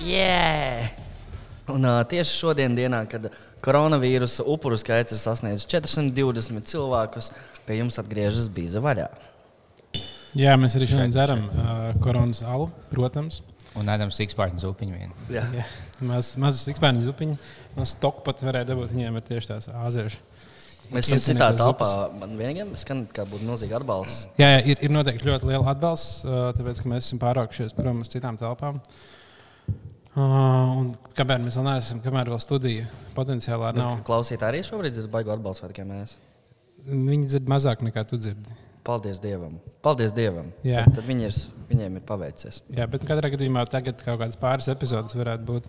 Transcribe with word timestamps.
Yeah! 0.00 0.88
Un, 1.68 1.84
uh, 1.84 2.00
tieši 2.08 2.32
šodien, 2.32 2.72
dienā, 2.74 3.02
kad 3.10 3.26
koronavīrusa 3.62 4.46
upuru 4.48 4.78
skaits 4.80 5.12
ir 5.12 5.20
sasniedzis 5.20 5.68
420 5.68 6.64
cilvēkus, 6.70 7.28
pie 7.66 7.76
jums 7.82 8.00
atgriežas 8.00 8.48
bīza 8.50 8.80
vaļā. 8.82 9.10
Jā, 10.40 10.54
mēs 10.60 10.78
arī 10.78 10.88
šodien 10.88 11.12
dzeram 11.12 11.44
uh, 11.50 11.82
koronas 12.00 12.40
alu, 12.46 12.70
protams. 12.94 13.42
Un 13.78 13.92
ēdam 13.92 14.10
sikspārņu 14.14 14.64
zupiņu 14.64 14.96
vienu. 14.96 15.28
Jā. 15.36 15.44
Jā. 15.54 15.68
Maz, 16.08 16.32
mazas 16.40 16.64
ikspērnu 16.72 17.04
zupiņu. 17.04 17.36
No 17.76 17.84
stoka 17.86 18.24
pat 18.26 18.40
varēja 18.42 18.70
dabūt. 18.72 18.90
Viņiem 18.96 19.20
ir 19.20 19.28
tieši 19.28 19.52
tās 19.52 19.68
āziešu. 19.68 20.24
Mēs 20.90 21.06
esam 21.06 21.20
citā 21.22 21.52
telpā. 21.60 21.92
Man 22.18 22.34
vienīgais 22.40 22.82
skan, 22.82 23.04
kā 23.14 23.28
būtu 23.28 23.46
milzīgi 23.46 23.76
atbalsts. 23.78 24.26
Jā, 24.40 24.56
jā 24.56 24.64
ir, 24.72 24.80
ir 24.88 24.96
noteikti 24.96 25.28
ļoti 25.28 25.52
liela 25.52 25.70
atbalsts, 25.70 26.24
tāpēc 26.56 26.82
ka 26.82 26.90
mēs 26.90 27.04
esam 27.04 27.20
pārākušies 27.22 27.76
prom 27.76 28.02
uz 28.02 28.10
citām 28.10 28.40
telpām. 28.40 28.80
Uh, 28.80 29.19
un 30.20 30.90
kamēr 31.18 31.44
mēs 31.44 31.58
vēl 31.58 31.68
neesam, 31.68 32.00
kamēr 32.04 32.32
vēl 32.32 32.42
studija 32.42 32.88
potenciālā 33.16 33.74
nav, 33.76 34.00
Klausītāji 34.06 34.48
arī 34.52 34.66
šobrīd 34.66 34.98
ir 35.00 35.08
baigta 35.12 35.36
atbalsts, 35.36 35.64
vai 35.64 35.72
tikai 35.72 35.86
mēs? 35.88 36.18
viņi 36.86 37.28
dzird 37.28 37.50
mazāk 37.50 37.84
nekā 37.84 38.04
tu 38.08 38.18
dzirdi. 38.20 38.56
Paldies 38.86 39.20
Dievam! 39.20 39.58
Paldies 39.84 40.14
Dievam! 40.16 40.48
Jā. 40.64 40.86
Tad, 40.86 41.00
tad 41.00 41.08
viņi 41.08 41.26
ir, 41.28 41.40
viņiem 41.68 41.98
ir 41.98 42.04
paveicies. 42.08 42.62
Jā, 42.72 42.86
bet 42.90 43.04
katrā 43.08 43.30
gadījumā 43.34 43.66
tagad 43.70 44.00
kaut 44.00 44.22
kādas 44.22 44.38
pāris 44.40 44.70
epizodes 44.72 45.16
varētu 45.18 45.46
būt. 45.50 45.68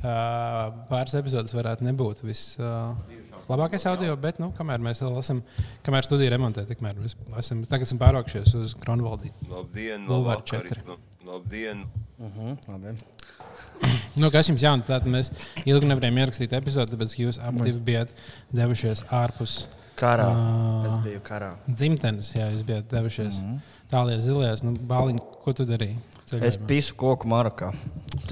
Uh, 0.00 0.70
pāris 0.88 1.12
epizodes 1.18 1.52
varētu 1.52 1.84
nebūt 1.84 2.22
vislabākais 2.24 3.84
uh, 3.84 3.90
audio, 3.90 4.14
bet, 4.16 4.38
nu, 4.40 4.48
kamēr 4.56 4.80
mēs 4.80 5.02
vēl 5.04 5.18
esam, 5.20 5.42
kamēr 5.84 6.08
studija 6.08 6.32
remontē, 6.32 6.64
tikmēr 6.70 6.96
mēs 7.02 7.18
esam, 7.42 7.60
tagad 7.68 7.84
esam 7.84 8.00
pārākušies 8.00 8.56
uz 8.62 8.72
Kronvaldi. 8.80 9.34
Labdien, 9.50 10.08
labvakar, 10.08 10.64
četri. 10.64 10.80
labdien. 11.28 11.84
Uh 12.16 12.32
-huh, 12.32 12.56
labi. 12.72 12.96
Nu, 14.20 14.28
kas 14.32 14.50
jums 14.50 14.62
jautā? 14.64 14.84
Tātad 14.88 15.08
mēs 15.08 15.30
ilgi 15.64 15.88
nevarējām 15.88 16.18
ierakstīt 16.20 16.54
epizodi, 16.58 16.92
tāpēc, 16.92 17.14
jūs 17.22 17.38
abi 17.46 17.72
bijat 17.86 18.10
devušies 18.52 19.06
ārpus 19.08 19.62
Karā. 20.00 20.28
Ā. 20.32 20.44
Es 20.88 20.94
biju 21.04 21.20
karā. 21.24 21.50
dzimtenes. 21.68 22.32
Jā, 22.36 22.48
jūs 22.54 22.64
bijat 22.66 22.88
devušies 22.92 23.40
mm 23.40 23.48
-hmm. 23.50 23.74
tālāk 23.92 24.22
zilajās. 24.24 24.62
Nu, 24.64 24.72
Bāliņ, 24.72 25.20
ko 25.44 25.52
tu 25.52 25.66
darīji? 25.68 25.98
Es 26.46 26.56
pīsu 26.56 26.94
koku 26.94 27.28
Marokā. 27.28 27.72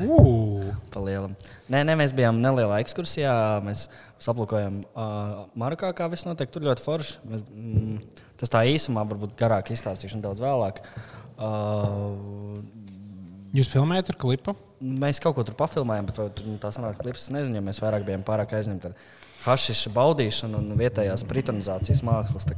Ugh! 0.07 0.69
Pa 0.93 1.01
lielam. 1.03 1.35
Nē, 1.69 1.83
nē, 1.83 1.97
mēs 1.99 2.15
bijām 2.15 2.39
nelielā 2.41 2.79
ekskursijā. 2.85 3.33
Mēs 3.67 3.89
aplūkojām 4.23 4.79
uh, 4.95 5.49
Marokā, 5.59 5.91
kā 5.93 6.07
viss 6.11 6.25
notiek. 6.25 6.51
Tur 6.51 6.63
ļoti 6.63 6.85
forši. 6.85 7.19
Mēs, 7.27 7.43
mm, 7.51 7.99
tas 8.39 8.49
tā 8.55 8.63
īsumā, 8.71 9.03
varbūt 9.03 9.35
garāk 9.37 9.73
izstāstīšu 9.75 10.21
nedaudz 10.21 10.41
vēlāk. 10.41 10.81
Uh, 11.39 12.63
Jūs 13.53 13.69
filmējat 13.73 14.15
ar 14.15 14.17
klipu? 14.17 14.55
Mēs 14.81 15.21
kaut 15.23 15.37
ko 15.39 15.45
tur 15.47 15.57
pafilmējām, 15.59 16.09
bet 16.09 16.21
tur 16.21 16.47
nu, 16.47 16.59
tā 16.63 16.71
sanāk 16.75 17.01
klips. 17.03 17.27
Es 17.27 17.35
nezinu, 17.35 17.59
jo 17.59 17.65
mēs 17.67 17.83
vairāk 17.83 18.07
bijām 18.07 18.25
pārāk 18.27 18.55
aizņemti 18.59 18.91
ar 18.91 18.97
hašiša 19.47 19.93
baudīšanu 19.95 20.63
un 20.63 20.73
vietējās 20.79 21.27
britonizācijas 21.29 22.03
mākslas. 22.07 22.49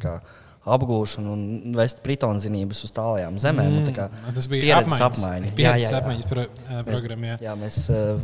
Apgūšanu 0.61 1.31
un 1.33 1.73
vest 1.73 2.03
britonu 2.05 2.41
zinības 2.43 2.83
uz 2.85 2.91
tālajām 2.93 3.39
zemēm. 3.41 3.79
un 3.79 3.87
tā 3.87 4.09
Mm. 4.11 4.35
Tas 4.37 4.47
bija 4.47 4.63
pieredzes 4.67 5.01
apmaiņa. 5.07 5.53
Pieredzes 5.57 5.95
apmaiņas 5.97 6.29
pro, 6.29 6.43
uh, 6.43 6.83
programma. 6.85 7.27
Jā. 7.27 7.37
Jā, 7.41 7.55
mēs, 7.57 7.79
eh, 7.89 8.21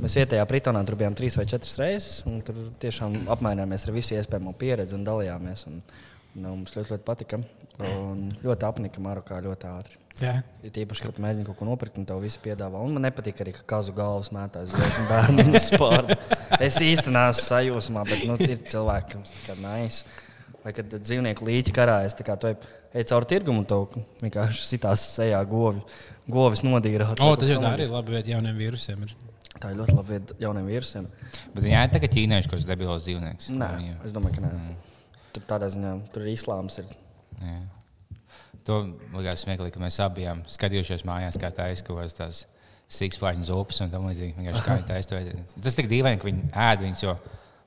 mēs 0.00 0.16
vietējā 0.16 0.46
Britānijā 0.48 0.86
tur 0.86 0.96
bijām 0.96 1.14
trīs 1.14 1.36
vai 1.36 1.44
četras 1.44 1.76
reizes. 1.76 2.24
un 2.26 2.40
Tur 2.40 2.54
tiešām 2.80 3.28
apmainījāmies 3.28 3.86
ar 3.86 3.92
visu 3.92 4.14
iespējamo 4.16 4.56
pieredzi 4.56 4.94
un 4.94 5.04
dalījāmies. 5.04 5.66
Un, 5.66 5.82
un, 6.36 6.42
mums 6.42 6.72
ļoti, 6.72 6.94
ļoti 6.94 7.04
patika. 7.04 7.42
Un 7.78 8.32
ļoti 8.42 8.64
apnika 8.64 9.00
Marokā 9.00 9.42
ļoti 9.44 9.68
ātri. 9.68 10.07
Jā. 10.18 10.32
Ir 10.66 10.72
tīpaši, 10.74 11.04
kad 11.04 11.14
tu 11.14 11.22
mēģini 11.22 11.44
kaut 11.46 11.58
ko 11.60 11.66
nopirkt, 11.68 11.98
un 12.00 12.06
tev 12.08 12.18
viss 12.24 12.38
piedāvā. 12.42 12.80
Un 12.82 12.96
man 12.96 13.04
nepatīk 13.06 13.38
arī, 13.44 13.52
ka 13.54 13.62
kazu 13.76 13.92
galvas 13.94 14.32
mētā 14.34 14.64
uz 14.66 14.72
bērnu 15.10 15.60
spārnu. 15.68 16.16
Es 16.58 16.80
īstenībā 16.82 17.28
neesmu 17.28 17.44
sajūsmā, 17.46 18.02
bet 18.08 18.24
nu, 18.26 18.34
ir 18.42 18.58
cilvēki, 18.66 19.20
kas 19.20 19.30
tā 19.36 19.44
kā 19.52 19.58
nais. 19.62 20.00
Vai 20.64 20.72
kad 20.74 20.90
dzīvnieku 20.90 21.46
līķi 21.46 21.72
karājas, 21.76 22.16
tā 22.18 22.26
kā 22.26 22.34
tu 22.42 22.50
ej- 22.50 23.06
cauri 23.06 23.28
tirgumu 23.30 23.62
un 23.62 23.68
tev 23.70 23.94
vienkārši 24.24 24.66
sitās 24.72 25.04
sejā 25.14 25.38
govi, 25.48 25.80
govis 26.28 26.64
nodīrāts. 26.66 27.22
O, 27.22 27.30
tas 27.38 27.52
jau 27.54 27.60
tā 27.62 27.70
arī 27.76 27.86
ir 27.86 27.94
labi 27.94 28.16
vieta 28.16 28.34
jauniem 28.34 28.58
vīrusiem. 28.58 29.06
Ir. 29.06 29.14
Tā 29.62 29.70
ir 29.72 29.78
ļoti 29.78 29.94
labi 29.96 30.16
vieta 30.16 30.34
jauniem 30.42 30.66
vīrusiem. 30.68 31.06
Bet 31.54 31.62
viņi 31.64 31.78
ir 31.78 31.94
tagad 31.94 32.12
ķīnieši, 32.18 32.50
kas 32.52 32.66
debilos 32.68 33.06
dzīvnieks. 33.06 33.48
Nē, 33.54 33.70
Viņi- 33.78 33.96
es 34.10 34.12
domāju, 34.18 34.34
ka 34.40 34.44
nē. 34.48 34.52
Tur 35.38 35.46
tādā 35.54 35.70
ziņā 35.72 35.94
tur 36.12 36.26
ir 36.26 36.34
islāms. 36.34 36.78
Ir. 36.82 36.90
Jā. 37.38 37.56
To 38.68 38.78
likās 39.16 39.46
smieklīgi, 39.46 39.72
ka 39.74 39.80
mēs 39.80 39.96
abi 40.04 40.22
bijām 40.22 40.42
skatījušies 40.52 41.06
mājās, 41.08 41.38
kā 41.40 41.48
tā 41.56 41.70
aizkavās 41.72 42.16
tās 42.18 42.42
sīkspāņu 42.92 43.46
zupas 43.48 43.80
un 43.84 43.92
tam 43.92 44.08
līdzīgi. 44.08 44.36
Vienkārši 44.36 44.64
kā 44.64 44.76
tā 44.88 44.98
aizturēja. 44.98 45.44
Tas 45.64 45.76
tik 45.76 45.88
dīvaini, 45.88 46.20
ka 46.20 46.28
viņi 46.28 46.50
ēd 46.66 46.84
viņus, 46.84 47.04
jo 47.04 47.14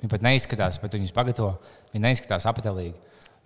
viņi 0.02 0.12
pat 0.14 0.26
neizskatās, 0.26 0.78
bet 0.82 0.98
viņus 0.98 1.16
pagatavo. 1.16 1.56
Viņi 1.94 2.06
neizskatās 2.06 2.46
apetīgi. 2.50 2.94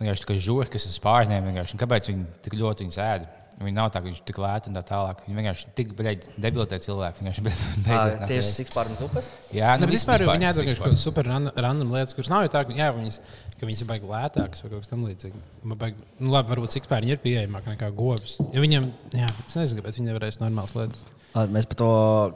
Vienkārši 0.01 0.25
tā 0.25 0.27
kā 0.27 0.37
žurka, 0.43 0.73
kas 0.75 0.89
ir 0.89 0.95
spārniem, 0.95 1.47
kāpēc 1.79 2.11
viņi 2.11 2.25
tik 2.43 2.57
ļoti 2.59 2.83
viņus 2.83 2.99
ēd? 3.05 3.27
Viņi 3.55 3.71
nav 3.71 3.87
tā, 3.87 4.01
ka 4.03 4.09
viņš 4.09 4.17
ir 4.19 4.25
tik 4.27 4.37
lēti 4.43 4.67
un 4.67 4.75
tā 4.75 4.81
tālāk. 4.83 5.21
Viņi 5.23 5.37
vienkārši 5.39 5.69
tik 5.77 5.93
debilitē. 5.95 6.75
Vienkārši 7.21 7.43
Ā, 7.45 7.53
beidzot 7.85 8.17
nav 8.19 8.27
Tieši 8.27 8.49
sikspārnas 8.51 9.03
upes. 9.05 9.29
Jā, 9.55 9.69
Nu, 9.79 9.87
vispār 9.87 10.19
jau 10.19 10.27
vispār 10.27 10.35
viņi 10.35 10.49
vienkārši 10.49 10.59
sīkspārņu. 10.59 10.81
kaut 10.81 10.91
kādas 10.91 11.05
super 11.07 11.29
ran- 11.31 11.51
random 11.55 11.93
lietas, 11.95 12.17
kuras 12.17 12.29
nav 12.33 12.43
jau 12.43 12.51
tā, 12.51 12.65
ka, 12.67 12.75
jā, 12.75 12.89
viņas, 12.97 13.19
ka 13.55 13.69
viņas 13.69 13.85
ir 13.85 13.89
baigi 13.93 14.11
lētākas 14.11 14.65
vai 14.65 14.73
kaut 14.73 14.83
kas 14.83 14.91
tamlīdzīgs. 14.91 15.47
Baigi, 15.85 16.03
nu, 16.19 16.33
labi, 16.35 16.51
varbūt 16.51 16.75
sikspēri 16.75 17.13
ir 17.15 17.21
pieejamāki 17.23 17.71
nekā 17.77 17.93
govs. 17.95 18.35
Ja 18.51 18.59
viņam, 18.65 18.91
jā, 19.15 19.31
bet 19.39 19.47
es 19.47 19.55
nezinu, 19.61 19.79
kāpēc 19.79 20.01
viņi 20.01 20.11
nevarēs 20.11 20.41
normālas 20.43 20.75
lietas. 20.75 21.05
Mēs 21.35 21.65
par 21.67 21.75
to 21.75 21.87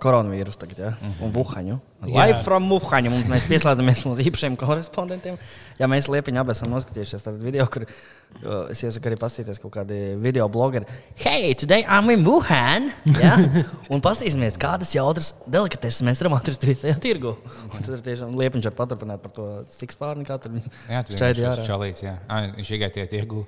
koronavīrusu 0.03 0.59
tagad, 0.59 0.79
ja? 0.83 0.89
un 1.23 1.31
Vuhaņu. 1.31 1.77
Live 2.03 2.41
from 2.43 2.65
Vuhaņu. 2.67 3.11
Un 3.15 3.21
Mēs 3.31 3.45
pieslēdzamies 3.47 4.01
mūsu 4.03 4.25
īpašiem 4.27 4.57
korespondentiem. 4.59 5.37
Jā, 5.79 5.87
mēs 5.87 6.09
Liepiņā 6.11 6.41
abi 6.43 6.51
esam 6.51 6.73
noskatījušies 6.73 7.23
tādu 7.23 7.39
video, 7.45 7.63
kur 7.71 7.85
es 7.87 8.81
iesaku 8.83 9.07
arī 9.07 9.17
paskatīties 9.21 9.61
kaut 9.63 9.71
kādi 9.77 9.99
video 10.19 10.49
blogeri. 10.51 10.83
Hey, 11.15 11.53
today 11.55 11.85
I'm 11.87 12.11
in 12.11 12.25
Wuhan! 12.27 12.89
Ja? 13.21 13.37
Un 13.93 14.03
paskatīsimies, 14.03 14.59
kādas 14.59 14.91
jautras 14.97 15.31
delikateses 15.47 16.03
mēs 16.07 16.19
varam 16.25 16.35
atrast 16.41 16.67
vietējā 16.67 16.99
tirgu. 17.07 17.37
Un 17.71 17.79
Tad 17.79 17.93
ir 18.01 18.03
tiešām 18.09 18.35
Liepiņš 18.35 18.67
var 18.71 18.77
paturpināt 18.81 19.23
par 19.23 19.31
to 19.39 19.47
cik 19.79 19.95
spārni, 19.95 20.27
kā 20.27 20.35
tur 20.43 20.59
Jā, 20.59 21.05
tu 21.07 21.15
vienkārši 21.15 21.45
jārā. 21.47 21.55
esi 21.63 21.71
čalīts. 21.71 22.03
Jā. 22.03 22.17
Ā, 22.27 22.41
Viņš 22.59 22.75
iegāja 22.75 22.97
tie 22.99 23.07
tirgu. 23.15 23.45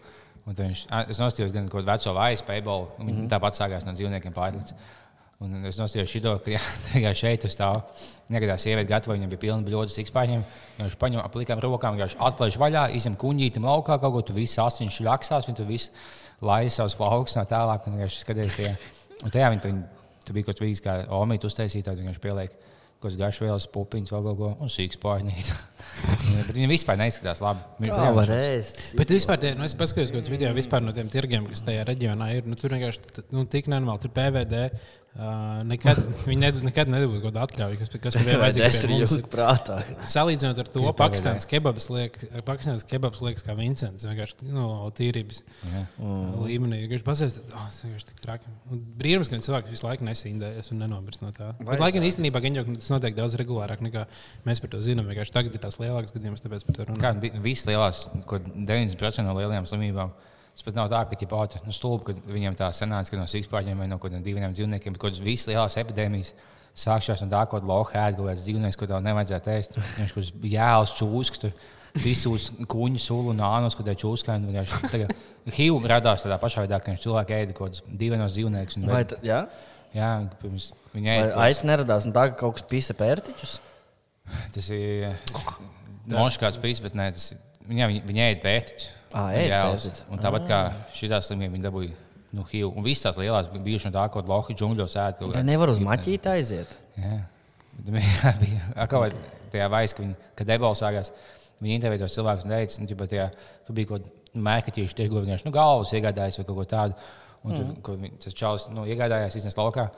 un 0.47 0.55
tad 0.55 0.63
Viņš, 0.65 0.85
ā, 0.95 1.03
es 1.11 1.19
nostājos 1.21 1.51
gan 1.53 1.67
kaut 1.69 1.83
kādu 1.83 1.91
veco 1.91 2.15
vājas 2.17 2.41
paybolu, 2.47 2.87
un 2.99 3.05
Mhm. 3.05 3.19
viņi 3.19 3.29
tāpat 3.35 3.59
sākās 3.59 3.83
no 3.85 3.91
dzīvniekiem 3.99 4.33
pārlicis. 4.33 4.73
Un 5.41 5.63
es 5.65 5.77
ka 5.77 6.51
jā, 6.53 6.59
tikai 6.91 7.13
šeit 7.17 7.45
uz 7.47 7.55
stāv. 7.55 7.81
Nekad 8.31 8.53
tā 8.53 8.57
sieviete 8.61 8.89
gatavoja, 8.89 9.17
viņam 9.17 9.31
bija 9.31 9.41
pilna 9.41 9.65
bļodas 9.65 9.97
ikspārņiem. 10.03 10.43
Viņš 10.77 10.97
paņem 11.01 11.23
aplikām 11.23 11.63
rokām, 11.63 11.97
viņš 11.97 12.19
atplēš 12.21 12.59
vaļā, 12.61 12.83
izņem 12.99 13.17
kuņģītam 13.19 13.65
laukā, 13.65 13.97
kaut 14.03 14.13
ko 14.15 14.21
tu 14.27 14.37
viss 14.37 14.61
asiņš 14.61 15.01
ļaksās, 15.07 15.49
un 15.49 15.57
tu 15.57 15.65
viss 15.65 15.89
laija 16.45 16.69
savus 16.77 16.95
plaukus 16.99 17.35
no 17.39 17.45
tālāk, 17.49 17.89
un 17.89 17.97
viņš 18.03 18.19
skaties 18.21 18.59
tie. 18.59 18.75
Un 19.21 19.33
tajā 19.33 19.49
viņi, 19.55 19.65
viņi 19.65 19.81
tu 20.27 20.37
bija 20.37 20.51
kaut 20.51 20.61
kāds 20.61 20.85
kā 20.85 20.99
omīte 21.17 21.49
uztaisītājs, 21.49 22.05
viņš 22.05 22.21
pieliek 22.21 22.53
kaut 23.01 23.09
kādas 23.09 23.17
garšvielas, 23.17 23.65
pupiņas, 23.73 24.11
vēl 24.13 24.25
kaut 24.27 24.37
ko, 24.37 24.49
un 24.61 24.69
sīks 24.69 24.99
pārņīt. 25.01 25.47
Bet 26.47 26.53
viņi 26.53 26.67
vispār 26.69 26.99
neizskatās 27.01 27.41
labi. 27.41 27.89
Kā 27.89 27.97
jā, 27.97 28.11
var 28.13 28.33
ēst? 28.35 28.81
Bet 28.99 29.13
vispār, 29.13 29.39
tie, 29.41 29.55
nu, 29.57 29.65
es 29.65 29.73
paskatījos, 29.77 30.13
kādas 30.13 30.29
video 30.29 30.51
vispār 30.53 30.85
no 30.85 30.93
tiem 30.93 31.09
tirgiem, 31.09 31.47
kas 31.49 31.65
tajā 31.65 31.87
reģionā 31.89 32.29
ir. 32.37 32.45
Nu, 32.45 32.57
tur 32.59 32.75
vienkārši 32.75 33.25
nu, 33.33 33.47
tik 33.49 33.71
nenormāli, 33.73 34.03
tur 34.03 34.13
PVD. 34.13 34.67
Uh, 35.11 35.57
nekad, 35.67 35.97
viņi 36.23 36.39
ned, 36.39 36.57
nekad 36.63 36.87
nedabūja 36.87 37.19
kaut 37.25 37.33
kādu 37.33 37.41
atļauju, 37.43 37.79
kas, 37.81 37.89
kas 37.99 38.15
man 38.15 38.23
bija 38.29 38.35
Es 38.37 38.41
vajadzīgs. 38.55 38.77
pie 38.87 38.91
mums. 39.01 39.15
jūtu 39.17 39.31
prātā. 39.33 39.79
Salīdzinot 40.13 40.61
ar 40.63 40.69
to, 40.71 40.83
ir 40.87 40.93
Pakistānas 41.01 41.47
kebabs 41.51 41.89
liek, 41.91 42.15
Pakistānas 42.47 42.85
kebabs 42.87 43.19
liekas 43.25 43.43
kā 43.43 43.55
Vincents. 43.59 44.05
Vienkārši 44.07 44.47
no 44.55 44.69
tīrības 44.95 45.41
Jā. 45.67 45.81
mm. 45.99 46.31
līmenī. 46.45 46.79
Viņš 46.93 47.03
pasēs, 47.09 47.35
oh, 47.43 47.65
tas 47.67 47.81
vienkārši 47.83 48.07
tik 48.13 48.23
traki. 48.23 48.55
Brīnums, 49.03 49.27
ka 49.27 49.41
cilvēki 49.43 49.75
visu 49.75 49.89
laiku 49.89 50.07
nesindējas 50.07 50.71
un 50.71 50.79
nenomirs 50.85 51.19
no 51.25 51.33
tā. 51.35 51.51
Bet, 51.59 51.83
lai 51.83 51.91
gan 51.91 52.07
īstenībā 52.07 52.39
jau 52.47 52.65
tas 52.71 52.91
notiek 52.95 53.19
daudz 53.19 53.35
regulārāk 53.43 53.83
nekā 53.83 54.07
mēs 54.47 54.63
par 54.63 54.71
to 54.71 54.79
zinām. 54.87 55.11
Vienkārši 55.11 55.35
tagad 55.35 55.59
ir 55.59 55.65
tās 55.67 55.75
lielākas 55.83 56.15
gadījumas, 56.15 56.47
tāpēc 56.47 56.63
par 56.69 56.79
to 56.79 56.87
Kā 56.87 56.95
runājam. 56.95 57.19
bija 57.27 57.43
visas 57.51 57.67
lielās, 57.67 58.05
ko 58.31 58.39
90% 58.47 59.27
no 59.27 59.35
lielajām 59.41 59.67
slimībām. 59.67 60.15
Tas 60.61 60.67
pat 60.67 60.75
nav 60.77 60.89
tā, 60.93 60.99
ka 61.09 61.17
ģipā, 61.17 61.37
nu, 61.65 61.73
stulbi, 61.73 62.11
ka 62.11 62.29
viņiem 62.29 62.53
tā 62.53 62.67
sanāca, 62.77 63.09
ka 63.09 63.17
no 63.17 63.23
sīkspārņiem 63.25 63.79
vai 63.81 63.87
no 63.89 63.97
kaut 63.97 64.11
kādiem 64.11 64.21
diviem 64.27 64.51
dzīvniekiem, 64.53 64.93
kaut 64.93 65.07
kādas 65.07 65.23
visas 65.25 65.49
lielās 65.49 65.77
epidēmijas 65.81 66.35
sākšās 66.77 67.23
no 67.25 67.29
tā, 67.31 67.39
ko 67.49 67.57
loha 67.65 68.03
ēd, 68.03 68.19
kaut 68.19 68.29
kāds 68.29 68.43
dzīvnieks, 68.45 68.77
ko 68.77 68.85
tev 68.91 69.01
nevajadzētu 69.01 69.51
ēst. 69.55 69.79
Viņš 69.97 70.13
kaut 70.13 70.21
kāds 70.21 70.45
jēls 70.53 70.93
čūskas, 70.99 71.41
tu 71.41 71.51
visūs 72.05 72.51
kuņu 72.69 73.01
sulu 73.01 73.33
un 73.33 73.41
ānus, 73.49 73.79
un 73.81 74.47
vienkārši 74.51 74.93
tagad 74.93 75.17
HIV 75.49 75.89
radās 75.95 76.27
tādā 76.27 76.37
pašā 76.45 76.67
veidā, 76.67 76.77
ka 76.77 76.93
viņš 76.93 77.09
cilvēki 77.09 77.39
ēda 77.39 77.57
kaut 77.57 77.71
kādus 77.71 77.85
divienos 77.89 78.37
dzīvniekus. 78.37 78.81
Vai 78.85 79.03
tā, 79.09 79.17
jā? 79.25 79.43
Jā, 79.97 80.13
pirms 80.45 80.71
viņi 80.93 81.09
Vai 81.09 81.19
ēda. 81.25 81.39
aicis 81.47 81.65
neradās 81.73 82.05
tā, 82.05 82.29
ka 82.29 82.43
kaut 82.45 82.59
kas 82.61 82.69
pisa 82.69 82.93
pērtiķus? 83.01 83.57
Tas 84.53 84.69
ir 84.77 85.17
monētas 86.05 86.61
pīcis, 86.61 86.85
bet 86.85 87.01
nē, 87.01 87.09
tas 87.17 87.33
ir. 87.33 87.47
Viņa, 87.71 87.89
viņa, 87.91 88.05
viņa 88.09 88.29
ēda. 89.55 89.99
Un 90.11 90.21
tāpat 90.23 90.47
kā 90.49 90.61
šī 90.95 91.11
slimība, 91.23 91.55
viņa 91.55 91.67
dabūja 91.69 91.91
nu, 92.35 92.45
HIV. 92.47 92.71
Un 92.75 92.85
visas 92.85 93.09
tās 93.09 93.19
lielās 93.19 93.49
bija 93.51 93.81
no 93.87 93.93
tā, 93.95 94.07
ko 94.11 94.23
Lohi 94.27 94.55
džungļos 94.55 94.95
ēd. 94.95 95.19
kaut 95.19 95.27
Vai 95.27 95.35
kādas- 95.35 95.49
nevar 95.49 95.71
uz 95.71 95.79
maķīti 95.83 96.31
aiziet? 96.31 96.77
Jā, 96.97 97.19
Bet 97.71 97.93
bija 97.95 98.33
bija 98.39 98.87
kaut 98.87 99.15
tajā 99.51 99.67
vaisa, 99.71 99.95
ka 99.95 100.03
viņi, 100.03 100.15
kad 100.37 100.47
debels 100.47 100.81
sākās, 100.83 101.11
viņi 101.61 101.77
intervēja 101.79 102.03
tos 102.03 102.15
cilvēkus 102.15 102.47
un 102.47 102.53
teica, 102.53 102.81
nu, 102.81 102.87
tajā, 103.13 103.27
ka 103.67 103.75
bija 103.75 103.89
kaut 103.91 104.05
kāda 104.05 104.43
mēkaķīša 104.47 104.97
tirgu, 104.97 105.23
vienkārši 105.25 105.47
nu, 105.47 105.53
galvas 105.55 105.91
iegādājās 105.95 106.39
vai 106.39 106.45
kaut 106.47 106.59
ko 106.59 106.65
tādu. 106.71 106.95
Un 107.41 107.55
tur, 107.55 107.63
mm. 107.65 108.01
viņi, 108.05 108.19
tas 108.21 108.37
čalis 108.37 108.67
nu, 108.71 108.85
iegādājās, 108.85 109.35
iznes 109.39 109.57
laukā. 109.57 109.89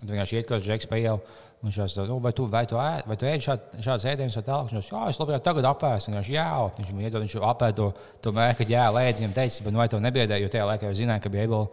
Tur 0.00 0.10
vienkārši 0.12 0.36
iet 0.36 0.46
kaut 0.46 0.58
kāds 0.58 0.68
žeks 0.68 0.90
pa 0.90 0.98
ielu. 1.00 1.18
Viņš 1.60 1.76
jau 1.76 2.04
nu, 2.08 2.16
vai 2.24 2.30
tu, 2.32 2.46
vai 2.48 2.62
tu, 2.64 2.78
ēd, 2.80 3.04
vai 3.04 3.16
tu 3.20 3.26
ēd 3.28 3.42
šād, 3.44 3.64
šādas 3.84 4.06
ēdienas 4.08 4.36
vai 4.38 4.42
tālāk? 4.46 4.70
Viņš 4.70 4.86
jau, 4.88 4.96
jā, 4.96 5.10
es 5.12 5.18
labāk 5.20 5.42
tagad 5.44 5.66
apēstu. 5.68 6.14
Viņš 6.14 6.30
jau, 6.32 6.62
viņš 6.78 6.92
man 6.94 7.04
iedod, 7.04 7.24
viņš 7.26 7.34
apēd 7.50 7.76
to, 7.76 7.88
to 8.24 8.32
mēkaķi, 8.32 8.72
jā, 8.72 8.86
lēdz. 8.96 9.20
Viņam 9.20 9.34
teica, 9.36 9.66
bet 9.66 9.74
nu, 9.76 9.82
vai 9.82 9.88
to 9.92 10.00
nebiedēja, 10.00 10.40
jo 10.40 10.52
tajā 10.54 10.70
laikā 10.70 10.88
jau 10.88 10.96
zināja, 11.02 11.20
ka 11.20 11.32
bija 11.34 11.44
ebola. 11.50 11.68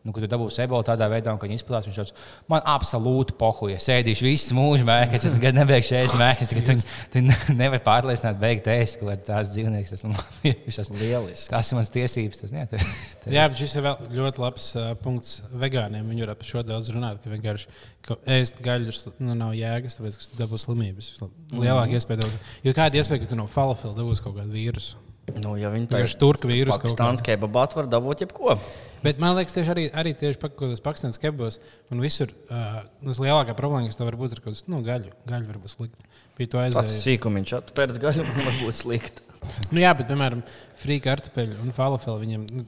Nu, 0.00 0.14
kad 0.16 0.24
tu 0.24 0.28
dabūsi 0.32 0.62
ebolu 0.64 0.80
tādā 0.86 1.04
veidā, 1.12 1.34
un 1.34 1.36
kad 1.36 1.50
viņi 1.50 1.58
izplatās, 1.60 1.84
viņš 1.90 1.98
teica, 1.98 2.22
man 2.48 2.62
absolūti 2.72 3.34
pohuja. 3.36 3.76
Sēdīšu 3.84 4.24
visu 4.24 4.56
mūžu 4.56 4.86
mēkās, 4.88 5.26
es 5.28 5.34
gadu 5.42 5.60
nebeigšu 5.60 5.98
ēst 5.98 6.16
ka 6.16 6.46
tu, 6.48 6.76
tu 7.12 7.22
nevari 7.58 7.82
pārliecināt, 7.84 8.38
beigt 8.40 8.70
ēst 8.72 8.96
kāds 9.02 9.26
tās 9.26 9.50
dzīvnieks. 9.52 9.92
Tas 9.92 10.06
man 10.06 10.16
liekas, 10.46 10.92
Lieliski. 10.96 11.50
tas 11.52 11.68
ir 11.68 11.76
mans 11.76 11.92
tiesības. 11.92 12.40
Tas, 12.40 12.54
ne, 12.56 12.64
tas, 12.70 12.86
Jā, 13.28 13.44
bet 13.52 13.60
šis 13.60 13.76
ir 13.76 13.84
vēl 13.90 14.08
ļoti 14.16 14.42
labs 14.46 14.70
uh, 14.78 14.88
punkts 15.04 15.36
vegāniem. 15.66 16.08
Viņi 16.14 16.24
var 16.24 16.40
par 16.40 16.48
šo 16.54 16.64
daudz 16.64 16.88
runāt, 16.96 17.20
ka 17.20 17.34
vienkārši 17.34 17.68
ka 18.08 18.16
ēst 18.38 18.64
gaļas 18.64 19.02
nu, 19.18 19.36
nav 19.36 19.52
jēgas, 19.58 19.98
tāpēc, 19.98 20.16
ka 20.16 20.32
tu 20.32 20.40
dabūsi 20.40 20.64
slimības. 20.70 21.12
Lielāka 21.52 22.00
iespēja 22.00 22.24
daudz. 22.24 22.40
Jo 22.64 22.72
kāda 22.76 23.00
iespēja, 23.02 23.26
ka 23.26 23.34
tu 23.34 23.40
no 23.42 23.50
falafela 23.52 23.92
dabūsi 24.00 24.24
kaut 24.24 24.40
kādu 24.40 24.56
vīrusu? 24.56 25.09
Nu, 25.40 25.54
ja 25.60 25.70
viņi 25.72 25.88
Vienkārši 25.88 26.18
turka 26.20 26.48
vīrusu 26.50 26.74
kaut 26.74 26.86
Pakistāns 26.88 27.22
kebabāt 27.24 27.76
var 27.78 27.88
dabūt 27.90 28.24
jebko. 28.24 28.56
Bet 29.04 29.20
man 29.22 29.36
liekas, 29.38 29.54
tieši 29.56 29.72
arī, 29.72 29.84
arī 29.96 30.12
tieši 30.18 30.40
pakāpienas 30.42 30.82
Pakistānas 30.84 31.20
kebabos 31.22 31.60
un 31.92 32.02
visur 32.04 32.32
uh, 32.50 32.82
tas 33.06 33.22
lielākā 33.22 33.54
problēma, 33.56 33.88
kas 33.88 34.00
tev 34.00 34.10
var 34.10 34.18
būt, 34.20 34.36
ir 34.36 34.42
kaut 34.44 34.58
kas 34.58 34.66
nu, 34.68 34.82
gaļu. 34.84 35.14
Gaļa 35.30 35.48
var 35.48 35.60
būt 35.62 35.72
slikta. 35.72 36.10
Bija 36.36 36.52
to 36.52 36.60
Pats 36.60 36.80
aizēju. 36.80 37.00
sīkumiņš 37.06 37.54
atpērts 37.60 38.02
gaļu, 38.02 38.26
var 38.36 38.60
būt 38.64 38.80
slikti. 38.82 39.26
Nu, 39.72 39.80
jā, 39.80 39.94
bet, 39.96 40.04
piemēram, 40.10 40.42
frīka 40.82 41.06
kartupeļu 41.06 41.62
un 41.64 41.72
falafeli 41.72 42.26
viņam. 42.26 42.42
Nu, 42.58 42.66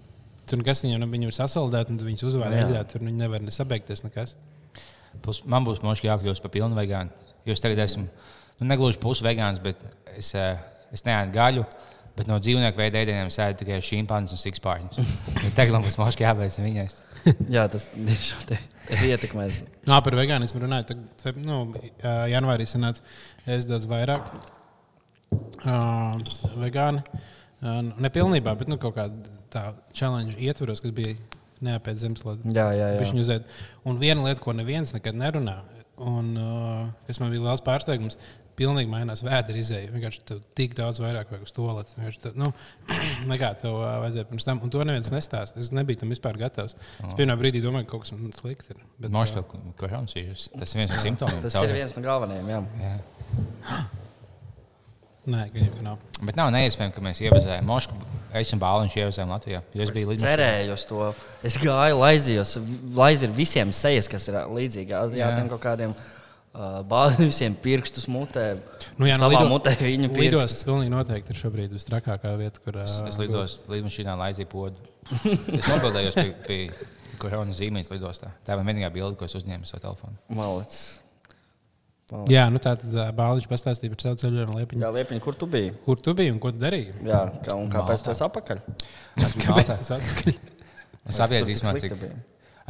Tur 0.49 0.59
nekas 0.59 0.81
viņam, 0.85 1.05
viņam 1.09 1.31
ir 1.31 1.37
sasaldēts, 1.37 1.93
un 1.93 1.99
tu 2.01 2.07
viņus 2.07 2.25
uzvāri 2.29 2.57
Jā. 2.59 2.65
eļļā. 2.67 2.81
Tur 2.91 3.05
viņi 3.05 3.21
nevar 3.21 3.45
nesabeigties 3.45 4.03
nekas. 4.05 4.35
Plus, 5.23 5.43
man 5.49 5.65
būs 5.65 5.83
možda 5.85 6.09
jākļūst 6.11 6.43
par 6.45 6.53
pilnu 6.53 6.77
vegānu. 6.77 7.13
Jo 7.47 7.55
es 7.55 7.63
tagad 7.63 7.83
esmu 7.85 8.07
nu, 8.07 8.67
negluži 8.67 9.01
pusvegāns, 9.03 9.63
bet 9.63 9.81
es, 10.17 10.33
es 10.35 11.05
neēdu 11.07 11.35
gaļu. 11.37 11.65
Bet 12.17 12.29
no 12.29 12.37
dzīvnieku 12.43 12.77
veida 12.77 13.01
ēdieniem 13.01 13.31
ēdu 13.33 13.63
tikai 13.63 13.79
šīmpānus 13.85 14.35
un 14.37 14.41
sikspārņus. 14.43 15.13
Tagad 15.57 15.73
man 15.73 15.85
būs 15.87 15.97
možda 16.01 16.27
jābeidz 16.27 16.59
viņas. 16.61 16.99
Jā, 17.55 17.65
tas 17.73 17.87
tiešām 17.95 18.43
te, 18.51 18.59
te 18.89 18.99
ietekmēs. 19.09 19.63
Nā, 19.89 20.01
par 20.05 20.17
vegānismu 20.19 20.61
runājot, 20.65 20.93
tad 21.23 21.39
nu, 21.41 21.63
janvārī 22.31 22.67
sanāca 22.69 23.05
es 23.49 23.65
daudz 23.69 23.89
vairāk 23.89 24.29
uh, 25.33 26.19
vegāni. 26.61 27.05
Uh, 27.63 27.79
nepilnībā, 28.03 28.57
bet 28.59 28.69
nu, 28.69 28.77
kaut 28.83 28.97
kāda 28.99 29.37
tā 29.53 29.69
challenge 29.95 30.35
ietvaros, 30.43 30.83
kas 30.83 30.95
bija 30.97 31.15
neapēd 31.63 32.01
zemeslode. 32.03 32.51
Jā, 32.53 32.73
jā, 32.75 32.89
jā. 32.99 33.39
Un 33.87 34.01
viena 34.03 34.27
lieta, 34.27 34.43
ko 34.43 34.55
neviens 34.57 34.93
nekad 34.97 35.17
nerunā, 35.19 35.61
un 36.03 36.33
uh, 36.41 36.89
kas 37.07 37.23
man 37.23 37.31
bija 37.33 37.45
liels 37.47 37.63
pārsteigums, 37.65 38.19
pilnīgi 38.63 38.91
mainās 38.93 39.25
vēdera 39.27 39.61
izēja. 39.61 39.91
Vienkārši 39.93 40.23
tev 40.29 40.43
tik 40.59 40.77
daudz 40.79 41.01
vairāk 41.03 41.33
vajag 41.33 41.47
uz 41.49 41.55
to 41.57 41.67
lietu. 41.67 42.35
Nu, 42.39 42.53
nekā 43.33 43.55
tev 43.63 43.79
uh, 43.79 43.89
vajadzēja 44.05 44.29
pirms 44.31 44.47
tam. 44.49 44.63
Un 44.63 44.73
to 44.73 44.85
neviens 44.87 45.11
nestāsta. 45.15 45.61
Es 45.63 45.73
nebiju 45.75 46.03
tam 46.05 46.15
vispār 46.15 46.39
gatavs. 46.41 46.77
Es 47.03 47.17
pirmā 47.19 47.37
brīdī 47.41 47.65
domāju, 47.65 47.89
ka 47.89 47.97
kaut 47.97 48.07
kas 48.07 48.15
man 48.15 48.31
slikti 48.37 48.77
ir. 48.77 48.85
Bet, 49.03 49.13
Možda 49.15 49.45
korons 49.81 50.17
ir. 50.21 50.31
Tas 50.55 50.77
ir 50.77 50.85
viens 50.85 50.95
no 50.95 51.03
simptomiem. 51.03 51.43
Tas 51.45 51.59
ir 51.61 51.75
viens 51.77 51.99
no 51.99 52.05
galvenajiem. 52.07 52.55
Jā. 52.55 52.63
Jā. 52.87 53.83
Nē, 55.33 55.45
ka 55.55 55.85
nav. 55.87 56.01
Bet 56.27 56.35
nav 56.35 56.49
neiespējami, 56.51 56.95
ka 56.97 57.03
mēs 57.05 57.21
ievazējām 57.23 57.69
Mošku. 57.69 57.95
Es 58.35 58.51
un 58.57 58.63
Bāliņš 58.63 58.97
ievazējām 58.97 59.31
Latvijā. 59.31 59.61
Jo 59.77 59.85
es 59.85 59.93
biju 59.95 60.09
līdz 60.11 60.25
Cerēju 60.25 60.73
uz 60.75 60.87
to. 60.89 61.11
Es 61.47 61.59
gāju 61.63 62.01
laizījos. 62.01 62.57
Laizi 62.97 63.29
ir 63.29 63.37
visiem 63.37 63.75
sejas, 63.77 64.09
kas 64.11 64.27
ir 64.33 64.41
līdzīgi 64.51 64.97
Azijātiem 64.99 65.45
Jā. 65.45 65.51
kaut 65.53 65.63
kādiem. 65.63 65.95
Bāzi 66.53 67.25
visiem 67.31 67.55
pirkstus 67.57 68.05
mutē. 68.13 68.59
Nu, 69.01 69.07
jā, 69.09 69.15
nu, 69.17 69.25
savā 69.25 69.39
lido- 69.39 69.49
mutē 69.49 69.73
viņu 69.81 70.11
pirkstus. 70.13 70.25
Lidostas 70.27 70.65
pilnīgi 70.69 70.93
noteikti 70.93 71.33
ir 71.33 71.39
šobrīd 71.41 71.73
visstrakākā 71.73 72.33
vieta, 72.37 72.61
kur 72.65 72.77
ā, 72.83 72.89
Es 73.09 73.17
lidos 73.21 73.55
lidmašīnā, 73.73 74.17
laizīju 74.21 74.51
podu. 74.53 74.77
Es 75.57 75.69
nobildējos 75.71 76.19
pie, 76.19 76.35
pie 76.47 77.17
koronas 77.23 77.57
zīmēs 77.57 77.89
lidostā. 77.95 78.35
Tā 78.45 78.59
bija 78.59 78.69
vienīgā 78.69 78.91
bilde, 78.93 79.17
ko 79.17 79.25
es 79.25 79.35
uzņēmu 79.39 79.65
no 79.65 79.81
telefona. 79.87 80.19
Malec. 80.37 80.77
Jā, 82.29 82.43
nu 82.53 82.61
tā 82.61 82.75
tad 82.77 82.93
Bāliņš 83.17 83.47
pastāstīja 83.49 83.95
par 83.95 84.03
savu 84.05 84.19
ceļojumu 84.21 84.59
Liepiņu. 84.59 84.83
Jā, 84.85 84.91
Liepiņ, 84.93 85.21
kur 85.25 85.37
tu 85.41 85.47
biji? 85.49 85.71
Kur 85.87 85.97
tu 86.05 86.13
biji 86.19 86.35
un 86.35 86.41
ko 86.43 86.51
tu 86.53 86.61
darīji? 86.61 86.93
Jā, 87.09 87.23
kā, 87.47 87.57
un 87.57 87.71
kāpēc 87.73 88.05
tu 88.05 88.13
esi 88.13 88.25
apakaļ? 88.27 88.61
Kāpēc 89.41 89.71
tas 89.73 89.91
atpakaļ? 89.97 90.37
Es 91.09 91.17
saprotu, 91.17 91.47
tik 91.49 91.55
īstenībā, 91.57 91.73
slikti 91.81 91.99
cik. 92.03 92.13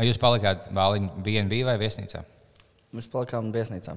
Jūs 0.07 0.21
palikāt 0.23 0.69
Bāliņu 0.77 1.11
BNB 1.27 1.59
vai 1.67 1.75
viesnīcā? 1.83 2.23
Mēs 2.93 3.09
palikām 3.09 3.53
viesnīcā. 3.55 3.97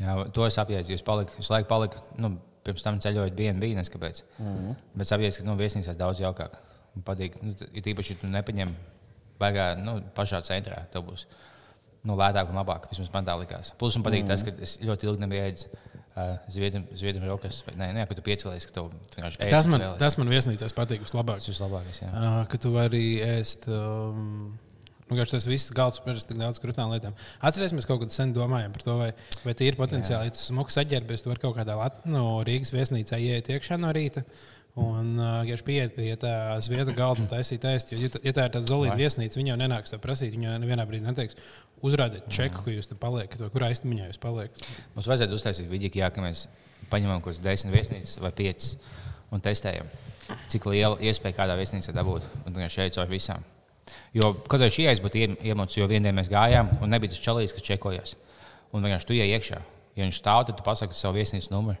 Jā, 0.00 0.16
to 0.32 0.46
es 0.46 0.54
saprotu. 0.56 0.92
Jūs 0.94 1.04
palikat, 1.04 1.36
jūs 1.38 1.50
laiku 1.52 1.68
palikat, 1.68 2.02
nu, 2.18 2.32
pirms 2.64 2.82
tam 2.82 2.98
ceļojot 3.02 3.34
BNB, 3.36 3.74
neskapēc. 3.78 4.22
Mm 4.38 4.46
Mhm. 4.46 4.66
-hmm. 4.70 4.74
Bet 4.94 5.06
saprotu, 5.06 5.36
ka 5.38 5.44
nu, 5.44 5.56
viesnīcās 5.56 5.96
daudz 5.96 6.20
jaukāk. 6.20 6.56
Man 6.94 7.04
patīk, 7.04 7.38
nu, 7.42 7.54
it 7.72 7.86
īpaši, 7.86 8.10
ja 8.10 8.16
tu 8.20 8.26
nepaņem 8.26 8.74
baigā, 9.40 9.76
nu, 9.82 10.00
pašā 10.16 10.42
centrā. 10.42 10.84
Tev 10.92 11.02
būs 11.08 11.26
nu, 12.04 12.16
lētāk 12.16 12.48
un 12.50 12.56
labāk. 12.56 12.88
Vismaz 12.90 13.12
man 13.12 13.24
tā 13.24 13.36
likās. 13.38 13.72
Plus 13.78 13.96
man 13.96 14.04
patīk 14.04 14.22
mm 14.22 14.28
-hmm. 14.28 14.28
tas, 14.28 14.42
ka 14.42 14.50
es 14.62 14.78
ļoti 14.80 15.04
ilgi 15.04 15.20
nebiju 15.20 15.42
ēdis 15.42 15.66
uh, 16.16 16.38
zviedru 16.94 17.26
rokas. 17.28 17.64
vai 17.66 17.74
Nē, 17.74 17.92
nē, 17.94 18.06
ka 18.08 18.14
tu 18.14 18.22
piecelies, 18.22 18.66
ka 18.66 18.72
tev 18.72 18.90
vienkārši 19.16 19.38
ēd. 19.38 19.50
Tas 19.50 19.66
man, 19.66 19.80
tas 19.98 20.18
man 20.18 20.28
viesnīcās 20.28 20.74
patīk 20.74 21.00
vislabāk. 21.00 21.34
tas 21.34 21.48
ir 21.48 21.54
labākais. 21.54 22.02
Jā. 22.02 22.08
Uh, 22.12 22.46
ka 22.48 22.58
tu 22.58 22.72
vari 22.72 23.20
ēst. 23.20 23.68
Um, 23.68 24.58
vienkārši 25.12 25.36
tas 25.36 25.48
viss 25.50 25.72
galds 25.76 26.00
pirms 26.04 26.24
tik 26.28 26.40
daudz 26.40 26.60
krūtām 26.62 26.92
lietām. 26.94 27.14
Atcerēsimies, 27.44 27.86
kaut 27.88 28.02
kad 28.04 28.14
sen 28.14 28.32
domājām 28.36 28.72
par 28.74 28.86
to, 28.86 28.96
vai, 29.00 29.10
vai 29.44 29.54
ir 29.66 29.78
potenciāli. 29.78 30.30
Ja 30.30 30.34
tu 30.34 30.42
smuki 30.42 30.74
saģērbies, 30.74 31.24
tu 31.24 31.32
vari 31.32 31.44
kaut 31.44 31.56
kādā 31.60 31.76
Lat 31.78 32.02
no 32.08 32.40
Rīgas 32.46 32.74
viesnīcā 32.74 33.20
ieiet 33.22 33.52
iekšā 33.52 33.78
no 33.80 33.92
rīta. 33.94 34.24
Un 34.72 35.18
vienkārši 35.20 35.60
uh, 35.60 35.66
pieiet 35.68 35.90
pie 35.98 36.14
tā 36.16 36.32
zviedru 36.64 36.94
galda 36.96 37.20
un 37.20 37.28
taisīt 37.28 37.64
ēst. 37.68 37.90
Jo, 37.92 37.98
ja, 38.06 38.08
tā- 38.14 38.22
ir 38.24 38.32
tāda 38.38 38.62
zelīta 38.64 38.96
viesnīca, 38.96 39.36
viņa 39.36 39.52
jau 39.52 39.58
nenāks 39.60 39.92
to 39.92 39.98
prasīt. 40.00 40.32
Viņa 40.32 40.54
jau 40.54 40.62
nevienā 40.62 40.86
brīdī 40.88 41.04
neteiks, 41.04 41.36
uzrādiet 41.84 42.30
čeku, 42.32 42.64
ka 42.64 42.72
jūs 42.72 42.88
tur 42.88 42.96
paliekat, 43.02 43.42
kurā 43.52 43.68
īstenībā 43.74 44.08
jūs 44.08 44.20
paliekat. 44.22 44.64
Mums 44.96 45.10
vajadzētu 45.10 45.36
uztaisīt 45.36 45.68
video, 45.68 45.92
jā, 45.92 46.08
ka 46.14 46.24
mēs 46.24 46.46
paņemam 46.88 47.20
kaut 47.20 47.34
kādas 47.34 47.44
desmit 47.44 47.76
viesnīcas 47.76 48.16
vai 48.24 48.32
piecas 48.38 48.72
un 49.32 49.44
testējam, 49.44 49.92
cik 50.48 50.70
liela 50.72 50.96
iespēja 51.04 51.36
kādā 51.42 51.58
viesnīcā 51.60 51.92
dabūt. 51.92 52.24
Un 52.46 52.56
vienkārši 52.56 52.80
šeit 52.80 52.96
caur 52.96 53.12
visām. 53.12 53.44
Jo 54.16 54.32
kaut 54.46 54.60
kā 54.60 54.68
šī 54.72 54.86
aizbūta 54.90 55.20
iemocis, 55.42 55.78
jo 55.80 55.88
vienā 55.90 56.12
mēs 56.14 56.30
gājām 56.32 56.70
un 56.82 56.92
nebija 56.92 57.14
tas 57.14 57.22
čalījis, 57.24 57.54
kas 57.56 57.66
čekojas. 57.66 58.14
Un 58.72 58.84
vienkārši 58.84 59.08
tu 59.08 59.16
ienāc 59.16 59.38
iekšā. 59.38 59.62
Ja 59.96 60.06
viņš 60.06 60.20
stāv, 60.20 60.46
tad 60.48 60.56
tu 60.56 60.64
pasaki 60.64 60.96
savu 60.96 61.18
viesnīcas 61.18 61.50
numuru. 61.52 61.80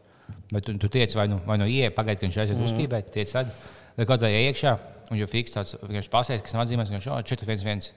Bet 0.52 0.66
tu, 0.66 0.74
tu 0.80 0.88
tiec 0.92 1.14
vai 1.16 1.28
nu, 1.30 1.38
vai 1.46 1.56
nu 1.60 1.68
ieeja, 1.68 1.92
pagaidi, 1.96 2.20
ka 2.20 2.26
viņš 2.26 2.38
aiziet 2.42 2.58
mm. 2.58 2.66
uzpīpēt, 2.68 3.12
tiec 3.14 3.32
tad. 3.32 3.52
Vai 3.96 4.06
kaut 4.08 4.24
vai 4.24 4.32
iekšā, 4.36 4.72
un 5.12 5.20
jau 5.20 5.28
fiks 5.28 5.54
tāds 5.54 5.76
pasēs, 6.12 6.44
kas 6.44 6.56
nav 6.56 6.66
atzīmēts, 6.66 6.92
viņš 6.92 7.08
jau 7.08 7.20
411. 7.32 7.92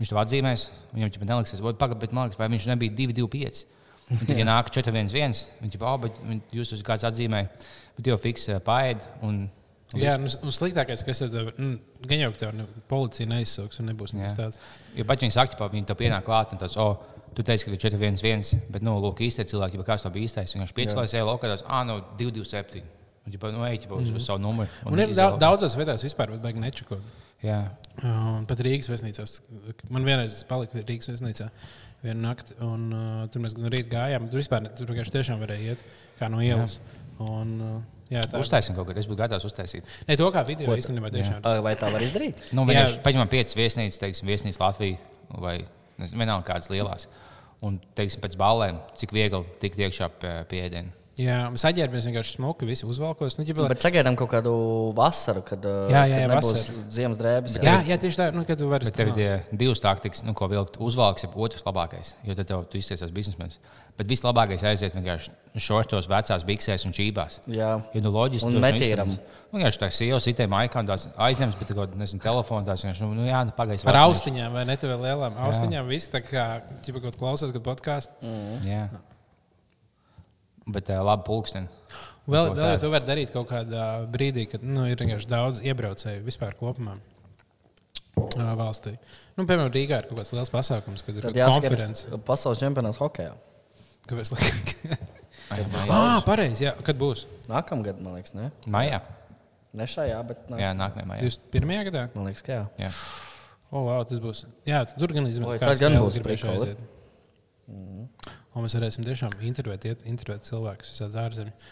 Viņš 0.00 0.10
to 0.10 0.18
atzīmēs, 0.20 0.66
viņam 0.92 1.12
jau 1.14 1.28
neliksies, 1.30 1.62
pagaidi, 1.78 2.00
bet 2.02 2.14
man 2.16 2.28
liekas, 2.28 2.40
vai 2.40 2.50
viņš 2.52 2.68
nebija 2.72 2.96
225. 2.98 3.64
Un 4.10 4.20
Tad, 4.20 4.32
ja 4.36 4.44
nāk 4.50 4.70
411, 4.74 5.52
viņš 5.62 5.76
jau 5.78 5.88
oh, 5.88 6.00
viņi, 6.02 6.40
jūs 6.58 6.74
esat 6.74 6.86
kāds 6.86 7.06
atzīmē, 7.08 7.44
bet 7.96 8.10
jau 8.10 8.18
fiks 8.20 8.48
ā, 8.52 8.58
paēd. 8.64 9.04
Un 9.24 9.46
Jā, 10.02 10.16
nu, 10.18 10.30
un 10.42 10.54
sliktākais, 10.54 11.04
kas 11.06 11.20
ir, 11.26 11.34
mm, 11.54 11.74
gan 12.10 12.22
jau, 12.24 12.30
tev 12.40 12.54
ne, 12.56 12.66
policija 12.90 13.28
neizsauks 13.30 13.80
un 13.80 13.90
nebūs 13.92 14.14
nekas 14.16 14.32
Jā. 14.32 14.38
tāds. 14.38 14.58
Jo 14.96 15.04
pat 15.08 15.20
viņi 15.24 15.36
saka, 15.36 15.58
ka 15.58 15.68
viņi 15.72 15.86
to 15.90 15.96
pienāk 15.98 16.26
klāt, 16.26 16.52
un 16.52 16.58
tas, 16.62 16.76
oh, 16.80 16.98
tu 17.34 17.42
teici, 17.46 17.66
ka 17.66 17.74
ir 17.74 17.78
411, 17.78 18.66
bet, 18.74 18.82
nu, 18.86 18.96
lūk, 19.02 19.22
īstie 19.26 19.46
cilvēki, 19.50 19.78
ja 19.78 19.86
kāds 19.86 20.06
to 20.06 20.10
bija 20.14 20.28
īstais, 20.30 20.56
viņš 20.58 20.74
piecēlās 20.74 21.14
ejā 21.14 21.24
laukā, 21.26 21.50
tas, 21.54 21.64
ah, 21.66 21.84
no 21.86 22.00
227. 22.18 22.82
Un, 23.24 23.32
ja, 23.32 23.50
nu, 23.56 23.64
ej, 23.64 23.78
ja 23.86 23.94
uz, 23.96 24.10
uz 24.10 24.26
savu 24.26 24.42
numuru. 24.42 24.68
Un 24.84 24.98
ir 25.00 25.08
izvēl- 25.14 25.38
daudz, 25.38 25.40
daudzās 25.64 25.78
vietās 25.80 26.02
vispār, 26.04 26.34
bet 26.34 26.42
baigi 26.44 26.60
nečakot. 26.60 27.00
Jā, 27.44 27.62
Un 28.02 28.46
pat 28.48 28.58
Rīgas 28.64 28.88
viesnīcās. 28.90 29.36
Man 29.92 30.06
vienreiz 30.06 30.40
palika 30.48 30.80
Rīgas 30.80 31.12
viesnīcā 31.12 31.46
vienu 32.02 32.24
nakti, 32.24 32.56
un 32.64 32.88
uh, 32.90 33.26
tur 33.30 33.44
mēs 33.44 33.54
no 33.56 33.70
rīta 33.70 33.92
gājām. 33.92 34.26
Tur 34.32 34.40
vispār 34.40 34.66
tur 34.74 34.90
vienkārši 34.90 35.14
tiešām 35.14 35.42
varēja 35.44 35.74
iet 35.74 35.84
kā 36.18 36.28
no 36.32 36.42
ielas. 36.44 36.80
Un, 37.22 37.52
uh, 37.62 37.76
jā, 38.14 38.24
tā 38.30 38.40
uztaisim 38.40 38.76
kaut 38.76 38.88
ko, 38.88 38.96
es 38.98 39.08
būtu 39.10 39.20
gatavs 39.20 39.46
uztaisīt. 39.48 39.88
Ne, 40.08 40.16
to 40.20 40.30
kā 40.34 40.44
video 40.46 40.76
īstenībā 40.78 41.10
tiešām. 41.14 41.42
Ā, 41.42 41.56
Vai 41.64 41.74
tā 41.80 41.90
var 41.92 42.04
izdarīt? 42.04 42.40
Nu, 42.52 42.64
Jā. 42.64 42.70
vienkārši 42.72 43.00
paņemam 43.04 43.30
piecas 43.32 43.58
viesnīcas, 43.58 44.00
teiksim, 44.02 44.30
viesnīcas 44.30 44.60
Latviju 44.62 45.40
vai 45.44 45.56
vienalga 46.10 46.46
kādas 46.52 46.70
lielās. 46.72 47.08
Un, 47.64 47.78
teiksim, 47.96 48.20
pēc 48.24 48.36
balēm, 48.40 48.80
cik 49.00 49.14
viegli 49.16 49.40
tikt 49.62 49.80
iekšā 49.80 50.10
pie, 50.20 50.60
ēdienu. 50.66 50.92
Jā, 51.14 51.44
mēs 51.54 51.62
aģērbamies 51.68 52.08
vienkārši 52.08 52.32
smuki, 52.40 52.66
visi 52.66 52.86
uzvalkos. 52.90 53.36
Nu, 53.38 53.44
ģibelē, 53.46 53.68
Bet 53.70 53.84
sagaidām 53.84 54.16
kaut 54.18 54.32
kādu 54.32 54.50
vasaru, 54.98 55.44
kad, 55.46 55.62
Jā, 55.62 56.00
jā, 56.02 56.08
jā, 56.10 56.16
kad 56.24 56.32
nebūs 56.32 56.56
vasara. 56.56 56.82
ziemas 56.96 57.20
drēbes. 57.20 57.54
jā, 57.62 57.74
jā, 57.86 57.98
tieši 58.02 58.18
tā, 58.18 58.26
nu, 58.34 58.42
kad 58.48 58.58
tu 58.58 58.66
vari 58.72 58.88
Bet 58.88 58.98
tev 58.98 59.12
ir 59.14 59.44
divas 59.54 59.82
taktikas, 59.84 60.24
nu, 60.26 60.34
ko 60.34 60.48
vilkt. 60.50 60.80
Uzvalks 60.82 61.22
ir 61.28 61.36
otrs 61.38 61.62
labākais, 61.68 62.16
jo 62.26 62.34
tad 62.34 62.50
tev 62.50 62.66
tu 62.66 62.82
izteicies 62.82 63.14
biznesmenis. 63.14 63.60
Bet 63.94 64.10
vislabākais 64.10 64.66
aiziet 64.66 64.98
vienkārši 64.98 65.30
šortos, 65.62 66.10
vecās 66.10 66.42
biksēs 66.42 66.82
un 66.88 66.96
čībās. 66.98 67.38
Jā. 67.46 67.76
Jo, 67.94 68.02
nu, 68.02 68.10
loģiski, 68.10 68.50
Un 68.50 68.58
metīram. 68.66 69.14
Nu, 69.14 69.60
vienkārši 69.60 69.82
tā 69.84 69.92
sieva 69.94 70.18
sitē 70.18 70.48
maikā 70.50 70.82
tās 70.82 71.06
aizņems, 71.14 71.54
bet 71.62 71.70
kaut 71.78 71.94
nezinu, 71.94 72.18
telefonu 72.26 72.66
tās 72.66 72.82
vienkārši, 72.82 73.06
nu, 73.06 73.22
nu 73.22 73.30
jā, 73.30 73.46
nu, 73.46 73.54
pagaidzi. 73.54 73.86
Ar 73.86 74.02
austiņām, 74.02 74.50
vai 74.58 74.66
ne? 74.66 74.74
Tev 74.82 74.96
ir 74.96 75.04
lielām 75.06 75.38
austiņām. 75.46 75.86
Viss 75.94 76.10
tā 76.10 76.24
kā, 76.26 76.48
ja 76.58 77.00
kaut 77.06 77.22
klausās, 77.22 77.54
kad 77.54 77.62
podkāstā. 77.70 78.18
neviens. 78.66 79.13
Bet 80.64 80.88
uh, 80.92 81.00
labi 81.04 81.26
pulksteni. 81.26 81.68
Vēl, 82.24 82.54
vēl 82.56 82.56
tā. 82.56 82.76
to 82.80 82.88
var 82.92 83.04
darīt 83.04 83.34
kaut 83.34 83.50
kādā 83.50 83.88
brīdī, 84.08 84.46
kad 84.48 84.62
nu, 84.64 84.86
ir 84.88 84.96
vienkārši 84.96 85.28
daudz 85.28 85.60
iebraucēju 85.64 86.22
vispār 86.24 86.56
kopumā. 86.56 86.96
Valstī. 88.34 88.94
Nu, 89.34 89.44
piemēram, 89.44 89.72
Rīgā 89.74 89.98
ir 90.00 90.06
kaut 90.08 90.20
kāds 90.20 90.30
liels 90.32 90.52
pasākums, 90.52 91.02
kad 91.04 91.18
ir 91.18 91.26
konference. 91.34 92.06
pasaules 92.26 92.62
čempionāts 92.62 93.00
hokeja. 93.02 93.34
Kāpēc? 94.08 94.32
Ah, 95.90 96.22
pareizi. 96.28 96.64
jā. 96.68 96.72
Kad 96.86 96.98
būs? 97.00 97.26
Nākamgad, 97.50 98.00
man 98.04 98.16
liekas, 98.18 98.34
ne? 98.38 98.50
Maijā. 98.70 99.02
Ne 99.74 99.86
šajā, 99.90 100.20
bet 100.28 100.44
nā, 100.52 100.60
Jā, 100.62 100.70
nākamajā 100.78 101.08
maijā. 101.10 101.26
21. 101.26 101.78
gadā? 101.90 102.04
man 102.14 102.28
liekas, 102.30 102.44
ka 102.46 102.52
jā. 102.54 102.64
Jā. 102.84 102.90
O, 103.74 103.80
oh, 103.80 103.86
wow, 103.88 104.04
tas 104.06 104.20
būs. 104.22 104.44
Jā, 104.68 104.84
tur 104.94 105.12
gan 105.16 105.26
izmantot. 105.26 105.58
tas 105.64 105.82
gan 105.82 105.96
būs 105.98 106.20
prikoli. 106.22 106.76
Un 108.54 108.62
mēs 108.66 108.74
varēsim 108.78 109.04
tiešām 109.06 109.32
intervēt, 109.42 109.84
iet- 109.90 110.04
intervēt 110.06 110.46
cilvēkus 110.46 110.92
visādi 110.94 111.18
ārzemēs. 111.24 111.68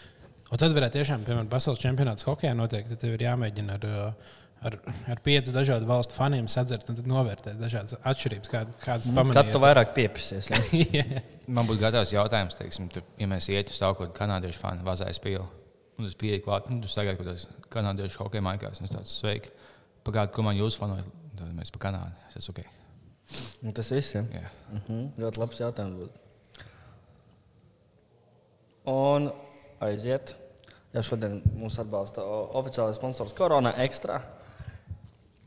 Un 0.51 0.59
tad 0.59 0.73
varētu 0.75 0.99
tiešām, 0.99 1.21
piemēram, 1.25 1.47
pasaules 1.49 1.79
čempionāts 1.81 2.25
hokeja 2.27 2.53
notiek, 2.57 2.85
tad 2.89 2.99
tev 3.01 3.13
ir 3.15 3.23
jāmēģina 3.23 3.77
ar, 3.79 3.85
uh, 3.87 4.33
ar, 4.67 4.75
ar 5.15 5.21
pieciem 5.23 5.55
dažādu 5.55 5.87
valstu 5.89 6.13
faniem 6.17 6.45
sadzert 6.51 6.89
un 6.91 6.99
tad 6.99 7.07
novērtēt 7.09 7.57
dažādas 7.61 7.95
atšķirības, 8.03 8.51
kād, 8.51 8.73
kādas 8.83 9.07
Kad 9.07 9.15
tu 9.15 9.17
pamanīt. 9.17 9.57
vairāk 9.63 9.93
piepisies? 9.95 10.49
ne? 10.51 11.21
Man 11.55 11.65
būtu 11.71 11.81
gatavs 11.81 12.11
jautājums, 12.13 12.55
teiksim, 12.59 12.89
tu, 12.93 13.01
ja 13.19 13.27
mēs 13.31 13.47
ietu 13.51 13.71
uz 13.73 13.79
kaut 13.81 13.97
kādu 14.03 14.13
kanādiešu 14.19 14.59
fanu, 14.61 14.83
vazājas 14.87 15.19
pīli. 15.23 15.43
Un 15.99 16.07
es 16.09 16.15
pieeju 16.19 16.43
klāt, 16.45 16.67
un 16.73 16.79
tu 16.83 16.87
sagaidi, 16.91 17.19
ka 17.23 17.31
tas 17.31 17.47
kanādiešu 17.73 18.21
hokeja 18.25 18.41
maikās. 18.45 18.79
Un 18.81 18.87
es 18.89 18.93
tāds 18.95 19.11
sveiki. 19.23 19.51
Pagādu, 20.03 20.31
ko 20.35 20.43
man 20.45 20.57
jūs 20.59 20.75
fanojat? 20.79 21.05
Tad 21.37 21.51
mēs 21.55 21.69
pa 21.73 21.79
Kanādu. 21.87 22.17
Es 22.29 22.39
esmu 22.41 22.53
ok. 22.55 22.63
Nu, 23.63 23.71
Tas 23.77 23.89
viss, 23.93 24.13
jā. 24.15 24.23
Jā. 24.33 24.49
Mhm. 24.73 25.03
Ļoti 25.21 25.41
labs 25.41 25.61
jautājums. 25.61 25.99
Būtu. 26.01 26.19
Un 28.89 29.29
aiziet. 29.83 30.35
Jā, 30.93 31.01
šodien 31.05 31.39
mūs 31.57 31.79
atbalsta 31.81 32.23
oficiālais 32.59 32.99
sponsors 32.99 33.33
Corona 33.37 33.71
Extra. 33.81 34.19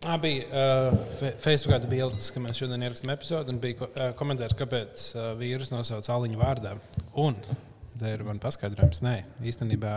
Ah, 0.07 0.16
bija 0.21 0.45
uh, 0.47 1.31
Facebookā 1.43 1.78
bildes, 1.90 2.28
ka 2.31 2.40
mēs 2.43 2.59
šodien 2.61 2.83
ierakstām 2.85 3.12
epizodi, 3.14 3.52
un 3.52 3.61
bija 3.62 3.87
uh, 3.87 4.11
komentārs, 4.19 4.57
kāpēc 4.59 5.07
uh, 5.14 5.28
vīrusu 5.38 5.75
nosauc 5.75 6.09
Aliņu 6.12 6.40
vārdā. 6.40 6.75
Un 7.23 7.38
tā 8.00 8.12
ir 8.14 8.25
man 8.26 8.40
paskaidrojums. 8.43 9.00
Nē, 9.07 9.16
īstenībā 9.47 9.95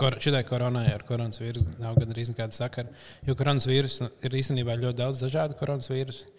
kor, 0.00 0.16
šitai 0.22 0.42
koronai 0.48 0.86
ar 0.92 1.04
koronas 1.08 1.40
vīrusu 1.42 1.76
nav 1.82 1.98
gandrīz 2.00 2.32
nekāda 2.32 2.56
sakara. 2.56 2.94
Jo 3.26 3.36
koronas 3.38 3.68
vīrusu 3.70 4.08
ir 4.24 4.38
īstenībā 4.40 4.76
ļoti 4.80 5.00
daudz 5.02 5.22
dažādu 5.22 5.58
koronas 5.60 5.90
vīrusu. 5.92 6.30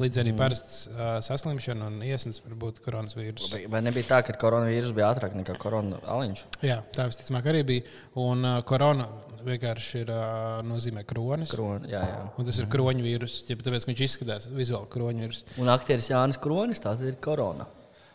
Līdz 0.00 0.20
arī 0.22 0.30
mm. 0.32 0.38
parasts 0.40 0.76
uh, 0.88 1.18
saslimšana 1.24 1.88
un 1.90 1.98
iesnas 2.06 2.40
var 2.40 2.54
būt 2.62 2.78
koronas 2.84 3.16
vīrusu. 3.18 3.66
Vai- 3.68 3.82
nebija 3.84 4.08
tā, 4.08 4.20
ka 4.24 4.36
koronavīrus 4.40 4.94
bija 4.96 5.10
ātrāk 5.12 5.34
nekā 5.36 5.58
korona 5.60 5.98
aliņš? 6.08 6.44
Jā, 6.64 6.78
tā 6.96 7.04
visticamāk 7.10 7.50
arī 7.52 7.60
bija. 7.68 7.98
Un 8.22 8.46
uh, 8.48 8.62
korona 8.64 9.10
vienkārši 9.44 10.00
ir 10.04 10.12
uh, 10.14 10.22
nozīmē 10.64 11.04
kronis. 11.08 11.52
Krona, 11.52 11.84
jā, 11.90 12.00
jā. 12.08 12.22
Un 12.40 12.48
tas 12.48 12.60
ir 12.62 12.70
kroņu 12.72 13.04
vīruss, 13.04 13.44
ja 13.50 13.58
tāpēc 13.60 13.84
ka 13.84 13.92
viņš 13.92 14.04
izskatās 14.06 14.48
vizuāli 14.54 14.88
kroņu 14.94 15.24
vīruss. 15.26 15.44
Un 15.60 15.68
aktieris 15.72 16.08
Jānis 16.12 16.40
Kronis, 16.40 16.80
tas 16.80 17.04
ir 17.04 17.20
korona. 17.20 17.68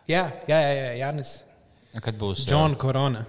Jā, 0.09 0.25
jā, 0.49 0.57
jā, 0.57 0.73
jā 0.79 0.91
Jānis. 1.03 1.37
Kad 2.01 2.17
būs 2.21 2.47
Džona 2.49 2.81
Korona. 2.81 3.21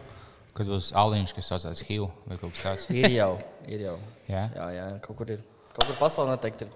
Kad 0.57 0.73
būs 0.73 0.91
Aliņš, 0.97 1.37
kas 1.37 1.53
saucās 1.53 1.85
HIV 1.85 2.09
vai 2.25 2.41
kaut 2.41 2.57
kas 2.57 2.65
tāds? 2.65 2.89
Ir 2.97 3.13
jau, 3.13 3.35
ir 3.69 3.85
jau. 3.91 3.99
Jā. 4.33 4.49
Jā, 4.57 4.73
jā, 4.73 4.89
kaut 5.05 5.21
kur 5.21 5.37
ir. 5.37 5.45
Kaut 5.77 5.85
kur 5.85 6.01
pasaulē 6.01 6.33
noteikti 6.33 6.65
ir. 6.65 6.75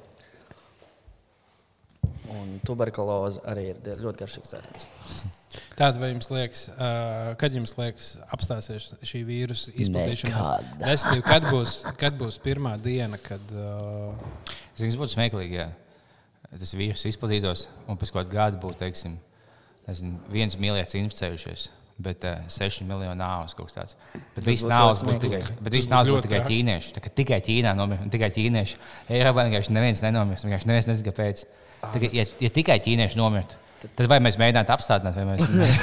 Un 2.31 2.59
tuberkuloze 2.67 3.43
arī 3.51 3.71
ir 3.73 4.03
ļoti 4.05 4.23
garšīgs 4.23 4.53
dzēriens. 4.53 4.89
Tātad, 5.75 5.97
vai 5.99 6.13
jums 6.13 6.29
liekas, 6.31 6.61
uh, 6.71 7.33
kad 7.41 7.55
jums 7.57 7.73
liekas, 7.75 8.13
apstāsies 8.37 8.91
šī 9.03 9.25
vīrusa 9.27 9.73
izplatīšanās? 9.83 10.51
Respektīvi, 10.85 11.25
kad 11.27 11.47
būs, 11.51 11.73
kad 11.99 12.19
būs 12.21 12.39
pirmā 12.45 12.77
diena, 12.83 13.19
kad. 13.23 13.43
Uh, 13.51 14.15
Es 14.77 14.83
domāju, 14.83 14.95
ka 14.95 15.03
būtu 15.03 15.15
smieklīgi, 15.17 15.59
ja 15.59 15.67
tas 16.51 16.75
vīrus 16.79 17.03
izplatītos 17.11 17.67
un 17.91 17.99
pēc 17.99 18.13
kāda 18.15 18.31
gada 18.31 18.61
būtu, 18.63 18.79
teiksim, 18.85 19.17
nezinu, 19.89 20.21
viens 20.31 20.59
miljons 20.61 20.97
inficējušies. 21.01 21.67
Bet 22.01 22.25
uh, 22.25 22.47
6 22.49 22.87
miljoni 22.89 23.19
nāves 23.19 23.53
kaut 23.57 23.69
kas 23.69 23.77
tāds. 23.77 23.97
Bet 24.37 24.47
viss 24.47 24.65
nāves 24.65 25.03
būtu 25.05 25.27
tikai, 25.27 25.41
Tas 25.43 25.91
būtu 25.91 26.15
būtu 26.15 26.29
tikai 26.29 26.45
ķīnieši. 26.47 26.95
Tikai 27.19 27.41
Ķīnā 27.45 27.75
nomirst, 27.77 28.07
un 28.07 28.13
tikai 28.15 28.31
ķīnieši. 28.39 28.79
Eiropā 29.19 29.45
vienkārši 29.49 29.75
neviens 29.77 30.01
nenomirs. 30.07 30.47
Vienkārši 30.47 30.71
neviens 30.71 30.89
nezina, 30.89 31.11
kāpēc. 31.11 31.45
Tikai, 31.95 32.11
ja, 32.17 32.25
ja 32.45 32.51
tikai 32.53 32.77
ķīnieši 32.85 33.17
nomirst, 33.19 33.55
tad 33.97 34.03
vai 34.13 34.19
mēs 34.21 34.37
mēģinātu 34.41 34.75
apstādināt, 34.75 35.17
vai 35.17 35.25
mēs, 35.31 35.79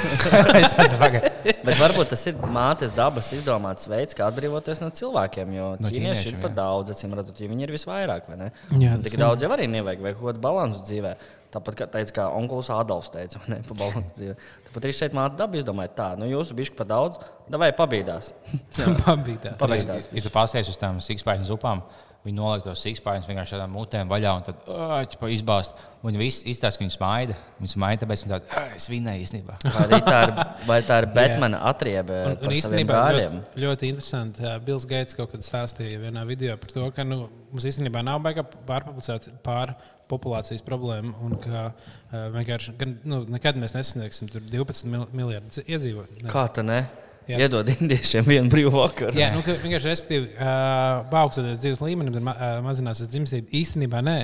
pagaidu. 1.00 1.30
Bet 1.66 1.80
varbūt 1.80 2.12
tas 2.12 2.22
ir 2.30 2.36
mātes 2.54 2.92
dabas 2.94 3.30
izdomāts 3.34 3.88
veids, 3.90 4.14
kā 4.16 4.28
atbrīvoties 4.30 4.82
no 4.84 4.90
cilvēkiem. 4.94 5.50
Jo 5.56 5.72
No 5.82 5.90
ķīnieši 5.90 6.30
ir 6.32 6.38
jā. 6.38 6.52
daudz, 6.60 6.92
acīm 6.94 7.16
redzot, 7.18 7.40
jo 7.42 7.50
viņi 7.50 7.66
ir 7.66 7.74
visvairāk. 7.74 8.28
vai 8.30 8.38
ne? 8.44 8.48
Jā, 8.78 8.94
Tik 9.02 9.16
gan. 9.16 9.24
daudz 9.26 9.42
jau 9.46 9.50
arī 9.56 9.66
nevajag, 9.74 10.04
vai 10.06 10.14
kaut 10.14 10.30
kādu 10.30 10.44
balansu 10.46 10.84
dzīvē. 10.86 11.16
Tāpat 11.48 11.78
kā 11.80 11.86
teica, 11.88 12.12
kā 12.12 12.24
onkulis 12.36 12.68
Adolfs 12.74 13.08
teica, 13.14 13.40
ne 13.48 13.58
pa 13.66 13.74
balansu 13.78 14.04
dzīvē. 14.18 14.34
Tāpat 14.68 14.86
arī 14.88 14.96
šeit 14.98 15.14
māte 15.16 15.38
daba 15.40 15.56
izdomāja 15.58 15.94
tā, 15.96 16.08
nu 16.20 16.28
jūsu 16.28 16.54
bišķi 16.58 16.76
pa 16.78 16.84
daudz, 16.90 17.18
vai 17.50 17.70
pabīdās. 17.74 18.34
Pabīdās. 19.06 19.56
Pabīdās. 19.60 20.10
Ja 20.14 20.22
tu 20.26 20.32
pasies 20.34 20.68
uz 20.70 20.76
tām 20.78 21.00
sikspēļu 21.04 21.48
upām, 21.56 21.82
viņi 22.28 22.38
noliek 22.38 22.64
tos 22.66 22.82
sikspēļus 22.84 23.28
vienkārši 23.28 23.54
tādām 23.56 23.72
mutēm 23.74 24.10
vaļā 24.10 24.32
un 24.38 24.44
tad 24.46 24.66
āķi 24.68 25.30
izbāzt. 25.34 25.78
Un 25.98 26.12
viņi 26.12 26.20
visi 26.20 26.44
izstāsta, 26.52 26.78
ka 26.78 26.84
viņi 26.84 26.94
smaida. 26.94 27.34
Viņi 27.58 27.72
smaida, 27.72 28.04
tāpēc 28.04 28.20
viņi 28.22 28.32
tādi- 28.34 28.60
es 28.78 28.86
vinēju 28.92 29.24
īstenībā. 29.24 29.56
Vai 29.90 29.98
tā 30.06 30.18
ir, 30.26 30.32
vai 30.68 30.78
tā 30.86 30.98
ir 31.02 31.08
Batmana 31.16 31.58
atriebe 31.72 32.18
Un, 32.28 32.36
un 32.46 32.54
īstenībā 32.54 33.00
ļoti, 33.16 33.40
ļoti 33.64 33.90
interesanti. 33.90 34.52
Bills 34.66 34.86
Gates 34.88 35.18
kaut 35.18 35.32
kad 35.32 35.46
stāstīja 35.46 35.98
vienā 36.04 36.22
video 36.28 36.54
par 36.60 36.70
to, 36.76 36.86
ka 36.94 37.06
nu, 37.08 37.24
mums 37.50 37.66
īstenībā 37.72 38.04
nav 38.06 38.22
baigta 38.22 38.44
pārpopulācija- 38.68 39.34
pārpopulācijas 39.48 40.62
problēma. 40.68 41.16
Un 41.26 41.34
ka 41.42 41.66
uh, 41.72 42.28
vienkārši 42.36 42.76
gan, 42.78 42.94
nu, 43.08 43.24
nekad 43.34 43.58
mēs 43.58 43.74
nesasniegsim 43.74 44.30
tur 44.30 44.46
12 44.46 44.86
mil 44.92 45.08
miljardus 45.10 45.64
iedzīvotāju. 45.66 46.30
Kā 46.30 46.46
tā 46.54 46.62
ne? 46.66 46.84
Jā. 47.28 47.38
Iedod 47.44 47.68
indiešiem 47.74 48.24
vienu 48.24 48.48
brīvu 48.52 48.72
vakaru. 48.72 49.18
Jā, 49.18 49.30
nu, 49.34 49.42
vienkārši 49.44 49.90
respektīvi, 49.90 50.30
uh, 50.38 51.02
paaugstoties 51.12 51.60
dzīves 51.60 51.82
līmenim, 51.84 52.14
tad 52.16 52.24
ma 52.24 52.32
uh, 52.32 52.54
mazināsies 52.64 53.10
dzimstība. 53.12 53.52
Īstenībā 53.58 54.00
nē. 54.06 54.20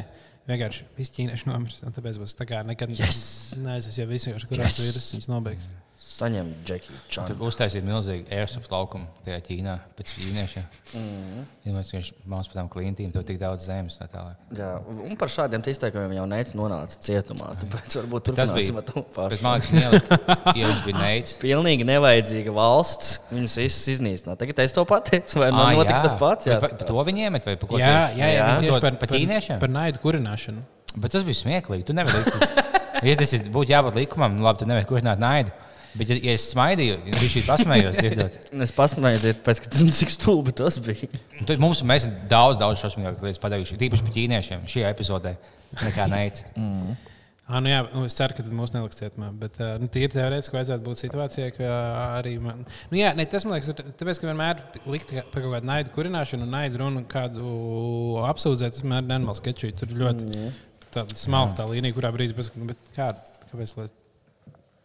Vienkārši 0.48 0.84
viss 0.98 1.12
ķīnieši 1.16 1.48
nomirs. 1.48 1.78
un 1.84 1.94
Tāpēc 1.96 2.18
būs 2.20 2.34
tā 2.36 2.44
kā 2.48 2.58
nekad 2.68 2.90
Yes! 2.92 3.54
neaizsas, 3.60 3.96
ja 3.96 4.04
visi 4.08 4.32
kurās 4.32 4.76
Yes! 4.76 4.80
vīrus 4.82 5.06
viņus 5.14 5.28
nobeigs. 5.32 5.68
Saņem 6.14 6.50
Džekiju 6.62 6.98
Tur 7.26 7.40
uztaisīt 7.48 7.82
milzīgu 7.82 8.28
airsoft 8.36 8.70
laukumu 8.70 9.08
tajā 9.26 9.40
Ķīnā 9.48 9.72
pēc 9.98 10.12
ķīniešiem. 10.14 10.66
Mhm. 10.94 11.40
Ja 11.64 11.72
mēs 11.74 11.88
vienkārši 11.90 12.14
mācām 12.30 12.50
par 12.52 12.58
tām 12.60 12.68
klintīm, 12.70 13.08
tur 13.14 13.24
tik 13.26 13.40
daudz 13.40 13.66
zemes. 13.66 13.96
Tā 13.98 14.06
tālāk. 14.12 14.36
Jā, 14.54 14.68
un 15.08 15.16
par 15.18 15.32
šādiem 15.32 15.64
izteikumiem 15.72 16.14
jau 16.14 16.26
neicis 16.30 16.54
nonāca 16.54 17.00
cietumā. 17.02 17.48
Tāpēc 17.64 17.96
varbūt 17.98 18.28
Tas 18.30 18.52
turpināsim 18.52 18.78
bija. 18.78 19.02
pašu. 19.16 19.40
man 19.42 19.58
liekas, 19.64 20.04
ka 20.06 20.54
Ielas 20.54 20.84
bija 20.86 21.00
neicis. 21.02 21.34
Pilnīgi 21.44 21.88
nevajadzīga 21.88 22.54
valsts. 22.54 23.16
Viņus 23.32 23.58
visus 23.64 23.90
iznīcināt. 23.96 24.38
Tagad 24.44 24.62
es 24.68 24.76
to 24.78 24.86
pateicu, 24.86 25.40
vai 25.42 25.50
man 25.50 25.72
Ā, 25.72 25.74
notiks 25.80 25.98
jā. 25.98 26.04
tas 26.06 26.14
pats? 26.20 26.46
Jā, 26.46 26.60
pa- 26.62 26.70
to 26.86 26.94
viņi 27.10 27.26
iemet 27.26 27.50
vai 27.50 27.56
pa 27.58 27.66
ko 27.72 27.80
Jā, 27.82 27.90
tieši? 27.90 28.20
jā, 28.22 28.28
jā, 28.28 28.30
Jā. 28.38 28.46
jā 28.54 28.62
tieši 28.62 28.70
To 28.76 28.80
par, 28.86 29.00
pa 29.02 29.10
ķīniešiem? 29.10 29.58
Par 29.66 29.74
naidu 29.80 29.98
kurināšanu. 30.04 30.62
Bet 30.94 31.10
tas 31.10 31.26
bija 31.26 31.40
smieklīgi. 31.42 31.88
Tu 31.90 31.96
nevari. 31.96 32.22
Ja 33.04 33.16
tas 33.18 33.34
būtu 33.50 33.74
jābūt 33.74 33.98
likumam, 33.98 34.36
nu 34.38 34.46
labi, 34.46 34.62
tad 34.62 34.70
nevar 34.70 34.86
kurināt 34.86 35.18
naidu. 35.18 35.50
Bet, 35.94 36.10
ja, 36.10 36.34
es 36.34 36.48
smaidīju, 36.50 36.98
viņš 37.06 37.32
šī 37.36 37.40
pasmējos 37.46 37.98
dzirdot. 38.00 38.38
Es 38.66 38.72
pasmēju, 38.74 39.34
pēc 39.46 39.62
tam, 39.68 39.90
cik 40.00 40.10
stulbi 40.10 40.54
tas 40.56 40.80
bija. 40.82 41.06
Tad 41.46 41.62
mums 41.62 41.84
mēs 41.86 42.08
daudz, 42.30 42.58
daudz 42.58 42.82
šausmīgākas 42.82 43.22
lietas 43.22 43.42
padarījuši. 43.42 43.78
Tīpaši 43.78 44.06
par 44.06 44.16
ķīniešiem 44.16 44.64
šajā 44.74 44.90
epizodē. 44.90 45.36
Nekā 45.84 46.08
neica. 46.10 46.50
Ah, 47.44 47.60
nu 47.60 47.68
jā, 47.68 47.82
nu 47.92 48.06
es 48.08 48.14
ceru, 48.16 48.32
ka 48.32 48.40
tad 48.40 48.54
mūs 48.56 48.72
neliks 48.72 48.98
cietumā. 48.98 49.28
Bet 49.36 49.58
uh, 49.60 49.74
nu, 49.78 49.86
tīri 49.92 50.08
teorētiski 50.14 50.56
vajadzētu 50.56 50.86
būt 50.86 51.00
situācijai, 51.02 51.50
ka 51.52 51.72
arī 52.16 52.38
man. 52.40 52.62
Nu, 52.88 52.96
jā, 52.96 53.10
ne, 53.18 53.26
tas 53.28 53.44
man 53.44 53.58
liekas, 53.58 53.68
ir 53.70 53.90
tāpēc, 54.00 54.20
ka 54.20 54.30
vienmēr 54.30 54.62
likt 54.88 55.12
par 55.12 55.44
kaut 55.44 55.52
kādu 55.52 55.68
naidu 55.68 55.92
kurināšanu 55.92 56.48
un 56.48 56.56
naidu 56.56 56.80
runu 56.80 57.02
kādu 57.10 57.50
apsūdzēt. 58.30 58.78
Tas 58.78 58.86
vienmēr 58.86 59.04
ir 59.04 59.10
nenormāls 59.10 59.42
sketčs. 59.44 59.76
Tur 59.76 59.92
ļoti 59.92 60.30
mm. 60.30 61.12
smalka 61.20 61.60
tā 61.60 61.68
līnija, 61.68 61.98
kurā 61.98 62.14
brīdī 62.16 62.38
pasakot, 62.38 62.64
nu, 62.64 62.70
bet 62.72 62.96
kā, 62.96 63.12
kāpēc? 63.52 63.76
Lai... 63.76 63.90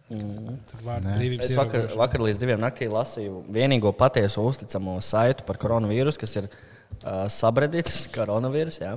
Tur 0.09 0.81
vārdu 0.81 1.11
brīvības 1.13 1.45
Es 1.51 1.57
vakar, 1.57 1.83
ierobežojumi. 1.83 1.99
vakar 2.01 2.23
līdz 2.25 2.39
diviem 2.41 2.61
naktī 2.63 2.87
lasīju 2.89 3.43
vienīgo 3.53 3.91
patieso 3.93 4.41
uzticamo 4.49 4.95
saitu 5.05 5.45
par 5.45 5.59
koronavīrusu, 5.61 6.21
kas 6.23 6.33
ir 6.41 6.47
uh, 6.49 7.27
sabredīts 7.29 8.07
koronavīrus. 8.15 8.79
Jā. 8.81 8.95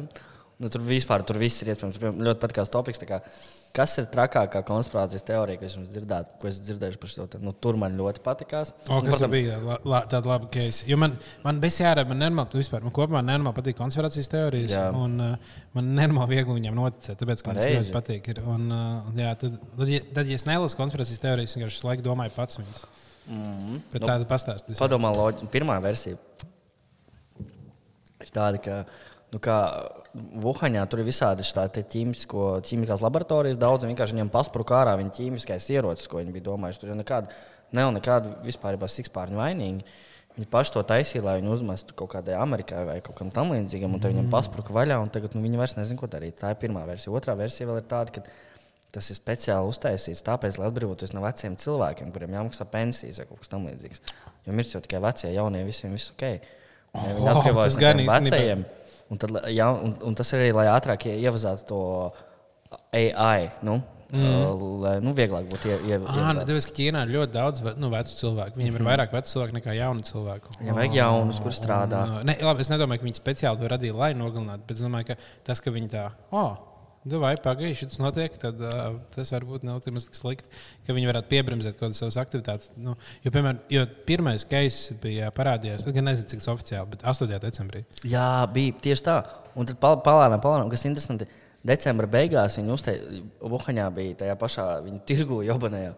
Nu, 0.63 0.71
tur 0.73 0.85
vispār 0.87 1.25
tur 1.27 1.37
viss 1.43 1.61
ir 1.65 1.73
iespējams. 1.75 2.01
Ļoti 2.01 2.41
patīkās 2.41 2.73
topiks. 2.73 3.03
Kas 3.73 3.95
ir 3.97 4.05
trakākā 4.13 4.61
konspirācijas 4.69 5.25
teorija, 5.25 5.57
ko 5.57 5.65
es 5.65 5.75
jums 5.79 5.89
dzirdēju, 5.95 6.35
ko 6.43 6.49
es 6.51 6.59
dzirdēju 6.61 6.99
par 7.01 7.09
šo? 7.09 7.25
te? 7.33 7.39
Nu, 7.41 7.55
tur 7.57 7.79
man 7.81 7.95
ļoti 7.97 8.21
patīkās. 8.25 8.75
O, 8.85 8.99
Un, 8.99 9.07
kas 9.07 9.23
tur 9.23 9.31
bija 9.33 9.57
la, 9.65 9.79
la, 9.89 10.03
tāda 10.13 10.29
laba 10.29 10.51
case? 10.53 10.85
Jo 10.91 10.99
man, 11.01 11.15
man 11.41 11.61
bez 11.63 11.79
jārada, 11.81 12.05
man 12.11 12.21
nenormāli, 12.21 12.61
vispār, 12.61 12.85
man 12.85 12.93
kopumā 12.93 13.23
nenormāli 13.25 13.57
patīk 13.63 13.79
konspirācijas 13.81 14.29
teorijas. 14.35 14.75
Jā. 14.75 14.85
Un, 14.93 15.17
uh, 15.25 15.57
man 15.79 15.89
nenormāli 15.97 16.37
viegli 16.37 16.59
viņam 16.59 16.77
noticēt, 16.83 17.17
tāpēc, 17.23 17.41
ka 17.41 17.53
man 17.55 17.63
tas 17.63 17.71
ļoti 17.73 17.97
patīk. 17.97 18.29
Ir. 18.35 18.43
Un, 18.45 18.69
uh, 18.77 19.09
jā, 19.23 19.33
tad, 19.41 19.57
tad, 19.81 19.87
ja, 19.89 20.05
tad, 20.21 20.29
ja 20.29 20.41
es 20.43 20.45
nelasu 20.51 20.81
konspirācijas 20.83 21.25
teorijas, 21.25 21.57
vienkārši 21.57 21.81
visu 21.81 21.89
laiku 21.89 22.05
domāju 22.11 22.37
pats 22.37 22.61
viņas. 22.61 22.85
Mm, 23.23 23.81
Bet 23.89 24.03
Nu, 24.03 24.09
tāda 24.11 24.29
pastāstīs. 24.29 24.81
Padomā, 24.83 25.17
loģi, 25.17 25.49
pirmā 25.55 25.81
versija 25.81 26.21
ir 28.23 28.31
tāda, 28.35 28.61
ka 28.63 28.77
nu, 29.33 29.41
kā 29.43 29.59
Vuhaņā 30.13 30.85
tur 30.93 31.01
ir 31.01 31.09
visādi 31.09 31.45
ķīmisko, 31.95 32.47
ķīmiskās 32.69 33.03
laboratorijas, 33.05 33.61
daudz 33.61 33.87
vienkārši 33.89 34.19
viņam 34.19 34.33
paspruka 34.33 34.83
ārā 34.83 34.97
viņa 35.01 35.15
ķīmiskais 35.19 35.71
ierocis, 35.73 36.09
ko 36.11 36.21
viņi 36.21 36.35
bija 36.35 36.51
domājuši. 36.51 36.83
Tur 36.83 36.93
jau 36.93 36.99
nekāda, 36.99 37.33
nav 37.73 37.93
nekāda 37.97 38.37
vispār 38.45 38.77
sikspārņa 38.77 39.41
vainīga. 39.41 39.95
Viņi 40.33 40.49
paši 40.49 40.73
to 40.73 40.81
taisīja, 40.89 41.25
lai 41.27 41.35
viņi 41.41 41.51
uzmestu 41.53 41.97
kaut 41.97 42.15
kādai 42.15 42.39
Amerikai 42.41 42.87
vai 42.89 42.95
kaut 43.05 43.19
kam 43.19 43.29
tamlīdzīgam, 43.35 43.93
un 43.93 44.01
tad 44.01 44.15
viņam 44.15 44.31
paspruka 44.33 44.73
vaļā, 44.73 44.97
un 45.05 45.13
tagad 45.13 45.35
nu, 45.37 45.43
viņi 45.45 45.61
vairs 45.61 45.77
nezina, 45.77 46.01
ko 46.01 46.09
darīt. 46.09 46.39
Tā 46.41 46.55
ir 46.55 46.61
pirmā 46.61 46.87
versija. 46.89 47.13
Otrā 47.13 47.35
versija 47.37 47.69
vēl 47.69 47.83
ir 47.83 47.89
tāda, 47.91 48.15
ka 48.17 48.25
tas 48.97 49.11
ir 49.13 49.19
speciāli 49.19 49.69
uztaisīts 49.69 50.25
tāpēc, 50.25 50.57
lai 50.61 50.71
atbrīvotos 50.71 51.13
no 51.13 51.21
veciem 51.25 51.59
cilvēkiem, 51.61 52.15
kuriem 52.17 52.33
jāmaksā 52.39 52.65
pensijas 52.73 53.21
vai 53.21 53.29
kaut 53.29 53.43
kas 53.43 53.53
tamlīdzīgs. 53.53 54.03
Jo 54.47 54.57
mirst 54.57 54.77
jau 54.77 54.81
tikai 54.85 55.03
vecie, 55.05 55.29
jaunie, 55.37 55.67
visiem 55.69 55.93
viss 55.93 56.15
ok. 56.15 56.25
Ja 56.97 57.13
viņi 57.19 57.31
atbrīvojas 57.35 57.79
no 57.81 58.09
vecajiem, 58.09 58.65
un, 59.13 59.21
tad, 59.21 59.39
ja, 59.53 59.69
un, 59.77 59.97
un 60.09 60.17
tas 60.19 60.33
arī, 60.39 60.51
lai 60.57 60.69
ātrāk 60.73 61.07
ie- 61.11 61.19
ievazātu 61.27 61.69
to 61.69 61.81
AI. 62.97 63.51
Nu, 63.67 63.77
mm. 64.13 64.65
lai 64.83 64.95
nu, 65.05 65.13
vieglāk 65.17 65.47
būtu 65.51 65.71
ie, 65.71 65.77
ie, 65.91 65.99
Ah, 66.01 66.33
ievazāt. 66.33 66.43
Tāpēc, 66.49 66.69
ka 66.71 66.77
Ķīnā 66.79 67.05
ir 67.07 67.15
ļoti 67.19 67.37
daudz 67.37 67.65
nu, 67.81 67.93
vecu 67.93 68.17
cilvēku. 68.19 68.59
Viņiem 68.61 68.81
ir 68.81 68.87
vairāk 68.89 69.15
vecu 69.17 69.35
cilvēku 69.35 69.59
nekā 69.59 69.77
jaunu 69.79 70.09
cilvēku. 70.09 70.57
Ja 70.67 70.77
vajag 70.77 70.99
jaunus, 70.99 71.41
kur 71.45 71.57
strādā. 71.57 72.03
Un, 72.21 72.29
ne, 72.33 72.37
labi, 72.41 72.65
es 72.65 72.73
nedomāju, 72.73 73.03
ka 73.05 73.09
viņi 73.11 73.21
speciāli 73.21 73.61
to 73.63 73.73
radīja, 73.73 73.97
lai 74.01 74.13
nogalinātu. 74.19 74.67
Bet 74.69 74.79
es 74.81 74.85
domāju, 74.85 75.13
ka 75.13 75.19
tas, 75.49 75.61
ka 75.65 75.75
viņi 75.75 75.93
tā, 75.93 76.09
oh, 76.33 76.57
vai 77.23 77.33
pagaidi, 77.43 77.75
šis 77.81 77.99
notiek, 77.99 78.35
tad 78.39 78.61
uh, 78.63 78.95
tas 79.15 79.33
varbūt 79.35 79.65
nav 79.67 79.81
tik 79.83 79.97
slikti, 80.15 80.47
ka 80.87 80.95
viņi 80.95 81.09
varētu 81.11 81.31
piebremzēt 81.33 81.75
kaut 81.75 81.89
kādas 81.89 82.03
savas 82.03 82.19
aktivitātes. 82.23 82.71
Nu, 82.79 82.95
jo, 83.25 83.33
piemēram, 83.35 83.59
jo 83.75 83.83
pirmais 84.07 84.47
case 84.49 84.95
bija 85.03 85.33
parādījās, 85.35 85.83
es 85.83 85.97
gan 85.97 86.07
nezinu, 86.07 86.31
cik 86.31 86.45
tas 86.45 86.53
oficiāli, 86.55 86.93
bet 86.95 87.03
8. 87.03 87.41
decembrī. 87.43 87.83
Jā, 88.07 88.29
bija 88.55 88.77
tieši 88.87 89.07
tā. 89.09 89.17
Un 89.59 89.67
tad 89.67 89.81
pal- 89.83 89.99
palēnām, 90.07 90.43
palēnām, 90.45 90.71
kas 90.71 90.87
interesanti, 90.87 91.27
decembra 91.67 92.09
beigās 92.11 92.59
viņi 92.59 92.75
uzteica, 92.75 93.23
Vuhaņā 93.53 93.87
bija 93.95 94.19
tajā 94.25 94.37
pašā 94.41 94.67
viņa 94.89 95.01
tirgu 95.09 95.43
jobanējā. 95.47 95.95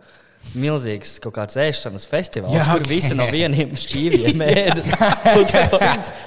Milzīgs 0.60 1.14
kaut 1.24 1.32
kāds 1.38 1.54
ēšanas 1.56 2.04
festivāls, 2.04 2.52
Jā, 2.52 2.60
Jā, 2.60 2.72
kur 2.74 2.82
ok. 2.84 2.88
visi 2.90 3.14
no 3.16 3.24
vieniem 3.32 3.70
šķīviem 3.80 4.42
ēda. 4.44 4.82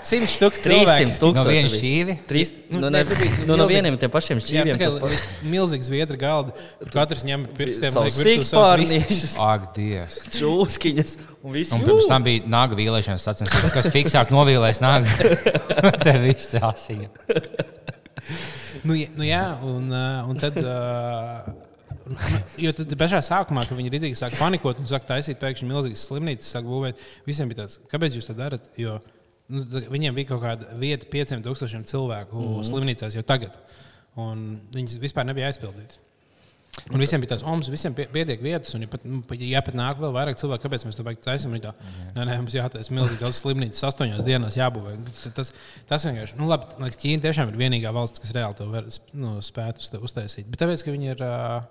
Simt 0.02 0.32
stūks 0.32 0.64
300 0.64 1.20
tūkstoši. 1.22 1.38
No 1.38 1.44
viena 1.46 1.70
šķīvi? 1.70 2.16
Trīs, 2.26 2.54
Nu, 2.72 2.82
nu, 2.82 2.90
ne, 2.96 3.04
nu, 3.06 3.14
no 3.46 3.60
milzīgi. 3.62 3.76
vieniem 3.76 4.00
tiem 4.02 4.12
pašiem 4.18 4.42
Jā, 4.42 4.46
šķīviem. 4.48 4.82
tā 4.82 4.90
tas 4.90 5.22
kā 5.22 5.46
milzīgs 5.54 5.92
viedra 5.94 6.18
galda. 6.20 6.58
Katrs 6.98 7.22
ņem 7.30 7.46
pirkstiem 7.62 7.94
Savus 7.94 8.18
liek 8.18 8.42
virsū 8.42 8.50
savus 8.50 9.38
Ak, 9.46 9.70
Dievs! 9.78 10.18
čūskiņas 10.34 11.16
un 11.44 11.54
visu. 11.56 11.78
Un 11.78 11.86
pirms 11.86 12.10
tam 12.10 12.26
bija 12.26 12.50
nāga 12.58 12.74
vīlēšanas 12.82 13.30
sacensības, 13.30 13.70
kas 13.78 13.94
fiksāk 13.94 14.34
novīlēs 14.34 14.82
nāgu. 14.82 15.14
Te 16.04 16.18
viss 16.26 16.58
asiņa. 16.58 17.77
Nu, 18.88 18.96
jā- 18.98 19.10
nu 19.20 19.28
jā, 19.28 19.44
un, 19.68 19.90
uh, 19.92 20.30
un 20.32 20.44
tad. 20.44 20.60
Uh, 20.64 21.66
Jo 22.64 22.72
tad 22.76 22.94
pašā 23.00 23.20
sākumā, 23.26 23.66
kad 23.68 23.78
viņi 23.78 23.92
rītīgi 23.92 24.18
sāk 24.18 24.38
panikot 24.40 24.80
un 24.80 24.88
sāk 24.90 25.04
taisīt 25.10 25.40
pēkšņi 25.42 25.68
milzīgas 25.68 26.06
slimnīcas, 26.08 26.52
sāk 26.56 26.68
būvēt, 26.68 27.02
visiem 27.28 27.52
bija 27.52 27.66
tāds, 27.66 27.82
kāpēc 27.92 28.16
jūs 28.18 28.30
to 28.30 28.36
darat? 28.38 28.70
Jo 28.80 28.98
nu, 29.52 29.64
viņiem 29.92 30.16
bija 30.18 30.32
kaut 30.32 30.44
kāda 30.44 30.72
vieta 30.80 31.08
5000 31.12 31.88
cilvēku 31.92 32.36
mm 32.36 32.48
-hmm. 32.48 32.68
slimnīcās 32.70 33.18
jau 33.18 33.24
tagad, 33.28 33.58
un 34.16 34.62
viņas 34.74 35.00
vispār 35.04 35.28
nebija 35.28 35.52
aizpildītas. 35.52 36.00
Un 36.94 37.02
visiem 37.02 37.20
bija 37.24 37.32
tāds, 37.34 37.42
ka 37.44 37.50
mums 37.50 37.68
visiem 37.74 37.94
pie- 37.98 38.06
pietiek 38.14 38.42
vietas, 38.44 38.74
un 38.78 38.84
ja 38.86 38.88
nu, 39.04 39.22
pat- 39.26 39.40
ja 39.42 39.62
pat 39.66 39.74
nāk 39.76 39.98
vēl 40.04 40.14
vairāk 40.14 40.38
cilvēku, 40.38 40.68
kāpēc 40.68 40.86
mēs 40.86 40.96
to 41.00 41.04
beigām 41.08 41.24
taisām? 41.26 41.56
Tā, 41.64 41.74
Nē, 42.16 42.26
nē, 42.30 42.36
mums 42.44 42.54
jātaisa 42.54 42.94
milzīgi 42.94 43.20
daudz 43.24 43.40
slimnīcas, 43.42 43.82
astoņās 43.90 44.24
dienās 44.28 44.58
jābūvē. 44.60 44.94
Tas, 45.34 45.52
tas 45.90 46.06
vienkārši, 46.06 46.38
nu, 46.38 46.48
labi, 46.52 46.70
liekas, 46.84 47.00
Ķīna 47.02 47.26
tiešām 47.26 47.50
ir 47.50 47.58
vienīgā 47.64 47.92
valsts, 47.98 48.22
kas 48.22 48.32
reāli 48.38 48.56
to 48.62 48.70
var, 48.70 48.86
nu, 49.14 49.38
spētu 49.42 49.82
uzta- 49.84 50.04
uztaisīt. 50.06 50.46
Bet 50.54 50.62
tāpēc, 50.62 50.86
ka 50.86 50.94
viņi 50.94 51.12
ir 51.16 51.24
uh, 51.26 51.64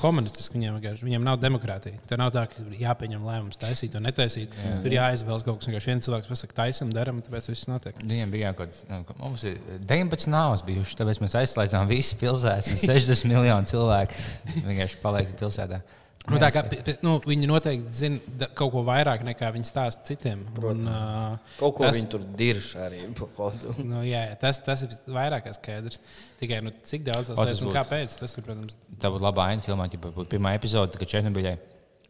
komunistiski, 0.00 0.58
viņiem, 0.58 0.78
viņiem 1.02 1.26
nav 1.26 1.38
demokrātija. 1.40 2.00
Tur 2.08 2.20
nav 2.20 2.32
tā, 2.34 2.44
ka 2.50 2.64
jāpieņem 2.80 3.26
lēmums 3.26 3.60
taisīt 3.60 3.94
vai 3.96 4.02
netaisīt. 4.08 4.56
Jā. 4.56 4.72
Tur 4.84 4.96
jāizvēlas 4.96 5.44
kaut 5.46 5.60
kas, 5.60 5.70
vienkārši 5.70 5.90
viens 5.92 6.08
cilvēks 6.08 6.30
pasakā, 6.32 6.56
taisam, 6.62 6.90
daram, 6.94 7.22
tāpēc 7.24 7.50
viss 7.52 7.68
notiek. 7.70 8.00
Viņiem 8.02 8.34
bija 8.34 8.52
kaut 8.58 8.74
kas, 8.74 8.82
nu, 8.90 9.02
ka 9.08 9.16
mums 9.20 9.44
ir 9.48 9.60
19 9.78 10.32
nāves 10.32 10.64
bijušas, 10.66 10.98
tāpēc 11.00 11.22
mēs 11.22 11.38
aizslēdzām 11.42 11.90
visas 11.90 12.18
pilsētas. 12.20 12.72
un 12.74 12.82
60 12.82 13.30
miljonu 13.30 13.70
cilvēku 13.70 14.26
vienkārši 14.66 15.00
paliek 15.04 15.34
pilsētā. 15.40 15.80
Nu, 16.28 16.36
tā 16.36 16.50
kā, 16.52 16.60
nu, 17.02 17.14
viņi 17.24 17.48
noteikti 17.48 17.94
zina 17.96 18.34
da- 18.38 18.50
kaut 18.54 18.74
ko 18.74 18.82
vairāk 18.84 19.22
nekā 19.24 19.48
viņi 19.54 19.66
stāsta 19.66 20.04
citiem. 20.04 20.42
Un, 20.60 20.82
uh, 20.86 21.38
Kaut 21.58 21.78
ko 21.78 21.86
tas- 21.86 21.96
viņi 21.96 22.10
tur 22.12 22.26
dirž 22.36 22.74
arī. 22.76 23.00
Nu, 23.90 24.02
jā, 24.04 24.20
jā, 24.28 24.36
tas, 24.38 24.60
tas 24.62 24.84
ir 24.84 24.92
vairāk 25.08 25.48
kā 25.48 25.54
skaidrs. 25.56 25.98
Tikai 26.38 26.60
nu, 26.62 26.74
cik 26.84 27.06
daudz 27.08 27.32
tas 27.32 27.40
ir 27.40 27.66
un 27.66 27.74
kāpēc. 27.74 28.18
Tas 28.20 28.36
ir, 28.36 28.44
protams, 28.44 28.76
Tā 29.00 29.08
būtu 29.10 29.24
laba 29.24 29.48
aina 29.48 29.64
filmā, 29.64 29.88
ja 29.90 29.98
būtu 29.98 30.28
pirmā 30.28 30.54
epizode, 30.58 31.00
kad 31.00 31.08
Černobiļai, 31.08 31.56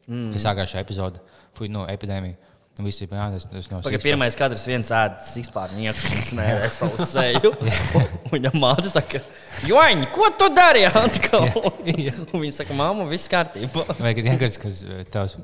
mm. 0.08 0.32
kas 0.34 0.44
sākās 0.44 0.74
šī 0.74 0.82
epizode, 0.82 1.22
fuj, 1.54 1.70
no 1.70 1.86
epidēmija. 1.86 2.49
Un 2.80 2.86
visi 2.88 3.04
bija 3.04 3.26
jā, 3.26 3.28
tas, 3.34 3.44
tas 3.52 3.66
nav 3.68 3.82
Pagaid, 3.84 4.00
pirmais 4.00 4.36
kadrs 4.38 4.62
viens 4.64 4.88
ēdas 4.96 5.28
izpārnieku 5.36 6.00
un 6.08 6.22
smērē 6.30 6.70
savu 6.72 7.04
seju. 7.10 7.50
Viņa 8.32 8.52
māte 8.56 8.88
saka, 8.88 9.20
Joņ, 9.68 10.06
ko 10.14 10.30
tu 10.40 10.48
dari? 10.56 10.86
atkal?" 10.88 11.44
Un 11.60 12.40
viņa 12.40 12.54
saka, 12.56 12.76
mamma, 12.78 13.04
viss 13.10 13.28
kārtībā. 13.28 13.84
Vai 14.00 14.14
kad 14.16 14.30
vienkārši, 14.30 14.62
kas 14.62 14.80
eh, 14.86 15.02
tavs 15.12 15.36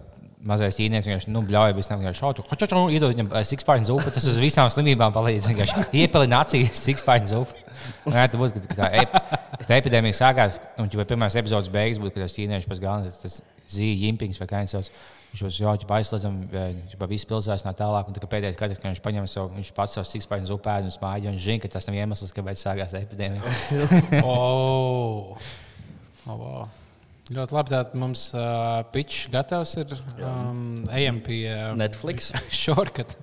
mazais 0.47 0.79
īņķis 0.81 1.11
vienkārši 1.11 1.35
nu, 1.35 1.43
bļauj, 1.45 1.75
bez 1.77 1.91
tam 1.91 2.01
vienkārši 2.01 2.23
šautu, 2.23 2.47
hoču, 2.49 2.69
hoču, 2.71 2.83
iedod 2.95 3.13
viņam 3.13 3.31
sikspārņu 3.51 3.91
zupu, 3.91 4.13
tas 4.15 4.29
uz 4.31 4.41
visām 4.41 4.73
slimībām 4.73 5.13
palīdz. 5.13 5.51
Iepilina 5.93 6.41
acīs 6.47 6.73
sikspārņu 6.87 7.33
zupu. 7.35 7.63
Jā, 8.11 8.25
tā 8.31 8.39
būs, 8.41 8.55
kad 8.55 8.73
tā, 8.79 8.89
ep, 9.03 9.15
kad 9.61 9.69
tā 9.69 9.79
epidēmija 9.81 10.17
sākās, 10.19 10.61
un 10.83 10.89
jau 10.93 11.05
pirmās 11.09 11.37
epizodes 11.39 11.73
beigas 11.73 12.01
būtu, 12.03 12.15
kad 12.17 12.27
tas 12.27 12.35
ķīnieši 12.37 12.71
pats 12.71 12.83
galvenais, 12.83 13.21
tas 13.23 13.39
zīme, 13.71 13.99
jimpings 14.07 14.41
vai 14.43 14.49
kā 14.51 14.63
viņš 14.63 14.75
sauc. 14.77 14.91
Viņš 15.37 15.59
jau 15.61 15.73
jau 15.75 15.89
aizslēdzam, 15.93 16.37
jau 16.95 17.09
visu 17.11 17.29
pilsētu 17.29 17.67
no 17.67 17.73
tālāk, 17.77 18.09
un 18.09 18.17
tā, 18.17 18.29
pēdējais 18.31 18.57
kadrs, 18.57 18.79
kad 18.81 18.89
viņš 18.89 19.03
paņem 19.05 19.27
savu, 19.29 19.51
viņš 19.59 19.73
pats 19.77 19.97
savu 19.99 20.09
sikspārņu 20.09 20.49
zupu 20.49 20.71
ēd 20.73 20.87
un 20.89 20.95
smāģi, 20.95 21.29
un 21.29 21.37
viņš 21.37 21.45
zina, 21.45 21.63
ka 21.65 21.71
tas 21.75 21.89
nav 21.91 21.99
iemesls, 21.99 22.33
kāpēc 22.37 22.63
sākās 22.63 22.95
epidēmija. 22.97 23.53
oh, 24.23 25.35
oh, 26.25 26.31
wow. 26.31 26.63
ļoti 27.29 27.59
labi. 27.59 27.75
Tātad 27.75 27.99
mums 28.01 28.31
uh, 28.33 28.81
pitch 28.95 29.29
gatavs 29.35 29.75
ir. 29.83 29.93
Um, 30.17 30.71
ejam 30.97 31.21
pie 31.27 31.43
Netflix. 31.77 32.33
shortcut. 32.63 33.19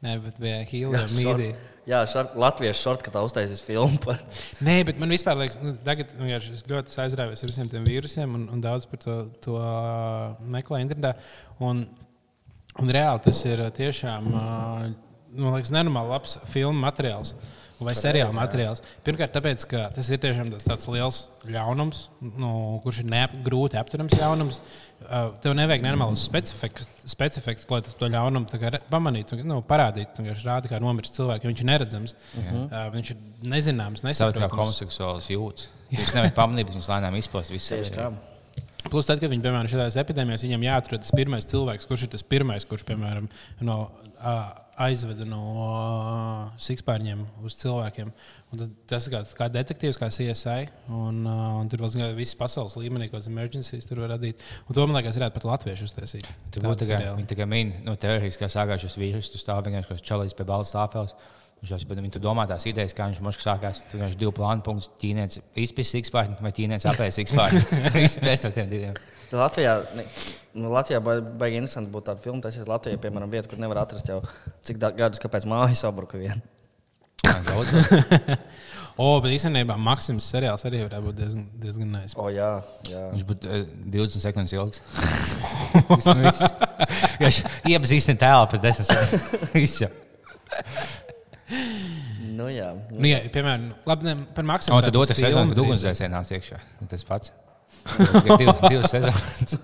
Nē, 0.00 0.16
bet 0.24 0.40
pie 0.40 0.56
Hīla 0.70 1.04
mīdī. 1.12 1.50
Jā, 1.88 2.02
šart, 2.10 2.34
Latvijas 2.38 2.80
šortkatā 2.84 3.22
uztaisīs 3.24 3.62
filmu 3.64 4.00
par 4.04 4.18
Nē, 4.66 4.80
bet 4.88 4.98
man 5.00 5.12
vispār 5.12 5.38
liekas, 5.40 5.56
nu, 5.62 5.72
tagad 5.86 6.12
vienkārši 6.18 6.56
es 6.58 6.66
ļoti 6.68 6.98
aizrāvies 7.04 7.44
ar 7.44 7.52
visiem 7.52 7.70
tiem 7.72 7.86
vīrusiem 7.88 8.36
un, 8.36 8.48
un 8.52 8.64
daudz 8.64 8.88
par 8.90 9.00
to, 9.04 9.16
to 9.44 9.56
uh, 9.56 10.34
meklēju 10.56 10.86
internetā. 10.88 11.14
Un, 11.64 11.86
un 12.80 12.92
reāli 12.92 13.24
tas 13.24 13.40
ir 13.48 13.64
uh, 13.64 13.72
tiešām 13.74 14.28
uh, 14.34 14.90
man 15.36 15.54
liekas, 15.54 15.72
nenormāli 15.74 16.12
labs 16.12 16.36
filmu 16.50 16.82
materiāls. 16.82 17.34
Vai 17.80 17.94
seriāla 17.96 18.34
materiāls. 18.36 18.82
Pirmkārt, 19.06 19.32
tāpēc, 19.32 19.64
ka 19.70 19.86
tas 19.96 20.10
ir 20.12 20.20
tiešām 20.20 20.50
tā- 20.52 20.60
tāds 20.66 20.88
liels 20.92 21.20
ļaunums, 21.48 22.02
nu, 22.20 22.50
kurš 22.84 22.98
ir 23.00 23.08
neap, 23.08 23.34
grūti 23.46 23.78
apturams 23.80 24.16
ļaunums. 24.20 24.60
Uh, 25.00 25.30
tev 25.40 25.54
nevajag 25.56 25.80
nenormālus 25.86 26.26
specifikus, 26.28 27.64
lai 27.72 27.80
tas 27.86 27.94
to 27.96 28.08
ļaunumu 28.12 28.50
kā 28.52 28.72
pamanītu, 28.92 29.38
nu, 29.48 29.62
parādītu. 29.64 30.12
Tu 30.16 30.24
vienkārši 30.26 30.48
rādi, 30.50 30.68
kā 30.68 30.80
nomirst 30.84 31.16
cilvēks, 31.16 31.48
viņš 31.48 31.62
ir 31.64 31.70
neredzams. 31.70 32.14
Uh 32.36 32.44
-huh. 32.44 32.64
uh, 32.66 32.88
viņš 32.92 33.10
ir 33.14 33.16
nezināms, 33.54 34.04
Savā 34.04 34.12
kā 34.12 34.12
nesaprotams. 34.12 34.58
homoseksuāls 34.60 35.30
jūtas. 35.32 35.70
Viņš 35.90 36.14
nevar 36.14 36.34
pamanīt, 36.36 36.66
bet 36.68 36.76
viņš 36.76 36.90
lēnām 36.92 37.16
izpaužas 37.16 37.50
visu 37.50 37.94
tā. 37.96 38.12
Plus, 38.88 39.06
tad, 39.06 39.20
kad 39.20 39.30
viņi, 39.30 39.42
piemēram, 39.44 39.68
šādās 39.68 39.96
epidēmijās, 40.00 40.44
viņam 40.46 40.62
jāatrod 40.64 41.02
tas 41.04 41.12
pirmais 41.12 41.44
cilvēks, 41.44 41.86
kurš 41.88 42.02
ir 42.06 42.08
tas 42.14 42.22
pirmais, 42.22 42.64
kurš, 42.64 42.84
piemēram, 42.88 43.28
no 43.60 43.90
uh, 44.24 44.52
aizveda 44.80 45.26
no 45.28 45.40
uh, 45.60 46.60
sikspārņiem 46.62 47.22
uz 47.44 47.56
cilvēkiem. 47.60 48.12
Un 48.50 48.62
tas 48.90 49.06
ir 49.06 49.16
kā 49.38 49.48
detektīvs, 49.52 49.98
kā 50.00 50.08
CSI. 50.12 50.70
Un, 50.88 51.20
uh, 51.26 51.42
un 51.60 51.70
tur 51.70 51.84
vēl 51.84 52.14
viss 52.16 52.38
pasaules 52.38 52.78
līmenī, 52.80 53.10
kādas 53.12 53.28
emergencijas 53.30 53.88
tur 53.88 54.02
var 54.04 54.14
radīt. 54.16 54.40
Un 54.66 54.76
to 54.76 54.86
man 54.86 54.98
liekas, 54.98 55.18
varētu 55.20 55.36
pat 55.36 55.48
latviešu 55.50 55.90
uztaisīt. 55.90 56.30
Tur 56.54 56.66
būtu 56.66 56.88
tā 56.88 56.96
kā, 56.96 57.12
viņi 57.18 57.50
min, 57.50 57.74
nu, 57.86 57.96
teorijas, 58.00 58.40
kā 58.40 58.50
sākās 58.50 58.86
šis 58.86 58.98
vīrus, 59.00 59.30
tu 59.32 59.42
stāv 59.42 59.62
vienkārši 59.68 59.92
kā 59.92 60.10
čalīs 60.12 60.36
pie 60.36 60.48
balts 60.48 60.74
tāfeles. 60.76 61.14
Viņš 61.60 61.72
jau 61.76 61.92
viņi 61.92 62.14
tur 62.14 62.22
domā 62.24 62.46
tās 62.48 62.64
idejas, 62.70 62.94
kā 62.96 63.10
viņš 63.10 63.18
mums 63.20 63.38
sākās. 63.44 63.82
Tur 63.92 64.00
viņš 64.00 64.16
divu 64.16 64.32
plānu 64.32 64.64
punktu. 64.64 64.94
Ķīnietis 65.02 65.42
izpējas 65.60 65.92
sikspārņu 65.98 66.38
vai 66.40 66.52
ķīnietis 66.56 66.88
apējas 66.88 67.20
sikspārņu. 67.20 67.60
Viss 67.98 68.46
no 68.46 68.52
tiem 68.56 68.70
diviem. 68.70 68.96
Latvijā, 69.38 69.74
ne, 69.94 70.04
nu, 70.58 70.70
Latvijā 70.74 71.00
ba- 71.04 71.20
baigi 71.20 71.60
interesanti 71.60 71.92
būtu 71.94 72.08
tāda 72.10 72.24
filma. 72.24 72.42
Tas 72.42 72.56
ir 72.58 72.66
Latvijā, 72.70 72.98
piemēram, 73.02 73.30
vieta, 73.30 73.48
kur 73.50 73.60
nevar 73.62 73.84
atrast 73.84 74.08
jau 74.10 74.20
cik 74.66 74.80
gadus, 74.82 75.22
kāpēc 75.22 75.46
māja 75.50 75.76
sabruka 75.84 76.18
viena. 76.18 76.40
Daudz. 77.46 77.70
O, 79.00 79.20
bet 79.22 79.32
īstenībā 79.32 79.76
Maksims 79.80 80.26
seriāls 80.28 80.64
arī 80.68 80.82
varētu 80.82 81.06
būt 81.06 81.16
diezgan, 81.20 81.44
diezgan 81.62 81.92
nice. 81.94 82.16
O, 82.20 82.26
jā, 82.32 82.48
jā. 82.88 83.04
Viņš 83.14 83.26
būtu 83.28 83.48
uh, 83.48 83.62
20 83.94 84.24
sekundes 84.26 84.52
ilgs. 84.56 84.82
Viņš 87.22 87.38
iepazīstina 87.70 88.20
tēlu 88.20 88.50
pēc 88.50 88.64
10 88.66 88.90
sekundēm. 88.90 89.94
Nu, 92.40 92.48
jā. 92.52 92.70
Nu, 92.92 93.06
jā, 93.08 93.22
piemēram, 93.32 93.70
labi, 93.88 94.08
ne, 94.10 94.16
par 94.36 94.46
Maksimu. 94.50 94.76
Un 94.76 94.84
tad 94.86 94.96
filmu 94.96 95.16
sezona, 95.16 95.52
kad 95.54 95.62
ugunsdzēsēji 95.64 96.12
nāca 96.12 96.36
iekšā. 96.36 96.60
Tas 96.90 97.06
pats. 97.08 97.32
Div, 98.38 98.50
divas 98.68 98.90
sezonas. 98.92 99.56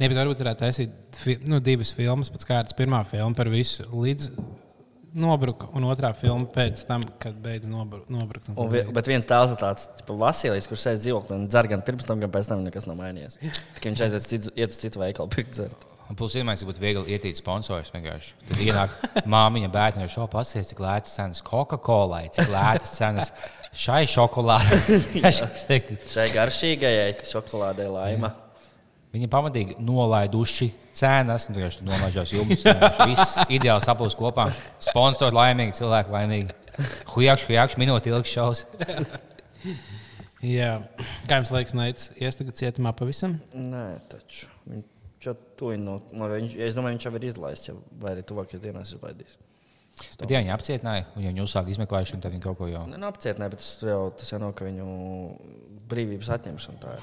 Ne, 0.00 0.08
bet 0.08 0.16
varbūt 0.16 0.40
varētu 0.40 0.62
taisīt 0.64 1.44
nu, 1.48 1.58
divas 1.60 1.90
filmas 1.92 2.30
pēc 2.32 2.46
kārtas. 2.48 2.76
Pirmā 2.78 3.02
filma 3.08 3.36
par 3.36 3.50
visu 3.52 3.84
līdz 3.92 4.30
nobruka, 5.20 5.66
un 5.76 5.84
otrā 5.90 6.12
filma 6.16 6.46
pēc 6.54 6.84
tam, 6.88 7.02
kad 7.20 7.34
beidz 7.42 7.66
nobru- 7.68 8.04
nobrukt. 8.08 8.48
un 8.54 8.68
vi- 8.70 8.84
bet 8.94 9.08
viens 9.10 9.26
tēls 9.26 9.52
ir 9.56 9.60
tāds- 9.60 9.88
Vasilijs, 10.24 10.68
kurš 10.70 10.84
sēž 10.86 11.00
dzīvoklī 11.04 11.34
un 11.36 11.48
dzer 11.48 11.66
gan 11.68 11.82
pirms 11.82 12.06
tam, 12.06 12.20
gan 12.22 12.30
pēc 12.30 12.48
tam 12.48 12.64
nekas 12.64 12.86
nav 12.86 12.96
mainījies. 12.96 13.36
Tikai 13.74 13.92
viņš 13.92 14.04
aiziet 14.06 14.20
uz 14.22 14.28
citu- 14.30 14.70
citu 14.80 14.98
veikalu 15.02 15.28
pirkt 15.34 15.50
dzert. 15.58 15.76
Un 16.10 16.18
plus, 16.18 16.34
vienmēr 16.34 16.58
būtu 16.66 16.82
viegli 16.82 17.14
ietīt 17.14 17.38
sponsors. 17.38 17.92
Vienkārši. 17.94 18.34
Tad 18.48 18.60
ienāk 18.64 18.94
māmiņa, 19.30 19.70
bērni 19.70 20.02
ar 20.02 20.10
šo 20.10 20.26
pasies, 20.30 20.72
cik 20.72 20.82
lētas 20.82 21.14
cenas 21.14 21.42
Coca-Cola, 21.46 22.24
cik 22.34 22.50
lētas 22.50 22.96
cenas 22.96 23.30
šai 23.70 24.02
šokolādei. 24.10 25.22
Šai 26.10 26.26
garšīgajai 26.34 27.14
šokolādei 27.30 27.86
laima. 27.92 28.32
Viņi 29.14 29.30
pamatīgi 29.30 29.78
nolaiduši 29.82 30.68
cenas, 30.98 31.46
un 31.46 31.58
vienkārši 31.58 31.86
nolaižās 31.86 32.34
jums. 32.34 32.66
Viss 33.06 33.40
ideāli 33.46 33.82
sapūst 33.86 34.18
kopā. 34.18 34.48
Sponsori 34.82 35.34
laimīgi, 35.38 35.78
cilvēki 35.78 36.14
laimīgi. 36.14 36.60
Hujakš, 37.14 37.46
hujakš, 37.50 37.78
minūte 37.78 38.10
ilgs 38.10 38.34
šovs. 38.34 38.64
Jā, 40.46 40.78
kā 41.28 41.38
jums 41.38 41.50
liekas, 41.54 41.74
Neicis, 41.78 42.14
ies 42.18 42.38
tagad 42.38 42.58
cietumā 42.58 42.94
pavisam? 42.98 43.38
Nē, 43.54 43.88
taču. 44.10 44.46
Viņš 44.70 44.86
to 45.60 45.70
ir 45.74 45.80
no. 45.82 46.00
no 46.16 46.30
viņš, 46.32 46.56
es 46.68 46.76
domāju, 46.76 46.96
viņš 46.96 47.06
jau 47.08 47.14
ir 47.18 47.28
izlaists, 47.28 47.72
vai 48.00 48.16
arī 48.16 48.26
tuvākajās 48.26 48.64
dienās 48.64 48.94
izlaidīs. 48.96 49.38
Bet, 50.16 50.30
ja 50.30 50.40
viņi 50.40 50.52
apcietināja, 50.54 51.06
un 51.16 51.24
ja 51.24 51.32
viņi 51.32 51.42
uzsāka 51.44 51.72
izmeklēšanu, 51.72 52.22
tad 52.24 52.32
viņi 52.32 52.44
kaut 52.44 52.58
ko 52.60 52.68
jau. 52.70 52.84
Nu, 52.88 53.00
apcietnē, 53.10 53.50
bet 53.52 53.60
tas 53.60 53.72
jau, 53.84 54.02
tas 54.16 54.30
jau 54.32 54.38
nav, 54.40 54.54
ka 54.56 54.68
viņu 54.68 54.86
brīvības 55.90 56.30
atņemšana. 56.38 56.94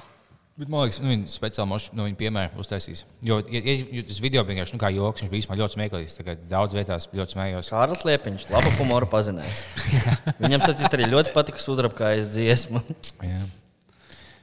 Bet, 0.57 0.71
man 0.73 0.87
liekas, 0.87 0.97
nu, 1.03 1.11
viņi 1.11 1.29
speciāli 1.29 1.69
moš, 1.69 1.91
nu, 1.93 2.07
viņi 2.07 2.17
piemēru 2.17 2.63
uztaisīs. 2.63 3.03
Jo, 3.25 3.37
ja, 3.53 3.61
ja, 3.61 4.01
tas 4.07 4.21
video 4.23 4.41
vienkārši 4.47 4.73
nu, 4.73 4.81
kā 4.81 4.89
joks, 4.95 5.27
viņš 5.29 5.49
bija 5.51 5.59
ļoti 5.61 5.77
smieklīgs. 5.77 6.17
Daudz 6.49 6.77
vietās 6.79 7.05
ļoti 7.13 7.37
smējos. 7.37 7.69
Kārlis 7.75 8.01
Liepiņš, 8.09 8.49
labu 8.55 8.73
humoru 8.79 9.11
pazinājis. 9.11 9.63
Viņam 10.41 10.65
saprāt, 10.65 10.97
arī 10.97 11.11
ļoti 11.13 11.37
patika 11.37 11.61
sudrabkājas 11.61 12.33
dziesma. 12.33 12.81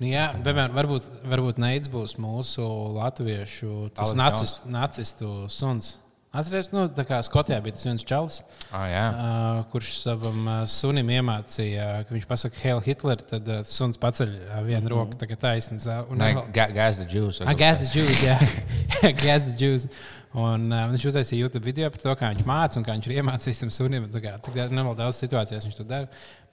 Nu, 0.00 0.08
jā, 0.10 0.28
piemēram, 0.42 0.74
varbūt, 0.74 1.10
varbūt 1.30 1.60
Neicis 1.62 1.90
būs 1.92 2.16
mūsu 2.22 2.64
latviešu 2.96 3.90
nacis, 4.18 4.56
nacistu 4.66 5.44
suns. 5.52 5.94
Atcerieties, 6.34 6.72
nu, 6.74 6.88
kā 7.06 7.20
Skotijā 7.22 7.60
bija 7.62 7.76
tas 7.76 7.84
viens 7.86 8.02
čalis, 8.02 8.40
Ah, 8.74 9.18
uh, 9.54 9.58
kurš 9.70 9.92
savam 10.00 10.40
uh, 10.50 10.56
sunim 10.66 11.12
iemācīja, 11.14 11.84
ka 12.08 12.10
viņš 12.16 12.26
pasakā 12.26 12.58
Hail 12.64 12.82
Hitler, 12.82 13.22
tad 13.22 13.46
uh, 13.46 13.60
suns 13.70 14.00
paceļ 14.02 14.32
uh, 14.40 14.56
vienu 14.66 14.90
roku, 14.90 15.14
tā 15.20 15.28
kā 15.30 15.38
taisnība. 15.38 16.00
Un 16.10 16.18
Nē, 16.18 16.32
Gas 16.74 16.98
the 16.98 17.06
Jews. 17.06 17.38
Ah, 17.44 17.54
Gas 17.54 17.84
the 17.84 17.90
Jews, 17.94 18.18
jā. 18.26 18.34
Gas 19.22 19.46
the 19.46 19.54
Jews. 19.62 19.86
Un 20.34 20.66
uh, 20.74 20.88
viņš 20.90 21.06
uztaisīja 21.12 21.44
YouTube 21.46 21.68
video 21.70 21.86
par 21.94 22.02
to, 22.02 22.16
kā 22.18 22.32
viņš 22.34 22.48
mācīja 22.50 22.82
un 22.82 22.88
kā 22.88 22.98
viņš 22.98 23.06
ir 23.12 23.20
iemācījis 23.22 23.62
tam 23.62 23.70
sunim. 23.78 24.10
tā 24.10 24.24
Kā, 24.24 24.34
cik 24.42 24.58
nevēl 24.74 24.98
daudz 24.98 25.22
situācijās 25.22 25.68
viņš 25.70 25.78
to 25.78 25.86
dara. 25.86 26.10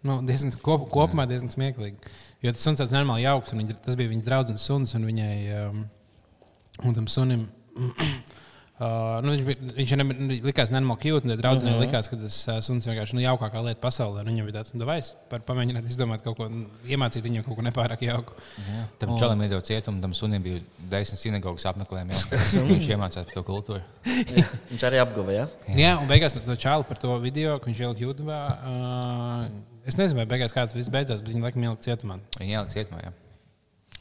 Nu, 0.07 0.17
diezgan, 0.25 0.53
kop, 0.65 0.87
kopumā 0.89 1.27
diezgan 1.29 1.51
smieklīgi. 1.53 2.13
Jo 2.41 2.53
tas 2.55 2.63
suns 2.65 2.81
tāds 2.81 2.93
normāli 2.95 3.27
jauks, 3.27 3.53
un 3.53 3.61
viņa, 3.61 3.79
tas 3.85 3.97
bija 3.99 4.09
viņas 4.09 4.25
draugs 4.25 4.63
suns, 4.65 4.95
un 4.97 5.05
viņai 5.05 5.35
um, 5.59 5.83
un 6.87 6.97
tam 6.97 7.09
sunim. 7.11 7.49
Uh, 8.81 9.19
nu, 9.21 9.35
viņš 9.35 9.41
bija, 9.45 9.71
viņš 9.75 9.91
viņam 9.93 10.11
likās 10.41 10.71
nenormāli 10.73 11.03
cute, 11.03 11.27
un 11.29 11.37
draudzenei 11.37 11.69
uh 11.69 11.77
-huh. 11.77 11.83
likās, 11.85 12.07
ka 12.09 12.17
tas 12.17 12.37
uh, 12.47 12.55
suns 12.65 12.87
vienkārši 12.89 13.13
nu, 13.13 13.21
jaukākā 13.21 13.61
lieta 13.61 13.77
pasaulē. 13.83 14.23
un 14.23 14.31
Viņam 14.31 14.47
bija 14.47 14.55
tāds, 14.55 14.73
nu, 14.73 14.87
vai 14.89 14.95
es 14.97 15.11
par 15.29 15.43
pamēģināt 15.45 15.85
izdomāt 15.85 16.23
kaut 16.25 16.39
ko, 16.39 16.47
iemācīt 16.89 17.21
viņam 17.21 17.45
kaut 17.45 17.59
ko 17.59 17.65
nepārāk 17.67 18.01
jauku. 18.01 18.33
Jā, 18.57 18.87
tam 18.97 19.13
čalam 19.21 19.43
iedod 19.45 19.61
cietumu, 19.69 20.01
tam 20.01 20.15
sunim 20.17 20.41
bija 20.41 20.63
desmit 20.89 21.21
sinagogas 21.21 21.67
apmeklējumi. 21.69 22.17
jā. 22.17 22.63
Viņš 22.73 22.89
iemācījās 22.95 23.29
par 23.29 23.33
to 23.35 23.43
kultūru. 23.43 23.81
Viņš 24.71 24.87
arī 24.89 25.03
apguva, 25.05 25.31
ja? 25.31 25.45
Jā, 25.67 25.77
jā 25.77 25.93
un 26.01 26.09
beigās 26.09 26.39
to 26.41 26.57
čālu 26.57 26.87
par 26.89 26.97
to 26.97 27.19
video, 27.19 27.59
ko 27.59 27.69
viņš 27.69 27.83
ielika 27.85 28.01
YouTube. 28.01 28.33
Uh, 28.33 29.70
es 29.87 29.97
nezinu, 29.99 30.21
vai 30.21 30.29
beigās 30.29 30.55
kāds 30.55 30.77
viss 30.77 30.91
beidzās, 30.91 31.23
bet 31.23 31.33
viņi 31.33 31.45
laikam 31.45 31.67
ielika 31.67 31.87
cietumā. 31.87 32.19
Viņa 32.37 32.57
ielika 32.57 32.73
cietumā. 32.75 33.03
Jā. 33.05 33.13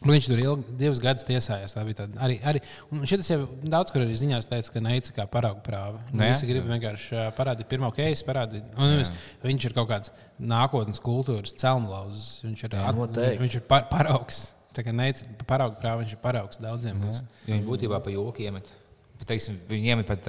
Nu, 0.00 0.14
viņš 0.14 0.26
tur 0.30 0.38
ilgi, 0.40 0.74
divus 0.80 1.00
gadus 1.02 1.26
tiesājās. 1.28 1.74
Tā 1.76 1.82
bija 1.84 1.98
tāda 1.98 2.22
arī. 2.24 2.38
arī 2.48 2.62
un 2.88 3.02
šis 3.08 3.28
jau 3.28 3.42
daudz 3.60 3.92
kur 3.92 4.00
arī 4.00 4.14
ziņās 4.16 4.48
teica, 4.48 4.72
ka 4.72 4.80
neica 4.80 5.12
kā 5.18 5.26
paraugu 5.28 5.60
prāva. 5.66 6.00
Nu, 6.08 6.16
Nu, 6.16 6.24
jā, 6.24 6.30
visi 6.32 6.48
grib 6.48 6.70
vienkārši 6.70 7.26
parādīt 7.36 7.68
pirmo 7.68 7.90
keisu, 7.92 8.24
parādīt. 8.24 8.70
Un, 8.78 8.94
nevis, 8.94 9.12
viņš 9.44 9.66
ir 9.68 9.76
kaut 9.76 9.90
kāds 9.92 10.14
nākotnes 10.40 11.02
kultūras 11.04 11.52
celmlauzis. 11.60 12.30
Viņš 12.46 12.64
ir, 12.64 12.78
at, 12.80 12.96
noteikti. 12.96 13.42
viņš 13.44 13.58
ir 13.60 13.66
par, 13.68 13.90
paraugs. 13.92 14.46
Tā 14.72 14.86
kā 14.86 14.94
neica 14.96 15.28
paraugu 15.44 15.76
prāva, 15.82 16.00
viņš 16.00 16.16
ir 16.16 16.22
paraugs 16.24 16.62
daudziem. 16.64 17.04
Viņi 17.44 17.62
būtībā 17.68 18.00
pa 18.00 18.14
joku 18.14 18.46
iemet. 18.46 18.72
Bet, 19.20 19.28
teiksim, 19.34 19.60
viņi 19.68 19.92
iemet 19.92 20.08
pat 20.08 20.24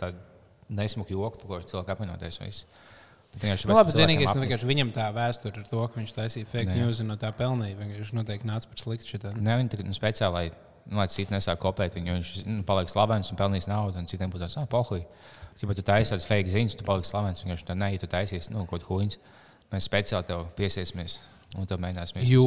tādu 0.00 0.16
nesmuku 0.72 1.12
joku, 1.12 1.42
par 1.42 1.50
ko 1.50 1.66
cilvēki 1.74 1.92
apvienoties. 1.92 2.40
un 2.40 2.48
vienkārši 2.48 2.79
Nu, 3.30 3.74
labi, 3.76 3.92
vienīgais, 3.94 4.32
nu, 4.34 4.42
viņam 4.68 4.90
tā 4.94 5.06
vēsture 5.14 5.62
ar 5.62 5.68
to, 5.70 5.84
ka 5.86 6.00
viņš 6.00 6.12
taisīja 6.16 6.48
fake 6.50 6.72
Nē. 6.72 6.80
news 6.80 6.98
un 7.00 7.12
no 7.12 7.16
tā 7.20 7.30
pelnīja. 7.36 7.76
Viņš 7.78 8.10
noteikti 8.18 8.48
nāca 8.50 8.66
par 8.66 8.82
sliktu 8.82 9.06
šitā. 9.06 9.30
Nē, 9.38 9.54
viņi 9.60 9.70
tagad 9.70 9.86
nu, 9.86 9.94
speciāli, 9.94 10.34
lai, 10.34 10.82
nu, 10.90 10.98
lai 10.98 11.06
citi 11.14 11.32
nesāk 11.32 11.60
kopēt 11.62 11.94
viņu, 11.94 12.10
jo 12.10 12.16
viņš 12.18 12.32
nu, 12.50 12.64
paliek 12.66 12.90
slavens 12.90 13.30
un 13.30 13.38
pelnīs 13.38 13.70
naudu, 13.70 14.02
un 14.02 14.10
citiem 14.10 14.32
būtu 14.34 14.44
tāds, 14.48 14.58
ah, 14.58 14.66
pohuļ. 14.70 15.04
Ja 15.60 15.76
tu 15.76 15.84
taisīsi 15.84 16.26
fake 16.26 16.50
ziņas, 16.50 16.78
tu 16.80 16.86
paliksi 16.88 17.12
slavens. 17.12 17.44
Vienkārši 17.44 17.68
tā, 17.68 17.76
nē, 17.78 17.92
ja 17.94 18.02
tu 18.02 18.08
taisīsi 18.10 18.50
nu, 18.50 18.64
kaut 18.68 18.82
ko 18.88 18.98
huīņas, 18.98 19.18
mēs 19.70 19.86
speciāli 19.86 20.26
tev 20.26 20.46
piesiesimies 20.58 21.20
un 21.58 21.68
tev 21.70 21.80
mēģināsim. 21.82 22.22
Jo 22.26 22.46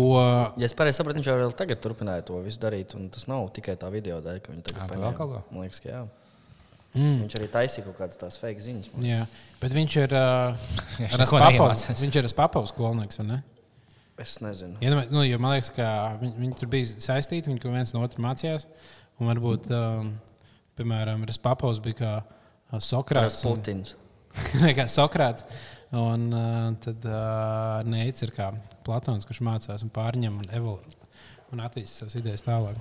Ja 0.60 0.68
es 0.68 0.76
pareizi 0.78 1.00
sapratu, 1.00 1.20
viņš 1.20 1.30
jau 1.32 1.38
vēl 1.42 1.56
tagad 1.60 1.82
turpināja 1.84 2.26
to 2.28 2.42
visu 2.44 2.60
darīt. 2.60 2.96
un 2.98 3.08
Tas 3.14 3.28
nav 3.32 3.48
tikai 3.56 3.76
tā 3.80 3.92
video 3.94 4.20
dēļ, 4.24 4.42
ka 4.44 4.52
viņš 4.52 4.64
Ā, 4.64 4.68
tagad 4.72 4.84
vēl 4.90 4.98
paņēma. 4.98 5.18
kaut 5.18 5.34
ko? 5.34 5.42
Man 5.54 5.66
liekas, 5.68 5.84
ka 5.84 5.90
jā. 5.92 6.04
Mm. 6.94 7.24
Viņš 7.24 7.36
arī 7.40 7.48
taisīja 7.50 7.88
kaut 7.88 7.98
kādas 7.98 8.20
tās 8.22 8.36
fake 8.38 8.62
ziņas. 8.62 8.90
Jā, 9.02 9.24
bet 9.62 9.74
viņš 9.74 9.96
ir 10.04 10.12
uh, 10.14 10.66
neiemācās. 11.02 12.02
viņš 12.04 12.20
ir 12.22 12.28
Spapavs 12.30 12.70
skolnieks. 12.74 13.18
vai 13.22 13.26
ne? 13.32 13.40
Es 14.22 14.36
nezinu. 14.46 14.78
Iedomā- 14.78 15.08
Nu, 15.10 15.24
jo 15.26 15.40
man 15.42 15.56
liekas, 15.56 15.72
ka 15.74 15.88
viņi, 16.22 16.36
viņi 16.38 16.58
tur 16.60 16.70
bija 16.70 16.86
saistīti, 17.02 17.50
viņi 17.50 17.74
viens 17.74 17.94
no 17.96 18.04
otra 18.06 18.22
mācījās. 18.22 18.68
Un 19.18 19.30
varbūt, 19.32 19.72
um, 19.74 20.12
piemēram, 20.78 21.26
Spapavs 21.34 21.82
bija 21.82 21.98
kā 22.04 22.12
uh, 22.22 22.78
Sokrāts. 22.78 23.42
un- 23.46 23.58
Putins. 23.58 23.96
Ne, 24.62 24.74
kā 24.78 24.86
Sokrāts. 24.90 25.46
Un 25.94 26.30
uh, 26.34 26.72
tad 26.82 27.04
uh, 27.06 27.82
Neicis 27.90 28.26
ir 28.28 28.32
kā 28.38 28.52
Platons, 28.86 29.26
kurš 29.30 29.42
mācās 29.46 29.82
un 29.86 29.90
pārņem 29.94 30.40
un, 30.42 30.48
evolu, 30.58 30.82
un 31.54 31.62
attīstīs 31.62 32.00
savas 32.02 32.16
idejas 32.22 32.46
tālāk. 32.46 32.78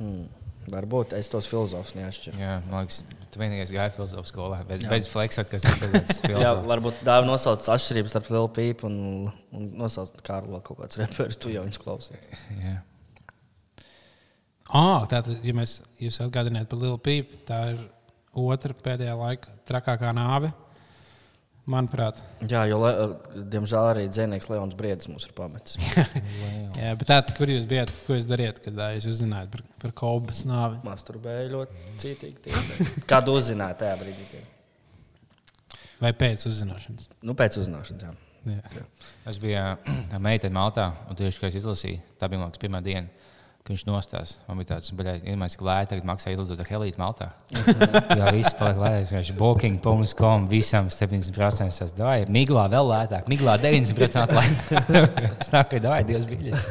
Hmm. 0.00 0.24
Varbūt 0.70 1.16
es 1.18 1.26
tos 1.32 1.48
filozofus 1.50 1.96
neatšķiru. 1.98 2.38
Jā, 2.38 2.52
man 2.68 2.84
liekas, 2.84 3.00
tu 3.34 3.40
vienīgais 3.40 3.72
gāji 3.74 3.94
filozofijas 3.96 4.30
skolā. 4.30 4.60
Beidz, 4.68 4.84
beidz 4.86 5.08
fleksot, 5.10 5.50
kas 5.50 5.64
tas 5.66 5.82
ir. 5.82 5.96
Jā, 5.96 6.12
filozofs. 6.22 6.68
varbūt 6.70 7.00
dāvā 7.08 7.26
nosauc 7.26 7.66
atšķirības 7.74 8.14
starp 8.14 8.30
Lielu 8.30 8.50
Pīpu 8.58 8.86
un, 8.86 8.96
un 9.56 9.66
nosauc 9.80 10.14
Kārlu 10.26 10.60
kaut 10.62 10.78
kāds 10.84 11.00
reperis. 11.00 11.40
Tu 11.42 11.54
jau 11.56 11.64
viņus 11.66 11.82
klausies. 11.82 12.44
Jā. 12.62 12.76
Ah, 14.72 15.02
tātad, 15.10 15.34
ja 15.44 15.52
mēs 15.56 15.80
jūs 16.00 16.20
atgādināt 16.22 16.70
par 16.70 16.80
Lielu 16.80 17.00
Pīpu, 17.02 17.42
tā 17.48 17.58
ir 17.74 17.82
otra 18.32 18.76
pēdējā 18.86 19.18
laika 19.18 19.56
trakākā 19.68 20.14
nāve. 20.16 20.52
Manuprāt, 21.70 22.18
Jā, 22.50 22.64
jo, 22.66 22.80
le, 22.82 22.90
diemžēl, 23.52 23.84
arī 23.92 24.06
dzinējs 24.10 24.48
Leons 24.50 24.74
Briedis 24.74 25.06
mums 25.06 25.28
ir 25.28 25.34
pametis. 25.36 25.76
Jā, 26.80 26.96
bet 26.98 27.06
tā, 27.06 27.20
kur 27.36 27.52
jūs 27.52 27.68
bijat, 27.70 27.92
ko 28.02 28.16
jūs 28.16 28.26
darījāt, 28.26 28.58
kad 28.64 28.80
ā, 28.82 28.88
jūs 28.96 29.06
uzzinājāt 29.12 29.52
par, 29.52 29.62
par 29.84 29.94
Kolbas 30.00 30.42
nāvi? 30.48 30.80
Masturbēja 30.88 31.52
ļoti 31.52 31.94
cītīgi. 32.02 32.56
Kādu 33.06 33.38
uzzināja 33.38 33.78
tajā 33.84 33.94
brīdī? 34.02 34.26
tie? 34.32 34.42
Vai 36.02 36.10
pēc 36.18 36.48
uzzināšanas? 36.50 37.06
Nu, 37.22 37.38
pēc 37.38 37.60
uzzināšanas, 37.62 38.08
jā. 38.08 38.12
Jā. 38.50 38.84
Es 39.30 39.38
biju 39.38 39.54
ā, 39.60 39.66
ar 40.16 40.22
meiteni 40.22 40.56
Maltā, 40.56 40.88
un 41.06 41.18
tieši 41.18 41.38
kā 41.38 41.46
es 41.46 41.60
izlasīju, 41.60 42.00
tā 42.18 42.26
bija 42.26 42.42
mākslinieks 42.42 42.62
pirmā 42.64 42.80
diena. 42.82 43.30
Kad 43.62 43.76
viņš 43.76 43.82
nostājās, 43.86 44.30
man 44.48 44.58
bija 44.58 44.72
tāds, 44.72 44.88
ka 44.90 44.96
viņš 44.98 45.54
ir 45.54 45.66
lēti, 45.68 45.88
tagad 45.92 46.06
maksā 46.08 46.32
izlidot 46.34 46.58
ar 46.64 46.66
helītu 46.66 46.98
Maltā. 46.98 47.28
Jā, 48.18 48.32
viss 48.34 48.56
paliek 48.58 48.80
lēts. 48.82 49.12
Viņš 49.14 49.30
booking.com, 49.38 50.48
visam 50.50 50.88
70% 50.90 51.78
tas 51.78 51.94
dāvāja. 51.94 52.26
Miglā 52.26 52.64
vēl 52.72 52.90
lētāk, 52.90 53.30
miglā 53.30 53.54
90% 53.62 54.34
lētāk. 54.34 55.22
Es 55.44 55.54
nāku, 55.54 55.76
ka 55.76 55.82
dāvāja 55.86 56.08
divas 56.10 56.26
biļetes. 56.26 56.66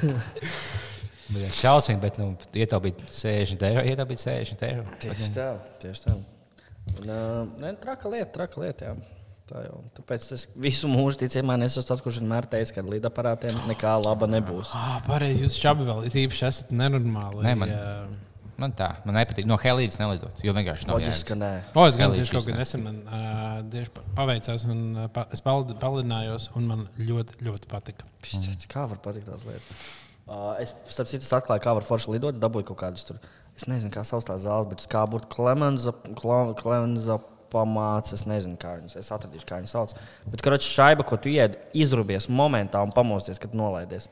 Šausmīgi, 1.61 2.01
bet 2.03 2.19
nu, 2.19 2.33
ietaupīt 2.59 2.99
60 3.07 3.65
eiro, 3.69 3.87
ietaupīt 3.87 4.25
60 4.25 4.67
eiro. 4.67 4.83
Tieši 4.99 5.31
tā, 5.37 5.47
tieši 5.79 6.07
tā. 6.09 6.19
Un, 6.91 7.07
uh, 7.07 7.45
ne, 7.61 7.71
traka 7.79 8.11
lieta, 8.11 8.33
traka 8.35 8.65
lieta. 8.65 8.91
Jā. 8.91 9.20
Tā 9.49 9.65
jau. 9.65 9.81
Tāpēc 9.97 10.27
es 10.35 10.47
visu 10.55 10.87
mūžu 10.87 11.17
ticamā 11.25 11.57
nesu 11.59 11.81
tas, 11.83 11.99
kurš 12.03 12.21
vienmēr 12.21 12.45
teica, 12.47 12.73
ka 12.77 12.81
ar 12.83 12.91
lidaparātiem 12.93 13.57
nekā 13.67 13.95
laba 14.05 14.27
nebūs. 14.31 14.69
Ah, 14.77 14.99
pareizi, 15.07 15.43
jūs 15.43 15.57
čabi 15.59 15.83
vēl 15.89 16.05
īpaši 16.07 16.45
esat 16.47 16.69
nenormāli. 16.71 17.43
Nē, 17.43 17.55
man- 17.57 17.69
Jā. 17.73 17.95
Man 18.61 18.73
tā, 18.77 18.91
man 19.07 19.15
nepatīk. 19.17 19.47
No 19.49 19.55
helītas 19.57 19.97
nelidot, 19.97 20.37
jo 20.45 20.53
vienkārši 20.53 20.85
nav 20.85 20.99
Loģiski, 20.99 21.25
ka 21.31 21.33
nē. 21.33 21.47
O, 21.73 21.85
es 21.89 21.95
gan 21.97 22.11
tieši 22.13 22.31
kaut 22.35 22.45
kad 22.45 22.53
ne. 22.53 22.59
nesen 22.59 22.83
man, 22.85 22.99
uh, 23.07 23.63
tieši 23.73 23.89
pa- 23.95 24.03
paveicās, 24.19 24.65
un 24.69 24.83
uh, 25.01 25.07
pa, 25.07 25.23
es 25.33 25.41
palidinājos, 25.41 26.49
un 26.55 26.67
man 26.69 26.83
ļoti, 26.99 27.39
ļoti 27.41 27.67
patika. 27.71 28.05
Pšķiet, 28.21 28.67
Kā 28.69 28.83
var 28.91 28.99
patikt 29.01 29.25
tās 29.31 29.41
lietas? 29.47 29.81
Uh, 30.27 30.53
es, 30.61 30.75
starp 30.93 31.09
citu, 31.09 31.25
atklāju, 31.25 31.63
kā 31.65 31.73
var 31.73 31.81
forši 31.87 32.13
lidot, 32.13 32.37
dabūju 32.37 32.67
kaut 32.69 32.77
kādus 32.83 33.03
tur. 33.07 33.17
Es 33.57 33.65
nezinu, 33.65 33.89
kā 33.91 34.03
sauc 34.05 34.23
tās 34.29 34.45
zāles, 34.45 34.69
bet 34.69 34.85
kā 34.91 35.01
būtu 35.09 35.27
Klemenza, 35.33 35.91
Kla- 36.21 36.53
Klemenza 36.61 37.17
pamāca. 37.51 38.13
Es 38.17 38.25
nezinu, 38.29 38.57
kā 38.61 38.75
viņas, 38.79 38.97
es 39.01 39.11
atradīšu, 39.15 39.47
kā 39.49 39.59
viņas 39.59 39.75
sauc. 39.75 39.95
Bet, 40.27 40.43
kurš 40.45 40.69
šaiba, 40.71 41.05
ko 41.07 41.19
tu 41.21 41.31
ied, 41.33 41.57
izrubies 41.77 42.29
momentā 42.31 42.83
un 42.85 42.93
pamosties, 42.95 43.41
kad 43.41 43.55
nolaidies. 43.57 44.09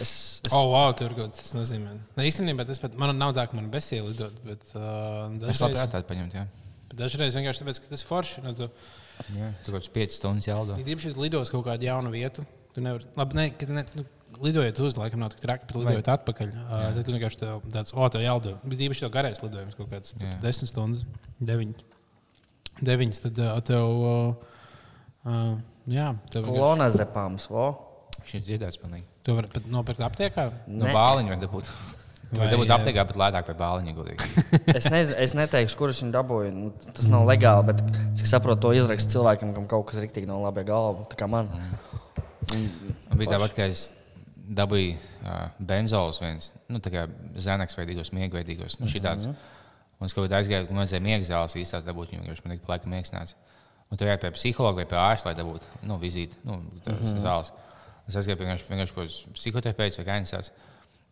Es, 0.00 0.12
es, 0.46 0.52
oh, 0.54 0.70
wow, 0.72 0.94
tur 0.96 1.12
kaut 1.16 1.34
kas 1.34 1.42
tas 1.44 1.56
nozīmē. 1.56 1.92
Ne, 2.16 2.24
īstenībā 2.28 2.64
tas 2.68 2.80
pat 2.80 2.94
man 3.00 3.12
nav 3.18 3.34
tā, 3.36 3.44
ka 3.50 3.58
man 3.58 3.66
besīja 3.72 4.06
lidot, 4.06 4.38
bet 4.46 4.62
uh, 4.72 5.26
Es 5.28 5.42
dažreiz, 5.42 5.64
labprāt 5.66 5.92
tādu 5.96 6.08
paņemt, 6.08 6.36
jā. 6.38 6.44
bet 6.88 6.96
dažreiz 7.02 7.36
vienkārši 7.36 7.64
tāpēc, 7.64 7.82
ka 7.82 7.90
tas 7.90 8.04
ir 8.04 8.08
forši. 8.08 8.44
Nu, 8.46 8.54
tu, 8.56 8.70
jā. 9.36 9.50
Tur 9.66 9.76
kaut 9.76 9.82
kāds 9.82 9.92
5 9.98 10.16
stundas 10.16 10.48
jālido. 10.48 10.78
Ja 10.80 10.86
tieši 10.88 11.12
lidos 11.18 11.52
kaut 11.52 11.66
kādu 11.68 11.90
jaunu 11.90 12.14
vietu, 12.14 12.46
tu 12.72 12.84
nevari. 12.86 13.10
Labi, 13.18 13.36
ne, 13.36 13.46
kad 13.60 13.74
ne, 13.76 13.84
nu, 13.98 14.06
lidojot 14.40 14.80
uz, 14.86 14.96
laikam 14.96 15.20
nav 15.20 15.34
tik 15.34 15.42
traki, 15.44 15.68
bet 15.68 15.78
lidojot 15.82 16.10
atpakaļ. 16.14 16.52
Uh, 16.54 16.86
tad 16.96 17.04
tu 17.04 17.14
vienkārši 17.14 17.40
tev 17.42 17.64
tāds, 17.72 17.94
o, 17.94 18.08
tev 18.12 18.24
jālido. 18.24 18.56
Bet 18.64 18.84
īpaši 18.86 19.04
tev 19.04 19.12
garais 19.14 19.42
lidojums 19.44 19.76
kaut 19.78 19.90
kāds 19.92 20.14
Jā. 20.16 20.36
10 20.44 20.70
stundas, 20.70 21.04
9. 21.42 21.84
9 22.86 23.22
tad 23.26 23.40
tev. 23.66 24.02
Uh, 25.20 25.54
jā, 25.90 26.10
tev 26.32 26.44
vienkārši- 26.44 26.56
Klonazepams, 26.58 27.48
vo. 27.52 27.68
Viņš 28.20 28.34
ir 28.38 28.44
dziedājis 28.46 28.80
pilnīgi. 28.80 29.06
to 29.24 29.34
var 29.36 29.48
pat 29.52 29.66
nopirkt 29.68 30.00
aptiekā. 30.00 30.50
No 30.66 30.86
Nē. 30.86 30.92
bāliņa 30.96 31.32
vajag 31.34 31.42
dabūt. 31.44 31.72
Vai, 32.30 32.46
dabūt 32.46 32.70
aptiekā, 32.70 33.02
bet 33.08 33.16
lētāk 33.18 33.46
par 33.48 33.56
bāliņu 33.58 33.94
gudīgi. 33.96 34.44
Es, 34.78 34.86
nezinu, 34.86 35.16
es 35.18 35.32
neteikšu, 35.34 35.76
kurš 35.76 36.02
viņu 36.04 36.12
dabūja. 36.14 36.52
Nu, 36.54 36.70
tas 36.94 37.08
nav 37.10 37.24
legāli, 37.26 37.66
bet 37.72 37.80
cik 38.20 38.28
saprotu, 38.30 38.68
to 38.68 38.72
izrakst 38.78 39.10
cilvēkam, 39.10 39.50
kam 39.56 39.66
kaut 39.66 39.88
kas 39.90 39.98
rīktīgi 40.04 40.28
nav 40.30 40.44
labi 40.44 40.62
galva. 40.68 41.08
Tā 41.10 41.18
kā 41.18 41.26
man. 41.28 41.50
Man 42.50 43.18
bija 43.18 43.34
tāpat, 43.34 43.54
ka 43.56 43.66
es 43.70 43.88
dabūju 44.50 44.94
uh, 44.94 45.50
benzols 45.58 46.20
viens, 46.22 46.52
nu, 46.70 46.78
tā 46.82 46.90
kā 46.94 47.04
zēnaks 47.38 47.76
veidīgos, 47.78 48.12
miegveidīgos, 48.14 48.78
nu, 48.80 48.88
šitāds. 48.90 49.26
Un 50.00 50.08
es 50.08 50.16
kaut 50.16 50.24
kādā 50.24 50.40
aizgāju, 50.40 50.70
man 50.72 50.80
vajadzēja 50.82 51.04
miegzāles 51.04 51.56
īstās 51.60 51.84
dabūt, 51.84 52.14
jo 52.14 52.22
viņš 52.24 52.44
man 52.44 52.54
ik 52.56 52.62
pa 52.64 52.74
laikam 52.74 52.94
miegs 52.94 53.12
nāca. 53.12 53.36
Un 53.90 53.98
tur 54.00 54.08
jāiet 54.08 54.22
pie 54.22 54.30
psihologa 54.32 54.80
vai 54.80 54.86
pie 54.88 54.96
ārsta, 54.96 55.28
lai 55.28 55.36
dabūtu 55.36 55.84
nu, 55.84 55.98
vizīti, 56.00 56.38
nu, 56.46 56.56
mm 56.56 56.80
-hmm. 56.86 57.20
zāles. 57.20 57.52
Es 58.08 58.16
aizgāju 58.16 58.38
pie 58.38 58.46
vienkārši, 58.46 58.68
vienkārši 58.70 58.94
pie 58.96 59.34
psihoterapeita 59.36 60.00
vai 60.00 60.06
kainisās. 60.08 60.50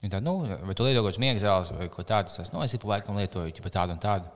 Viņa 0.02 0.14
tā, 0.14 0.20
nu, 0.22 0.34
vai 0.46 0.74
tu 0.78 0.86
lieto 0.86 1.02
kaut 1.02 1.10
kādas 1.10 1.20
miegzāles 1.22 1.72
vai 1.74 1.88
ko 1.88 2.02
tādu? 2.02 2.30
Es, 2.40 2.52
nu, 2.52 2.62
es 2.62 2.74
ik 2.74 2.80
pa 2.80 2.88
laikam 2.94 3.16
lietoju 3.18 3.52
ķipa 3.56 3.70
tādu 3.74 3.92
un 3.92 3.98
tādu. 3.98 4.30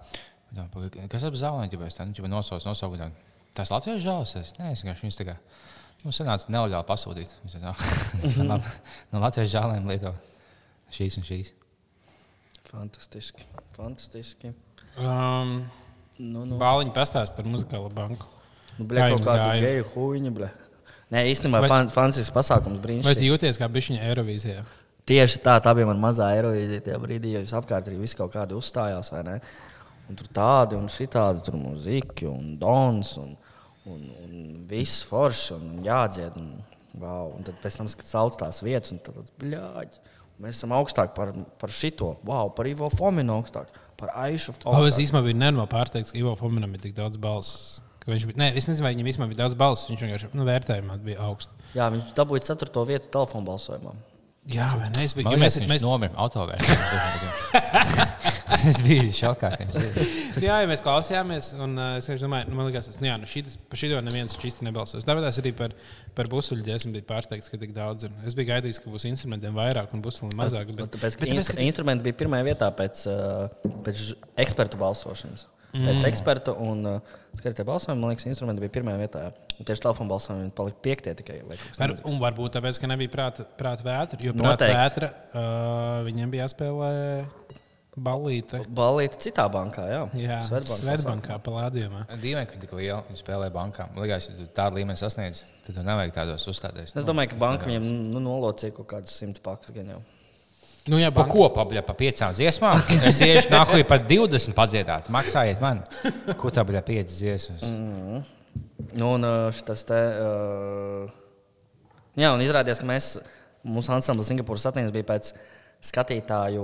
Tā, 0.52 0.66
"Paga- 0.68 1.08
kas 1.08 1.22
ap 1.24 1.34
zālēm, 1.34 1.72
ja 1.72 1.86
es 1.86 1.94
tādu 1.94 2.28
nosaucu, 2.28 2.68
nosaucu. 2.68 3.10
Tās 3.54 3.70
Latvijas 3.70 4.02
zāles, 4.02 4.36
es 4.40 4.52
neesmu 4.58 4.88
vienkārši 4.88 5.06
viņas 5.06 5.18
tā 5.20 5.24
kā. 5.28 5.36
Nu, 6.04 6.10
sanāca 6.10 6.48
nelegāli 6.48 6.84
pasūtīt. 6.84 7.30
"Ah, 7.62 7.76
labi, 8.50 8.64
no 9.12 9.20
Latvijas 9.20 9.52
žālēm 9.52 9.86
lieto 9.86 10.14
šīs 10.90 11.18
un 11.18 11.22
šīs. 11.22 11.52
Fantastiski. 12.72 13.46
Fantastiski. 13.76 14.52
Um, 14.98 15.62
Nu, 16.22 16.44
nu. 16.46 16.58
Bāliņa 16.60 16.92
pastāst 16.94 17.34
par 17.36 17.46
muzikālo 17.48 17.88
banku. 17.92 18.26
Nu, 18.76 18.84
Kā 18.88 19.08
jums 19.10 19.24
kādu 19.26 19.40
gāja? 19.40 19.62
geju 19.64 19.86
huīņu, 19.94 20.32
bļa. 20.36 20.48
Nē, 21.12 21.22
īstenībā 21.32 21.62
fan, 21.68 21.90
fantastisks 21.92 22.32
pasākums 22.34 22.76
Vai 22.76 22.80
tu 22.80 22.86
brīnišķīgi. 22.86 23.28
jūties 23.28 23.58
kā 23.60 23.68
bišķiņa 23.72 24.04
Eirovīzijā? 24.10 24.62
Tieši 25.08 25.40
tā, 25.44 25.56
tā 25.64 25.72
bija 25.76 25.88
mana 25.88 26.00
mazā 26.00 26.28
aerovīzija 26.36 26.84
tajā 26.86 26.98
brīdī, 27.02 27.32
jo 27.34 27.42
jūs 27.42 27.54
apkārt 27.58 27.88
arī 27.90 27.98
viss 28.04 28.16
kaut 28.16 28.32
kādi 28.36 28.54
uzstājās, 28.56 29.10
vai 29.12 29.22
ne? 29.26 29.34
Un 30.08 30.20
tur 30.20 30.28
tādi 30.36 30.78
un 30.78 30.86
šitādi, 30.92 31.42
tur 31.48 31.58
mūzika 31.58 32.28
un 32.30 32.54
dons 32.60 33.16
un, 33.20 33.34
un, 33.90 34.06
un 34.22 34.38
viss 34.70 35.02
foršs 35.08 35.50
un 35.56 35.82
jādzied. 35.84 36.38
Un, 36.38 36.52
wow. 37.02 37.32
un 37.34 37.44
tad 37.48 37.58
pēc 37.64 37.80
tam, 37.80 37.90
kad 37.98 38.08
sauc 38.08 38.38
tās 38.40 38.62
vietas, 38.64 38.94
un 38.94 39.02
tad 39.02 39.18
tāds 39.18 39.34
bļāģi. 39.42 40.02
Mēs 40.42 40.58
esam 40.58 40.72
augstāk 40.74 41.12
par, 41.14 41.30
par 41.60 41.70
šito, 41.70 42.16
wow, 42.26 42.48
par 42.56 42.66
Ivo 42.66 42.88
Fominu 42.90 43.36
augstāk, 43.36 43.68
par 44.00 44.10
Aišu. 44.24 44.56
Oh, 44.66 44.82
es 44.88 44.98
īstenībā 44.98 45.22
biju 45.28 45.38
nenormāli 45.38 45.70
pārsteigts, 45.70 46.10
ka 46.10 46.18
Ivo 46.18 46.32
Fominam 46.38 46.72
bija 46.74 46.88
tik 46.88 46.96
daudz 46.96 47.20
balss. 47.22 47.78
ka 48.02 48.10
Viņš 48.10 48.26
bija, 48.26 48.40
ne, 48.42 48.48
es 48.58 48.66
nezinu, 48.66 48.88
vai 48.88 48.96
viņam 48.96 49.06
vispār 49.06 49.30
bija 49.30 49.44
daudz 49.44 49.54
balss. 49.60 49.86
Viņš 49.92 50.02
vienkārši 50.02 50.32
nu, 50.34 50.46
vērtējumā 50.48 50.98
bija 51.06 51.22
augsts. 51.28 51.54
Jā, 51.76 51.86
viņš 51.94 52.10
dabūja 52.18 52.48
ceturto 52.48 52.82
vietu 52.88 53.12
telefonu 53.14 53.46
balsojumā. 53.52 53.94
Jā, 54.50 54.72
vai 54.74 54.88
ne? 54.90 55.04
Es 55.06 55.14
biju, 55.14 55.28
Man 55.28 55.36
ja 55.36 55.44
liekas, 55.44 55.60
mēs, 55.62 55.70
mēs, 55.70 55.86
nomira 55.86 56.18
autovēlā. 56.18 56.58
Es 58.52 58.82
biju 58.84 59.08
šokā. 59.14 59.48
ir. 60.36 60.46
jā, 60.48 60.58
ja 60.62 60.68
mēs 60.70 60.82
klausījāmies, 60.84 61.52
un 61.62 61.78
uh, 61.78 61.94
es 62.00 62.24
domāju, 62.24 62.50
nu, 62.50 62.66
liekas, 62.68 62.90
tas, 62.90 62.98
nu, 63.02 63.08
jā, 63.08 63.16
nu, 63.20 63.28
šitas, 63.30 63.56
par 63.70 63.80
šito 63.80 64.00
neviens 64.04 64.36
šķisti 64.38 64.66
nebalsos. 64.68 65.06
Tāpēc 65.08 65.40
arī 65.42 65.54
par, 65.58 65.76
par 66.18 66.30
busuļu 66.32 66.66
esmu 66.74 66.94
bijis 66.96 67.08
pārsteigts, 67.08 67.50
ka 67.52 67.60
tik 67.60 67.74
daudz. 67.76 68.08
Ir. 68.08 68.14
Es 68.28 68.36
biju 68.38 68.50
gaidījis, 68.52 68.82
ka 68.82 68.92
būs 68.92 69.08
instrumentiem 69.10 69.56
vairāk 69.56 69.94
un 69.96 70.04
busuļiem 70.04 70.38
mazāk. 70.38 70.70
Bet, 70.72 70.84
Bet, 70.84 70.94
tāpēc, 70.98 71.18
bet, 71.22 71.34
instru, 71.36 71.58
instrumenti 71.64 72.08
bija 72.08 72.20
pirmajā 72.24 72.48
vietā 72.50 72.70
pēc, 72.76 73.06
uh, 73.10 73.74
pēc 73.86 74.06
ekspertu 74.46 74.80
balsošanas. 74.80 75.48
Mm. 75.72 75.86
Pēc 75.88 76.02
eksperta 76.10 76.52
un 76.60 76.82
uh, 76.84 77.14
skatītāja 77.38 77.64
balsojuma, 77.64 78.00
man 78.02 78.12
liekas, 78.12 78.26
instrumenti 78.28 78.60
bija 78.60 78.74
pirmajā 78.74 79.00
vietā. 79.00 79.22
Un 79.56 79.68
tieši 79.68 79.84
telefona 79.86 80.10
balsojumi 80.10 80.50
palika 80.56 80.82
piektie 80.84 81.14
tikai. 81.16 81.38
Var, 81.48 81.94
un 82.10 82.18
varbūt 82.20 82.58
tāpēc, 82.58 82.80
ka 82.82 82.90
nebija 82.90 83.12
prāta, 83.12 83.46
prāta 83.56 83.86
vētra. 83.86 84.18
Jo 84.20 84.34
prāta 84.36 84.66
Noteikti. 84.66 84.76
vētra 84.82 85.08
uh, 85.14 86.02
viņiem 86.08 86.34
bija 86.34 86.44
jāspēlē 86.44 86.90
ballīte. 87.96 88.62
Balīti 88.72 89.20
citā 89.26 89.44
bankā, 89.52 89.84
jā. 89.90 90.00
Jā, 90.16 90.38
Svetbankā 90.48 91.36
palādījumā. 91.44 92.06
Dīvaini, 92.22 92.48
ka 92.48 92.60
tik 92.62 92.72
liela 92.78 93.02
viņa 93.08 93.20
spēlē 93.20 93.50
bankā. 93.52 93.90
Man 93.92 94.06
liekas, 94.06 94.30
ja 94.30 94.36
tu 94.38 94.48
tādu 94.56 94.80
līmeni 94.80 95.00
sasniedz, 95.00 95.42
tad 95.66 95.76
tev 95.76 95.84
nevajag 95.86 96.14
tādos 96.16 96.48
uzstāties. 96.48 96.94
Es 96.96 97.08
domāju, 97.08 97.34
ka 97.34 97.40
banka 97.42 97.68
viņam 97.68 97.84
nu, 98.14 98.22
nolocīja 98.24 98.76
kaut 98.78 98.88
kādas 98.94 99.14
simts 99.20 99.42
pakas. 99.44 99.74
Gan 99.76 99.92
jau. 99.92 100.00
Nu, 100.88 100.98
jā, 100.98 101.12
Pa 101.12 101.22
banka, 101.22 101.36
ko 101.36 101.46
pabļā 101.54 101.84
pa 101.86 101.94
piecām 101.98 102.32
dziesmām? 102.34 102.80
Es 103.10 103.20
iešu 103.22 103.52
nahuj 103.52 103.84
pat 103.88 104.08
20 104.08 104.56
padziedāt. 104.56 105.12
Maksājiet 105.12 105.60
man. 105.62 105.84
Ko 106.40 106.50
tā 106.50 106.64
bija 106.66 106.82
piecas 106.86 107.20
dziesmas? 107.20 107.62
Nu, 108.96 109.14
un 109.14 109.28
uh, 109.28 109.48
šis 109.54 109.86
te. 109.88 110.00
Uh, 110.18 111.12
jā, 112.18 112.32
un 112.32 112.42
izrādījās, 112.42 112.80
ka 112.82 112.88
mēs, 112.88 113.14
mūsu 113.62 113.92
ansamblis 113.94 114.32
Singapūras 114.32 114.64
satnīgs 114.66 114.94
bija 114.96 115.12
pēc 115.12 115.34
skatītāju 115.82 116.62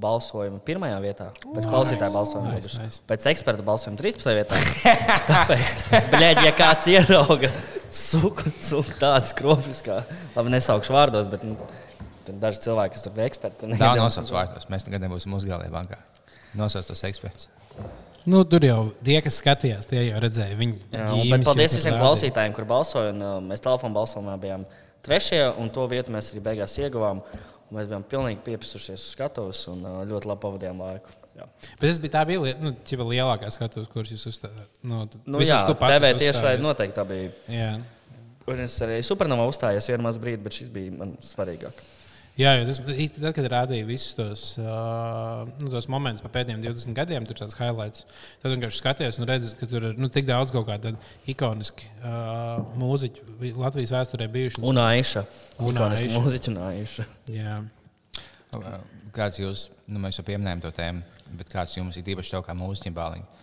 balsojuma 0.00 0.58
pirmajā 0.66 0.98
vietā, 1.00 1.28
pēc 1.54 1.68
klausītāju 1.70 2.12
balsojuma, 2.14 2.54
Nice, 2.58 2.76
nice, 2.82 3.00
pēc 3.08 3.24
eksperta 3.32 3.64
balsojuma 3.64 3.96
13. 4.00 4.34
vietā. 4.36 4.58
Tāpēc, 5.30 5.70
bļēģi, 6.12 6.44
ja 6.44 6.52
kāds 6.58 6.88
ierauga 6.92 7.50
suku, 7.88 8.52
suku 8.60 8.98
tādas 9.00 9.32
kropļus, 9.38 9.80
kā, 9.86 10.02
labi, 10.36 10.52
nesaukšu 10.58 10.92
vārdos, 10.96 11.30
bet 11.32 11.46
nu, 11.48 11.56
tur 12.28 12.36
daži 12.42 12.60
cilvēki, 12.66 12.98
kas 12.98 13.06
tur 13.06 13.16
bija 13.16 13.30
eksperti. 13.32 13.72
Tā 13.80 13.94
nosauc 13.96 14.34
vārdos. 14.36 14.68
Mēs 14.68 14.84
nekad 14.88 15.06
nebūsim 15.06 15.32
uzgālē 15.38 15.70
bankā. 15.72 16.02
Nosauc 16.58 16.84
tos 16.88 17.04
eksperts. 17.08 17.48
nu, 18.28 18.42
tur 18.44 18.64
jau 18.68 18.80
tie, 19.04 19.16
kas 19.24 19.40
skatījās, 19.40 19.88
tie 19.88 20.02
jau 20.10 20.20
redzēja. 20.20 20.56
Viņi 20.60 20.76
Jā, 20.92 21.06
ģīmis 21.08 21.32
bet 21.38 21.46
paldies 21.48 21.76
visiem 21.78 21.94
rādīja. 21.94 22.04
klausītājiem, 22.04 22.56
kur 22.56 22.68
balsoja. 22.68 23.14
Un, 23.16 23.24
uh, 23.24 23.38
mēs 23.48 23.64
telefonu 23.64 23.96
balsojumā 23.96 24.36
bijām 24.42 24.68
trešajā, 25.08 25.54
un 25.56 25.70
to 25.72 25.86
vietu 25.88 26.12
mēs 26.12 26.28
arī 26.34 26.42
beigās 26.50 26.76
ieguvām. 26.82 27.22
Mēs 27.74 27.88
bijām 27.90 28.04
pilnīgi 28.08 28.40
piepisušies 28.46 29.02
uz 29.02 29.10
skatuves 29.12 29.60
un 29.68 29.82
ļoti 30.08 30.30
labi 30.30 30.44
pavadījām 30.44 30.80
laiku. 30.84 31.12
Jā, 31.38 31.44
Bet 31.78 31.84
tas 31.84 32.00
bija 32.02 32.14
tā 32.16 32.22
bija 32.26 32.40
lieta, 32.42 32.64
nu, 32.64 32.72
lielākā 33.12 33.50
skatuves, 33.54 33.90
kuras 33.92 34.10
jūs 34.10 34.24
uzstājāt. 34.32 34.80
Nu, 34.82 35.04
nu, 35.28 35.42
jā 35.44 35.60
TV 35.68 36.10
uzstājies. 36.16 36.64
noteikti 36.64 36.96
tā 36.96 37.04
bija. 37.06 37.28
Jā. 37.52 37.68
Un 38.48 38.64
es 38.64 38.74
arī 38.82 38.98
supernovā 39.06 39.44
uzstājos 39.50 39.86
vienu 39.92 40.06
mazu 40.08 40.22
brīdi, 40.24 40.40
bet 40.42 40.56
šis 40.56 40.72
bija 40.72 40.94
man 40.96 41.14
svarīgāk. 41.22 41.78
Jā, 42.38 42.52
jo 42.54 42.68
tas 42.68 42.78
tad, 42.78 43.32
kad 43.34 43.46
rādīja 43.50 43.86
visus 43.88 44.12
tos, 44.14 44.42
uh, 44.62 45.40
nu, 45.58 45.70
tos 45.72 45.88
momentus 45.90 46.22
pa 46.22 46.30
pēdējiem 46.36 46.60
20 46.62 46.94
gadiem, 46.94 47.24
tur 47.26 47.40
tāds 47.40 47.56
highlights. 47.58 48.04
Tad 48.38 48.52
vienkārši 48.54 48.78
skaties 48.78 49.18
un 49.18 49.26
redzi, 49.26 49.56
ka 49.58 49.66
tur 49.66 49.88
ir 49.88 49.98
nu, 49.98 50.06
tik 50.14 50.28
daudz 50.28 50.52
kaut 50.54 50.68
kādu 50.68 50.92
ikoniski 51.26 51.90
uh, 51.98 52.60
mūziķu 52.78 53.56
Latvijas 53.58 53.94
vēsturē 53.96 54.30
bijuši. 54.36 54.62
Un 54.70 54.78
Aiša. 54.84 55.24
Un 55.66 55.82
Aiša. 55.88 56.06
mūziķi 56.14 56.52
un 56.54 56.62
Aiša. 56.68 57.08
Jā. 57.34 57.58
Kāds 59.18 59.42
jūs, 59.42 59.66
nu, 59.90 59.98
mēs 60.06 60.20
jau 60.20 60.26
pieminējām 60.30 60.62
to 60.62 60.72
tēmu, 60.78 61.02
bet 61.42 61.50
kāds 61.50 61.74
jums 61.74 61.98
ir 61.98 62.14
īpaši 62.14 62.36
tev 62.36 62.46
kā 62.46 62.54
mūziķim 62.54 62.94
bāliņš? 63.02 63.36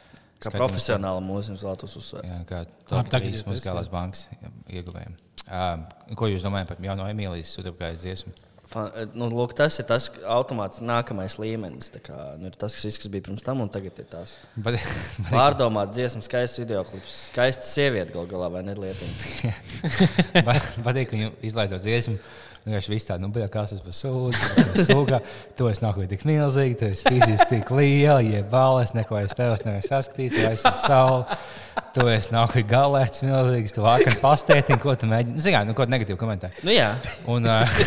Kā 0.46 0.56
profesionāla 0.56 1.20
mūziķa 1.26 1.60
vēlētos 1.60 2.00
uzsvērt. 2.00 2.32
Jā, 2.32 2.42
kā 2.48 2.64
Labi, 2.64 2.82
top 2.88 3.12
tagad 3.12 3.32
3 3.34 3.40
jūs 3.42 3.48
muzikālās 3.52 3.92
bankas 3.92 4.28
ieguvējiem. 4.72 5.16
Uh, 5.46 6.16
ko 6.18 6.32
jūs 6.32 6.48
domājat 6.48 6.72
par 6.72 6.84
jauno 6.84 7.12
Emīlijas 7.12 7.52
Sudrabgājas 7.56 8.04
dziesmu? 8.04 8.32
Fa- 8.72 8.88
Nu, 9.14 9.28
lūk, 9.30 9.54
tas 9.58 9.78
ir 9.82 9.86
tas 9.90 10.08
automāts 10.26 10.82
nākamais 10.84 11.38
līmenis. 11.42 11.92
Kā, 12.06 12.18
nu, 12.40 12.50
ir 12.50 12.58
tas, 12.60 12.76
kas, 12.78 12.98
kas 13.02 13.12
bija 13.14 13.28
pirms 13.28 13.46
tam, 13.46 13.62
un 13.66 13.70
tagad 13.72 14.02
ir 14.02 14.08
tas. 14.10 14.38
Pārdomāt, 15.34 15.94
dziesmu, 15.96 16.24
skaists 16.26 16.62
video 16.64 16.82
klips, 16.88 17.20
skaista 17.30 17.68
sieviete 17.68 18.16
gal 18.16 18.28
galā 18.32 18.50
vai 18.58 18.66
ne. 18.66 18.76
Patīk, 20.86 21.12
ka 21.12 21.22
jūs 21.22 21.48
izlaidot 21.52 21.86
dziesmu. 21.86 22.20
Vienkārši 22.66 22.90
viss 22.90 23.06
tāds, 23.06 23.22
nu, 23.22 23.28
bija 23.30 23.46
kā 23.54 23.62
tas 23.70 23.82
bija 23.86 23.94
sūga. 24.88 25.20
Tu 25.54 25.68
esi 25.70 25.84
nākamais 25.84 26.10
tik 26.10 26.24
milzīgi, 26.26 26.78
tu 26.80 26.88
esi 26.90 27.06
fiziski 27.06 27.60
tik 27.60 27.70
liela, 27.78 28.24
ja 28.26 28.42
balēs, 28.50 28.96
neko 28.98 29.20
es 29.22 29.38
tev 29.38 29.54
nevaru 29.68 29.86
saskatīt, 29.86 30.34
tu 30.34 30.48
esi 30.50 30.72
saule. 30.82 31.38
Tu 31.94 32.08
esi 32.10 32.34
nākamais 32.34 32.66
galēts, 32.72 33.22
milzīgs, 33.22 33.76
tu 33.76 33.86
vakar 33.86 34.18
pastēti, 34.24 34.80
ko 34.82 34.96
tu 34.98 35.06
mēģini. 35.12 35.44
Zinām, 35.46 35.70
nu, 35.70 35.76
ko 35.78 35.86
negatīvu 35.86 36.18
komentāru. 36.18 36.66
Nu, 36.66 36.74
jā, 36.74 36.90
Un 37.30 37.46
uh, 37.46 37.78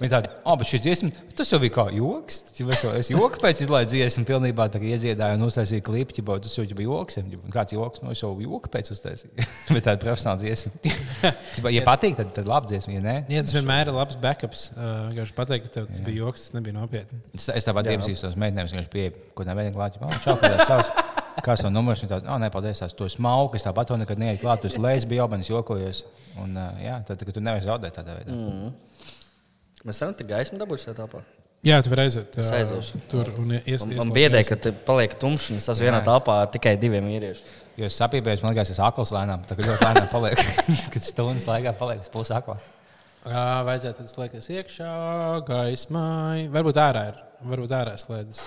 viņi 0.00 0.10
tādi, 0.12 0.30
ah, 0.44 0.56
bet 0.60 0.68
šī 0.70 0.80
dziesma, 0.84 1.10
tas 1.38 1.50
jau 1.52 1.60
bija 1.62 1.74
kā 1.78 1.86
joks. 1.94 2.40
Ja 2.58 2.66
Es, 2.74 2.82
jau- 2.84 2.92
es 2.98 3.10
joku 3.12 3.40
pēc 3.42 3.62
izlaidu 3.64 3.92
dziesmu, 3.92 4.24
pilnībā 4.28 4.66
iedziedāju 4.74 5.38
un 5.38 5.46
uztaisīju 5.46 5.84
klipu, 5.86 6.16
ja 6.18 6.38
tas 6.42 6.56
jau 6.56 6.64
bija 6.66 6.88
joks. 6.88 7.18
Ja 7.18 7.24
Kāds 7.54 7.74
joks, 7.76 8.02
no 8.02 8.10
es 8.14 8.22
jau 8.22 8.32
joku 8.40 8.70
pēc 8.72 8.90
uztaisīju. 8.94 9.46
bet 9.74 9.86
tāda 9.86 9.98
profesionāla 10.02 10.40
dziesma. 10.42 10.72
Ja 11.74 11.82
patīk, 11.86 12.16
tad, 12.18 12.32
tad 12.36 12.48
labi 12.50 12.72
dziesma, 12.72 12.96
ja 12.96 13.02
nē. 13.04 13.14
Jā, 13.32 13.42
tas 13.46 13.54
vienmēr 13.56 13.88
ir 13.88 13.96
labs 13.96 14.18
backups. 14.20 14.68
Uh, 14.74 15.10
Vienkārši 15.10 15.36
pateikt, 15.36 15.68
ka 15.68 15.74
tev 15.78 15.88
tas 15.90 16.02
bija 16.04 16.24
joks, 16.24 16.48
tas 16.48 16.56
nebija 16.56 16.76
nopietni. 16.76 17.20
Es, 17.36 17.48
es 17.48 17.66
tāpat 17.66 17.88
iepazīstos 17.94 18.36
meitenēm, 18.40 18.70
kas 18.74 18.90
pieeja, 18.92 19.14
ko 19.36 19.46
nevienam 19.48 19.76
klāt. 19.78 19.98
Oh, 20.02 20.16
čau, 20.24 20.36
kādā 20.40 20.66
savs. 20.68 20.92
Kāds 21.44 21.64
no 21.66 21.70
numurs? 21.74 22.02
Viņa 22.04 22.12
tāda, 22.12 22.30
oh, 22.30 22.38
nē, 22.40 22.50
paldies, 22.54 22.80
tās 22.82 22.94
tu 22.96 23.08
esi 23.08 23.18
smalka, 23.18 23.58
es 23.58 23.66
tāpat 23.66 23.90
to 23.90 23.98
nekad 23.98 24.20
neietu 24.20 24.44
klāt, 24.44 24.62
tu 24.62 24.70
esi 24.70 24.80
lesbija, 24.82 25.24
jau 25.24 25.30
manis 25.32 25.50
jokojos. 25.50 26.04
Un, 26.42 26.54
uh, 26.54 26.78
jā, 26.82 26.98
tad, 27.08 27.20
tad 27.20 27.34
tu 27.34 27.42
nevari 27.42 27.66
zaudēt 27.66 27.98
tādā 27.98 28.18
veidā. 28.20 28.36
Mm. 28.38 28.72
Mēs 29.84 30.00
varam 30.02 30.14
te 30.18 30.26
gaismu 30.28 30.58
dabūt 30.60 30.84
šajā 30.84 30.96
telpā. 31.00 31.22
Jā, 31.64 31.78
tu 31.80 31.88
vari 31.88 32.02
aiziet. 32.04 32.34
Es 32.36 32.50
aiziešu. 32.52 32.98
Tur 33.08 33.30
un 33.40 33.54
ies, 33.56 33.86
Man, 33.88 33.96
man 34.02 34.10
biedē, 34.12 34.42
ka 34.44 34.56
te 34.60 34.72
paliek 34.84 35.14
tumšs, 35.16 35.46
un 35.54 35.60
es 35.62 35.68
esmu 35.72 35.86
vienā 35.86 36.02
telpā 36.04 36.42
ar 36.42 36.50
tikai 36.52 36.74
diviem 36.76 37.06
vīriešiem. 37.08 37.54
Jo 37.80 37.88
es 37.88 37.96
saprotu, 37.98 38.34
man 38.44 38.52
liekas, 38.52 38.70
es 38.74 38.80
akls 38.84 39.10
lēnām. 39.16 39.46
Tā 39.48 39.56
kā 39.56 39.64
ļoti 39.64 39.86
lēnām 39.86 40.10
paliek, 40.12 40.42
kad 40.92 41.02
stundas 41.02 41.46
laikā 41.48 41.72
paliek 41.78 42.04
pusi 42.12 42.34
aklā. 42.36 42.58
Jā, 43.24 43.44
vajadzētu 43.64 44.04
slēgties 44.12 44.50
iekšā, 44.52 44.90
gaismai. 45.48 46.44
Varbūt 46.52 46.80
ārā 46.84 47.06
ir. 47.14 47.22
Varbūt 47.48 47.72
ārā 47.80 47.94
slēdzas. 47.98 48.44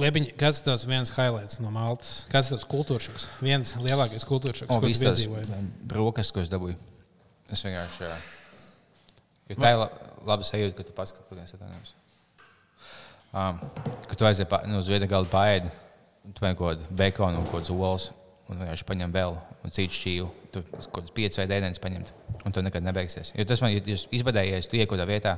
Liepiņ, 0.00 0.28
kāds 0.38 0.60
ir 0.60 0.68
tavs 0.68 0.84
viens 0.86 1.10
highlights 1.16 1.56
no 1.64 1.72
Maltas? 1.74 2.12
Kāds 2.30 2.52
ir 2.52 2.58
tavs 2.60 2.68
kultūras 2.70 3.08
šoks? 3.08 3.24
Viens 3.42 3.72
lielākais 3.82 4.22
kultūras 4.28 4.60
šoks, 4.60 4.70
O, 4.70 4.76
ko 4.78 4.84
tu 4.84 4.92
viss 4.92 5.00
tas 5.02 5.16
piedzīvoji? 5.18 5.64
brokas, 5.90 6.30
ko 6.30 6.44
es 6.44 6.52
dabūju. 6.52 6.76
Es 7.50 7.64
vienkārši. 7.66 8.04
jā. 8.06 8.20
Jo 9.50 9.56
tā 9.58 9.72
ir 9.74 9.80
la- 9.82 9.90
laba 10.30 10.46
sajūta, 10.46 10.76
ka 10.78 10.86
tu 10.86 10.92
paskaties, 10.96 11.54
atvainojos. 11.56 11.94
Um, 13.34 13.58
ka 14.08 14.14
tu 14.18 14.26
aizies 14.26 14.46
nu, 14.66 14.78
uz 14.82 14.88
vienu 14.90 15.06
galu 15.10 15.26
pāri, 15.30 15.70
tu 16.34 16.42
vienkārši 16.42 16.58
kaut 16.58 16.78
kādu 16.78 16.96
bekonu 16.98 17.38
un 17.38 17.46
kaut 17.46 17.62
kādu 17.64 17.76
olas, 17.78 18.08
un 18.50 18.58
vienkārši 18.58 18.86
paņem 18.88 19.12
vēl 19.14 19.36
un 19.64 19.70
citu 19.74 19.94
šķīvu. 19.94 20.28
Tu 20.50 20.62
kaut 20.70 20.90
kāds 21.04 21.14
piecas 21.14 21.38
vai 21.38 21.46
dēļas 21.50 21.78
paņemt, 21.82 22.10
un 22.46 22.52
tu 22.52 22.62
nekad 22.66 22.82
nebeigsies. 22.82 23.30
Jo 23.38 23.44
tas 23.46 23.60
man 23.62 23.70
ir 23.76 23.82
izbadējies, 23.86 24.66
tu 24.70 24.76
iekāpā 24.80 25.06
vietā. 25.06 25.36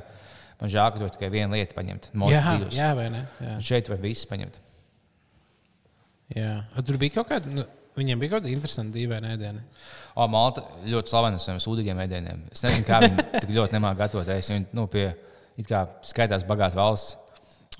Man 0.61 0.69
žēl, 0.69 0.91
ka 0.93 0.99
tu 1.01 1.09
tikai 1.17 1.29
vienu 1.33 1.53
lietu 1.53 1.73
paņemt. 1.77 2.09
Jā, 2.13 2.41
Motīvus. 2.41 2.73
jā, 2.77 2.89
vai 2.95 3.09
ne? 3.13 3.27
Jā. 3.41 3.55
Un 3.57 3.61
Šeit 3.61 3.89
var 3.89 3.97
viss 4.01 4.25
paņemt. 4.29 4.57
jā. 6.35 6.63
Tur 6.85 6.97
bija 7.01 7.15
kaut 7.19 7.29
kāda, 7.29 7.49
nu, 7.53 7.65
viņiem 7.97 8.21
bija 8.21 8.33
kaut 8.33 8.43
kāda 8.43 8.53
interesanta 8.53 8.97
dīvaina 8.97 9.33
ēdiena. 9.35 9.63
O, 10.13 10.27
Malta 10.31 10.63
ļoti 10.89 11.13
slavena 11.13 11.39
ar 11.39 11.43
saviem 11.43 11.61
sūdīgiem 11.63 12.01
ēdieniem. 12.05 12.45
Es 12.53 12.63
nezinu, 12.65 12.85
kā 12.87 12.99
viņi 13.03 13.25
tik 13.39 13.53
ļoti 13.55 13.77
nemāķi 13.77 14.01
gatavot. 14.01 14.31
ēst. 14.35 14.53
Viņi 14.53 14.69
nu, 14.77 14.85
pie, 14.91 15.07
it 15.57 15.69
kā 15.69 15.85
skaitās 16.05 16.45
bagāta 16.49 16.79
valsts. 16.79 17.17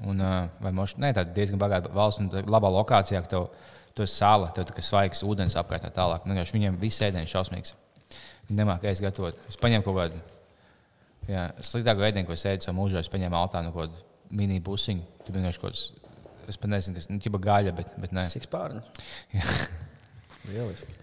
Un, 0.10 0.20
vai 0.64 0.72
moš, 0.74 0.96
ne, 0.98 1.12
tāda 1.14 1.36
diezgan 1.36 1.62
bagāta 1.62 1.92
valsts 1.94 2.24
un 2.24 2.32
tā 2.32 2.42
labā 2.50 2.72
lokācijā, 2.74 3.22
ka 3.22 3.30
tev 3.36 3.48
tur 3.94 4.08
ir 4.08 4.12
sāla, 4.12 4.50
tev 4.56 4.72
ir 4.74 4.86
svaigs 4.86 5.22
ūdens 5.26 5.56
apkārt 5.60 5.86
tā 5.86 5.92
tālāk. 5.94 6.26
Nu, 6.26 6.34
viņiem 6.34 6.80
viss 6.82 7.04
ēdiens 7.06 7.30
ir 7.30 7.34
šausmīgs. 7.34 7.76
Viņi 8.50 8.60
nemāķi 8.60 8.90
ēst 8.90 9.06
gatavot. 9.06 9.38
Es 9.50 9.60
paņēmu 9.62 9.86
kaut 9.86 10.00
kādu 10.00 10.24
jā, 11.30 11.46
sliktāku 11.62 12.08
ēdienu, 12.10 12.28
ko 12.28 12.36
es 12.36 12.46
ēdu 12.50 12.66
savā 12.66 12.78
mūžā. 12.82 13.06
Es 13.06 13.12
paņēmu 13.14 13.38
altā 13.38 13.62
no 13.64 13.72
kaut 13.76 13.94
kādu 13.94 14.04
mini 14.34 14.60
busiņu. 14.64 15.06
Tur 15.24 15.38
vienkārši 15.38 15.62
kaut 15.62 15.78
kas, 15.78 15.88
es 16.50 16.60
pat 16.60 16.74
nezinu, 16.74 16.98
kas, 16.98 17.10
nu, 17.14 17.22
ķipa 17.24 17.42
gaļa, 17.48 17.78
bet, 17.78 17.96
bet 18.02 18.18
nē. 18.18 18.28
Cik 18.34 18.50
pārņi? 18.52 18.84
Lieliski. 20.50 20.98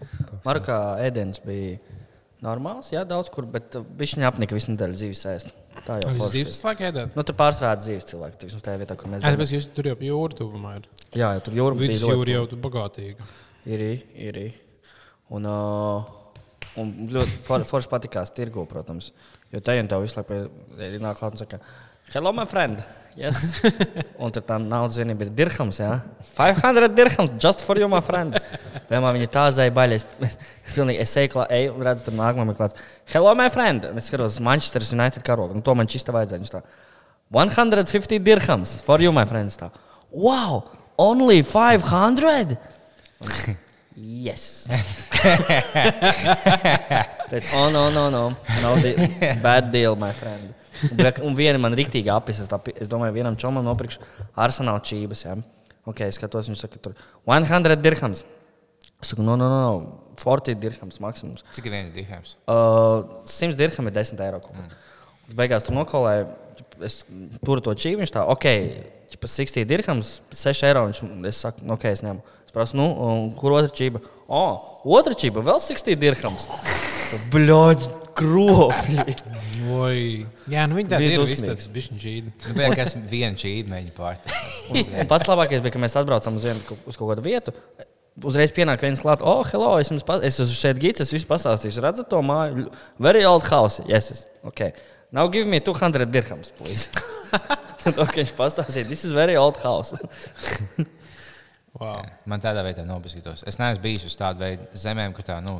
Marokā 0.45 0.77
ēdienas 1.05 1.41
bija 1.45 1.79
normāls, 2.45 2.91
jā, 2.93 3.03
daudz 3.07 3.31
kur, 3.33 3.47
bet 3.49 3.75
viņš 3.97 4.15
neapnika 4.21 4.57
visu 4.57 4.73
nedēļu 4.73 4.97
dzīves 4.97 5.25
ēst. 5.31 5.51
Tā 5.85 5.97
jau 6.01 6.11
forši 6.13 6.33
divas 6.35 6.51
bija. 6.51 6.55
slēgt 6.57 6.83
ēdienu? 6.89 7.13
Nu, 7.17 7.25
tur 7.25 7.37
pārstrādā 7.39 7.79
dzīves 7.81 8.09
cilvēki, 8.11 8.39
tur 8.41 8.49
vismaz 8.51 8.65
tajā 8.65 8.81
vietā, 8.81 8.97
kur 8.99 9.11
mēs 9.11 9.25
tāpēc 9.25 9.53
jūs 9.55 9.67
tur 9.75 9.89
jau 9.89 9.97
pie 9.97 10.09
jūras 10.09 10.37
tuvumā 10.37 10.73
ir. 10.79 10.89
Jā, 11.15 11.31
jā, 11.37 11.43
tur 11.45 11.57
jūra 11.57 11.77
bija 11.77 11.93
Vidus 11.93 12.03
ļoti 12.05 12.17
jūra 12.17 12.35
jau 12.35 12.47
tur 12.51 12.61
bagātīga. 12.65 13.29
Ir, 13.71 13.85
ir. 14.27 14.41
Un, 15.31 15.47
uh, 15.47 16.09
un 16.81 16.91
ļoti 17.13 17.39
for, 17.45 17.65
forši 17.69 17.91
patīkās 17.93 18.33
tirgu, 18.35 18.65
protams. 18.69 19.11
Jo 19.53 19.61
te 19.63 19.75
jau 19.77 19.87
tā 19.91 20.01
visu 20.03 20.19
laiku 20.19 20.41
ir 20.81 20.99
nāk 21.03 21.19
klāt 21.19 21.37
un 21.37 21.41
saka, 21.41 21.61
hello, 22.13 22.31
my 22.33 22.45
friend. 22.45 22.81
Yes. 23.15 23.59
un 24.23 24.31
tur 24.31 24.43
tā 24.47 24.55
naudas 24.61 24.95
vienība 24.99 25.25
ir 25.25 25.31
dirhams, 25.35 25.81
jā. 25.81 25.97
500 26.37 26.93
dirhams, 26.95 27.33
just 27.35 27.63
for 27.67 27.79
you, 27.79 27.87
my 27.91 27.99
friend. 28.03 28.37
Vienmēr 28.87 29.17
viņa 29.17 29.29
tā 29.31 29.45
zēja 29.55 29.73
baļas. 29.75 30.05
Es 30.23 30.37
pilnīgi 30.75 31.03
es 31.03 31.15
eju, 31.19 31.33
klā, 31.35 31.47
eju 31.57 31.73
un 31.75 31.83
redzu, 31.87 32.05
tur 32.07 32.15
nākamā 32.19 32.53
ir 32.53 32.59
klāts. 32.59 32.79
Hello, 33.11 33.33
my 33.35 33.49
friend. 33.51 33.89
Un 33.91 33.99
es 33.99 34.07
skatos 34.07 34.37
uz 34.37 34.43
Manchester 34.43 34.85
United 34.95 35.25
karogu. 35.27 35.57
Un 35.57 35.65
to 35.65 35.75
man 35.75 35.91
šis 35.91 36.07
te 36.07 36.15
vajadzēja. 36.15 36.43
Viņš 36.43 36.53
tā, 36.55 36.63
150 37.35 38.23
dirhams 38.23 38.77
for 38.85 39.03
you, 39.03 39.11
my 39.15 39.25
friend. 39.27 39.51
Es 39.51 39.59
Tā, 39.59 39.71
wow, 40.11 40.63
only 40.99 41.43
500? 41.43 42.55
Yes. 44.01 44.65
Teicu, 47.29 47.47
oh, 47.53 47.69
no, 47.69 47.91
no, 47.91 48.09
no. 48.09 48.35
no 48.63 48.75
deal. 48.81 48.97
Bad 49.43 49.69
deal, 49.71 49.95
my 49.95 50.11
friend. 50.11 50.55
Un, 50.89 51.01
un 51.27 51.37
viena 51.37 51.61
man 51.61 51.75
rīktīgi 51.77 52.11
apis. 52.13 52.41
Es, 52.43 52.51
tā 52.51 52.59
es 52.73 52.89
domāju, 52.91 53.15
vienam 53.19 53.37
čomam 53.39 53.65
nopirkšu 53.65 54.03
arsenāla 54.39 54.83
čības. 54.85 55.25
Ja? 55.27 55.35
Ok, 55.89 56.03
es 56.05 56.19
skatos, 56.19 56.49
viņš 56.51 56.63
saka, 56.65 56.81
tur 56.81 56.95
100 57.25 57.77
dirhams. 57.81 58.23
Es 59.01 59.11
saku, 59.11 59.25
no, 59.25 59.35
no, 59.39 59.49
no, 59.49 59.61
no. 59.65 59.99
40 60.21 60.59
dirhams 60.61 60.99
maksimums. 61.01 61.45
Cik 61.55 61.67
ir 61.69 61.73
viens 61.73 61.93
dīhājums? 61.95 62.35
Uh, 62.45 63.23
100 63.25 63.57
dirham 63.57 63.89
ir 63.89 63.95
10 63.95 64.21
eiro. 64.21 64.41
Mm. 64.53 64.73
Beigās 65.37 65.65
tur 65.65 65.77
nokolēja, 65.77 66.27
es 66.85 66.99
turu 67.41 67.63
to 67.65 67.73
čīvi. 67.73 68.03
Viņš 68.03 68.13
tā, 68.13 68.25
ok, 68.29 68.45
pa 69.21 69.29
60 69.31 69.69
dirhams, 69.69 70.19
6 70.37 70.67
eiro. 70.69 70.85
Viņš, 70.89 71.01
es 71.31 71.41
saku, 71.45 71.65
ok, 71.73 71.87
es 71.89 72.03
ņemu. 72.05 72.21
Es 72.45 72.53
prasu, 72.53 72.77
nu, 72.77 72.87
kur 73.39 73.55
otra 73.57 73.71
čība? 73.73 74.03
Oh, 74.27 74.70
otra 74.85 75.15
čība, 75.17 75.43
vēl 75.45 75.59
60 75.61 75.99
dirhams. 76.01 76.47
Bļoģi, 77.33 77.89
kropļi. 78.17 79.15
Oi. 79.71 80.01
Jā, 80.51 80.65
nu 80.69 80.77
viņi 80.77 80.91
tādi 80.91 81.07
ir. 81.11 81.15
Dusmīgs. 81.21 81.45
tāds 81.47 81.69
bišķiņ 81.71 82.01
žīdi. 82.01 82.33
Nu, 82.47 82.55
bija, 82.57 82.73
kas 82.79 82.95
viena 82.97 83.37
čība 83.39 83.75
mēģina 83.75 83.95
pārteikt. 83.97 84.35
Un 84.73 85.09
pats 85.11 85.29
labākais 85.29 85.63
bija, 85.63 85.75
ka 85.75 85.81
mēs 85.83 85.97
atbraucām 86.01 86.37
uz, 86.39 86.47
vienu, 86.49 86.77
uz 86.89 86.99
kaut 86.99 87.13
kādu 87.13 87.25
vietu. 87.25 87.55
Uzreiz 88.27 88.51
pienāk 88.51 88.81
viens 88.83 88.99
klāt, 89.01 89.21
oh, 89.23 89.41
hello, 89.47 89.77
es 89.79 89.89
jums 89.89 90.03
pas- 90.05 90.23
es 90.27 90.39
esmu 90.43 90.57
šeit 90.57 90.81
gids, 90.83 91.01
es 91.01 91.13
visu 91.15 91.27
pastāstīšu. 91.29 91.81
Redzat 91.85 92.09
to 92.11 92.19
māju? 92.25 92.67
Very 92.99 93.23
old 93.25 93.47
house. 93.47 93.79
Yes, 93.87 94.11
yes. 94.11 94.25
Okay. 94.43 94.73
Now 95.11 95.27
give 95.27 95.47
me 95.47 95.59
200 95.59 96.11
dirhams, 96.11 96.51
please. 96.55 96.89
to, 97.83 98.03
ka 98.05 98.19
viņš 98.19 98.35
pastāstīja, 98.35 98.87
this 98.87 99.05
is 99.07 99.15
very 99.15 99.37
old 99.39 99.57
house. 99.63 99.95
Wow. 101.81 102.05
Man 102.29 102.43
tādā 102.43 102.61
veidā 102.65 102.85
nobežītos. 102.85 103.41
Es 103.49 103.57
neesmu 103.57 103.81
bijis 103.83 104.05
uz 104.05 104.15
tādu 104.17 104.43
veidu 104.43 104.67
zemēm, 104.77 105.15
kur 105.17 105.25
tā 105.25 105.39
nu, 105.41 105.57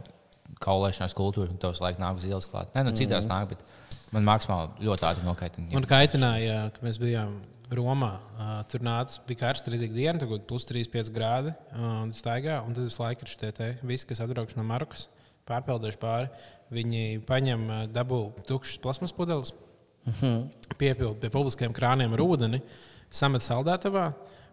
kaulēšanās 0.61 1.15
kultūra, 1.17 1.49
un 1.49 1.57
tos 1.61 1.81
laikam 1.81 2.03
nāk 2.05 2.19
uz 2.19 2.27
ielas 2.27 2.47
klāt. 2.49 2.69
Nē, 2.75 2.85
nu, 2.85 2.93
citās 2.97 3.25
mm. 3.25 3.31
nāk, 3.31 3.55
bet 3.55 4.11
man 4.13 4.27
maksimāli 4.27 4.85
ļoti 4.85 5.07
ātri 5.09 5.25
nokaitina. 5.25 5.71
Man 5.73 5.87
kaitināja, 5.89 6.67
ka 6.75 6.85
mēs 6.85 6.99
bijām 7.01 7.39
Romā. 7.71 8.11
Uh, 8.35 8.59
tur 8.67 8.83
nāca, 8.83 9.21
bija 9.27 9.45
karsta 9.45 9.71
rītdienas 9.71 9.95
diena, 9.95 10.19
tagad 10.19 10.43
plus 10.49 10.65
3,5 10.67 11.11
grādi. 11.15 11.53
Uh, 11.71 12.01
un 12.03 12.11
staigā, 12.15 12.59
un 12.67 12.75
tad 12.75 12.83
visu 12.83 12.99
laiku 12.99 13.25
ir 13.25 13.31
šie 13.31 13.51
te 13.55 13.69
visi, 13.87 14.07
kas 14.09 14.19
atbrauc 14.25 14.51
no 14.57 14.65
Marokas, 14.67 15.07
pārpeldējuši 15.47 16.01
pāri. 16.01 16.27
Viņi 16.75 17.21
paņem 17.29 17.63
uh, 17.69 17.85
dabū 17.91 18.19
tukšas 18.49 18.81
plasmas 18.83 19.15
pudeles, 19.15 19.53
piepildu 20.81 21.15
pie 21.21 21.31
publiskiem 21.31 21.73
krāniem 21.77 22.11
ar 22.17 22.25
ūdeni, 22.25 22.59
samet 23.13 23.45
saldētavā. 23.47 24.09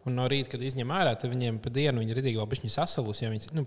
Un 0.09 0.17
no 0.19 0.27
rīta, 0.31 0.55
kad 0.55 0.65
izņem 0.65 0.93
ārā, 0.95 1.15
tad 1.19 1.33
viņiem 1.33 1.61
pa 1.63 1.73
dienu 1.75 2.03
viņi 2.03 2.15
ir 2.15 2.21
rītīgi 2.21 2.41
vēl 2.41 2.49
bišķi 2.51 2.71
sasalus. 2.73 3.21
Ja 3.23 3.31
viņi 3.33 3.53
nu, 3.57 3.65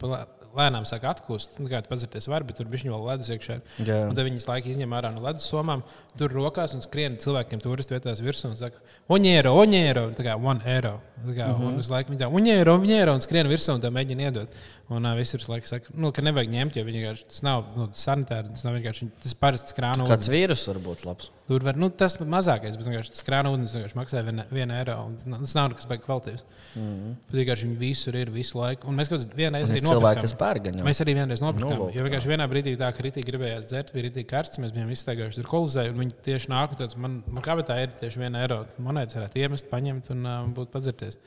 lēnām 0.57 0.87
sāk 0.89 1.05
atkūst, 1.07 1.59
nu, 1.61 1.69
kā 1.71 1.81
padzirties 1.87 2.27
var, 2.31 2.45
bet 2.47 2.59
tur 2.59 2.69
bišķi 2.71 2.91
vēl 2.91 3.05
ledus 3.07 3.31
iekšā. 3.35 3.57
ir. 3.59 3.85
Jā. 3.87 3.99
Un 4.09 4.17
tad 4.17 4.27
viņi 4.27 4.43
laiku 4.47 4.71
izņem 4.73 4.97
ārā 4.97 5.13
no 5.13 5.23
ledus 5.23 5.47
somām, 5.51 5.85
tur 6.19 6.33
rokās 6.35 6.75
un 6.75 6.83
skrien 6.83 7.17
cilvēkiem 7.21 7.63
turistu 7.63 7.95
vietās 7.95 8.23
virsū 8.23 8.49
un 8.51 8.57
saka, 8.59 8.81
oņēro, 9.11 9.53
oņēro, 9.63 10.09
tā 10.17 10.27
kā 10.27 10.35
one 10.37 10.65
eiro. 10.67 10.97
Tā 11.21 11.35
kā, 11.37 11.47
uh 11.51 11.59
-huh. 11.59 11.67
Un 11.69 11.77
visu 11.77 11.93
laiku 11.93 12.11
viņi 12.11 12.21
tā, 12.23 12.29
oņēro, 12.33 12.77
oņēro, 12.81 13.13
un 13.13 13.21
skrien 13.21 13.47
virsū 13.47 13.75
un 13.75 13.81
tā 13.81 13.91
mēģina 13.93 14.21
iedot. 14.27 14.55
Un 14.89 15.05
uh, 15.05 15.15
visur 15.15 15.39
visu 15.39 15.51
laiku 15.51 15.67
saka, 15.67 15.93
nu, 15.93 16.11
ka 16.11 16.21
nevajag 16.21 16.49
ņemt, 16.51 16.75
jo 16.75 16.83
viņi 16.83 16.99
vienkārši 16.99 17.27
tas 17.29 17.43
nav 17.43 17.65
nu, 17.77 17.87
sanitāri, 17.93 18.49
tas 18.49 18.63
nav 18.63 18.73
vienkārši 18.75 19.07
tas 19.23 19.33
parasts 19.33 19.73
krāna. 19.73 20.07
Kāds 20.09 20.27
vīrus 20.27 20.67
var 20.67 20.79
būt 20.79 21.05
labs? 21.05 21.29
Tur 21.47 21.63
var, 21.63 21.75
nu, 21.75 21.89
tas 21.89 22.17
mazākais, 22.19 22.75
bet 22.79 22.87
vienkārši 22.87 23.11
tas 23.11 23.23
krāna 23.27 23.51
ūdens 23.53 23.95
maksā 23.95 24.23
vienu, 24.25 24.73
eiro. 24.73 24.97
un 25.05 25.17
Tas 25.41 25.55
nav 25.55 25.69
nekas 25.71 25.87
baigs 25.89 26.05
kvalitātes. 26.05 26.30
Mm 26.75 26.81
-hmm. 26.81 27.15
Vienkārši 27.35 27.67
viņi 27.67 27.77
visur 27.79 28.15
ir 28.15 28.31
visu 28.31 28.57
laiku. 28.57 28.87
Un 28.87 28.95
mēs 28.95 29.09
reizē 29.11 29.79
cilvēki, 29.83 30.21
kas 30.25 30.33
pērgaņo. 30.39 30.85
Mēs 30.87 31.03
arī 31.03 31.15
vienreiz 31.17 31.43
nopirkām. 31.43 31.73
Nu, 31.73 31.85
lūk, 31.85 31.95
jo 31.95 32.05
vienkārši 32.05 32.31
vienā 32.31 32.47
brīdī 32.47 32.75
tā, 32.79 32.91
ka 32.95 33.03
rītīgi 33.03 33.27
gribējās 33.27 33.67
dzert, 33.67 33.93
bija 33.93 34.07
rītīgi 34.07 34.29
karsts. 34.29 34.61
Mēs 34.63 34.71
bijām 34.71 34.89
izstaigājuši 34.95 35.41
tur 35.41 35.49
kolizēju, 35.51 35.91
un 35.91 35.99
viņi 36.05 36.17
tieši 36.29 36.51
nāk 36.53 36.71
un 36.71 36.81
teica, 36.81 36.97
man, 36.97 37.21
man 37.27 37.43
kā 37.43 37.57
tā 37.67 37.81
ir 37.83 37.93
tieši 37.99 38.23
viena 38.23 38.41
eiro 38.41 38.65
monēta, 38.79 39.19
varētu 39.19 39.43
iemest, 39.43 39.69
paņemt 39.69 40.11
un 40.15 40.25
uh, 40.25 40.47
būt 40.55 40.71
padzerties. 40.71 41.19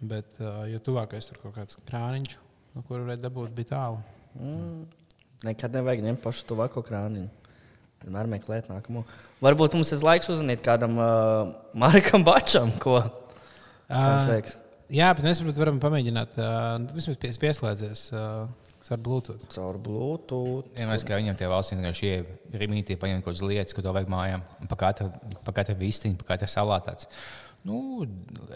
Bet, 0.00 0.36
uh, 0.40 0.64
jo 0.68 0.78
tuvākais 0.78 1.28
tur 1.28 1.40
kaut 1.42 1.56
kāds 1.56 1.80
krāniņš, 1.88 2.36
no 2.74 2.82
kura 2.88 3.04
varētu 3.04 3.22
dabūt, 3.24 3.52
bija 3.56 3.72
tālu. 3.74 4.00
Nekad 5.44 5.72
nevajag 5.72 6.04
ņemt 6.04 6.22
pašu 6.22 6.44
tuvāko 6.52 6.84
krāniņu. 6.84 7.28
Vienmēr 8.00 8.28
meklēt 8.32 8.68
nākamo. 8.70 9.02
Varbūt 9.44 9.74
mums 9.76 9.90
ir 9.92 10.00
laiks 10.04 10.30
uzzvanīt 10.32 10.62
kādam 10.64 10.96
uh, 10.96 11.50
Markam 11.76 12.24
Bačam, 12.24 12.72
ko 12.80 13.02
Uh, 13.90 14.50
jā, 14.94 15.10
bet 15.16 15.24
mēs 15.26 15.42
varbūt 15.42 15.58
varam 15.58 15.80
pamēģināt, 15.82 16.36
uh, 16.38 16.74
vismaz 16.94 17.18
pies, 17.18 17.38
pieslēdzies 17.42 18.04
uh, 18.14 18.44
ar 18.90 19.02
Bluetooth. 19.02 19.46
Caur 19.54 19.78
Bluetooth. 19.78 20.70
Ja 20.78 20.88
mēs 20.90 21.04
kā 21.06 21.18
viņam 21.18 21.36
tie 21.38 21.50
valsts 21.50 21.74
vienkārši 21.74 22.08
ierīmītie, 22.54 22.96
paņem 23.00 23.20
kaut 23.22 23.36
kādas 23.36 23.44
lietas, 23.46 23.76
ko 23.76 23.84
to 23.86 23.92
vajag 23.94 24.10
mājām. 24.10 24.42
un 24.62 24.70
Pa 24.70 24.78
katru, 24.80 25.76
vistiņu, 25.78 26.18
pa 26.20 26.32
katru 26.32 26.50
salātāts. 26.50 27.10
Nu, 27.66 28.06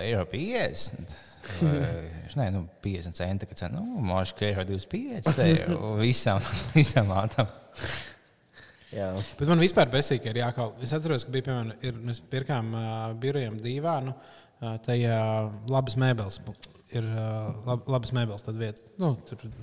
eiro 0.00 0.24
50. 0.30 1.14
Vai, 1.60 1.76
Nē, 2.40 2.48
nu, 2.54 2.64
50 2.82 3.20
centi. 3.20 3.50
Kad 3.50 3.76
nu, 3.76 3.84
māšu, 4.08 4.38
ka 4.40 4.48
eiro 4.48 4.66
25. 4.70 5.36
te 5.38 5.48
Visam, 6.02 6.42
visam 6.74 7.14
ātram. 7.14 7.50
Jā. 8.94 9.10
Bet 9.38 9.50
man 9.50 9.62
vispār 9.62 9.90
besīk 9.90 10.26
ir 10.30 10.38
jākal. 10.42 10.74
Es 10.82 10.94
atceros, 10.94 11.26
ka 11.26 11.34
bija, 11.34 11.48
piemēram, 11.50 11.74
ir, 11.82 12.00
mēs 12.10 12.22
pirkām 12.30 12.74
uh, 12.78 12.88
birojam 13.18 13.58
divānu, 13.62 14.14
uh, 14.14 14.43
tajā 14.84 15.18
labas 15.70 15.98
mēbeles. 16.00 16.40
Ir 16.94 17.02
uh, 17.10 17.48
lab, 17.66 17.88
labas 17.90 18.12
mēbeles, 18.14 18.44
tad 18.46 18.58
vieta, 18.60 18.78
nu, 19.02 19.08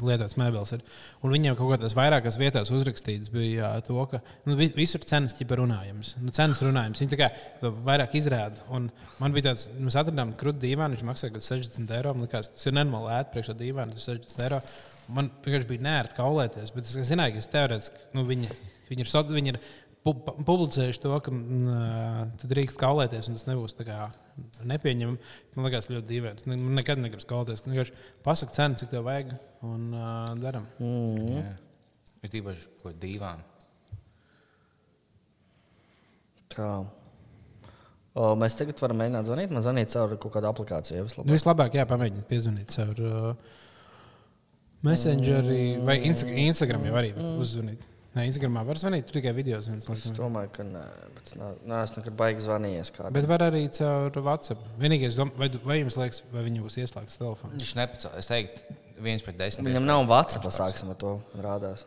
lietotas 0.03 0.33
mēbeles 0.35 0.73
ir. 0.75 0.81
Un 1.23 1.31
viņiem 1.31 1.55
kaut 1.55 1.69
kādās 1.71 1.93
vairākās 1.95 2.35
vietās 2.41 2.73
uzrakstīts 2.75 3.31
bija 3.31 3.69
uh, 3.77 3.83
to, 3.85 3.95
ka 4.11 4.19
nu, 4.49 4.57
vi, 4.59 4.67
visur 4.75 5.05
cenas 5.07 5.37
ķipa 5.37 5.55
runājams. 5.61 6.15
Nu, 6.19 6.33
cenas 6.35 6.59
runājams. 6.65 6.99
Viņi 6.99 7.29
to 7.61 7.71
vairāk 7.87 8.17
izrāda. 8.19 8.59
Un 8.73 8.89
man 9.21 9.35
bija 9.37 9.51
tāds, 9.51 9.69
mēs 9.77 9.95
atradām 10.01 10.33
krūti 10.39 10.65
dīvānu, 10.65 10.97
viņš 10.97 11.07
maksāja 11.07 11.31
kaut 11.31 11.39
kāds 11.39 11.53
60 11.53 11.95
eiro. 12.01 12.15
Man 12.17 12.27
liekas, 12.27 12.51
tas 12.51 12.67
ir 12.67 12.75
nenormāli 12.75 13.13
ēst 13.15 13.31
priekšā 13.37 13.55
ir 13.61 14.03
60 14.09 14.43
eiro. 14.49 14.59
Man 15.11 15.31
vienkārši 15.45 15.69
bija 15.71 15.85
nērti 15.85 16.17
kaulēties, 16.17 16.73
bet 16.75 16.89
es 16.89 17.07
zināju, 17.09 17.37
ka 17.37 17.41
es 17.45 17.49
teorētiski, 17.51 18.03
nu, 18.17 18.25
viņi, 18.27 18.51
viņi 18.91 19.05
ir, 19.05 19.15
viņi 19.37 19.53
ir 19.53 19.61
pu- 20.05 20.17
pu- 20.25 20.35
publicējuši 20.47 21.01
to, 21.03 21.13
ka 21.25 21.33
mm, 21.33 22.35
tu 22.41 22.49
drīkst 22.51 22.79
kaulēties, 22.79 23.29
un 23.29 23.39
tas 23.39 23.47
nebūs 23.49 23.75
tā 23.77 23.87
kā 23.87 23.97
nepieņemami. 24.71 25.19
Man 25.55 25.67
liekas, 25.67 25.89
ļoti 25.91 26.07
dīvaini. 26.09 26.45
Ne- 26.49 26.57
Man 26.61 26.75
nekad 26.79 27.01
negribas 27.01 27.27
kaulēties. 27.29 27.63
Vienkārši 27.67 27.95
pasaka 28.25 28.55
cenu, 28.55 28.79
cik 28.81 28.89
tev 28.93 29.05
vajag, 29.07 29.33
un 29.67 29.87
uh, 29.93 30.31
darām. 30.41 30.65
Mm. 30.79 31.53
Ir 32.21 32.33
tīpaši 32.35 32.67
ko 32.83 32.93
dīvāni. 33.01 33.47
Tā. 36.51 36.69
O, 38.11 38.33
mēs 38.35 38.57
tagad 38.59 38.81
varam 38.83 38.99
mēģināt 38.99 39.29
zvanīt. 39.29 39.53
Man 39.55 39.63
zvanīt 39.63 39.93
caur 39.93 40.17
kaut 40.19 40.33
kādu 40.35 40.49
aplikāciju. 40.49 41.05
Vislabāk. 41.07 41.27
Nu, 41.29 41.35
vislabāk, 41.37 41.77
jā, 41.79 41.85
pamēģiniet 41.87 42.27
piezvanīt 42.27 42.73
caur 42.75 42.99
uh, 43.07 43.59
Messengeri 44.83 45.77
vai 45.85 45.99
Insta 46.09 46.27
Instagram 46.27 46.83
jau 46.89 46.95
arī 46.99 47.13
var 47.15 47.37
uzzvanīt. 47.39 47.85
Nē, 48.11 48.25
Instagramā 48.27 48.65
var 48.67 48.75
zvanīt, 48.75 49.05
tur 49.07 49.15
tikai 49.21 49.31
video 49.37 49.55
zvanīt. 49.63 49.85
Es 49.93 50.09
domāju, 50.17 50.49
ka 50.51 50.65
nē, 50.67 50.81
bet 51.15 51.29
es 51.29 51.35
nā- 51.39 51.53
neesmu 51.63 52.01
nekad 52.01 52.15
baigi 52.19 52.43
zvanījies. 52.43 52.89
Kādam. 52.91 53.13
Bet 53.15 53.27
var 53.29 53.39
arī 53.45 53.61
caur 53.71 54.11
WhatsApp. 54.25 54.65
Vienīgais, 54.81 55.15
vai, 55.15 55.47
vai 55.63 55.77
jums 55.79 55.95
liekas, 55.95 56.19
vai 56.33 56.43
viņi 56.43 56.63
būs 56.65 56.75
ieslēgts 56.83 57.21
telefons? 57.21 57.55
Viņš 57.55 57.71
nepacēla. 57.79 58.17
Es 58.19 58.27
teiktu, 58.27 58.75
viens 58.99 59.23
pret 59.23 59.37
desmit. 59.39 59.69
Viņam 59.69 59.87
nav 59.87 60.03
WhatsApp, 60.11 60.43
sāksim 60.51 60.91
ar 60.91 60.99
to 60.99 61.13
rādās. 61.39 61.85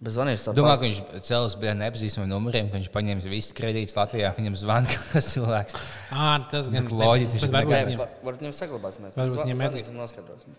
Bet 0.00 0.14
zvanīšu 0.14 0.46
caur 0.46 0.54
Domāju, 0.54 0.78
ka 0.78 0.86
viņš 0.86 1.26
cēlās 1.26 1.58
pie 1.60 1.74
nepazīstamiem 1.74 2.28
numuriem, 2.30 2.68
ka 2.70 2.78
viņš 2.78 2.88
paņēma 2.94 3.28
visas 3.28 3.52
kredītus 3.58 3.96
Latvijā. 3.98 4.30
Viņam 4.38 4.56
zvana 4.56 4.86
kas 5.12 5.28
cilvēks. 5.34 5.76
Ā, 6.14 6.28
tas 6.48 6.70
gan 6.70 6.86
Bet 6.86 6.94
loģiski, 7.02 7.40
viņš 7.42 7.52
varbūt 7.52 7.74
viņam, 7.90 8.04
Varbūt 8.24 8.44
viņam 8.46 8.56
saglabāsimies. 8.62 9.18
Varbūt 9.18 9.42
viņam 9.44 9.62
zvanīsim, 9.66 9.98
noskaidrosim. 9.98 10.54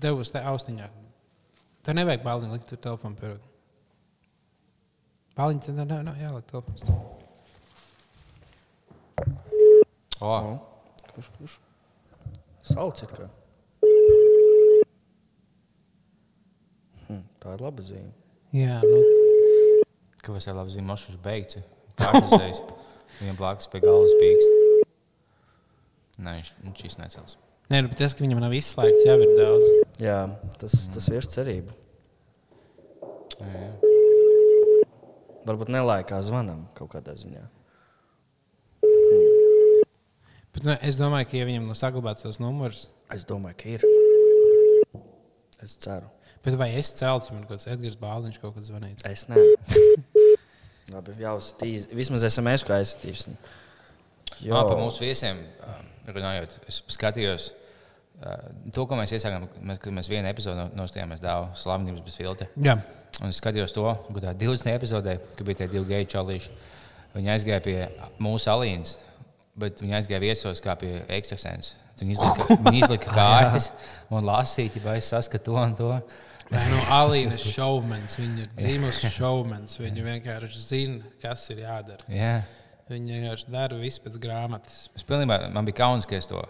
tev 0.00 0.16
būs 0.18 0.32
te 0.32 0.40
austiņā. 0.42 0.88
Tev 1.84 2.00
nevajag 2.00 2.24
bāliņu 2.24 2.56
likt 2.56 2.66
tur 2.72 2.80
telefonu 2.88 3.14
pierodu. 3.20 3.51
Bāliņu 5.36 5.64
tev 5.64 5.78
nav, 5.78 5.92
nav 6.04 6.18
jāliek 6.20 6.48
telefons. 6.50 6.84
O, 10.22 10.34
Kurš, 11.12 11.28
kurš? 11.36 11.54
Sauciet 12.68 13.12
kā. 13.16 13.26
Hm, 17.08 17.22
tā 17.42 17.56
ir 17.56 17.64
laba 17.64 17.84
zīme. 17.84 18.12
Jā, 18.56 18.78
nu, 18.84 19.00
vas 20.28 20.46
ir 20.46 20.56
labi 20.56 20.74
zināt, 20.74 20.88
mošs 20.92 21.18
beigts. 21.24 21.60
Pārdozējis. 22.00 22.62
Viņam 23.20 23.38
blakus 23.40 23.68
pie 23.72 23.82
galvas 23.84 24.12
pīkst. 24.20 24.58
Nē, 26.22 26.36
viņš, 26.38 26.52
viņš 26.64 26.82
šīs 26.84 26.98
necels. 27.00 27.38
Nē, 27.72 27.82
nu, 27.82 27.90
bet 27.90 28.00
tas, 28.00 28.14
ka 28.16 28.24
viņam 28.24 28.40
nav 28.42 28.52
izslēgts, 28.56 29.06
jau 29.08 29.16
ir 29.24 29.32
daudz. 29.38 29.70
Jā, 30.02 30.18
tas, 30.60 30.74
tas 30.92 31.08
vieš 31.12 31.30
cerību. 31.34 31.76
Jā, 33.40 33.52
jā. 33.52 33.91
Varbūt 35.48 35.72
nelaikā 35.74 36.20
zvanam 36.22 36.66
kaut 36.78 36.92
kādā 36.94 37.16
ziņā. 37.18 37.42
Bet, 40.52 40.64
nu, 40.66 40.74
es 40.84 40.98
domāju, 41.00 41.30
ka, 41.30 41.38
ja 41.40 41.48
viņam 41.48 41.70
nav 41.70 41.78
saglabāts 41.80 42.26
tas 42.26 42.38
numurs, 42.42 42.86
Es 43.12 43.26
domāju, 43.28 43.56
ka 43.60 43.68
ir. 43.68 43.82
Es 45.62 45.76
ceru. 45.76 46.08
bet 46.42 46.54
vai 46.58 46.70
es 46.74 46.88
celtu, 46.96 47.28
ja 47.28 47.36
man 47.36 47.42
kaut 47.44 47.58
kāds 47.58 47.68
Edgars 47.70 47.98
Bāliņš 48.00 48.38
kaut 48.42 48.54
kad 48.56 48.64
zvanītu? 48.66 49.04
Es 49.06 49.26
nē. 49.28 49.42
Labi, 50.94 51.14
jāuzstīz. 51.20 51.84
Vismaz 51.92 52.24
SMS, 52.26 52.64
kā 52.66 52.78
aizsūtīsim. 52.80 53.36
Jā, 54.42 54.62
par 54.64 54.80
mūsu 54.80 55.04
viesiem 55.04 55.38
runājot, 56.08 56.56
es 56.72 56.80
skatījos 56.90 57.50
to, 58.74 58.86
ko 58.86 58.98
mēs 58.98 59.14
iesākām. 59.16 59.48
Mēs, 59.66 59.80
kad 59.82 59.94
mēs 59.94 60.10
vienu 60.10 60.30
epizodi 60.30 60.68
nostājāmies 60.78 61.22
dāvā 61.22 61.52
slavenības 61.58 62.04
bez 62.06 62.18
filtra. 62.20 62.48
Jā, 62.62 62.76
Un 63.20 63.28
es 63.28 63.38
skatījos 63.42 63.74
to, 63.76 63.84
ka 63.84 64.22
tā 64.24 64.32
20. 64.40 64.72
epizodē, 64.72 65.18
kad 65.36 65.44
bija 65.46 65.62
tie 65.62 65.68
divi 65.70 65.84
geju 65.90 66.08
čalīši, 66.14 66.52
viņi 67.12 67.32
aizgāja 67.34 67.60
pie 67.64 67.76
mūsu 68.22 68.48
alīnas, 68.52 68.96
bet 69.58 69.82
viņi 69.84 69.98
aizgāja 69.98 70.22
viesos 70.22 70.62
kā 70.64 70.78
pie 70.80 71.02
ekstrasens. 71.12 71.74
Viņi 72.00 72.16
izlika, 72.16 72.56
viņi 72.64 72.80
izlika 72.86 73.12
kārtas 73.12 73.68
un 74.10 74.24
lasīja, 74.26 74.80
vai 74.86 74.96
es 75.02 75.10
saskatu 75.12 75.52
to 75.52 75.58
un 75.60 75.76
to. 75.78 75.90
Nē, 76.52 76.62
nu, 76.68 76.80
Alīna 76.92 77.36
ir 77.36 77.44
šovmens. 77.52 78.16
Viņa 78.20 78.42
ir 78.42 78.50
dzimusi 78.56 79.12
šovmens. 79.18 79.78
Viņa 79.80 80.08
vienkārši 80.08 80.64
zina, 80.64 81.12
kas 81.22 81.44
ir 81.52 81.62
jādara. 81.62 82.08
Jā. 82.12 82.34
Viņa 82.90 83.14
vienkārši 83.20 83.52
dara 83.52 83.78
visu 83.80 84.02
pēc 84.04 84.18
grāmatas. 84.20 84.82
Es 84.96 85.04
pilnībā, 85.08 85.38
man 85.52 85.68
bija 85.68 85.78
kauns, 85.84 86.08
ka 86.08 86.18
es 86.18 86.28
to 86.28 86.42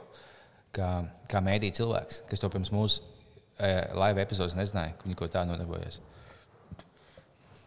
kā, 0.77 0.91
kā 1.31 1.43
mēdīju 1.45 1.79
cilvēks, 1.81 2.23
kas 2.31 2.43
to 2.43 2.51
pirms 2.53 2.73
mūsu 2.75 3.03
e, 3.59 3.73
laiva 3.99 4.25
epizodes 4.25 4.57
nezināja, 4.59 4.97
ka 4.99 5.09
viņi 5.09 5.19
ko 5.19 5.29
tādu 5.33 5.53
nodarbojas. 5.53 6.01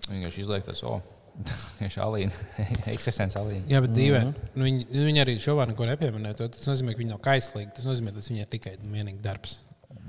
Viņi 0.06 0.20
vienkārši 0.20 0.43
izliek 0.45 0.66
to 0.66 0.76
savu. 0.78 1.01
Viņš 1.82 1.97
ir 1.97 2.03
Alīna, 2.06 2.43
eksistence 2.95 3.36
Alīna. 3.39 3.66
Jā, 3.68 3.82
bet 3.84 3.91
dīvaini. 3.95 4.32
Mm 4.32 4.36
-hmm. 4.53 4.66
viņi, 4.68 4.86
viņi 5.10 5.24
arī 5.24 5.36
šovā 5.43 5.66
neko 5.68 5.88
nepieminēja. 5.89 6.38
to. 6.39 6.47
Tas 6.53 6.70
nozīmē, 6.70 6.93
ka 6.93 7.03
viņi 7.03 7.12
nav 7.12 7.20
kaislīgi. 7.26 7.74
Tas 7.76 7.88
nozīmē, 7.89 8.14
ka 8.14 8.22
tas 8.22 8.30
viņai 8.32 8.45
ir 8.45 8.51
tikai 8.53 8.78
vienīgi 8.80 9.22
darbs. 9.24 9.58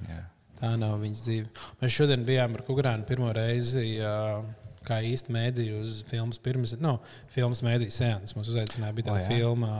Jā. 0.07 0.21
Tā 0.61 0.71
nav 0.79 1.01
viņas 1.01 1.25
dzīve. 1.27 1.65
Mēs 1.81 1.97
šodien 1.97 2.23
bijām 2.25 2.55
ar 2.55 2.63
Kungrānu 2.69 3.05
pirmo 3.09 3.33
reizi. 3.33 3.99
Uh, 3.99 4.45
Kā 4.87 5.01
īsti 5.03 5.33
mēdīja 5.35 5.81
uz 5.83 6.01
filmas 6.07 6.39
pirms, 6.43 6.77
no 6.79 6.97
filmas 7.35 7.63
mēdīja 7.67 7.95
sēnes. 7.97 8.37
Mums 8.39 8.51
uzaicināja, 8.53 8.95
bija 8.95 9.09
tāda 9.09 9.25
oh, 9.25 9.31
filma, 9.33 9.71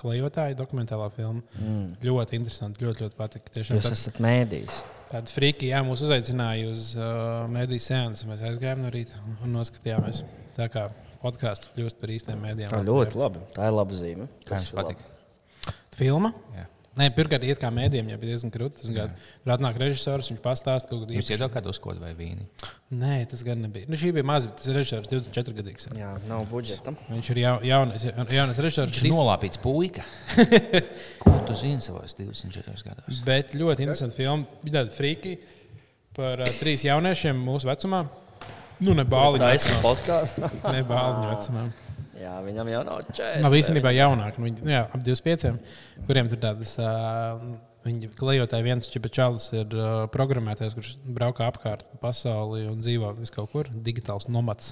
klejotāja, 0.00 0.56
dokumentālā 0.56 1.10
filma. 1.12 1.42
Mm. 1.60 1.90
Ļoti 2.06 2.38
interesanti, 2.40 2.84
ļoti, 2.86 3.04
ļoti 3.04 3.18
patika. 3.18 3.52
Tiešām 3.58 3.76
Jūs 3.76 3.88
tāds- 3.90 3.98
esat 4.00 4.20
mēdījis. 4.24 4.82
Tāda 5.12 5.30
friki, 5.30 5.68
jā, 5.70 5.82
mūs 5.86 6.00
uzaicināja 6.06 6.70
uz 6.72 6.94
uh, 6.96 7.44
mediju 7.52 7.84
sēnes. 7.84 8.24
Mēs 8.26 8.42
aizgājām 8.48 8.80
no 8.82 8.92
rīta 8.94 9.20
un 9.44 9.52
noskatījāmies. 9.54 10.24
Tā 10.56 10.70
kā 10.72 10.88
podkāstu 11.22 11.70
kļūst 11.76 12.00
par 12.00 12.12
īstiem 12.16 12.40
mēdījiem. 12.40 12.72
Tā 12.72 12.80
ļoti 12.88 13.20
labi. 13.20 13.44
Tā 13.54 13.68
ir 13.68 13.76
laba 13.76 14.00
zīme. 14.00 14.30
Kā 14.48 14.56
Tas 14.56 14.64
jums 14.64 14.72
ir 14.72 14.80
labi. 14.80 14.96
patīk? 14.96 15.76
Filma? 16.00 16.32
Jā. 16.56 16.64
Nē, 16.94 17.08
pirmkārt, 17.10 17.42
iet 17.42 17.58
kā 17.58 17.70
mēdījiem, 17.74 18.12
jau 18.12 18.16
bija 18.22 18.36
diezgan 18.36 18.52
krūti. 18.54 18.78
Tas 18.78 18.92
gadu. 18.94 19.16
Tur 19.42 19.52
atnāk 19.56 19.78
režisors, 19.82 20.28
viņš 20.30 20.42
pastāsta 20.44 20.92
kaut 20.92 21.08
ko 21.08 21.16
Jūs 21.16 21.30
iedod 21.34 21.50
kādu 21.50 21.72
uzkodu 21.72 21.98
vai 21.98 22.12
vīni? 22.14 22.46
Nē, 22.94 23.16
tas 23.30 23.42
gan 23.46 23.64
nebija. 23.64 23.88
Nu, 23.90 23.98
šī 23.98 24.12
bija 24.14 24.26
maza, 24.30 24.50
bet 24.50 24.60
tas 24.60 24.70
ir 24.70 24.78
režisors 24.78 25.10
24 25.10 25.56
gadīgs. 25.58 25.88
Jā, 25.98 26.12
nav 26.30 26.46
budžeta. 26.52 26.94
Viņš 27.08 27.30
ir 27.34 27.40
jau, 27.42 27.56
jaunais, 27.66 28.06
jaunais 28.06 28.62
režisors. 28.62 28.94
Viņš 28.94 29.10
ir 29.10 29.16
nolāpīts 29.16 29.58
puika. 29.64 30.06
Ko 31.24 31.34
tu 31.48 31.58
zini 31.58 31.82
savos 31.82 32.14
24 32.20 32.86
gados? 32.86 33.24
Bet 33.26 33.56
ļoti 33.58 33.88
interesanti 33.88 34.20
filma. 34.22 34.60
Bija 34.62 34.84
tāda 34.84 34.94
frīki 34.94 35.34
par 36.14 36.46
uh, 36.46 36.58
trīs 36.60 36.86
jauniešiem 36.86 37.42
mūsu 37.42 37.72
vecumā. 37.72 38.04
Nu, 38.84 38.94
ne 38.94 39.02
bāliņu 39.06 39.42
Tā 39.42 39.50
ir 39.58 39.82
podkāsts. 39.82 40.38
Ne 40.70 40.86
bāliņu 40.86 41.32
vecumā. 41.32 41.66
Jā, 42.24 42.38
viņam 42.44 42.72
jau 42.72 42.82
nav 42.88 43.04
čēs. 43.12 43.44
Nav 43.44 43.54
īstenībā 43.58 43.92
jaunāki. 43.92 44.40
Nu, 44.40 44.72
jā, 44.72 44.82
ap 44.88 45.04
25, 45.04 45.54
kuriem 46.08 46.32
tur 46.32 46.42
tādas. 46.48 46.74
Uh, 46.80 47.54
Viņa 47.84 48.14
klejotāji 48.16 48.64
viens 48.64 48.86
čipečālis 48.88 49.50
ir 49.52 49.74
uh, 49.76 50.06
programmētājs, 50.08 50.72
kurš 50.72 50.94
braukā 51.18 51.50
apkārt 51.50 51.84
pasauli 52.00 52.62
un 52.70 52.78
dzīvo 52.80 53.10
vis 53.18 53.32
kaut 53.34 53.50
kur. 53.52 53.68
Digitāls 53.84 54.24
nomads. 54.32 54.70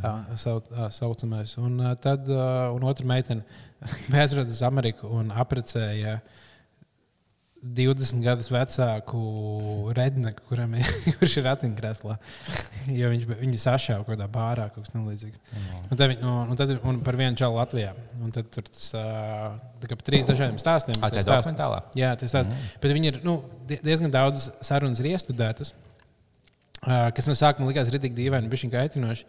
Tā 0.00 0.14
sauc, 0.40 0.70
tā 0.70 0.88
saucamais. 0.96 1.52
Un 1.60 1.76
uh, 1.82 1.92
tad 2.00 2.24
uh, 2.32 2.72
un 2.72 2.86
otra 2.88 3.04
meitene 3.10 3.44
aizbrauca 4.22 4.56
uz 4.56 4.62
Ameriku 4.64 5.12
un 5.12 5.34
apprecēja 5.36 6.16
20 7.64 8.20
gadus 8.20 8.50
vecāku 8.52 9.20
redneku, 9.96 10.42
kuram 10.50 10.74
ir, 10.76 10.88
kurš 11.16 11.38
ir 11.40 11.46
ratiņkrēslā. 11.48 12.16
Jo 12.92 13.08
viņš 13.14 13.24
viņu 13.30 13.60
sašāva 13.62 14.04
kaut 14.04 14.10
kādā 14.18 14.26
bārā, 14.28 14.66
kaut 14.74 14.84
kas 14.84 14.92
tamlīdzīgs. 14.92 15.40
Un 15.88 15.96
tad, 15.96 16.04
viņi- 16.12 16.20
un, 16.28 16.52
un 16.52 16.60
tad 16.60 16.74
un 16.76 17.00
par 17.06 17.16
vienu 17.16 17.40
čalu 17.40 17.56
Latvijā. 17.56 17.94
Un 18.20 18.34
tad 18.34 18.50
tur 18.52 18.68
tas 18.68 18.90
par 18.92 20.04
trīs 20.04 20.28
dažādiem 20.28 20.60
stāstiem. 20.60 21.00
Ah, 21.00 21.08
bet 21.08 21.22
tā 21.22 21.24
ir 21.24 21.30
dokumentālā? 21.32 21.80
Jā, 21.96 22.12
tas 22.20 22.36
ir. 22.36 22.50
Mm. 22.52 22.68
Bet 22.84 22.96
viņi 22.98 23.10
ir 23.14 23.18
nu, 23.24 23.38
die- 23.70 23.80
diezgan 23.88 24.12
daudz 24.12 24.50
sarunas 24.64 25.00
ir 25.00 25.12
iestudētas, 25.14 25.72
kas 26.84 27.28
no 27.30 27.36
sākuma 27.38 27.70
likās 27.72 27.88
rītīgi 27.94 28.18
dīvaini, 28.20 28.52
bija 28.52 28.66
viņa 28.66 28.76
kaitinoši. 28.76 29.28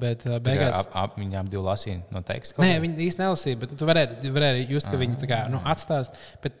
Bet 0.00 0.24
beigās. 0.44 0.74
Ap, 0.80 0.96
ap 0.98 1.20
viņām 1.20 1.46
divi 1.48 1.62
lasīja 1.62 2.00
no 2.12 2.20
teksta. 2.26 2.58
Nē, 2.60 2.74
viņi 2.82 3.06
īsti 3.06 3.22
nelasīja, 3.22 3.60
bet 3.62 3.76
tu 3.78 3.86
vari, 3.88 4.02
tu 4.20 4.32
vari 4.34 4.64
just, 4.68 4.88
ka 4.90 4.98
viņi 5.00 5.20
tā 5.20 5.28
kā, 5.30 5.38
nu, 5.52 5.60
atstāst. 5.70 6.18
Bet, 6.42 6.56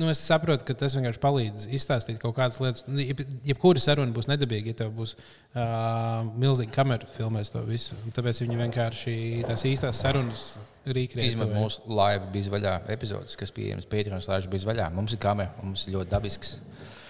nu, 0.00 0.08
es 0.12 0.20
saprotu, 0.20 0.66
ka 0.68 0.76
tas 0.78 0.94
vienkārši 0.96 1.20
palīdz 1.22 1.66
izstāstīt 1.76 2.18
kaut 2.22 2.36
kādas 2.36 2.60
lietas. 2.62 2.84
Nu, 2.88 3.00
jeb, 3.00 3.22
jebkura 3.46 3.82
saruna 3.82 4.14
būs 4.16 4.28
nedabīga, 4.30 4.72
ja 4.72 4.78
tev 4.82 4.92
būs 4.96 5.14
uh, 5.16 6.26
milzīga 6.36 6.74
kamera 6.74 7.08
filmēs 7.16 7.52
to 7.54 7.62
visu. 7.68 7.96
Un 8.04 8.14
tāpēc 8.16 8.42
viņi 8.44 8.60
vienkārši 8.60 9.16
tās 9.48 9.66
īstās 9.68 10.02
sarunas 10.04 10.46
rīkrieti. 10.86 11.32
Izmantot 11.32 11.56
mūsu 11.58 11.88
live 11.90 12.30
bija 12.34 12.52
vaļā 12.52 12.76
epizodes, 12.94 13.38
kas 13.40 13.54
pieejams 13.56 13.88
Patreon 13.90 14.24
slēdz 14.24 14.50
bija 14.52 14.70
vaļā. 14.70 14.90
Mums 14.96 15.16
ir 15.16 15.22
kamera, 15.22 15.54
mums 15.62 15.86
ir 15.86 15.96
ļoti 15.96 16.12
dabisks. 16.12 16.56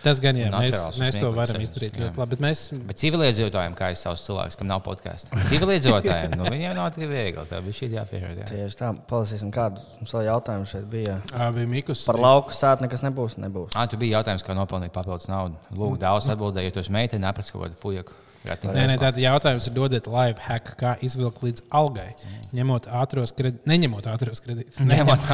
Tas 0.07 0.21
gan, 0.23 0.39
jā, 0.39 0.51
mēs, 0.55 0.77
mēs 1.01 1.19
to 1.19 1.31
varam 1.35 1.63
izdarīt 1.65 1.97
jā. 1.97 2.05
ļoti 2.05 2.21
labi. 2.23 2.37
Bet 2.37 2.43
mēs, 2.45 2.63
Bet 2.87 3.01
civiliedzīvotājiem, 3.01 3.77
kā 3.79 3.91
es 3.95 4.05
savus 4.07 4.23
cilvēkus, 4.27 4.59
kam 4.61 4.71
nav 4.71 4.83
podkāstu, 4.87 5.35
civiliedzīvotājiem, 5.51 6.37
nu, 6.39 6.47
viņiem 6.53 6.77
nav 6.79 6.93
tik 6.95 7.09
viegli. 7.11 7.47
Tā 7.51 7.61
bija 7.65 7.79
šī 7.81 7.89
jāpiešķir. 7.97 8.37
Jā. 8.43 8.49
Tieši 8.53 8.79
tā, 8.79 8.93
palasīsim, 9.11 9.51
kādu 9.55 9.83
mums 9.99 10.15
vēl 10.15 10.29
jautājumu 10.29 10.71
šeit 10.71 10.87
bija. 10.93 11.19
ā, 11.35 11.49
bija 11.57 11.73
Mikus. 11.73 12.05
Par 12.07 12.21
lauku 12.23 12.55
sātni 12.55 12.87
nekas 12.87 13.03
nebūs. 13.07 13.39
nebūs. 13.43 13.75
Ah, 13.75 13.89
tu 13.91 13.99
biji 13.99 14.15
jautājums, 14.15 14.47
kā 14.47 14.55
nopelnīt 14.57 14.95
papildus 14.95 15.31
naudu. 15.33 15.59
Lūk, 15.75 15.99
daudz 16.03 16.31
atbildēju, 16.31 16.71
jo 16.71 16.77
tu 16.79 16.85
esi 16.85 16.95
meitene, 16.95 17.27
aprits 17.27 17.51
kaut 17.55 17.67
kādu 17.67 17.83
fujaku. 17.83 18.15
Nē, 18.47 18.85
nē, 18.87 18.97
tātad 19.01 19.19
jautājums 19.21 19.67
ir 19.69 19.75
dodiet 19.77 20.09
live 20.11 20.43
hack, 20.47 20.75
kā 20.81 20.95
izvilkt 21.05 21.43
līdz 21.45 21.65
algai, 21.75 22.09
ņemot 22.57 22.89
ātros 23.03 23.35
kredītus, 23.37 23.67
neņemot 23.69 24.11
ātros 24.13 24.43
kredītus. 24.45 24.83
Neņemot 24.91 25.25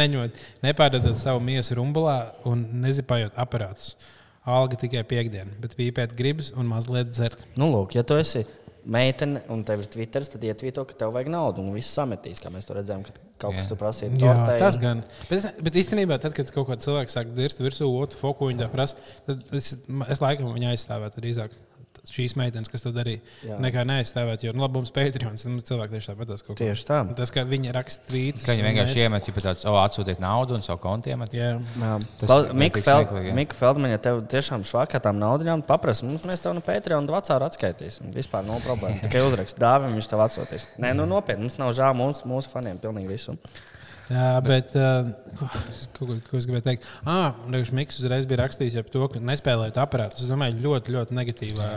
neņemot, 0.00 0.44
nepārdodot 0.66 1.18
savu 1.18 1.42
miesu 1.44 1.78
rumbulā 1.80 2.18
un 2.48 2.62
nezipājot 2.84 3.38
aparātus. 3.42 3.96
Alga 4.46 4.78
tikai 4.78 5.02
piekdiena, 5.08 5.50
bet 5.58 5.74
pīpēt 5.74 6.14
gribas 6.18 6.52
un 6.54 6.68
mazliet 6.70 7.10
dzert. 7.10 7.42
Nu, 7.58 7.66
lūk, 7.72 7.96
ja 7.98 8.06
tu 8.06 8.14
esi 8.20 8.44
meitene 8.86 9.42
un 9.50 9.64
tev 9.66 9.82
ir 9.82 9.88
Twitter, 9.90 10.24
tad 10.30 10.44
ietvīto, 10.46 10.84
ka 10.86 10.96
tev 11.00 11.14
vajag 11.14 11.30
naudu 11.32 11.62
un 11.64 11.74
viss 11.74 11.94
sametīs, 11.96 12.38
kā 12.42 12.52
mēs 12.54 12.68
to 12.68 12.76
redzējām, 12.76 13.02
kaut 13.40 13.56
kas 13.56 13.64
Jā. 13.64 13.68
tur 13.72 13.80
prasīja. 13.80 14.12
Jā, 14.14 14.34
tortei. 14.38 14.58
tas 14.62 14.78
gan. 14.80 15.02
Bet, 15.26 15.46
bet 15.66 15.78
īstenībā, 15.82 16.20
tad, 16.22 16.36
kad 16.36 16.52
kaut 16.54 16.68
kāds 16.70 16.86
cilvēks 16.86 17.18
sāk 17.18 17.32
dirzt 17.36 17.62
virsū 17.62 17.88
otru 17.90 18.20
foku, 18.20 18.50
viņa 18.52 18.62
tā 18.62 18.68
prasa, 18.72 18.98
tad 19.26 19.42
es, 19.58 19.72
es 20.06 20.22
laikam 20.22 20.54
viņu 20.54 20.70
aizstāvētu 20.70 21.22
drīzāk. 21.22 21.56
Šīs 22.12 22.36
meitenes, 22.38 22.70
kas 22.70 22.84
to 22.84 22.92
darīja, 22.94 23.20
Jā. 23.44 23.56
nekā 23.62 23.82
neaizstāvēt. 23.88 24.44
Jo, 24.46 24.52
nu, 24.54 24.62
labi, 24.62 24.78
mums 24.80 24.92
Patreons, 24.94 25.44
mums 25.50 25.66
cilvēki 25.68 25.96
tieši 25.96 26.12
tāpat 26.12 26.30
kaut 26.34 26.46
ko. 26.46 26.56
Tieši 26.60 26.86
tā. 26.86 27.00
Tas, 27.18 27.32
ka 27.34 27.44
viņi 27.48 27.72
raksta 27.74 28.06
tvītus. 28.12 28.44
Ka 28.46 28.54
viņi 28.54 28.66
vienkārši 28.68 28.94
mēs- 28.94 29.02
iemet, 29.06 29.26
ja 29.26 29.34
tāds, 29.48 29.66
oh, 29.66 29.78
atsūtiet 29.82 30.22
naudu 30.22 30.54
un 30.54 30.62
savu 30.62 30.78
kontu 30.82 31.10
iemet. 31.10 31.34
Jā. 31.34 31.50
Jā. 31.82 31.92
Tas 32.22 32.34
ir 32.46 32.54
Mika 32.54 32.80
Feld. 32.80 33.12
Mika 33.34 33.58
Feldmaņa, 33.58 33.90
ja 33.96 33.98
tev 33.98 34.22
tiešām 34.30 34.62
švakā 34.66 35.02
tām 35.02 35.18
naudām 35.18 35.64
paprasti, 35.66 36.06
mums 36.06 36.22
mēs 36.22 36.40
tev 36.40 36.54
no 36.54 36.62
un 36.98 37.06
Vācijā 37.10 37.38
atskaitīsim. 37.42 38.12
Vispār 38.14 38.46
nav 38.46 38.62
problēma. 38.64 39.00
Tikai 39.02 39.22
uzrakst 39.26 39.58
dāvinu, 39.58 39.96
viņš 39.98 40.10
tev 40.12 40.22
atsūtīs. 40.26 40.66
Nē, 40.78 40.94
nu 40.96 41.06
nopietni, 41.10 41.46
mums 41.46 41.58
nav 41.58 41.72
žēl 41.76 41.96
mums, 41.96 42.22
mūsu 42.28 42.52
faniem 42.52 42.78
pilnīgi 42.82 43.08
visu. 43.08 43.38
Jā, 44.06 44.26
bet 44.44 44.74
uh, 44.78 45.08
ko, 45.96 46.06
ko, 46.28 46.38
es 46.38 46.46
gribēju 46.46 46.64
teikt? 46.68 46.84
Ah, 47.10 47.34
Mikls 47.50 47.98
uzreiz 47.98 48.28
bija 48.28 48.44
rakstījis 48.44 48.78
par 48.78 48.92
to, 48.94 49.08
ka 49.10 49.22
nespēlējot 49.32 49.80
aparātus. 49.82 50.22
Es 50.22 50.30
domāju, 50.30 50.60
ļoti, 50.62 50.94
ļoti 50.94 51.16
negatīva, 51.16 51.70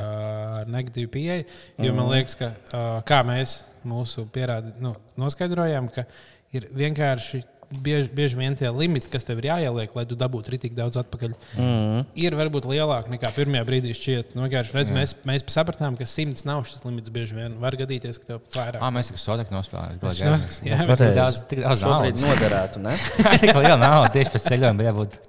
negatīva 0.70 1.14
pieeja. 1.16 1.48
Jo 1.82 1.96
man 1.98 2.12
liekas, 2.14 2.38
ka 2.38 2.52
uh, 2.54 2.90
kā 3.10 3.24
mēs 3.26 3.64
mūsu 3.88 4.28
pierādi 4.34 4.76
nu, 4.84 4.94
noskaidrojām, 5.20 5.90
ka 5.96 6.06
ir 6.54 6.70
vienkārši. 6.78 7.42
Bieži, 7.70 8.10
bieži 8.10 8.34
vien 8.34 8.56
tie 8.58 8.66
limiti, 8.74 9.06
kas 9.14 9.28
tev 9.28 9.44
ir 9.44 9.52
jāieliek, 9.52 9.92
lai 9.94 10.04
tu 10.10 10.16
dabūtu 10.18 10.50
rītīgi 10.56 10.74
daudz 10.74 10.98
atpakaļ, 11.04 11.36
mm. 11.54 12.08
ir 12.18 12.34
varbūt 12.40 12.66
lielāki 12.66 13.14
nekā 13.14 13.30
pirmajā 13.36 13.68
brīdī 13.68 13.94
šķiet. 13.94 14.34
Nu, 14.34 14.48
vienkārši, 14.48 14.74
redz, 14.74 14.94
mēs, 14.96 15.14
mēs 15.30 15.46
sapratām, 15.54 15.94
ka 16.00 16.08
simts 16.10 16.48
nav 16.50 16.64
šis 16.66 16.82
limits. 16.88 17.14
Bieži 17.14 17.38
vien 17.38 17.60
var 17.62 17.78
gadīties, 17.78 18.18
ka 18.24 18.32
tev 18.32 18.42
vairāk. 18.56 18.82
Ah, 18.82 18.90
mēs 18.96 19.12
tikai 19.12 19.22
sodak 19.22 19.54
nospēlējām. 19.54 20.02
Tas 20.02 20.18
tik 20.18 21.14
daudz, 21.20 21.44
tik 21.52 21.62
daudz 21.62 21.86
Šobrīd 21.86 22.18
naudas. 22.18 22.26
noderētu, 22.26 22.84
tik 23.46 23.54
liela 23.62 23.78
nauda 23.84 24.12
tieši 24.18 24.34
pēc 24.34 24.50
ceļojuma. 24.50 24.90
Jābūt 24.90 25.22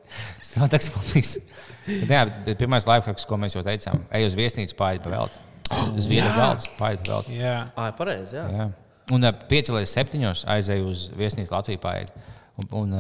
jā, 2.09 2.25
bet 2.49 2.57
pirmais 2.61 2.89
lifehacks, 2.89 3.29
ko 3.29 3.37
mēs 3.41 3.57
jau 3.57 3.63
teicām, 3.67 4.05
ej 4.17 4.31
uz 4.31 4.37
viesnīcu 4.39 4.81
pāri 4.81 5.03
pa 5.05 5.13
velti. 5.13 5.45
Uz 6.01 6.09
vienu 6.11 6.27
galdu 6.35 6.73
pāri 6.81 6.99
pa 7.05 7.13
velti. 7.13 7.37
Jā, 7.39 7.59
pareizi, 7.99 8.41
jā. 8.41 8.49
Jā. 8.57 8.73
Un 9.15 9.27
ap 9.27 9.47
5 9.51 9.73
līdz 9.75 9.91
7 9.91 10.45
aizēju 10.55 10.91
uz 10.91 11.07
viesnīcu 11.19 11.51
Latviju 11.51 11.81
pāri. 11.83 12.07
Un, 12.61 12.69
un 12.83 12.97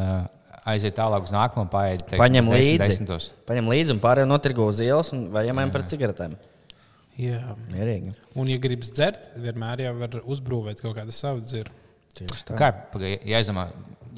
aiziet 0.70 0.96
tālāk 0.96 1.26
uz 1.28 1.34
nākamo 1.34 1.66
pāri. 1.72 2.00
Paņem 2.14 2.50
līdzi. 2.52 3.20
Paņem 3.48 3.70
līdzi 3.72 3.94
un 3.96 4.02
pārējiem 4.02 4.30
notirgo 4.30 4.66
uz 4.70 4.80
ielas 4.84 5.12
un 5.16 5.28
vai 5.34 5.44
ņemam 5.48 5.72
par 5.74 5.86
cigaretēm. 5.90 6.36
jā. 7.20 7.56
Mierīgi. 7.74 8.14
Un, 8.34 8.50
ja 8.50 8.58
gribas 8.62 8.92
dzert, 8.96 9.30
vienmēr 9.40 9.84
jau 9.86 9.94
var 10.00 10.18
uzbūvēt 10.24 10.82
kaut 10.84 10.96
kādu 10.98 11.14
savu 11.14 11.44
dzirdu. 11.44 11.76
Kā 12.58 12.72
jāizdomā, 13.28 13.68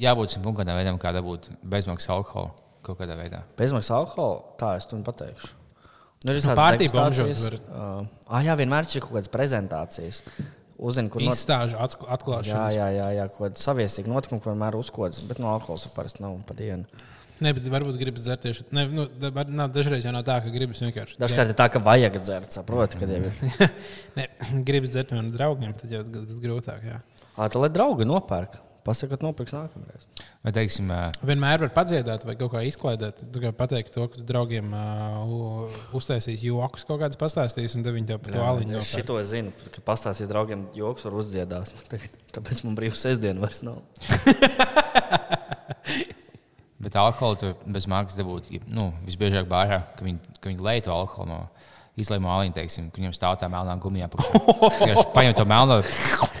jābūt 0.01 0.39
kaut 0.39 0.55
kādam 0.61 0.79
veidam, 0.79 0.99
kā 1.01 1.11
dabūt 1.15 1.51
bezmaksas 1.69 2.09
alkoholu 2.15 2.53
kaut 2.83 2.99
kādā 2.99 3.15
veidā. 3.17 3.43
Bezmaksas 3.59 3.93
alkohola, 3.95 4.41
tā 4.59 4.73
es 4.79 4.87
to 4.89 4.99
pateikšu. 5.05 5.53
Nu, 6.23 6.31
ir 6.31 6.37
Nu, 6.37 6.39
visādas 6.39 6.59
pārtī 6.59 6.87
degustācijas. 6.87 7.39
bomžot 7.43 7.63
Uh, 7.67 8.05
ah, 8.31 8.43
jā, 8.45 8.55
vienmēr 8.59 8.87
ir 8.87 9.03
kaut 9.03 9.15
kādas 9.17 9.31
prezentācijas. 9.31 10.21
Uzzini, 10.83 11.09
kur 11.13 11.23
not... 11.23 11.37
Izstāžu 11.37 11.77
atk- 11.79 12.03
Jā, 12.03 12.11
atklāšanu. 12.17 12.67
jā, 12.75 12.87
jā, 12.97 13.07
jā 13.17 13.25
kaut 13.31 13.45
kāda 13.47 13.61
saviesīga 13.63 14.11
notikuma, 14.11 14.43
ko 14.43 14.51
vienmēr 14.51 14.75
uzkodas. 14.79 15.21
Bet 15.29 15.39
no 15.39 15.53
alkohola 15.53 15.91
parasti 15.95 16.23
nav 16.25 16.35
pa 16.49 16.55
dienu. 16.59 16.83
Nē, 17.43 17.51
bet 17.57 17.65
varbūt 17.71 17.97
gribas 17.99 18.23
dzert 18.23 18.43
tieši 18.45 18.65
tā. 18.67 18.83
Nu, 18.93 19.07
nav, 19.51 19.71
dažreiz 19.73 20.05
jau 20.05 20.11
nav 20.15 20.21
tā, 20.27 20.37
ka 20.43 20.51
gribas 20.53 20.79
vienkārši. 20.83 21.17
Dažkārt 21.19 21.51
ir 21.51 21.57
tā, 21.59 21.65
ka 21.73 21.81
vajag 21.83 22.19
dzert, 22.23 22.53
saproti, 22.55 22.99
kad 23.01 23.09
jau 23.11 23.23
ir. 23.23 23.71
Nē, 24.19 24.27
gribas 24.67 24.93
dzert 24.93 25.11
no 25.15 25.23
draugiem, 25.33 25.73
tad 25.79 25.91
jau 25.91 26.03
tas 26.13 26.37
grūtāk. 26.43 26.85
Jā. 26.87 27.01
Ā, 27.33 27.47
tā 27.51 27.59
lai 27.63 27.71
draugi 27.73 28.05
nopērk. 28.07 28.59
Pasakiet, 28.83 29.21
nopirks 29.23 29.53
nākamreiz. 29.55 30.03
Vai 30.43 30.51
teiksim, 30.55 30.89
uh, 30.91 31.11
Vienmēr 31.23 31.61
var 31.63 31.71
padziedāt 31.75 32.25
vai 32.27 32.35
kaut 32.39 32.51
kā 32.51 32.63
izklaidēt. 32.67 33.21
Kā 33.39 33.51
pateikt 33.55 33.93
to, 33.95 34.07
ka 34.11 34.23
draugiem 34.27 34.73
uh, 34.75 35.77
uztaisīs 35.95 36.43
joks 36.43 36.83
kaut 36.89 36.99
kādas 37.03 37.19
pastāstīs, 37.19 37.77
un 37.79 37.87
viņi 37.87 38.09
tev 38.11 38.19
par 38.25 38.35
to 38.35 38.43
aliņu 38.43 38.81
Es 38.81 38.91
šito 38.91 39.15
zinu, 39.27 39.55
ka 39.71 39.79
pastāstīt 39.87 40.27
draugiem 40.31 40.61
joks 40.75 41.07
var 41.07 41.13
uzdziedās. 41.23 41.71
Tāpēc 42.35 42.57
man 42.67 42.75
brīvs 42.79 43.05
sestdiena 43.07 43.39
vairs 43.45 43.63
nav. 43.63 43.79
bet 46.83 46.95
alkoholu 46.99 47.39
tu 47.39 47.71
bez 47.71 47.87
maksas 47.87 48.19
dabūtu. 48.19 48.59
Nu, 48.67 48.91
visbiežāk 49.07 49.47
bārā, 49.49 49.79
ka 49.97 50.05
viņi, 50.05 50.19
ka 50.39 50.51
viņi 50.51 50.65
lej 50.67 50.83
to 50.87 50.93
alkoholu 50.93 51.31
no, 51.31 51.39
izlaiž 51.99 52.21
māliņu, 52.23 52.53
teiksim, 52.55 52.87
ka 52.89 52.97
viņam 52.97 53.13
stāv 53.13 53.35
tā 53.41 53.47
melnā 53.51 53.75
gumijā. 53.81 54.07
Viņš 54.09 55.03
paņem 55.13 55.35
to 55.37 55.45
melno, 55.49 55.77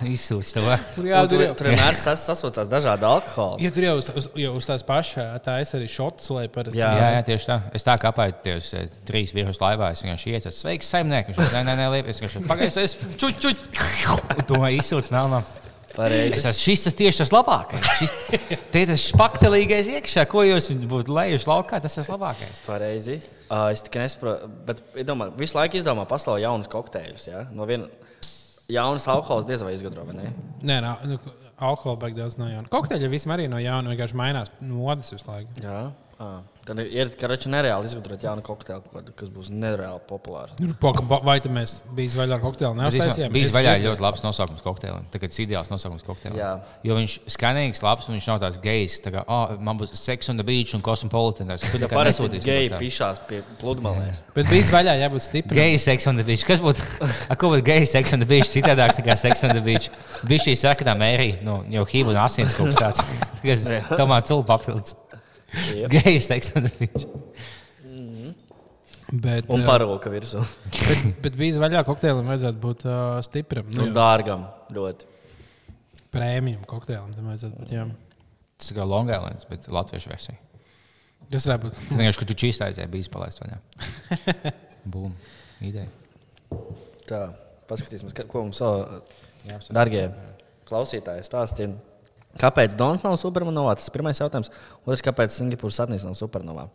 izsūta 0.09 0.63
to. 0.63 0.77
Jā, 1.05 1.21
tur 1.29 1.43
tur, 1.53 1.69
vienmēr 1.69 1.97
sas, 1.99 2.23
sasaucās 2.25 2.71
dažādi 2.71 3.05
alkoholi. 3.05 3.61
ja 3.67 3.73
tur 3.75 3.85
jau 3.85 3.95
uz, 4.01 4.09
uz, 4.17 4.29
jau 4.43 4.53
uz 4.57 4.69
tās 4.69 4.85
pašas, 4.87 5.37
tā 5.45 5.59
es 5.61 5.73
arī 5.77 5.89
šots, 5.91 6.31
lai 6.33 6.47
parasti. 6.53 6.81
Jā. 6.81 6.91
Jā, 6.97 7.09
jā, 7.19 7.25
tieši 7.29 7.49
tā. 7.51 7.59
Es 7.77 7.85
tā 7.85 7.97
kā 8.01 8.09
apēju 8.09 8.39
tos 8.47 8.73
eh, 8.79 8.87
trīs 9.05 9.35
vīrus 9.37 9.61
laivā. 9.61 9.93
Es 9.93 10.01
vienkārši 10.05 10.33
ieteicu, 10.33 10.57
sveiks, 10.57 10.89
saimnieks. 10.89 11.37
Viņš 11.37 11.57
nē, 11.59 11.65
nē, 11.69 11.77
nē, 11.83 11.89
liep. 11.97 12.09
Es 12.09 12.21
vienkārši 12.23 12.47
pagaidu, 12.49 12.87
es 12.87 12.97
čuč, 13.21 13.43
čuč. 13.45 13.67
Un 14.39 14.47
to 14.49 14.63
izsūtu 14.79 15.13
melnā. 15.13 15.43
Pareizi. 15.93 16.37
Es 16.39 16.45
esmu 16.49 16.63
šis 16.63 16.85
tas 16.87 16.97
tieši 16.97 17.21
tas 17.21 17.31
labākais. 17.33 17.89
Šis, 17.99 18.13
tie 18.73 18.83
tas 18.89 19.03
špaktelīgais 19.11 19.91
iekšā, 19.99 20.25
ko 20.31 20.45
jūs 20.47 20.71
būtu 20.89 21.13
lejuši 21.13 21.49
laukā, 21.49 21.79
tas 21.83 21.99
ir 22.01 22.09
labākais. 22.09 22.63
Pareizi. 22.65 23.19
Uh, 23.45 23.67
es 23.73 23.85
tikai 23.85 24.07
nesaprotu, 24.07 24.49
bet 24.65 24.81
domā, 25.05 25.29
visu 25.37 25.59
laiku 25.59 25.77
izdomā 25.77 26.07
pasaulē 26.09 26.41
jaunus 26.47 26.71
kokteļus. 26.73 27.27
Ja? 27.29 27.43
No 27.53 27.67
viena 27.69 27.91
jaunas 28.71 29.05
alkohola 29.11 29.45
diez 29.47 29.61
vai 29.65 29.75
izgudro, 29.77 30.07
vai 30.07 30.17
ne? 30.17 30.33
Nē, 30.65 30.79
nā, 30.83 30.95
nu, 31.11 31.19
alkohola 31.61 31.99
beig 32.07 32.17
daudz 32.17 32.39
no 32.41 32.49
jauna. 32.49 32.69
Kokteļi 32.73 33.11
visam 33.11 33.35
arī 33.35 33.45
no 33.51 33.61
jauna, 33.61 33.93
vienkārši 33.93 34.17
mainās 34.17 34.53
modes 34.65 35.13
visu 35.13 35.29
laiku. 35.29 35.61
Jā. 35.61 35.85
À. 36.17 36.33
Tad 36.63 36.79
ir 36.79 37.09
karača 37.19 37.49
nereāli 37.51 37.89
izgudrot 37.89 38.21
jaunu 38.23 38.43
kokteili, 38.45 39.11
kas 39.19 39.31
būs 39.33 39.49
nereāli 39.51 39.99
populārs. 40.07 40.53
Nu, 40.63 40.71
poka, 40.79 41.01
ba- 41.03 41.19
vai 41.25 41.35
tad 41.43 41.51
mēs 41.51 41.81
bijām 41.91 42.21
vaļā 42.21 42.37
ar 42.37 42.43
kokteili? 42.43 42.77
Neuztaisījām. 42.79 43.33
Bija 43.35 43.49
vaļā 43.51 43.73
ļoti 43.83 44.05
labs 44.05 44.23
nosaukums 44.23 44.63
kokteilim. 44.63 45.03
Tagad 45.11 45.33
tas 45.33 45.41
ideāls 45.43 45.71
nosaukums 45.73 46.07
kokteilim. 46.07 46.39
Jā. 46.39 46.53
Jo 46.87 46.95
viņš 46.95 47.17
ir 47.19 47.35
skanīgs, 47.35 47.83
labs 47.83 48.07
un 48.07 48.15
viņš 48.15 48.29
nav 48.31 48.39
tāds 48.45 48.61
gejs. 48.63 48.95
Tā 49.03 49.11
kā, 49.11 49.25
oh, 49.27 49.51
man 49.59 49.81
būs 49.81 49.91
sex 49.99 50.31
on 50.31 50.39
the 50.39 50.47
beach 50.47 50.71
un 50.77 50.85
cosmopolitan. 50.85 51.51
Tu 51.51 51.67
Ja 51.67 51.83
nekad 51.83 51.97
parasti 51.99 52.23
nesūtīsi 52.23 52.47
geji 52.47 52.71
pišās 52.79 53.21
pie 53.27 53.43
pludmalēs. 53.59 54.23
Bet 54.31 54.47
bija 54.47 54.71
vaļā 54.71 54.95
jābūt 55.03 55.27
stipram. 55.27 55.59
Gejs 55.59 55.89
sex 55.91 56.07
on 56.07 56.15
the 56.15 56.27
beach. 56.31 56.47
Kas 56.47 56.63
būtu? 56.63 56.87
A, 57.27 57.35
ko 57.35 57.51
būtu 57.51 57.67
gejs 57.73 57.97
sex 57.97 58.15
on 58.15 58.23
the 58.23 58.29
beach? 58.29 58.47
Citādāks 58.55 59.03
nekā 59.03 59.19
sex 59.19 59.43
on 59.43 59.51
the 59.51 59.63
beach. 59.67 59.91
Bija 60.23 60.47
šī 60.47 60.55
sakā 60.63 60.95
mērī, 60.95 61.33
nu, 61.43 61.59
jau 61.75 61.83
HIV 61.91 62.15
un 62.15 62.23
asins 62.23 62.55
kaut 62.55 62.71
kas 62.71 63.03
tāds. 63.03 63.31
Tas 63.43 63.97
tomāts 63.99 64.31
cūlu 64.31 64.47
papildus. 64.47 64.95
Gejs 65.93 66.27
the 66.65 66.71
beach. 66.79 67.05
Bet, 69.13 69.45
Un 69.51 69.61
ā, 69.61 69.65
paroka 69.67 70.09
virsū. 70.09 70.41
bet, 70.73 71.01
bet 71.21 71.35
bija 71.37 71.59
vaļā 71.61 71.83
kokteilim 71.85 72.25
vajadzētu 72.31 72.61
būt 72.63 72.85
uh, 72.87 73.19
stipram. 73.25 73.67
Nu, 73.69 73.83
Un 73.85 73.91
dārgam 73.93 74.47
ļoti. 74.73 75.05
prēmijam 76.13 76.63
kokteilim 76.69 77.13
tam 77.13 77.27
vajadzētu 77.29 77.59
būt. 77.59 77.73
Jā. 77.75 77.83
Tas 78.57 78.71
ir 78.71 78.77
kā 78.79 78.87
Long 78.89 79.09
Island, 79.11 79.45
bet 79.51 79.67
latviešu 79.69 80.09
versija. 80.09 80.37
Tas 81.29 81.45
varētu 81.45 81.67
būt. 81.67 81.77
Tas 81.77 81.99
vienkārši, 81.99 82.21
ka 82.23 82.29
tu 82.31 82.37
čīstā 82.41 82.67
aizēji, 82.71 82.89
bija 82.95 83.05
izpalaist 83.05 83.41
vaļā. 83.43 83.59
Bum. 84.93 85.13
Ideja. 85.63 85.89
Tā, 87.09 87.21
paskatīsimies, 87.69 88.15
ka- 88.17 88.25
ko 88.29 88.47
mums 88.47 88.59
vēl, 88.63 89.03
darbie 89.77 90.07
klausītāji, 90.69 91.25
stāstīja. 91.27 91.75
Kāpēc 92.41 92.77
Dons 92.79 93.03
nav 93.05 93.17
supernovā? 93.21 93.75
Tas 93.77 93.89
ir 93.89 93.93
pirmais 93.95 94.19
jautājums. 94.19 94.49
Otrs, 94.85 95.03
kāpēc 95.05 95.35
Singapūras 95.35 95.77
satnīs 95.81 96.05
nav 96.07 96.15
supernovā? 96.17 96.67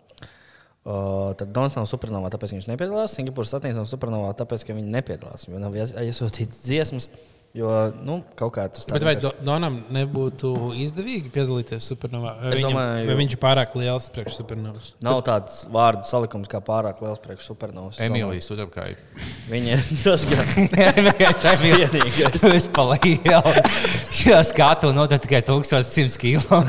Uh, 0.89 1.35
tad 1.37 1.51
Dons 1.53 1.75
nav 1.77 1.89
supernovā, 1.91 2.31
tāpēc 2.33 2.55
viņš 2.55 2.69
nepiedalās. 2.71 3.17
Singapūras 3.19 3.51
satnīs 3.57 3.77
nav 3.77 3.89
supernovā, 3.91 4.31
tāpēc 4.39 4.65
ka 4.69 4.77
viņi 4.77 4.95
nepiedalās. 4.95 5.49
Jo 5.51 5.59
nav 5.61 5.75
ies- 5.77 5.97
iesūtīts 5.99 6.63
dziesmas, 6.65 7.11
jo 7.57 7.69
nu, 8.05 8.19
kaut 8.39 8.53
kā 8.55 8.67
tas 8.71 8.85
Bet 8.91 9.03
vai 9.07 9.15
Do- 9.19 9.33
Donam 9.43 9.79
nebūtu 9.95 10.51
izdevīgi 10.85 11.31
piedalīties 11.35 11.87
supernovā? 11.91 12.35
Vai, 12.43 12.51
Es 12.53 12.59
viņam, 12.61 12.71
domāju, 12.77 13.07
vai 13.09 13.17
viņš 13.23 13.35
ir 13.37 13.41
pārāk 13.43 13.73
liels 13.81 14.09
priekš 14.15 14.37
supernovas? 14.43 14.91
Nav 15.03 15.21
tāds 15.27 15.63
vārdu 15.73 16.05
salikums 16.07 16.51
kā 16.53 16.61
pārāk 16.65 17.01
liels 17.03 17.19
priekš 17.25 17.49
supernovas. 17.51 17.97
Es 17.99 18.05
Emīlija 18.07 18.45
Studabkai. 18.45 18.89
domāju, 18.95 19.35
Viņa 19.49 19.79
ir 19.79 20.03
tas, 20.05 20.27
kas 21.45 21.63
vienīgais. 21.65 22.39
Tu 22.41 22.53
esi 22.59 22.69
palielināts. 22.77 23.81
Šajā 24.21 24.43
skatā 24.53 24.93
notiek 24.97 25.25
tikai 25.25 25.43
1100 25.49 26.21
kilo. 26.21 26.63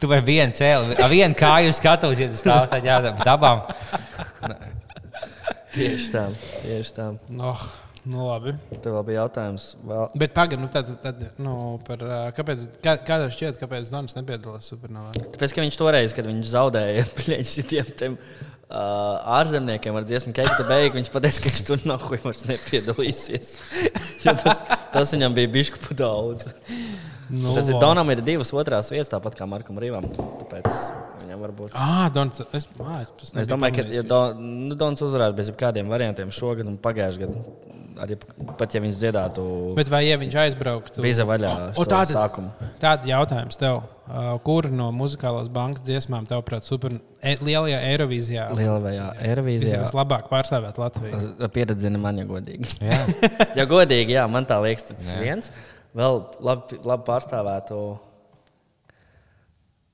Tu 0.00 0.08
vari 0.08 0.24
vienu 0.24 0.54
cēlu, 0.56 0.94
ar 0.96 1.10
vienu 1.12 1.36
kāju 1.36 1.74
skatos, 1.76 2.16
ja 2.16 2.30
tu 2.32 2.38
stāv 2.40 2.70
tādā 2.72 3.12
dabā. 3.20 3.50
Tieši 5.74 6.08
tā, 6.10 6.22
tieši 6.64 6.94
tā. 6.96 7.04
Oh, 7.44 7.60
nu 8.08 8.28
labi. 8.28 8.54
Tev 8.80 8.94
vēl 8.96 9.04
bija 9.08 9.24
jautājums. 9.24 9.66
Vēl... 9.84 10.06
Bet 10.22 10.32
pagaidi, 10.36 10.60
nu, 10.62 10.70
tad, 10.72 10.88
tad, 11.02 11.24
nu, 11.42 11.54
par, 11.86 12.04
kāpēc, 12.36 12.64
kā, 12.84 12.96
kādā 13.06 13.28
šķiet, 13.32 13.58
kāpēc 13.60 13.90
Donis 13.92 14.16
nepiedalās 14.16 14.70
supernovā? 14.72 15.12
Tāpēc, 15.34 15.56
ka 15.56 15.66
viņš 15.66 15.78
toreiz, 15.80 16.16
kad 16.16 16.30
viņš 16.30 16.54
zaudēja 16.54 17.04
šiem 17.52 17.92
tiem, 18.00 18.16
uh, 18.70 19.36
ārzemniekiem 19.40 20.00
ar 20.00 20.08
dziesmu 20.08 20.34
Keita 20.36 20.64
beigu, 20.68 20.96
viņš 21.00 21.12
pateica, 21.12 21.44
ka 21.44 21.52
viņš 21.52 21.62
tur 21.68 21.86
nav 21.90 22.04
ko 22.06 22.18
vairs 22.24 22.44
nepiedalīsies. 22.48 23.54
Jo 24.24 24.34
tas, 24.36 24.58
tas 24.92 25.14
viņam 25.14 25.32
bija 25.36 25.48
bišķi 25.48 25.80
pa 25.86 25.94
daudz. 25.96 26.50
Nu, 27.30 27.54
Tas 27.54 27.70
ir. 27.70 27.78
Donam 27.80 28.10
ir 28.12 28.20
divas 28.26 28.50
otrās 28.52 28.90
vietas, 28.92 29.08
tāpat 29.12 29.38
kā 29.38 29.46
Markam 29.48 29.78
Rīvam. 29.80 30.04
Tāpēc 30.42 30.76
viņam 31.40 31.46
varbūt. 31.48 31.74
Ah, 31.74 32.06
Donis. 32.14 32.40
Es, 32.52 32.68
ah, 32.84 33.00
es, 33.02 33.10
es, 33.24 33.34
Es 33.44 33.48
domāju, 33.50 33.80
ka 33.80 33.88
ja 33.96 34.02
Don, 34.06 34.44
nu, 34.68 34.76
Dons 34.78 35.00
uzvarētu 35.08 35.36
bez 35.40 35.50
jebkādiem 35.50 35.88
variantiem 35.90 36.30
šogad 36.30 36.68
un 36.68 36.76
pagājušajā 36.78 37.26
gadā. 37.26 37.58
Arī 38.00 38.14
pat 38.56 38.72
ja 38.72 38.80
viņš 38.80 38.96
dziedātu 38.96 39.42
Bet 39.76 39.90
vai 39.92 40.06
ja 40.06 40.16
viņš 40.16 40.36
aizbrauktu? 40.40 41.02
viza 41.04 41.26
vaļā 41.28 41.50
O, 41.76 41.84
tātad- 41.84 42.14
sākumu. 42.14 42.52
Tāda 42.80 43.04
jautājums 43.10 43.58
tev. 43.60 43.82
Kur 44.42 44.66
no 44.72 44.88
muzikālās 44.90 45.50
bankas 45.52 45.84
dziesmām, 45.86 46.24
tavuprāt, 46.26 46.64
super 46.66 46.96
e, 47.22 47.34
lielajā 47.36 47.78
Eirovīzijā 47.92 48.46
Lielajā 48.58 49.04
Eirovīzijā. 49.22 49.82
vislabāk 49.84 50.30
pārstāvēt 50.32 50.78
Latviju? 50.80 51.20
Pieredzina 51.52 51.98
man, 52.00 52.18
ja 52.18 52.24
godīgi. 52.24 52.72
Jā. 52.80 52.98
ja 53.60 53.66
godīgi, 53.70 54.16
jā, 54.16 54.24
man 54.30 54.46
tā 54.48 54.58
liekas, 54.64 54.88
tas 54.88 55.04
Jā. 55.14 55.20
viens. 55.20 55.52
Vēl 55.94 56.24
labi, 56.40 56.80
labi 56.82 57.04
pārstāvētu. 57.06 57.76
un 57.76 57.98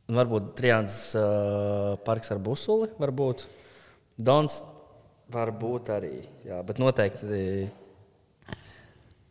Varbūt 0.06 0.52
Triāns 0.58 0.96
uh, 1.18 1.96
parks 2.06 2.30
ar 2.30 2.38
busuli, 2.42 2.86
varbūt 3.00 3.46
Dons 4.16 4.60
var 5.32 5.50
būt 5.50 5.90
arī. 5.90 6.20
Jā, 6.46 6.60
bet 6.66 6.78
noteikti, 6.78 7.66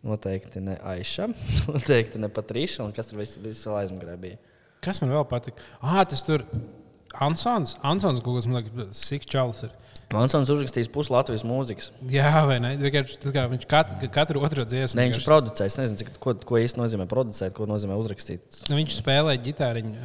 noteikti 0.06 0.64
ne 0.66 0.76
Aiša, 0.92 1.30
noteikti 1.78 2.20
ne 2.20 2.30
Patrīša, 2.34 2.84
un 2.84 2.92
kas 2.96 3.12
tur 3.12 3.24
viss 3.24 3.40
vis 3.40 3.64
aizmugurē 3.72 4.18
bija. 4.20 4.42
Kas 4.84 5.00
man 5.02 5.16
vēl 5.16 5.24
patika? 5.30 5.64
Ah, 5.80 6.04
tas 6.04 6.22
tur 6.28 6.44
Ansons. 7.24 7.78
Ansons 7.86 8.20
kaut 8.22 8.42
kas, 8.42 8.50
man 8.52 8.60
liekas, 8.60 9.00
sik 9.00 9.26
čalis 9.32 9.64
ir. 9.66 9.72
Mansons 10.14 10.52
uzrakstījis 10.54 10.90
pusi 10.94 11.12
Latvijas 11.14 11.44
mūzikas. 11.48 11.90
Jā, 12.12 12.30
vai 12.46 12.60
ne? 12.62 12.76
Tas, 12.78 13.16
kā 13.34 13.46
Viņš 13.52 13.66
katru, 13.72 14.10
katru 14.14 14.44
otro 14.46 14.66
dziesmu. 14.68 15.00
Ne, 15.00 15.08
viņš 15.10 15.18
vienkārši- 15.18 15.30
producējis. 15.32 15.74
Es 15.74 15.80
nezinu, 15.82 16.00
cik, 16.02 16.12
ko, 16.22 16.36
ko 16.36 16.60
īsti 16.62 16.80
nozīmē 16.82 17.08
producēt, 17.10 17.56
ko 17.58 17.66
nozīmē 17.70 17.98
uzrakstīt. 17.98 18.62
Nu, 18.70 18.78
viņš 18.78 19.00
spēlēja 19.02 19.42
ģitāriņu 19.50 19.96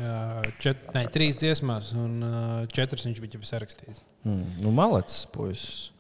čet, 0.65 0.83
ne, 0.97 1.05
trīs 1.13 1.37
dziesmās, 1.41 1.93
un 2.01 2.67
četras 2.73 3.05
viņš 3.07 3.21
bija 3.21 3.39
jau 3.39 3.45
sarakstījis. 3.53 4.05
Mm, 4.25 4.45
nu, 4.65 4.73
malacis, 4.77 5.27
puisis. 5.33 5.91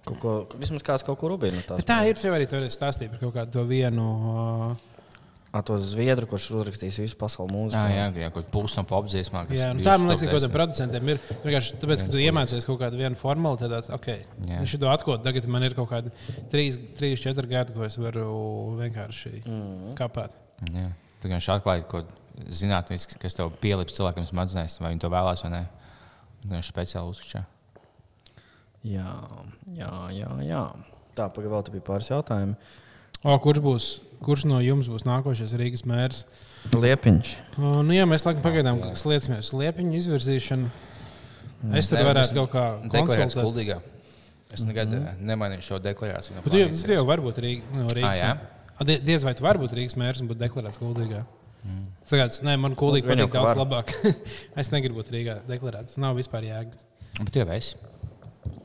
Kaut 0.00 0.18
ko, 0.22 0.34
vismaz 0.56 0.82
kāds 0.82 1.04
kaut 1.04 1.18
ko 1.20 1.28
rubīna. 1.28 1.60
Tā 1.84 1.98
ir. 2.08 2.16
Tev 2.16 2.32
arī 2.32 2.46
tur 2.48 2.64
stāstīja 2.72 3.12
par 3.12 3.20
kaut 3.20 3.34
kādu 3.36 3.52
to 3.58 3.64
vienu. 3.68 4.06
Uh, 4.72 4.89
Ar 5.50 5.64
to 5.66 5.80
zviedru, 5.82 6.28
kurš 6.30 6.44
ir 6.52 6.60
uzrakstījis 6.60 6.98
visu 7.02 7.16
pasaules 7.18 7.50
mūziku. 7.50 7.80
Jā, 7.90 8.04
jā, 8.06 8.22
jā 8.22 8.28
kaut 8.30 8.44
kāda 8.44 8.54
pusna 8.54 8.84
popdziesmā. 8.86 9.40
kas 9.48 9.58
jā, 9.58 9.72
nu, 9.74 9.82
tā 9.82 9.96
man 9.98 10.12
liekas, 10.12 10.22
ka 10.28 10.36
kādam 10.36 10.52
producentam 10.54 11.10
ir. 11.10 11.18
Vienkārši 11.42 11.78
tāpēc, 11.82 12.04
ka 12.06 12.12
tu 12.12 12.20
iemācījies 12.22 12.68
kaut 12.68 12.78
kādu 12.84 13.00
vienu 13.00 13.18
formulu, 13.18 13.58
tad 13.58 13.74
tāds, 13.74 13.90
ok, 13.96 14.06
viņš 14.46 14.76
to 14.78 14.92
atklāt. 14.92 15.24
Tagad 15.26 15.48
man 15.50 15.66
ir 15.66 15.74
kaut 15.74 15.90
kādi 15.90 16.14
3, 16.54 16.78
4 17.02 17.50
gadi, 17.50 17.74
ko 17.74 17.82
es 17.82 17.98
varu 17.98 18.28
vienkārši 18.78 19.32
mm. 19.40 19.96
kāpāt. 19.98 20.38
Jā. 20.70 20.92
Tu 21.18 21.26
vienkārši 21.26 21.52
atklāji 21.56 21.86
kaut 21.90 22.06
ko 22.06 22.52
zinātnisku, 22.60 23.18
kas 23.20 23.34
tev 23.34 23.50
pielips 23.62 23.96
cilvēkam 23.96 24.28
smadzenēs, 24.28 24.78
vai 24.80 24.92
viņi 24.94 25.02
to 25.02 25.10
vēlās 25.12 25.42
vai 25.46 25.50
nē. 25.56 25.64
Vienkārši 26.44 26.72
speciāli 26.72 27.10
uzskatā. 27.10 27.42
Jā, 28.86 29.16
jā, 29.76 29.90
jā. 30.14 30.30
jā. 30.46 30.62
Tā, 31.18 31.26
pagaidām, 31.26 31.58
vēl 31.58 31.74
bija 31.74 31.86
pāris 31.90 32.08
jautājumi. 32.08 32.54
O, 33.20 33.34
kurš, 33.42 33.60
būs, 33.64 33.88
kurš 34.24 34.46
no 34.50 34.60
jums 34.64 34.90
būs 34.92 35.06
nākošais 35.08 35.54
Rīgas 35.58 35.86
mērs? 35.88 36.24
Liepiņš. 36.74 37.32
O, 37.58 37.80
nu, 37.86 37.94
jā, 37.96 38.06
mēs 38.08 38.26
laikam 38.26 38.44
pagaidām 38.44 38.82
sliecamies 39.00 39.48
uz 39.48 39.58
liepiņu 39.62 39.98
izvirzīšanu. 40.00 40.70
Es 41.76 41.90
tur 41.90 42.00
varētu 42.04 42.36
kaut 42.38 42.52
kā 42.54 42.64
Deklarēts 42.84 43.36
konsultēt. 43.36 43.48
kuldīgā. 43.48 43.80
Es 44.50 44.64
nekad 44.66 44.88
mm 44.90 45.02
-hmm. 45.02 45.26
nemainīju 45.30 45.62
šo 45.62 45.78
deklarāciju. 45.78 46.36
no 46.36 46.42
Bet 46.42 46.52
tu, 46.52 46.86
tu 46.86 46.92
jau 46.92 47.04
vari 47.06 47.22
būt 47.22 47.36
Rīga, 47.44 47.62
no 47.74 47.86
Rīgas. 47.86 48.38
Ah, 48.80 48.84
Diez 48.86 49.22
vai 49.24 49.34
tu 49.34 49.44
vari 49.44 49.58
būt 49.58 49.76
Rīgas 49.76 49.96
mērs 49.96 50.22
un 50.22 50.28
būt 50.28 50.40
deklarēts 50.40 50.80
Kuldīgā. 50.80 51.24
Mm. 51.64 51.86
Tagad, 52.08 52.32
nē, 52.42 52.56
man 52.56 52.72
jau, 52.72 53.28
patīk 53.28 53.32
daudz 53.32 53.50
var. 53.52 53.60
labāk. 53.60 53.92
es 54.60 54.70
negribu 54.72 55.02
būt 55.02 55.12
Rīgā 55.12 55.36
deklarēts. 55.46 55.98
Nav 56.00 56.16
vispār 56.16 56.48
jēgas. 56.48 56.86
Bet 57.20 57.32
tu 57.32 57.42
jau 57.42 57.48
esi. 57.52 57.76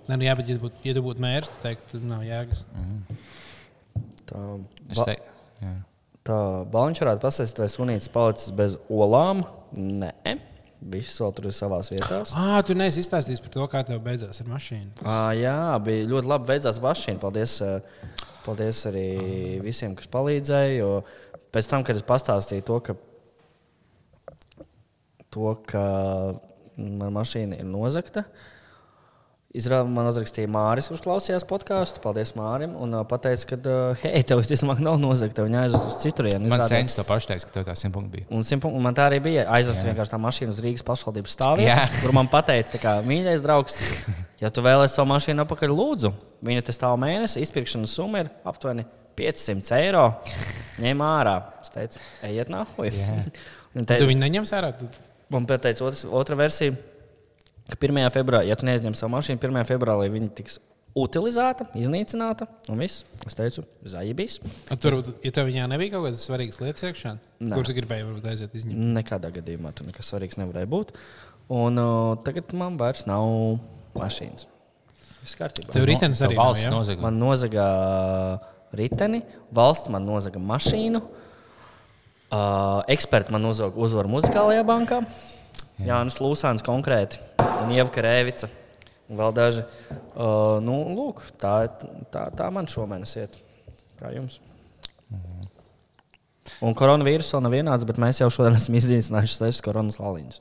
Nē, 0.08 0.16
nu, 0.16 0.24
jā, 0.24 0.36
bet, 0.40 0.50
ja, 0.50 0.58
būtu, 0.62 0.82
ja 0.86 0.94
tu 0.96 1.04
būtu 1.06 1.24
mērs, 1.24 1.52
tad 1.52 1.62
teikt, 1.68 1.96
nav 2.06 2.24
jēgas. 2.24 2.64
Tā, 4.26 4.42
Es 4.90 5.02
teiktu, 5.02 5.35
jā. 5.62 5.76
tā 6.28 6.40
Balņš 6.74 7.04
varētu 7.06 7.24
pasakāt, 7.24 7.64
vai 7.64 7.70
sunītis 7.72 8.12
palicis 8.14 8.52
bez 8.56 8.78
olām. 8.90 9.46
Nē, 9.76 10.12
Viss 10.86 11.18
vēl 11.18 11.32
tur 11.34 11.48
ir 11.50 11.54
savā 11.56 11.80
vietā. 11.88 12.20
Ah, 12.38 12.60
tu 12.66 12.76
neesi 12.78 13.02
izstāstījis 13.02 13.42
par 13.42 13.52
to, 13.54 13.66
kā 13.72 13.80
tev 13.88 14.04
beidzās 14.06 14.42
ar 14.44 14.50
mašīnu. 14.52 14.92
À, 15.02 15.32
jā, 15.34 15.58
bija 15.82 16.10
ļoti 16.12 16.30
labi. 16.30 16.50
Beidzās 16.52 16.78
mašīna. 16.84 17.22
Paldies, 17.24 17.56
paldies 18.46 18.84
arī 18.92 19.08
visiem, 19.66 19.96
kas 19.98 20.12
palīdzēja. 20.14 20.76
Jo 20.78 20.92
pēc 21.56 21.72
tam, 21.72 21.86
kad 21.88 21.98
es 21.98 22.06
pastāstīju 22.06 22.68
to, 22.68 22.78
ka, 22.86 22.98
to, 25.34 25.56
ka 25.72 25.86
mana 26.76 27.12
mašīna 27.18 27.64
ir 27.64 27.70
nozagta, 27.72 28.26
Izrādījumā 29.56 29.94
man 29.96 30.08
uzrakstīja 30.10 30.50
Māris, 30.52 30.90
kurš 30.92 31.02
klausījās 31.06 31.46
podkāstu. 31.48 32.02
Paldies 32.04 32.34
Mārim. 32.36 32.74
Un 32.84 32.92
uh, 32.98 33.04
pateica, 33.08 33.48
ka, 33.54 33.58
uh, 33.72 34.00
hei, 34.04 34.24
tev 34.28 34.42
visticamāk 34.42 34.82
nav 34.84 34.98
nozagta. 35.00 35.46
Viņa 35.48 35.62
aizvest 35.64 35.86
uz 35.94 35.96
citurienu. 36.04 36.50
Man 36.52 36.60
Izrādās- 36.60 36.74
sens 36.74 36.98
to 36.98 37.06
pašu 37.08 37.30
teica, 37.32 37.48
ka 37.48 37.54
tev 37.56 37.68
tā 37.70 37.76
simtpunkta 37.80 38.12
bija. 38.18 38.28
Un, 38.36 38.44
simpu, 38.48 38.68
un 38.68 38.84
man 38.84 38.98
tā 38.98 39.06
arī 39.08 39.22
bija. 39.24 39.46
Aizvest 39.56 39.86
vienkārši 39.88 40.12
tā 40.16 40.20
mašīna 40.26 40.52
uz 40.56 40.60
Rīgas 40.66 40.84
pašvaldības 40.90 41.38
Jā. 41.64 41.78
kur 42.02 42.12
man 42.18 42.28
teica, 42.50 42.74
tā 42.76 42.82
kā 42.84 42.96
mīļais 43.08 43.46
draugs, 43.46 43.80
ja 44.44 44.52
tu 44.52 44.64
vēlēsies 44.66 44.98
savu 45.00 45.08
mašīnu 45.14 45.46
atpakaļ, 45.46 45.76
lūdzu, 45.80 46.12
viņa 46.52 46.66
te 46.68 46.76
stāv 46.76 46.98
mēnesi, 47.06 47.40
izpirkšanas 47.48 47.96
summa 47.96 48.26
ir 48.26 48.32
aptuveni 48.44 48.84
500 49.16 49.72
eiro. 49.80 50.10
Ņem 50.84 51.06
ārā. 51.08 51.38
Es 51.64 51.72
teicu, 51.72 52.04
ejiet 52.28 52.52
nāhuj. 52.52 52.92
Un 53.76 53.88
Tu 53.88 54.04
viņu 54.12 54.20
neņems 54.28 54.52
ārā. 54.60 54.74
tad- 54.76 55.00
Man 55.32 55.48
pateica 55.50 55.88
otra 56.14 56.36
versija, 56.38 56.76
ka 57.70 57.78
1. 57.80 58.06
februārī, 58.14 58.50
ja 58.52 58.58
tu 58.60 58.68
neizņem 58.68 58.96
savu 58.98 59.16
mašīnu, 59.16 59.42
1. 59.42 59.68
februārī 59.70 60.10
viņa 60.14 60.32
tiks 60.38 60.60
utilizēta, 60.96 61.68
iznīcināta 61.76 62.48
un 62.72 62.80
viss. 62.80 63.04
Es 63.28 63.36
teicu, 63.36 63.66
zaibīs. 63.88 64.40
A, 64.72 64.78
Tur, 64.80 65.02
ja 65.26 65.32
tev 65.36 65.50
viņā 65.50 65.68
nebija 65.74 65.98
kaut 65.98 66.08
kādas 66.08 66.24
svarīgas 66.24 66.62
lietas 66.64 66.88
iekšā, 66.88 67.16
kuras 67.52 67.74
gribēji 67.76 68.08
varbūt 68.08 68.30
aiziet 68.32 68.56
izņemt. 68.56 68.80
Nekādā 68.96 69.32
gadījumā 69.36 69.74
tur 69.76 69.90
nekas 69.90 70.14
svarīgs 70.14 70.40
nevarēja 70.40 70.72
būt. 70.72 70.96
Un 71.56 71.82
uh, 71.82 72.16
tagad 72.26 72.56
man 72.58 72.80
vairs 72.80 73.04
nav 73.10 73.28
mašīnas. 74.00 74.48
Viss 75.26 75.38
kārtībā. 75.38 75.74
Tev 75.76 75.86
ritenis 75.90 76.24
arī 76.24 76.38
nav, 76.38 76.48
valsts 76.48 76.66
ja? 76.66 76.72
nozaga. 76.74 77.04
Man 77.04 77.20
nozaga 77.20 77.68
riteni, 78.76 79.22
valsts 79.56 79.92
man 79.94 80.08
nozaga 80.08 80.42
mašīnu. 80.42 81.04
Uh, 82.36 82.82
eksperti 82.92 83.36
man 83.36 83.46
uzvar, 83.52 83.76
uzvar 83.76 84.08
muzikālajā 84.10 84.64
bankā. 84.68 85.04
Jā, 85.80 85.88
Jānis 85.92 86.20
Lūsāns 86.24 86.64
konkrēti 86.66 87.20
un 87.64 87.74
Ieva 87.76 87.90
Karēvica. 87.92 88.50
Un 89.06 89.20
vēl 89.20 89.34
daži. 89.38 89.64
Uh, 90.16 90.58
nu, 90.66 90.80
lūk, 90.96 91.22
tā, 91.42 91.68
tā, 92.14 92.26
tā 92.34 92.48
man 92.54 92.70
šomēnes 92.72 93.16
iet. 93.22 93.38
Kā 94.00 94.10
jums? 94.16 94.40
Un 96.64 96.76
koronavīruss 96.78 97.34
vēl 97.36 97.44
nav 97.46 97.54
vienāds, 97.54 97.86
bet 97.88 98.00
mēs 98.02 98.22
jau 98.22 98.30
šodien 98.34 98.56
esam 98.58 98.78
izdzīvinājuši 98.80 99.38
sešas 99.38 99.64
koronas 99.66 100.00
laliņas. 100.02 100.40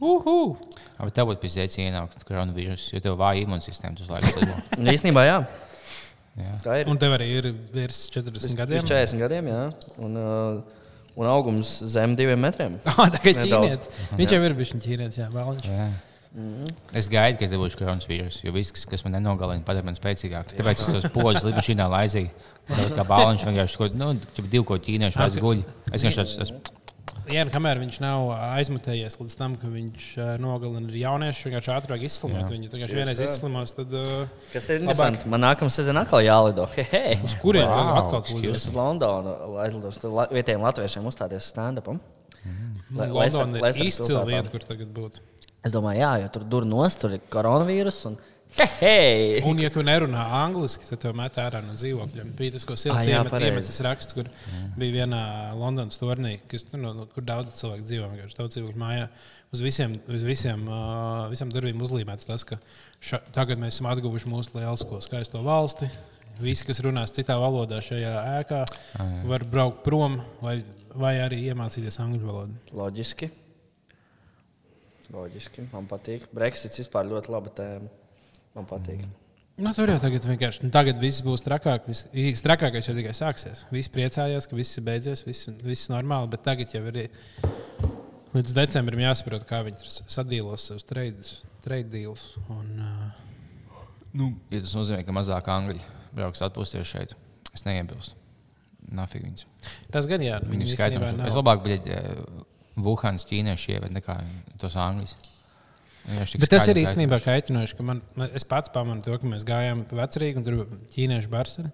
Uhu! 0.00 0.36
Jā, 0.96 1.04
Bet 1.04 1.16
tev 1.16 1.28
būtu 1.28 1.42
piezīmēts 1.42 1.76
ienākt 1.82 2.22
koronavīrusu, 2.28 2.94
jo 2.94 3.02
tev 3.04 3.18
vāja 3.20 3.44
imūnsistēma 3.44 4.00
uz 4.00 4.12
laiku. 4.12 4.46
Un 4.78 4.88
īstenībā, 4.92 5.24
jā, 5.28 5.38
Jā. 6.40 6.54
tā 6.64 6.76
ir. 6.80 6.90
Un 6.92 7.00
tev 7.00 7.16
arī 7.16 7.28
ir 7.40 7.50
virs 7.74 8.06
40 8.14 8.36
Pirms 8.38 8.56
gadiem. 8.56 8.84
40 8.88 9.20
gadiem, 9.20 9.50
jā. 9.50 9.62
Un, 10.00 10.16
uh, 10.20 10.79
un 11.20 11.28
augums 11.30 11.72
zem 11.94 12.14
diviem 12.18 12.40
metriem. 12.40 12.78
Ah, 12.96 13.10
tā 13.12 13.20
kā 13.22 13.34
ķīnietis. 13.36 13.90
Viņš 14.18 14.36
jau 14.36 14.44
ir 14.46 14.56
bijis 14.58 14.72
ķīnietis, 14.76 15.20
jā, 15.22 15.28
vēlamies. 15.34 15.68
Jā. 15.68 15.90
Es 16.94 17.08
gaidu, 17.10 17.40
ka 17.40 17.46
es 17.46 17.50
dabūšu 17.50 17.78
koronavīrusu, 17.80 18.44
jo 18.46 18.52
viss, 18.54 18.70
kas- 18.86 19.02
man 19.02 19.16
nenogalina, 19.18 19.64
padara 19.66 19.82
man 19.88 19.96
spēcīgāk. 19.98 20.52
Tāpēc 20.54 20.84
es 20.84 20.92
tos 20.94 21.08
pogas 21.10 21.42
lidmašīnā 21.42 21.88
laizīju. 21.90 22.30
Tāpat 22.70 22.92
Kā 22.94 23.06
bāliņš 23.08 23.46
vienkārši 23.48 23.80
kaut 23.80 23.96
nu, 23.98 24.12
divu 24.46 24.68
ko 24.68 24.78
ķīniešu 24.78 25.18
vairs 25.18 25.40
guļ. 25.42 25.64
Es 25.90 26.04
vienkārši 26.06 26.44
esmu 26.46 26.60
Jā, 27.30 27.44
nu, 27.46 27.52
kamēr 27.54 27.78
viņš 27.82 27.96
nav 28.02 28.30
aizmutējies 28.34 29.16
līdz 29.20 29.36
tam, 29.38 29.54
ka 29.60 29.68
viņš 29.70 30.06
uh, 30.18 30.30
nogalina 30.42 30.88
arī 30.90 31.02
jauniešus, 31.04 31.44
vienkārši 31.46 31.72
ātrāk 31.76 32.04
izslimot. 32.08 32.48
Viņu 32.50 32.70
vienkārši 32.72 32.98
vienreiz 32.98 33.22
izslimos, 33.24 33.74
tad 33.76 33.92
uh, 33.94 34.24
Kas 34.52 34.68
ir 34.72 34.80
interesanti. 34.82 35.28
Man 35.30 35.44
nākamā 35.46 35.70
sezona 35.74 36.02
atkal 36.06 36.24
jālido. 36.26 36.66
Hehe. 36.76 37.18
uz 37.26 37.36
kuriem 37.42 37.68
Wow, 37.70 37.92
atkal 38.02 38.24
plūdus? 38.30 38.66
Uz 38.70 38.74
Londonu 38.74 39.36
aizlidos. 39.64 40.00
Tur 40.02 40.14
la- 40.18 40.28
vietējiem 40.32 40.64
latviešiem 40.66 41.06
uzstāties 41.10 41.50
stand-upam. 41.52 42.00
Leicester- 42.90 43.44
Londona 43.44 43.68
ir 43.74 43.84
izcila 43.86 44.24
vieta, 44.26 44.50
kur 44.50 44.64
tagad 44.66 44.90
būtu. 44.96 45.22
Es 45.64 45.74
domāju, 45.74 46.00
jā, 46.00 46.10
jo 46.22 46.28
tur 46.34 46.44
dur 46.48 46.64
nost, 46.64 47.02
tur 47.02 47.12
ir 47.12 47.20
koronavīrus. 47.30 47.98
Un... 48.08 48.14
Hei! 48.58 49.40
Un, 49.46 49.58
ja 49.62 49.70
tu 49.72 49.82
nerunā 49.86 50.22
angliski, 50.40 50.86
tad 50.88 51.00
tev 51.04 51.16
met 51.16 51.36
ārā 51.40 51.60
no 51.64 51.74
dzīvokļiem. 51.76 52.32
Bija 52.38 52.54
tas, 52.56 52.66
ko 52.68 52.76
Silvija 52.78 53.06
jā, 53.06 53.18
iemet, 53.20 53.32
pareizi. 53.32 53.52
iemet 53.52 53.68
tas 53.68 53.80
raksts, 53.86 54.16
kur 54.16 54.30
bija 54.80 54.96
vienā 55.02 55.20
Londonas 55.58 56.00
turnī, 56.00 56.36
kas, 56.50 56.66
nu, 56.72 56.92
no, 56.96 57.06
kur 57.14 57.24
daudz 57.26 57.54
cilvēku 57.60 57.86
dzīvo. 57.86 58.08
Daudz 58.38 58.56
cilvēku 58.56 58.80
mājā. 58.80 59.08
Uz 59.54 59.62
visiem, 59.64 59.96
uz 60.10 60.24
visiem, 60.26 60.64
uh, 60.70 61.26
visam 61.32 61.50
durvīm 61.52 61.80
uzlīmēts 61.82 62.28
tas, 62.28 62.44
ka 62.46 62.58
ša, 63.02 63.22
tagad 63.34 63.60
mēs 63.62 63.76
esam 63.76 63.90
atguvuši 63.90 64.30
mūsu 64.30 64.56
lielisko 64.58 65.00
skaisto 65.04 65.42
valsti. 65.46 65.90
Visi, 66.40 66.64
kas 66.64 66.80
runās 66.84 67.12
citā 67.12 67.36
valodā 67.40 67.82
šajā 67.84 68.12
ēkā, 68.40 68.64
var 69.28 69.44
braukt 69.50 69.82
prom 69.84 70.20
vai, 70.40 70.60
vai 70.96 71.18
arī 71.20 71.42
iemācīties 71.50 72.00
angļu 72.00 72.24
valodu. 72.24 72.76
Loģiski. 72.76 73.28
Loģiski. 75.10 75.66
Man 75.72 75.90
patīk. 75.90 76.28
Brexits 76.34 76.80
vispār 76.80 77.08
ļoti 77.10 77.34
laba 77.34 77.52
tēma. 77.54 77.99
Man 78.56 78.66
patīk. 78.70 79.04
Nu, 79.60 79.74
tur 79.76 79.92
jau 79.92 79.98
tagad 80.00 80.24
vienkārši 80.24 80.64
nu, 80.64 80.70
tagad 80.72 81.00
viss 81.02 81.20
būs 81.24 81.44
trakāk. 81.44 81.84
Viss, 81.90 82.44
trakākais 82.44 82.88
jau 82.88 82.96
tikai 82.96 83.12
sāksies. 83.16 83.66
Visi 83.74 83.92
priecājās, 83.92 84.48
ka 84.48 84.56
viss 84.56 84.78
ir 84.80 84.86
beidzies, 84.86 85.22
viss, 85.26 85.50
viss 85.60 85.90
normāli. 85.92 86.30
Bet 86.32 86.46
tagad 86.46 86.72
jau 86.72 86.80
ir 86.88 87.02
līdz 88.32 88.56
decembrim 88.56 89.02
jāsaprot, 89.04 89.44
kā 89.48 89.60
viņi 89.66 89.82
tur 89.82 90.14
sadīlos 90.16 90.70
savus 90.70 90.88
trade 90.88 91.34
trade 91.60 91.92
deals. 91.92 92.30
Un, 92.48 92.70
uh, 92.80 93.26
Nu, 94.16 94.32
ja 94.50 94.58
tas 94.58 94.72
nozīmē, 94.74 95.04
ka 95.06 95.14
mazāk 95.14 95.48
angļu 95.52 95.78
brauks 96.16 96.42
atpūsties 96.42 96.88
šeit, 96.88 97.12
es 97.54 97.62
neiebilstu. 97.66 98.16
Nafig 98.90 99.22
viņus. 99.22 99.44
tas 99.92 100.08
gan 100.10 100.22
jā, 100.24 100.40
Viņu 100.42 100.64
viņi 100.64 100.74
skaitām. 100.74 101.20
Es 101.28 101.36
labāk 101.38 101.60
biju 101.62 102.46
Vuhānas 102.80 103.26
ķīnieši 103.28 103.76
ieved 103.76 103.92
nekā 103.94 104.16
tos 104.58 104.74
angļus. 104.74 105.14
Tik 106.06 106.40
Bet 106.42 106.52
tas 106.54 106.66
ir 106.70 106.80
īstenībā 106.80 107.20
kaitinoši. 107.22 107.76
ka 107.76 107.84
man, 107.86 108.00
man, 108.18 108.30
es 108.36 108.46
pats 108.48 108.72
pamanu 108.72 109.04
to, 109.04 109.16
ka 109.20 109.28
mēs 109.28 109.44
gājām 109.46 109.84
pa 109.90 110.00
vecrīgu 110.02 110.40
un 110.40 110.46
tur 110.46 110.56
bija 110.62 110.80
ķīniešu 110.94 111.32
barseri. 111.32 111.70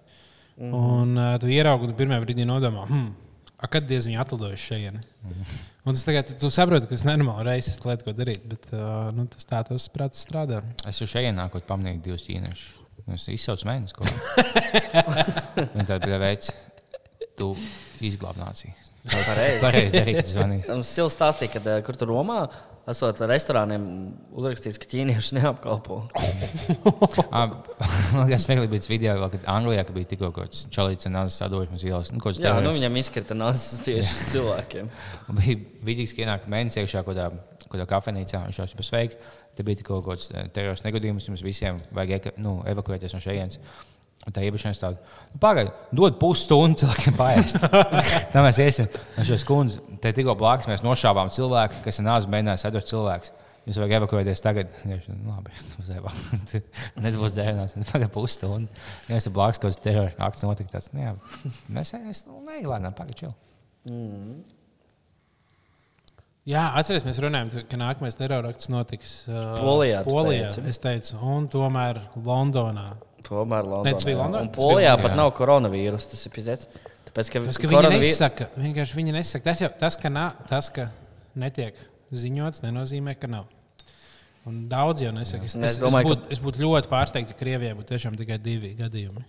Mm. 0.57 0.73
Un 0.73 1.17
uh, 1.21 1.37
tu 1.41 1.49
ieraugi, 1.53 1.87
un 1.87 1.93
tu 1.93 1.97
pirmā 1.99 2.17
brīdī 2.23 2.45
nodomā, 2.49 2.87
hmm, 2.89 3.09
a, 3.55 3.69
kad 3.69 3.85
diez 3.87 4.07
viņi 4.09 4.17
atlidojuši 4.23 4.63
šeit. 4.71 4.97
Mm. 5.21 5.57
Un 5.87 5.95
tas 5.95 6.05
tagad, 6.07 6.31
tu, 6.31 6.37
tu 6.41 6.49
saproti, 6.53 6.89
ka 6.89 6.95
tas 6.95 7.05
ir 7.05 7.11
nenormāli 7.11 7.45
reizes 7.47 7.77
lieta, 7.85 8.03
ko 8.07 8.15
darīt. 8.17 8.47
Bet 8.49 8.65
uh, 8.73 9.11
nu, 9.15 9.27
tas 9.31 9.47
tā, 9.47 9.61
tas 9.67 9.85
prāts 9.93 10.25
strādā. 10.25 10.63
Es 10.89 10.99
jau 11.01 11.07
šeit 11.09 11.29
ienākot, 11.29 11.67
pamanīju 11.69 12.03
divus 12.09 12.25
ķīniešus. 12.25 12.73
Es 13.15 13.27
izsaucu 13.31 13.69
mēnesi. 13.69 13.95
ko. 13.95 14.03
Viņi 15.77 15.85
tādi 15.87 16.09
bija 16.09 16.17
veids, 16.19 16.49
tu 17.39 17.53
izglābi 18.03 18.41
nāciju. 18.41 18.73
Pareizi. 19.07 19.61
Pareizi 19.61 20.01
darīt, 20.01 20.25
zvanīt. 20.27 20.65
Mums 20.67 20.89
Sils 20.91 21.15
stāstīja, 21.15 21.61
ka 21.61 21.77
kur 21.85 21.95
tur 21.99 22.11
Romā 22.11 22.41
esot 22.91 23.19
restorāniem 23.27 23.83
uzrakstīts, 24.37 24.79
ka 24.79 24.87
ķīnieši 24.89 25.37
neapkalpo. 25.37 25.99
Liekas, 28.17 28.45
smieklīgi 28.45 28.79
tas 28.79 28.91
video, 28.91 29.15
kad 29.23 29.47
Anglijā 29.51 29.83
kad 29.87 29.97
bija 29.97 30.11
tikko 30.13 30.31
kaut 30.31 30.53
kāds 30.53 30.63
čalīts 30.73 31.09
un 31.09 31.17
nāzes 31.17 31.39
sadojums 31.41 31.83
ielas. 31.87 32.13
Nu, 32.13 32.23
Jā, 32.39 32.55
nu 32.63 32.71
viņam 32.75 32.99
izkrita 33.01 33.37
nācis 33.37 33.83
tieši 33.87 34.29
cilvēkiem. 34.31 34.89
Un 35.27 35.41
bija 35.41 35.59
vidīgs, 35.89 36.15
ka 36.15 36.23
ienāk 36.23 36.47
mēnesis 36.51 36.83
iekšā 36.83 37.03
kaut 37.03 37.17
kādā, 37.17 37.27
kādā 37.67 37.89
kafejnīcā. 37.91 38.45
Jau 38.55 38.69
bija 38.79 38.87
sveiks. 38.87 39.35
Te 39.57 39.65
bija 39.67 39.81
tikko 39.81 39.99
kaut 39.99 40.13
kāds 40.13 40.31
eh, 40.31 40.47
terorists 40.53 40.87
negadījums. 40.87 41.27
Mums 41.31 41.45
visiem 41.45 41.81
vajag 41.97 42.31
nu, 42.39 42.59
evakuēties 42.71 43.17
no 43.17 43.23
šejienes. 43.23 43.59
Un 44.27 44.35
tā 44.35 44.43
iepriekšējā 44.43 44.75
stāvā 44.75 44.97
nu, 44.97 45.39
pagaidi, 45.39 45.71
dod 45.95 46.17
pusstundu 46.19 46.77
cilvēkiem 46.81 47.15
paēst. 47.15 47.63
tā 48.33 48.43
mēs 48.43 48.59
iesim. 48.59 48.89
Un 49.15 49.27
šis 49.29 49.45
kundze, 49.47 49.79
te 50.03 50.11
tikko 50.15 50.35
blakus 50.39 50.67
mēs 50.67 50.83
nošāvām 50.83 51.31
cilvēku, 51.31 51.79
kas 51.85 52.01
ir 52.01 52.07
nācis 52.09 52.31
mēģinājis 52.33 52.65
sadot 52.67 52.89
cilvēku. 52.91 53.31
Jums 53.67 53.79
vajag 53.81 53.93
evakuēties 53.97 54.43
tagad. 54.43 54.75
Viņš, 54.87 55.07
nu, 55.11 55.31
labi, 55.31 55.55
ir 56.55 57.01
nebūs 57.03 57.33
dzērnās. 57.35 57.73
Pagaidi 57.89 58.11
pusstundu. 58.13 58.83
Ja 59.09 59.19
es 59.19 59.27
tur 59.27 59.35
blakus 59.35 59.59
kaut 59.59 59.73
kāds 59.73 59.81
terora 59.83 60.13
akts 60.27 60.45
notika, 60.47 60.77
tāds, 60.77 60.91
nu, 60.95 61.03
jā, 61.03 61.15
mēs 61.75 62.23
nu, 62.29 62.43
neilēnām, 62.47 62.95
pagaidi, 62.95 63.25
čil. 63.25 63.35
Jā, 66.47 66.61
atcerieties, 66.79 67.03
mēs 67.09 67.19
runājam, 67.23 67.49
ka 67.67 67.79
nākamais 67.79 68.15
terorakts 68.15 68.69
notiks 68.71 69.17
uh, 69.27 69.57
Polijā, 69.59 69.99
Polijā 70.07 70.47
teici. 70.47 70.63
es 70.71 70.79
teicu, 70.79 71.17
un 71.27 71.49
tomēr 71.51 71.99
Londonā. 72.23 72.93
Tomēr 73.27 73.67
Ne, 73.83 73.91
tas 73.93 74.05
bija 74.07 74.17
Londonā. 74.21 74.41
Londonā? 74.41 74.41
Un 74.47 74.49
Polijā 74.55 74.93
pat 75.01 75.11
jā. 75.11 75.17
nav 75.19 75.31
koronavīrus. 75.35 76.07
Tas 76.11 76.25
ir 76.25 76.31
pizēts. 76.31 76.67
Tāpēc, 77.09 77.29
ka, 77.33 77.39
Tas, 77.45 77.57
ka 77.57 77.67
viņi 77.67 77.75
koronavī- 77.77 77.99
nesaka, 78.07 78.47
vienkārši 78.57 78.95
viņi 78.99 79.13
nesaka. 79.17 79.43
Tas, 79.49 79.61
jau, 79.65 79.69
tas, 79.79 79.97
ka, 79.97 80.09
nā, 80.09 80.25
tas, 80.47 80.69
ka 80.69 80.89
netiek 81.35 81.75
ziņots, 82.13 82.61
nenozīmē, 82.63 83.17
ka 83.19 83.27
nav. 83.27 83.45
Un 84.47 84.67
daudz 84.71 85.01
jau 85.03 85.11
nesaka. 85.11 85.43
Es, 85.43 85.55
Un 85.55 85.63
es 85.67 85.71
es, 85.73 85.77
es, 85.77 85.83
domāju, 85.83 86.03
ka- 86.07 86.13
būtu, 86.15 86.31
es 86.31 86.39
būtu 86.39 86.61
ļoti 86.63 86.87
pārsteigts, 86.87 87.33
ja 87.33 87.37
Krievijai 87.39 87.75
būtu 87.75 87.89
tiešām 87.95 88.15
tikai 88.17 88.37
divi 88.39 88.75
gadījumi. 88.79 89.25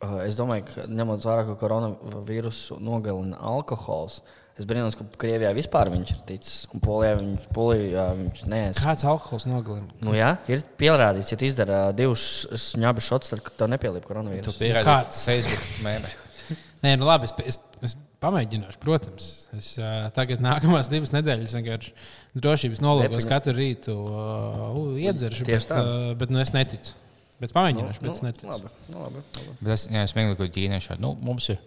Uh, 0.00 0.20
Es 0.22 0.36
domāju, 0.38 0.62
ka 0.74 0.84
ņemot 0.86 1.24
vērā, 1.26 1.42
ka 1.48 1.56
koronavīrusu 1.58 2.78
nogalina 2.80 3.36
alkohols, 3.40 4.20
es 4.58 4.66
brīnos, 4.68 4.96
ka 4.98 5.06
Krievijā 5.20 5.52
vispār 5.56 5.90
viņš 5.92 6.12
ir 6.14 6.20
ticis. 6.28 6.56
Un 6.74 6.82
Polijā 6.84 7.14
viņš, 7.20 7.46
Polijā 7.54 8.06
viņš 8.18 8.42
neesmu. 8.50 8.84
Kāds 8.84 9.06
alkohols 9.08 9.46
nogalina? 9.50 9.88
Nu, 10.04 10.14
jā, 10.16 10.34
ir 10.50 10.64
pierādīts, 10.80 11.32
ja 11.32 11.38
tu 11.40 11.46
izdara 11.48 11.80
divus 11.96 12.24
šņabu 12.68 13.04
šotus, 13.04 13.34
tad 13.34 13.52
tev 13.60 13.70
nepielīp 13.74 14.04
Tu 14.04 14.10
koronavīrusu. 14.10 14.58
pierādīji 14.60 14.90
kāds? 14.90 15.22
Facebook 15.30 15.70
mēmē. 15.86 16.12
Nē, 16.84 16.94
nu 17.00 17.08
labi, 17.08 17.30
es, 17.30 17.34
es, 17.54 17.58
es 17.86 17.96
pamēģināšu, 18.22 18.80
protams. 18.82 19.28
Es 19.56 19.72
uh, 19.78 20.08
tagad 20.14 20.42
nākamās 20.42 20.90
divas 20.90 21.14
nedēļas 21.14 21.54
vienkārši 21.58 21.94
drošības 22.38 22.82
nolūkos 22.82 23.26
katru 23.30 23.54
rītu 23.58 23.94
uh, 23.94 24.96
iedzeršu. 24.98 25.46
Bet, 25.48 25.70
uh, 25.74 26.12
bet 26.18 26.34
nu, 26.34 26.42
es 26.42 26.54
neticu. 26.56 26.96
Bet 27.38 27.54
pamēģināšu, 27.54 28.02
bet 28.02 28.16
es 28.16 28.22
neticu. 28.26 28.50
labi, 28.50 28.70
nu, 28.90 29.02
labi, 29.04 29.22
labi. 29.36 29.52
Bet 29.60 29.74
es 29.76 29.86
jā, 29.86 30.02
smēju, 30.10 30.34
ka 30.40 30.48
ķīnieši 30.56 30.98
nu, 30.98 31.12
mums 31.22 31.46
ir 31.54 31.60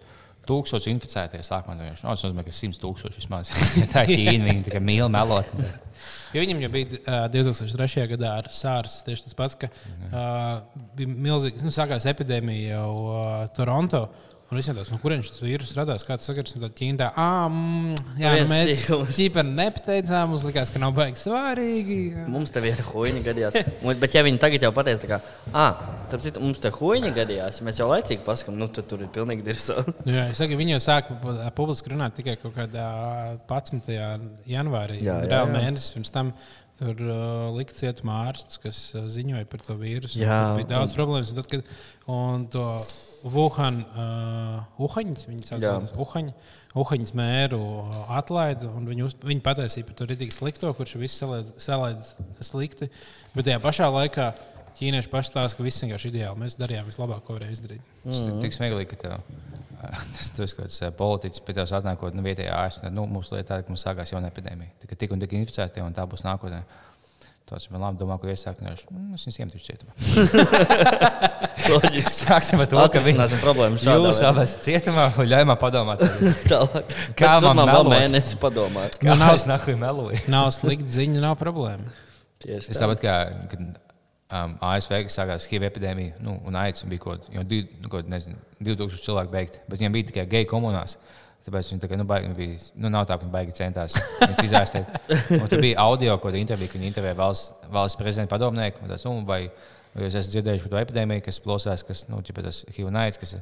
tūkstoši 0.49 0.91
inficētie 0.95 1.41
sākumā. 1.45 1.77
Nu, 1.77 1.93
tas 1.93 2.23
nozīmē, 2.25 2.45
ka 2.47 2.53
simts 2.55 2.81
tūkstoši 2.81 3.21
vismaz. 3.21 3.51
Tā 3.93 4.05
ir 4.07 4.15
Ķīna, 4.15 4.47
viņi 4.47 4.65
tikai 4.67 4.81
mīl 4.83 5.09
melot. 5.13 5.51
Jo 6.31 6.41
viņam 6.41 6.63
jau 6.63 6.71
bija 6.73 7.01
uh, 7.01 7.25
2003. 7.33 8.05
gadā 8.13 8.33
ar 8.39 8.49
SARS 8.53 9.01
tieši 9.07 9.27
tas 9.27 9.37
pats, 9.37 9.57
ka 9.59 9.67
uh, 9.67 10.61
bija 10.97 11.11
milzīgs, 11.11 11.65
nu, 11.65 11.73
sākās 11.75 12.07
epidēmija 12.09 12.77
jau 12.77 12.91
uh, 13.11 13.31
Toronto. 13.57 14.05
Un 14.51 14.59
es 14.59 14.67
domāju, 14.67 14.91
no 14.91 14.97
kurienes 14.99 15.29
tas 15.31 15.39
vīrus 15.45 15.69
radās? 15.77 16.03
Kāds 16.03 16.25
sakars, 16.27 16.57
Ķīnas 16.59 16.97
tā, 16.99 17.05
ah, 17.15 17.45
mm, 17.47 17.99
jā, 18.19 18.31
nu, 18.35 18.47
mēs 18.49 18.81
ķīpari 19.15 19.53
nepateicām, 19.55 20.33
mums 20.33 20.41
likās, 20.43 20.73
ka 20.73 20.79
nav 20.83 20.91
baigi 20.97 21.21
svarīgi. 21.21 21.99
Mums 22.27 22.51
te 22.51 22.59
ir 22.67 22.81
huīņa 22.89 23.21
gadījās. 23.29 23.55
Bet, 24.01 24.17
ja 24.17 24.23
viņi 24.27 24.41
tagad 24.43 24.65
jau 24.67 24.73
pateiks, 24.75 24.99
tā 25.05 25.07
kā, 25.07 25.19
ah, 25.55 25.79
starp 26.03 26.25
citu, 26.25 26.43
mums 26.43 26.59
te 26.59 26.67
huīņa 26.75 27.11
gadījās, 27.15 27.61
mēs 27.63 27.79
jau 27.79 27.87
laicīgi 27.93 28.25
pasakām, 28.25 28.57
nu, 28.59 28.67
tad 28.75 28.89
tur 28.91 29.05
ir 29.05 29.13
pilnīgi 29.15 29.45
dirsa. 29.45 29.77
Nu, 30.01 30.15
Jā, 30.17 30.25
es 30.33 30.39
saku, 30.41 30.57
viņi 30.59 30.73
jau 30.73 30.81
sāka 30.83 31.15
pu- 31.21 31.35
publiski 31.55 31.91
runāt 31.93 32.17
tikai 32.17 32.33
kaut 32.41 32.55
kādā 32.55 32.87
11. 33.47 34.25
janvārī. 34.49 34.97
Jā, 35.05 35.21
jā, 35.29 35.29
jā. 35.31 35.45
mēnesis 35.51 35.93
pirms 35.93 36.11
tam 36.11 36.33
tur 36.81 36.97
uh, 37.05 37.47
lika 37.55 37.77
cietumā 37.77 38.17
ārsts, 38.31 38.59
kas 38.63 38.81
uh, 38.97 39.05
ziņoja 39.13 39.47
par 39.51 39.63
to 39.63 39.77
vīrusu. 39.79 40.19
Jā, 40.19 40.41
bija 40.57 40.71
daudz 40.73 40.97
un 40.97 41.29
Tad, 41.37 41.49
kad, 41.51 41.71
un 42.09 42.47
to 42.51 42.65
Wuhan, 43.21 43.81
uh, 43.93 44.81
Uhaņas, 44.81 45.27
Jā. 45.29 45.59
sauc 45.59 45.93
Uhaņu. 46.01 46.33
Uhaņas 46.81 47.11
mēru 47.19 47.59
atlaida, 48.15 48.69
un 48.71 48.85
viņi, 48.87 49.03
uz, 49.03 49.15
viņi 49.19 49.43
pateica 49.43 49.83
par 49.89 49.97
to 49.99 50.07
rītīgi 50.07 50.35
slikto, 50.35 50.71
kurš 50.77 50.95
viss 51.01 51.23
salaidis 51.59 52.13
slikti. 52.47 52.87
Bet 53.35 53.49
tajā 53.49 53.59
pašā 53.63 53.89
laikā 53.91 54.29
ķīnieši 54.79 55.11
paši 55.11 55.33
stāsta, 55.33 55.57
ka 55.57 55.65
viss 55.65 55.83
vienkārši 55.83 56.11
ideāli. 56.13 56.39
Mēs 56.41 56.55
darījām 56.59 56.87
vislabāk, 56.89 57.25
ko 57.27 57.35
varējām 57.35 57.57
izdarīt. 57.57 57.89
Tas 58.05 58.21
ir 58.23 58.37
tik 58.41 58.55
smieklīgi, 58.55 58.89
ka 58.93 58.99
tev, 59.03 59.17
tas 60.15 60.31
tu 60.31 60.45
esi 60.45 60.57
kaut 60.57 60.69
kāds 60.69 60.79
ā, 60.87 60.93
politiķis 60.97 61.43
pie 61.45 61.57
tevis 61.57 61.75
atnākot 61.77 62.15
nu, 62.17 62.23
vietējā 62.25 62.55
ārstē. 62.55 62.93
Nu, 62.93 63.05
mums 63.09 63.33
lieta 63.35 63.51
tāda, 63.51 63.67
ka 63.67 63.73
mums 63.73 63.83
sākās 63.85 64.13
jauna 64.15 64.31
epidēmija. 64.31 64.73
Tikai 64.85 64.97
tik 65.03 65.13
un 65.13 65.21
tik 65.21 65.35
inficēti, 65.37 65.83
un 65.83 65.97
tā 65.97 66.07
būs 66.09 66.23
nākotnē. 66.25 66.63
Tas 67.51 67.65
man 67.67 67.81
labi 67.83 67.99
domā, 67.99 68.15
ko 68.15 68.29
iesākt. 68.31 68.61
Nu, 68.63 68.71
es 69.11 69.25
viņus 69.27 69.37
iemetīšu 69.41 69.65
cietumā. 69.65 69.91
Loģiski. 71.67 72.13
Sāksim 72.21 72.61
ar 72.63 72.69
to, 72.71 72.79
ka 72.93 73.01
viņi 73.03 73.39
problēmu 73.41 73.79
šādā 73.81 73.97
jūs 74.07 74.21
abas 74.29 74.53
cietumā 74.63 75.09
un 75.19 75.27
ļauj 75.27 75.47
man 75.49 75.59
padomāt. 75.59 75.99
Tālāk. 76.51 76.95
Kā 77.19 77.33
man 77.43 77.59
vēl 77.67 77.89
mēnesi 77.91 78.39
padomāt. 78.39 78.95
Kā 79.03 79.17
nav 79.19 79.35
snahu 79.41 79.75
meloju? 79.81 80.21
Nav 80.31 80.47
slikta 80.55 80.95
ziņa, 80.95 81.19
nav 81.25 81.35
problēma. 81.41 81.91
Tieši 82.45 82.71
Es 82.71 82.79
tā. 82.79 82.85
tāpat 82.85 83.03
kā 83.03 83.17
kad, 83.51 83.67
um, 84.31 84.55
ASV 84.71 84.95
kas 85.09 85.19
sākās 85.19 85.51
HIV 85.51 85.67
epidēmija, 85.73 86.21
nu, 86.23 86.37
un 86.47 86.55
AIDS 86.55 86.87
bija 86.87 87.03
kaut 87.03 87.27
div, 87.51 87.67
nu, 87.83 87.91
kaut, 87.91 88.07
nezinu, 88.15 88.39
2000 88.63 89.03
cilvēku 89.09 89.35
beigti, 89.35 89.59
bet 89.67 89.81
viņiem 89.81 89.99
bija 89.99 90.13
tikai 90.13 90.29
geju 90.37 90.53
komunās. 90.55 90.95
Tāpēc 91.41 91.71
viņi 91.71 91.81
tā 91.81 91.89
kā, 91.89 91.97
nu, 91.97 92.05
baigi, 92.05 92.31
bija, 92.37 92.57
nu, 92.77 92.91
nav 92.93 93.07
tā, 93.09 93.15
ka 93.17 93.25
viņi 93.25 93.33
baigi 93.33 93.55
centās 93.57 93.95
izārstēt. 94.45 94.91
Tur 95.49 95.57
bija 95.57 95.81
audio, 95.81 96.13
ko 96.21 96.29
intervija, 96.37 96.69
kad 96.69 96.77
viņi 96.77 96.91
intervēja 96.91 97.17
valsts, 97.17 97.55
valsts 97.73 97.97
prezidenta 97.97 98.35
padomnieku. 98.35 98.83
un 98.83 98.91
tāds, 98.93 99.07
Nu, 99.09 99.23
vai, 99.25 99.41
jūs 99.97 100.19
esat 100.19 100.35
dzirdējuši 100.35 100.67
par 100.67 100.73
to 100.75 100.81
epidēmiju, 100.83 101.25
kas 101.25 101.41
plosās, 101.41 101.85
kas 101.87 102.05
nu, 102.11 102.21
ķipa, 102.21 102.45
tas 102.45 102.61
HIV 102.69 102.91
un 102.91 102.99
AIDS, 103.01 103.17
kas 103.21 103.33
ir 103.39 103.41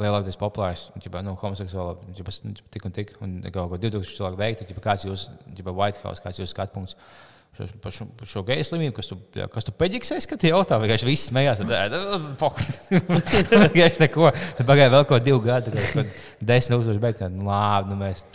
lielākais 0.00 0.40
populārs, 0.40 0.88
ķipa, 1.04 1.20
nu, 1.26 1.36
homoseksuāli, 1.42 2.16
ķipa, 2.16 2.34
nu, 2.48 2.56
tik 2.74 2.88
un 2.88 2.96
tik, 2.96 3.12
un 3.22 3.36
kaut 3.44 3.74
ko 3.74 3.82
2000 3.84 4.16
cilvēku 4.16 4.40
veikti, 4.40 4.70
ķipa, 4.70 4.86
kāds 4.88 5.06
jūs, 5.06 5.28
ķipa, 5.58 5.76
White 5.76 6.00
House, 6.02 6.24
kāds 6.24 6.40
jūs 6.40 6.56
skatpunkts 6.56 6.96
šo, 7.56 7.66
par 7.82 7.94
šo, 7.94 8.06
par 8.18 8.30
šo 8.30 8.42
geju 8.48 8.66
slimību, 8.68 8.94
kas 8.96 9.10
tu, 9.10 9.18
jā, 9.38 9.46
kas 9.52 9.66
tu 9.66 9.74
peģiksēji, 9.78 10.26
kad 10.30 10.46
jautā, 10.48 10.78
vienkārši 10.82 11.08
viss 11.08 11.30
smējās. 11.30 11.62
Vienkārši 13.64 14.02
neko. 14.02 14.32
Tad 14.58 14.68
Pagāja 14.68 14.92
vēl 14.94 15.06
kaut 15.10 15.24
divu 15.26 15.40
gadu, 15.44 15.72
kad 15.74 16.10
desmit 16.42 16.74
tūkstoši 16.74 17.02
beigts. 17.02 17.24
Nu, 17.32 17.46
labi, 17.48 17.92
nu 17.92 18.00
mēs. 18.00 18.26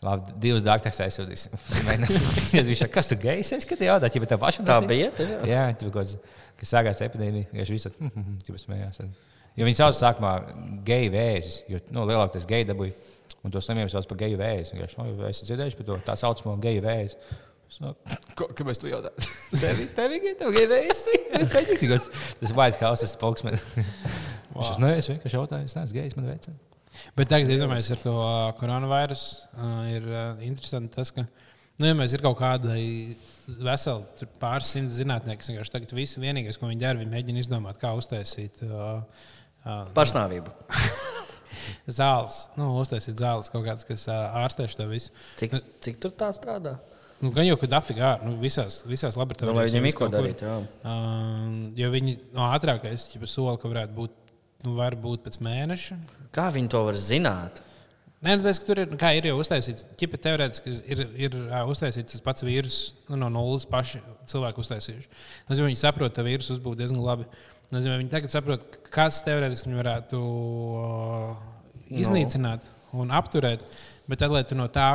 Labi, 0.00 0.32
divas 0.40 0.64
dārgas 0.64 1.00
aizsūtīsim. 1.04 1.56
Viņš 2.70 2.84
ir 2.86 2.92
kas 2.92 3.10
tu 3.10 3.18
gejs, 3.20 3.52
es 3.56 3.66
skatos, 3.66 3.84
jautā, 3.84 4.08
ja 4.08 4.30
tev 4.32 4.40
pašam 4.40 4.68
Tā 4.68 4.78
bija. 4.88 5.10
tiešām? 5.18 5.44
Jā, 5.50 5.66
tur 5.76 5.92
kaut 5.92 6.06
kas, 6.06 6.38
kas 6.62 6.72
sākās 6.72 7.02
epidēmija, 7.04 7.50
vienkārši 7.52 7.76
viss 7.76 7.90
tur 8.46 8.62
smējās. 8.62 9.04
Jo 9.58 9.66
viņi 9.68 9.76
sauc 9.76 9.98
sākumā 9.98 10.32
geju 10.86 11.12
vēzis, 11.12 11.62
jo 11.68 11.82
nu, 11.92 12.06
lielākais 12.08 12.48
geju 12.48 12.70
dabūja. 12.70 12.96
Un 13.44 13.52
tos 13.52 13.64
slimības 13.64 13.94
sauc 13.96 14.08
par 14.08 14.18
geju 14.20 14.36
vēzi. 14.40 14.76
Viņš 14.76 14.96
ir 15.00 15.48
dzirdējuši 15.48 15.78
par 15.78 15.86
to 15.88 15.96
tā 16.10 16.16
saucamo 16.20 16.56
geju 16.60 16.82
vēzi. 16.84 17.16
No- 17.80 17.92
Ko, 18.36 18.48
kāpēc 18.56 18.80
tu 18.82 18.88
jautā? 18.90 19.12
Tev 19.62 19.78
ir. 19.84 19.90
Pēdīgs, 21.54 22.08
tas 22.40 22.54
White 22.56 22.80
House 22.82 23.06
ir 23.06 23.10
spokesman. 23.12 23.56
Viņš 24.56 24.72
nē, 24.82 24.96
es 24.98 25.08
vienkārši 25.12 25.38
jautāju, 25.38 25.68
es 25.70 25.76
neesmu 25.78 25.96
gejs, 26.00 26.16
man 26.18 26.26
vecina. 26.32 26.58
Bet 27.16 27.30
tagad, 27.30 27.52
iedomājieties, 27.54 27.92
ar 27.94 28.00
to 28.02 28.12
ā, 29.54 29.70
ir 29.94 30.08
interesanti 30.44 30.90
tas, 30.98 31.12
ka, 31.14 31.22
nu, 31.78 31.86
ja 31.86 31.94
mēs 31.96 32.12
ir 32.16 32.24
kaut 32.24 32.36
kāda 32.42 32.74
vesela 33.62 34.02
tur 34.18 34.28
pāris 34.42 34.72
simti 34.74 34.98
zinātnieki, 34.98 35.40
kas 35.40 35.52
vienkārši 35.52 35.74
tagad 35.76 35.94
visu 35.96 36.20
vienīgais, 36.22 36.58
ko 36.60 36.68
viņi 36.68 36.82
dara, 36.82 37.00
viņi 37.00 37.14
mēģina 37.14 37.44
izdomāt, 37.44 37.78
kā 37.80 37.94
uztaisīt 37.96 38.60
ā, 38.66 38.90
ā, 39.64 39.78
Pašnāvība. 39.96 40.52
zāles, 41.90 42.42
nu, 42.58 42.72
uztaisīt 42.82 43.22
zāles 43.22 43.50
kaut 43.54 43.64
kādas, 43.66 43.86
kas 43.88 44.04
ā, 44.10 44.18
ārstē 44.42 44.66
šo 44.70 44.86
visu. 44.90 45.14
Cik, 45.40 45.56
cik 45.86 46.02
tur 46.02 46.14
tā 46.20 46.30
strādā? 46.36 46.76
Nu, 47.20 47.30
gan 47.36 47.44
jau, 47.44 47.56
ka 47.60 47.68
dafigā, 47.68 48.14
nu, 48.24 48.36
visās, 48.40 48.80
visās 48.88 49.16
Nu, 49.16 49.20
laboratorijās. 49.20 49.72
viņiem 49.74 49.86
jau 49.86 49.92
ir 49.92 49.96
ko 49.98 50.06
kur. 50.06 50.14
darīt. 50.14 50.40
Jā. 50.40 50.54
Um, 50.88 51.56
jo 51.76 51.90
viņi 51.92 52.14
no 52.36 52.46
ātrākais 52.48 53.10
soli, 53.28 53.58
ka 53.60 53.68
varētu 53.68 53.96
būt, 53.96 54.14
nu, 54.64 54.76
var 54.78 54.96
būt 54.96 55.26
pēc 55.26 55.36
mēneša. 55.44 55.98
Kā 56.32 56.48
viņi 56.54 56.72
to 56.72 56.80
var 56.86 56.96
zināt? 56.96 57.60
Nē, 58.20 58.34
nu, 58.36 58.44
ka 58.44 58.52
tur 58.64 58.80
ir, 58.82 58.90
kā 59.00 59.10
ir 59.16 59.30
jau 59.30 59.38
uztaisīts, 59.40 59.86
ķipa 60.00 60.18
teorētiski 60.20 60.74
ir, 60.92 61.04
ir 61.28 61.36
ā, 61.56 61.62
uztaisīts 61.72 62.16
tas 62.16 62.24
pats 62.24 62.44
vīrus, 62.44 62.80
nu, 63.08 63.16
no 63.20 63.30
nulles 63.32 63.64
paši 63.68 64.00
cilvēki 64.28 64.60
uztaisījuši. 64.60 65.08
Nu, 65.48 65.56
viņi 65.64 65.80
saprot, 65.80 66.12
ka 66.16 66.24
vīrus 66.26 66.50
uzbūvē 66.52 66.82
diezgan 66.82 67.00
labi. 67.04 67.28
Nu, 67.72 67.80
viņi 67.80 68.12
tagad 68.12 68.32
saprot, 68.32 68.66
kas 68.92 69.22
teorētiski 69.24 69.70
viņi 69.70 69.80
varētu 69.80 70.20
uh, 70.20 71.36
iznīcināt 71.96 72.64
un 72.92 73.12
apturēt. 73.14 73.64
Bet 74.10 74.20
tad, 74.20 74.34
lai 74.34 74.42
tu 74.44 74.56
no 74.58 74.66
tā, 74.72 74.90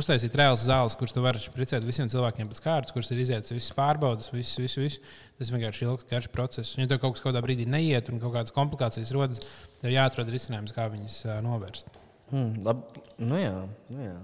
uztaisīt 0.00 0.34
reāls 0.38 0.64
zāles, 0.66 0.96
kuras 0.98 1.14
tu 1.14 1.22
vari 1.24 1.40
spricēt 1.42 1.84
visiem 1.86 2.10
cilvēkiem 2.12 2.50
pēc 2.50 2.60
kārtas, 2.64 2.94
kuras 2.94 3.10
ir 3.14 3.20
izietas 3.22 3.54
visas 3.54 3.74
pārbaudas, 3.76 4.30
viss, 4.34 4.58
viss, 4.60 4.78
viss. 4.80 5.16
Tas 5.38 5.52
vienkārši 5.54 5.84
ir 5.84 5.90
ilgs, 5.90 6.06
garš 6.10 6.30
process. 6.34 6.76
Ja 6.78 6.88
tev 6.90 7.00
kaut 7.02 7.16
kas 7.16 7.24
kādā 7.24 7.42
brīdī 7.44 7.66
neiet 7.70 8.10
un 8.12 8.22
kaut 8.22 8.34
kādas 8.36 8.54
komplikācijas 8.54 9.12
rodas, 9.16 9.42
tev 9.82 9.94
jāatrod 9.94 10.32
risinājums, 10.34 10.74
kā 10.76 10.88
viņas 10.92 11.20
ā, 11.26 11.38
novērst. 11.44 11.92
Hmm, 12.30 12.56
lab, 12.66 12.86
nu 13.20 13.40
jā, 13.40 13.54
nu 13.94 14.08
jā. 14.08 14.16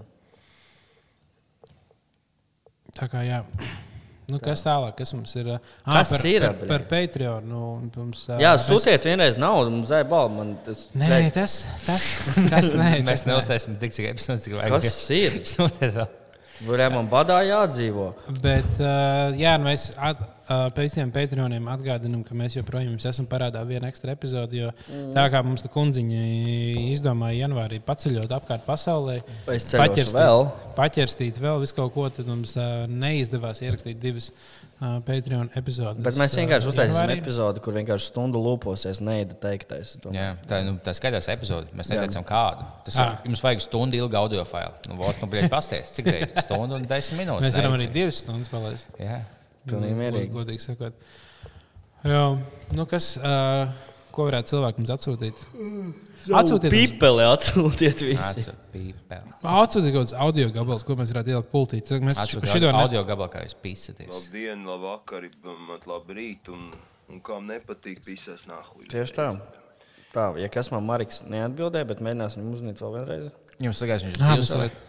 Tā 2.97 3.07
kā 3.11 3.23
jā. 3.27 3.45
Nu, 4.31 4.39
kas 4.43 4.63
tālāk? 4.67 4.95
Kas 5.01 5.13
mums 5.17 5.35
ir? 5.41 5.51
ā, 5.57 5.59
Kas 5.87 6.13
par, 6.15 6.25
ir, 6.31 6.47
Par, 6.47 6.69
par 6.73 6.87
Patreon. 6.91 7.49
Nu, 7.51 7.63
mums, 7.97 8.25
jā 8.31 8.55
mēs- 8.55 8.69
sūtiet 8.69 9.09
vienreiz 9.11 9.39
naudu, 9.41 9.73
mums 9.75 9.91
zēja 9.91 10.07
balvu. 10.11 10.37
Man 10.39 10.55
tas 10.67 10.87
Nē, 10.95 11.21
tas, 11.35 11.61
tas, 11.87 12.07
tas 12.53 12.73
nē, 12.79 12.91
Mēs 13.03 13.25
tas 13.25 13.29
neuztaisām 13.33 13.79
tik 13.83 13.97
cik 13.97 14.11
epizodes, 14.15 14.47
cik 14.47 14.59
vajag. 14.61 14.81
Kas 14.87 15.03
ir? 15.17 15.41
Sūtiet 15.55 15.95
vēl. 15.99 16.09
Man 16.93 17.09
badā 17.09 17.39
jādzīvo. 17.47 18.11
Bet, 18.43 18.69
uh, 18.77 19.33
jā, 19.39 19.55
nu 19.61 19.69
mēs 19.71 19.87
at, 19.97 20.21
uh, 20.21 20.67
pēc 20.77 20.91
visiem 20.91 21.13
Patreoniem 21.15 21.69
atgādinām, 21.73 22.21
ka 22.27 22.37
mēs 22.37 22.59
joprojām 22.59 22.99
esam 22.99 23.29
parādā 23.31 23.63
vienu 23.69 23.89
ekstra 23.89 24.13
epizodi. 24.13 24.61
Jo 24.61 24.73
mm. 24.75 25.13
tā 25.17 25.25
kā 25.33 25.41
mums 25.47 25.65
tā 25.65 25.71
kundziņa 25.73 26.25
izdomāja 26.91 27.47
janvārī 27.47 27.81
paceļot 27.87 28.35
apkārt 28.37 28.67
pasaulē, 28.69 29.21
ceļošu 29.49 30.17
vēl. 30.17 30.47
paķerstīt 30.77 31.41
vēl 31.41 31.63
visu 31.65 31.79
kaut 31.81 31.95
ko, 31.97 32.09
tad 32.13 32.29
mums 32.29 32.57
uh, 32.61 32.85
neizdevās 32.91 33.65
ierakstīt 33.65 34.03
divas 34.03 34.29
Patreon 34.81 35.51
epizodes. 35.59 36.01
Bet 36.05 36.17
mēs 36.17 36.33
vienkārši 36.39 36.71
uztaisīsim 36.71 37.11
epizodi, 37.13 37.61
kur 37.61 37.75
vienkārši 37.77 38.07
stundu 38.09 38.41
lūposies 38.41 39.03
neida 39.05 39.37
teiktais. 39.43 39.99
Jā, 40.15 40.31
tā, 40.49 40.63
nu, 40.65 40.79
tā 40.81 40.95
skaidrs 40.97 41.29
epizode. 41.35 41.69
Mēs 41.77 41.91
neteicām, 41.93 42.25
kādu. 42.25 42.65
Tas 42.87 42.97
ir, 42.97 43.13
jums 43.29 43.45
vajag 43.45 43.61
stundu 43.67 44.01
ilgu 44.01 44.17
audio 44.17 44.47
failu. 44.49 44.73
Nu, 44.89 44.97
vot, 45.03 45.21
nu, 45.21 45.29
bļaļ, 45.29 45.51
pasties, 45.53 45.93
cik 45.99 46.09
tā 46.09 46.17
ir? 46.23 46.33
Stundu 46.47 46.79
un 46.79 46.89
desmit 46.89 47.21
minūtes. 47.21 47.45
Mēs 47.45 47.61
varam 47.61 47.77
arī 47.77 47.91
divas 47.93 48.23
stundas 48.25 48.53
palaist. 48.53 48.97
Jā. 48.97 49.21
Pilnīgi 49.69 49.93
Nu, 49.93 50.01
mierīgi. 50.01 50.33
Godīgi 50.33 50.65
sakot. 50.65 51.07
Jā, 52.09 52.25
nu 52.73 52.89
kas. 52.89 53.13
Uh, 53.21 53.90
ko 54.15 54.27
varētu 54.29 54.53
cilvēki 54.55 54.83
mums 54.83 54.93
atsūtīt? 54.95 55.41
Atsūtiet, 56.37 56.69
mums- 56.71 56.75
Pipeli 56.75 57.25
atsūtiet 57.27 58.03
visi. 58.05 58.45
Atsūtiet 59.41 59.95
kaut 59.95 60.03
kādus 60.03 60.15
audio 60.27 60.51
gabalus, 60.55 60.85
ko 60.87 60.97
mēs 60.99 61.13
varētu 61.15 61.33
ielikt 61.35 61.51
pultī. 61.53 61.81
Mēs 62.05 62.19
šo 62.21 62.43
Atsūtīt 62.43 62.67
ne... 62.67 62.73
audio 62.83 63.03
gabalā, 63.09 63.31
kā 63.33 63.45
jūs 63.47 63.57
pīsaties. 63.65 64.11
Labdien, 64.13 64.67
labvakar, 64.69 65.27
mat 65.71 65.87
labi 65.91 66.19
rīt, 66.19 66.53
un, 66.53 66.69
un 67.11 67.23
kam 67.25 67.49
nepatīk, 67.51 68.03
visas 68.07 68.45
nahuļ. 68.51 68.91
Tieši 68.93 69.17
tā. 69.17 69.31
Tā, 70.11 70.27
ja 70.43 70.49
kas 70.51 70.73
man 70.75 70.83
Marks 70.89 71.23
neatbildēja, 71.31 71.87
bet 71.87 72.01
mēģināsim 72.03 72.47
uzzvanīt 72.51 72.81
vēl 72.83 72.97
vienreiz. 72.99 73.29
Jums 73.63 73.81
liekas, 73.85 74.05
viņš 74.09 74.17
ir 74.19 74.25
dzīves? 74.45 74.87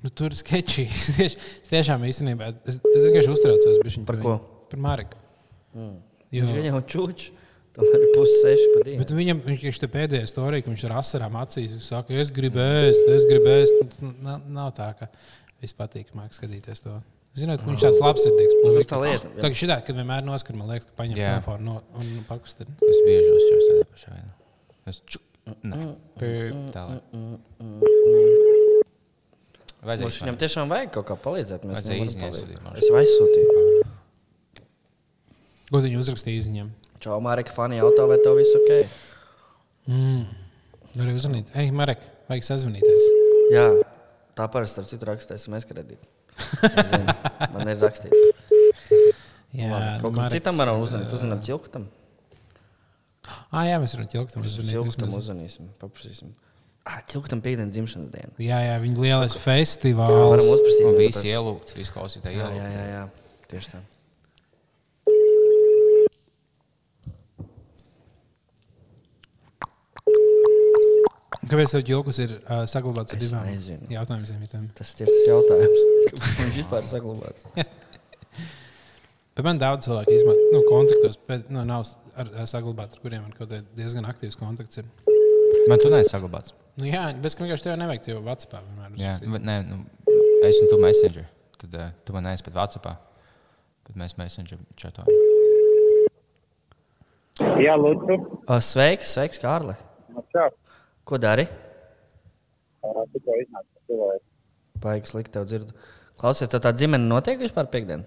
Nu, 0.00 0.08
tur 0.16 0.32
ir 0.32 0.38
sketči. 0.40 0.86
Es 0.96 1.10
tieši- 1.16 1.40
es 1.60 1.68
tiešām 1.68 2.04
īstenībā 2.08 2.46
es, 2.64 2.78
es 2.80 3.02
vienkārši 3.04 3.32
uztraucos 3.34 3.98
Par 4.08 4.16
viņu. 4.16 4.22
ko? 4.24 4.32
Par 4.72 4.80
Mariku. 4.80 5.18
Jo, 5.76 5.90
Viņš 6.46 6.54
gan 6.56 6.66
jau 6.70 6.80
čūč, 6.94 7.26
tomēr 7.80 8.04
ir 8.06 8.10
pusi 8.16 8.34
seši 8.40 8.66
pa 8.74 8.82
divu. 8.86 8.98
bet 9.02 9.12
viņam 9.18 9.40
viņš 9.46 9.80
te 9.82 9.88
pēdējā 9.94 10.28
storija, 10.30 10.64
ka 10.64 10.72
viņš 10.72 10.84
ar 10.88 10.96
asarām 11.00 11.38
acīs 11.40 11.76
viņš 11.76 11.86
saka, 11.92 12.18
es 12.22 12.32
gribu 12.34 12.60
ēst, 12.62 13.08
es 13.16 13.28
gribu 13.30 13.54
ēst. 13.54 13.96
Nu, 14.02 14.12
Nav, 14.26 14.44
nav 14.50 14.74
tā, 14.76 14.90
ka 14.98 15.08
viss 15.62 15.76
patīk 15.76 16.12
māk 16.18 16.36
skatīties 16.36 16.84
to. 16.84 16.98
Ka 17.40 17.62
viņš 17.62 17.84
tāds 17.86 18.00
labsirdīgs. 18.02 18.56
Nu, 18.58 18.74
puisis. 18.74 18.90
tā 18.90 18.98
lieta, 19.00 19.28
jā. 19.30 19.40
Tā 19.40 19.50
kā 19.52 19.58
šitā, 19.62 19.76
kad 19.86 19.98
vienmēr 20.00 20.24
noskar, 20.26 20.56
man 20.58 20.72
liekas, 20.72 20.88
ka 20.90 20.96
paņem 20.98 21.20
Jā. 21.20 21.32
telefonu 21.36 21.62
no, 21.68 21.76
un 22.00 22.24
pakustina. 22.28 22.74
Es 22.82 23.02
bieži 23.06 23.30
uzķeros 23.36 23.68
tādā 23.70 23.88
pašā 23.94 24.14
veidā. 24.16 24.32
Es 24.90 25.02
ču... 25.06 25.22
Nē. 25.62 25.78
Tālāk. 26.74 27.14
Mums 27.14 28.00
Vajadzēs 29.80 30.18
viņam 30.20 30.36
tiešām 30.40 30.72
vajag 30.72 30.90
kaut 30.98 31.06
kā 31.08 31.16
palīdzēt. 31.24 31.62
Mēs 31.68 31.86
aizsūtīt, 31.88 32.58
man 32.60 32.76
Es 32.76 32.90
aizsūtīju. 33.00 33.48
Ko 35.70 35.80
viņi 35.80 36.00
uzrakstīja 36.02 36.44
ziņām? 36.50 36.68
Čau, 37.00 37.16
Marika, 37.24 37.52
fani 37.56 37.78
jautā, 37.80 38.04
vai 38.10 38.18
tev 38.20 38.36
viss 38.36 38.52
ok? 38.58 38.72
Mm. 39.88 40.24
Arī 41.00 41.14
uzvanīt. 41.16 41.52
Ej, 41.56 41.70
Marek, 41.76 42.02
vajag 42.28 42.44
sazvanīties. 42.44 43.06
Jā, 43.54 43.64
tā 44.38 44.46
parasti 44.52 44.82
ar 44.82 44.88
citu 44.90 45.08
rakstēs 45.08 45.46
mēs 45.52 45.64
kredītu. 45.68 46.04
Man 47.54 47.70
ir 47.72 47.80
rakstīts. 47.80 48.20
Jā, 49.50 49.70
Labi, 49.72 49.88
Kaut 50.02 50.14
kam 50.18 50.28
citam 50.30 50.60
varam 50.60 50.82
uzzvanīt. 50.84 51.10
Uzzinām 51.16 51.40
ķilkutam. 51.46 51.88
Ah, 53.50 53.64
jā, 53.66 53.78
mēs 53.82 53.94
varam 53.96 54.08
ķilktam 54.10 54.44
Ķilkutam 54.44 55.10
uzvanīt. 55.10 55.16
uzzvanīsim, 55.22 55.70
paprasīsim. 55.80 56.30
Ah, 56.88 57.00
ķilkutam 57.10 57.40
piekdien 57.44 57.70
dzimšanas 57.72 58.10
diena. 58.12 58.30
Jā, 58.40 58.58
jā, 58.66 58.76
viņa 58.82 59.02
lielais 59.04 59.34
Varam 59.36 59.44
festivāls. 59.46 60.46
uzprasīt. 60.52 60.86
Un 60.90 60.96
visi 60.98 61.32
ielūgt, 61.32 61.74
visi 61.76 61.92
klausītāji 61.94 62.38
Jā, 62.38 62.46
jā, 62.46 62.54
ielūgt. 62.56 62.76
jā, 62.76 62.86
jā. 62.94 63.02
Tieši 63.50 63.72
tā. 63.74 63.82
Kāpēc 71.50 71.72
tev 71.74 71.82
ķilkus 71.88 72.18
ir 72.22 72.32
uh, 72.38 72.62
saglabāts 72.70 73.14
ar 73.14 73.18
Es 73.18 73.30
divām 73.30 73.90
jautājumiem? 73.90 74.68
Tas 74.78 74.92
ir 74.94 75.08
tas 75.08 75.22
jautājums. 75.26 75.86
Kāpēc 76.12 76.36
viņš 76.44 76.58
vispār 76.60 76.84
ir 76.84 76.90
saglabāts? 76.92 77.48
Bet 79.40 79.46
man 79.46 79.60
daudz 79.60 79.86
cilvēku 79.86 80.12
izmanto 80.12 80.48
nu, 80.52 80.60
kontaktos, 80.66 81.14
bet 81.24 81.46
nu, 81.54 81.62
nav 81.64 81.86
ar, 82.18 82.28
ar 82.42 82.48
saglabāt, 82.50 82.92
ar 82.92 83.00
kuriem 83.00 83.22
man 83.24 83.30
kaut 83.32 83.46
kādā 83.46 83.62
diezgan 83.78 84.04
aktīvs 84.10 84.36
kontakts 84.36 84.82
ir. 84.82 84.88
Man 85.70 85.80
tu 85.80 85.88
neesi 85.88 86.10
saglabāts. 86.12 86.52
Nu, 86.76 86.84
jā, 86.90 87.06
bet 87.16 87.38
ka 87.38 87.46
vienkārši 87.46 87.64
tev 87.68 87.78
nevajag 87.80 88.04
tev 88.04 88.20
Whatsappā 88.26 88.60
vienmēr. 88.66 88.98
Jā, 89.00 89.14
bet 89.22 89.46
nē, 89.46 89.56
nu, 89.70 89.78
es 90.44 90.60
un 90.60 90.68
tu 90.68 90.80
messenger. 90.82 91.30
Tad 91.62 91.78
uh, 91.78 91.88
tu 92.04 92.16
man 92.16 92.26
neesi 92.28 92.44
pat 92.44 92.58
Whatsappā. 92.58 92.96
Bet 93.88 93.96
mēs 94.02 94.18
messenger 94.20 94.60
čatojam. 94.80 95.08
Jā, 97.64 97.78
Lūdzu. 97.80 98.20
O, 98.44 98.60
Sveiks, 98.60 99.14
sveiks, 99.16 99.40
Kārli. 99.40 99.78
Čau. 100.34 100.50
Ko 101.10 101.18
dari? 101.18 101.42
Tikko 102.80 103.34
iznāca 103.40 103.80
cilvēks. 103.90 104.26
Baigas 104.80 105.14
likt 105.16 105.32
tev 105.34 105.48
dzirdu. 105.48 105.74
Klausies, 106.20 106.50
tev 106.52 106.62
tā 106.62 106.70
ģimene 106.76 107.08
notiek 107.10 107.40
vispār 107.40 107.66
piekdien? 107.72 108.04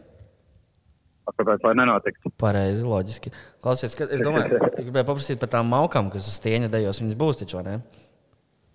Kāpēc 1.28 1.66
lai 1.68 1.74
nenotiktu? 1.80 2.32
Pareizi, 2.40 2.86
loģiski. 2.88 3.34
Klausies, 3.64 3.98
ka, 4.00 4.08
es 4.08 4.24
domāju, 4.24 4.56
ka 4.78 4.80
gribēju 4.80 5.10
paprasīt 5.10 5.42
par 5.42 5.52
tām 5.52 5.68
maukām, 5.72 6.08
kas 6.14 6.32
uz 6.32 6.40
stieņa 6.40 6.72
dejos. 6.72 7.04
Viņas 7.04 7.20
būs 7.20 7.44
taču, 7.44 7.60
vai 7.60 7.66
ne? 7.68 7.76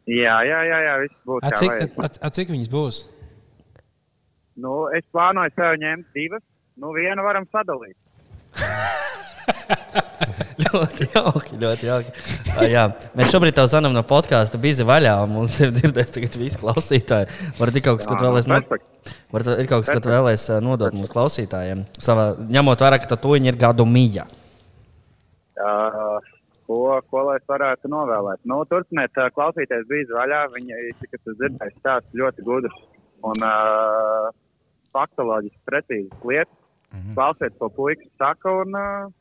Jā, 0.08 0.36
jā, 0.44 0.60
jā, 0.68 0.78
jā 0.84 0.94
viss 1.06 1.24
būs. 1.28 1.40
A, 1.40 1.48
kā 1.48 1.62
cik, 1.62 1.72
vajag. 1.72 1.98
a, 2.04 2.12
a, 2.28 2.32
cik 2.38 2.52
viņas 2.52 2.72
būs? 2.72 3.02
Nu, 4.60 4.78
es 4.96 5.08
plānoju 5.14 5.56
sev 5.56 5.76
ņemt 5.80 6.12
divas. 6.16 6.44
Nu, 6.76 6.92
vienu 6.96 7.24
varam 7.24 7.48
sadalīt. 7.52 7.96
ļoti 10.64 11.08
jauki, 11.14 11.58
ļoti 11.60 11.88
jauki. 11.88 12.14
Uh, 12.54 12.64
jā, 12.68 12.84
mēs 13.18 13.32
šobrīd 13.32 13.56
tev 13.56 13.68
zvanām 13.70 13.94
no 13.96 14.02
podkāstu, 14.06 14.60
bija 14.62 14.86
vaļā, 14.88 15.14
un 15.24 15.34
mums 15.36 15.60
ir 15.62 15.72
dzirdēs 15.76 16.14
tagad 16.16 16.38
visi 16.40 16.60
klausītāji. 16.60 17.28
Varbūt 17.58 17.80
ir 17.80 17.86
kaut 17.86 18.00
kas, 18.00 18.08
ko 18.10 18.18
tu 18.18 18.26
vēlēsi 18.28 18.52
no... 18.52 18.60
Varbūt 19.32 19.52
ir 19.54 19.70
kaut 19.70 19.86
kas, 19.86 19.94
ko 19.94 20.24
uh, 20.56 20.58
nodot 20.64 20.96
mūsu 20.96 21.12
klausītājiem. 21.14 21.84
Savā, 22.02 22.30
ņemot 22.56 22.84
vērā, 22.84 23.00
ka 23.02 23.16
tu 23.16 23.36
ir 23.38 23.60
gadu 23.60 23.86
mīja. 23.88 24.26
Uh, 25.58 26.18
ko, 26.68 26.80
ko 27.10 27.24
lai 27.28 27.38
es 27.40 27.48
varētu 27.50 27.90
novēlēt? 27.92 28.44
Nu, 28.48 28.60
turpiniet 28.70 29.16
uh, 29.18 29.30
klausīties, 29.34 29.86
bija 29.90 30.12
vaļā. 30.14 30.44
Viņa, 30.54 30.82
kas 31.04 31.24
tas 31.24 31.40
dzirdējis, 31.40 31.82
tāds 31.86 32.20
ļoti 32.20 32.46
gudrs 32.46 32.84
un 33.26 33.42
uh, 33.42 34.28
faktoloģiski 34.94 35.62
precīzs 35.68 36.24
lietas. 36.24 36.54
Mm 36.88 37.00
-hmm. 37.00 37.14
Klausiet, 37.18 37.56
ko 37.60 37.68
puikas 37.68 38.08
saka, 38.16 38.52
un 38.62 38.76
uh, 38.78 39.12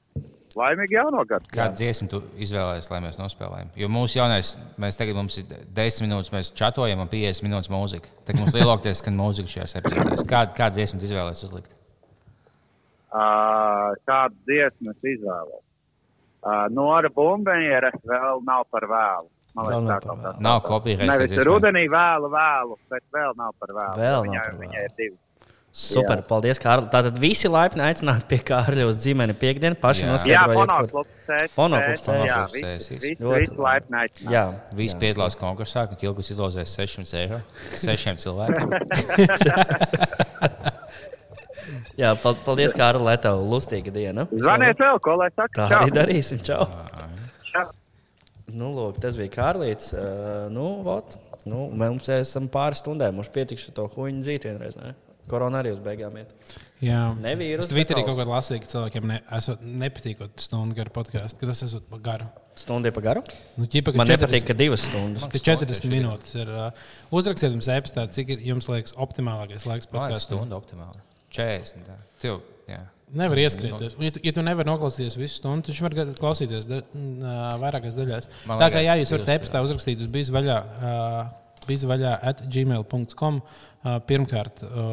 laimīgi 0.57 0.97
jauno 0.97 1.23
gadu. 1.29 1.49
Kādu 1.53 1.79
dziesmu 1.79 2.07
tu 2.11 2.21
izvēlējies, 2.43 2.89
lai 2.91 2.99
mēs 3.05 3.19
nospēlējam? 3.19 3.69
Jo 3.77 3.89
mūsu 3.93 4.19
jaunais, 4.19 4.55
mēs 4.81 4.99
tagad 4.99 5.17
mums 5.17 5.37
ir 5.41 5.47
10 5.77 6.03
minūtes, 6.05 6.33
mēs 6.33 6.51
čatojam 6.57 7.03
un 7.03 7.11
50 7.11 7.45
minūtes 7.45 7.71
mūzika. 7.73 8.11
Tagad 8.27 8.43
mums 8.43 8.55
lielākoties 8.57 9.03
skan 9.03 9.17
mūzika 9.19 9.53
šajās 9.53 9.77
epizodēs. 9.81 10.25
Kādu, 10.29 10.55
kādu 10.57 10.79
dziesmu 10.79 11.01
tu 11.01 11.09
izvēlējies 11.09 11.45
uzlikt? 11.47 11.73
Uh, 13.07 13.95
kādu 14.09 14.35
dziesmu 14.49 14.93
es 14.93 15.09
izvēlos? 15.15 15.63
Uh, 16.47 16.67
Nora 16.71 17.09
Bumbeniere 17.13 17.93
vēl 18.05 18.43
nav 18.45 18.67
par 18.71 18.85
vēlu. 18.89 19.31
Vēl 19.57 19.87
nav 19.87 20.03
liekas, 20.03 20.19
tā. 20.21 20.33
Nav 20.43 20.59
kopija 20.65 21.07
Nevis 21.07 21.39
rudenī 21.47 21.87
vēlu, 21.89 22.29
vēlu, 22.29 22.75
bet 22.91 23.01
vēl 23.15 23.33
nav 23.39 23.55
par 23.57 23.73
vēlu. 23.73 23.95
Vēl 23.97 24.17
nav 24.17 24.27
viņai, 24.27 24.43
par 24.43 24.51
vēlu. 24.51 24.61
viņai 24.67 24.83
ir 24.85 24.93
divi. 24.99 25.17
Super, 25.77 26.23
Jā. 26.23 26.25
paldies, 26.25 26.57
Kārli. 26.57 26.87
Tātad 26.89 27.19
visi 27.21 27.45
laipni 27.53 27.83
aicināti 27.85 28.25
pie 28.31 28.39
Kārļa 28.47 28.87
uz 28.89 28.95
ģimeni 29.03 29.35
piekdienu. 29.37 29.77
Paši 29.77 30.07
noskaidrojiet, 30.09 30.71
kur. 30.89 31.05
Sēž. 31.27 31.51
visi, 32.55 32.97
Ļoti 33.21 33.59
laipni 33.61 33.99
aicināti. 33.99 34.31
Jā, 34.33 34.41
Visi 34.79 34.97
piedalās 34.97 35.37
konkursā, 35.37 35.83
kad 35.91 35.99
Kilgus 36.01 36.31
izlozēs 36.33 36.73
600 36.79 37.13
eiro 37.21 37.37
sešiem 37.77 38.17
cilvēkiem. 38.23 38.73
jā 42.01 42.15
pal- 42.25 42.39
paldies, 42.49 42.73
Kārli, 42.77 43.05
lai 43.11 43.17
tev 43.21 43.37
lustīga 43.45 43.93
diena. 43.93 44.25
Zvaniet 44.33 44.81
vēl, 44.81 44.97
ko 45.05 45.19
lai 45.21 45.29
saka. 45.35 45.53
Tā 45.61 45.69
Čau. 45.75 45.83
arī 45.83 45.93
darīsim. 46.01 46.41
Čau! 46.47 46.63
Čau. 47.51 47.67
Nu, 48.57 48.73
lūk, 48.73 48.97
tas 49.03 49.13
bija 49.19 49.29
Kārlīts. 49.37 49.93
Uh, 49.93 50.47
nu, 50.49 50.79
vot, 50.85 51.19
nu, 51.45 51.67
mēs 51.69 52.09
esam 52.17 52.49
pāris 52.49 52.81
stundām. 52.81 53.13
Mums 53.21 53.29
pietiks 53.29 53.69
šo 53.69 53.85
huīņu 53.93 54.25
dzīt 54.25 54.49
vienreiz. 54.49 54.73
Ne? 54.81 54.95
Korona 55.29 55.61
arī 55.63 55.73
uz 55.75 55.79
beigām 55.83 56.15
iet. 56.21 56.33
Jā, 56.83 56.99
Ne 57.17 57.31
vīrus, 57.39 57.65
Es 57.65 57.71
Twitterī 57.71 58.03
kaut 58.05 58.19
kādā 58.19 58.29
lasīju, 58.35 58.61
ka 58.61 58.69
cilvēkiem 58.69 59.07
ne, 59.09 59.15
esot 59.33 59.63
nepatīkot 59.81 60.43
stundu 60.43 60.77
garu 60.77 60.91
podkāstu, 60.93 61.39
ka 61.41 61.49
tas 61.49 61.63
esot 61.65 61.87
pa 61.89 61.97
garu. 62.05 62.27
Stundu 62.57 62.91
pa 62.93 63.01
garu. 63.05 63.23
Nu, 63.57 63.65
ķipa, 63.65 63.95
ka 63.95 64.01
Man 64.03 64.09
40 64.11 64.13
nepatīk, 64.13 64.45
ka 64.51 64.55
divas 64.57 64.85
stundas. 64.85 65.25
ka 65.33 65.41
40 65.41 65.89
minūtes 65.89 66.35
ir. 66.37 66.51
Uh, 66.53 66.85
uzrakstiet 67.17 67.55
mums 67.55 67.69
e-pastā, 67.73 68.05
cik 68.13 68.29
ir 68.35 68.45
jums 68.51 68.69
liekas 68.69 68.93
optimālākais 68.93 69.65
laiks 69.65 69.89
podkāstam. 69.89 70.37
stunda 70.37 70.59
optimāli. 70.61 71.01
40. 71.33 71.81
tā. 71.89 71.97
Tev, 72.21 72.39
jā. 72.69 72.83
Nevar 73.17 73.39
ieskrieties. 73.39 73.95
Un, 73.97 74.03
ja 74.03 74.11
tu, 74.13 74.19
ja 74.21 74.31
tu 74.35 74.43
nevari 74.43 74.67
noklausīties 74.67 75.15
visu 75.17 75.39
stundu, 75.39 75.63
tad 75.65 75.73
viņš 75.73 75.83
var 75.85 75.93
klausīties 76.19 76.65
da, 76.67 76.81
ā, 76.83 77.35
vairākās 77.61 77.95
daļās. 77.97 78.27
Man 78.49 78.59
Tā 78.59 78.67
kā 78.73 78.81
jā, 78.83 78.97
jūs 78.99 79.13
varat 79.15 79.29
e-pastā 79.37 79.61
uzrakstīt 79.63 80.03
uz 80.03 80.09
bizvaļā. 80.11 80.57
Bizvaļā 81.67 82.13
at 82.31 82.43
gmail.com. 82.53 83.41
Ā, 83.87 83.91
Pirmkārt, 84.09 84.63
ā, 84.65 84.85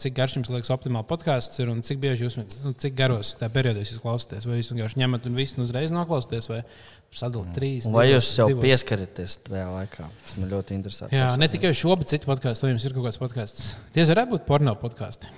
cik 0.00 0.14
garš 0.16 0.38
jums 0.38 0.48
liekas 0.50 0.72
optimāli 0.74 1.06
podkāsts 1.06 1.60
ir 1.62 1.68
un 1.70 1.82
cik 1.86 2.00
bieži 2.02 2.24
jūs, 2.24 2.38
nu, 2.40 2.72
cik 2.82 2.96
garos 2.98 3.34
tajā 3.38 3.50
periodā 3.54 3.84
jūs 3.84 4.00
klausāties? 4.02 4.46
Vai 4.48 4.56
jūs 4.58 4.72
vienkārši 4.72 4.98
ņemat 5.02 5.28
un 5.28 5.36
visu 5.38 5.60
uzreiz 5.62 5.92
noklausāties, 5.94 6.48
vai 6.50 6.62
sadalāt 7.14 7.52
trīs? 7.54 7.86
Un 7.86 7.94
Vai 7.94 8.08
divos- 8.08 8.24
jūs 8.26 8.40
jau 8.40 8.48
divos? 8.50 8.64
pieskaraties 8.64 9.36
tajā 9.46 9.68
laikā? 9.76 10.08
Tas 10.24 10.38
man 10.40 10.50
ļoti 10.56 10.74
interesē. 10.80 11.10
Jā, 11.14 11.28
ne 11.38 11.50
tikai 11.52 11.70
šo, 11.76 11.94
bet 12.00 12.10
citu 12.10 12.26
podkāstu. 12.32 12.66
Vai 12.66 12.72
jums 12.72 12.88
ir 12.88 12.96
kaut 12.96 13.06
kāds 13.06 13.20
podkāsts? 13.22 13.70
Tie 13.94 14.08
varētu 14.08 14.34
būt 14.34 14.46
porno 14.48 14.74
podkāsti. 14.74 15.30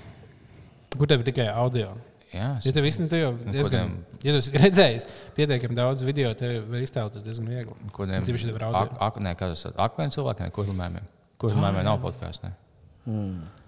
Kur 0.97 1.07
tev 1.11 1.21
ir 1.21 1.29
tikai 1.33 1.51
audio? 1.53 1.91
Jā 2.33 2.49
Ja 2.65 2.73
tev 2.75 2.87
īstenībā 2.89 3.21
jau 3.21 3.33
diezgan, 3.45 3.95
ja 4.25 4.35
tu 4.35 4.41
esi 4.43 4.55
redzējis 4.65 5.07
pietiekami 5.37 5.79
daudz 5.79 6.05
video, 6.07 6.33
tev 6.39 6.63
var 6.71 6.85
iztēloties 6.85 7.27
diezgan 7.27 7.51
viegli. 7.53 7.77
Kodiem, 7.95 8.25
Tīpaši, 8.27 8.49
ja 8.49 8.53
tev 8.53 8.61
ir 8.61 8.67
audio. 8.69 8.83
ak, 8.85 8.97
ak, 9.09 9.21
nē, 9.27 9.35
kas 9.41 9.55
tas 9.57 9.71
ir? 9.71 9.77
Akliem 9.87 10.15
cilvēkiem, 10.15 10.53
kurlmēmiem. 10.57 11.09
Kurlmēmiem 11.43 11.87
nav 11.89 12.01
podkāstu. 12.05 12.49
ne? 12.49 12.57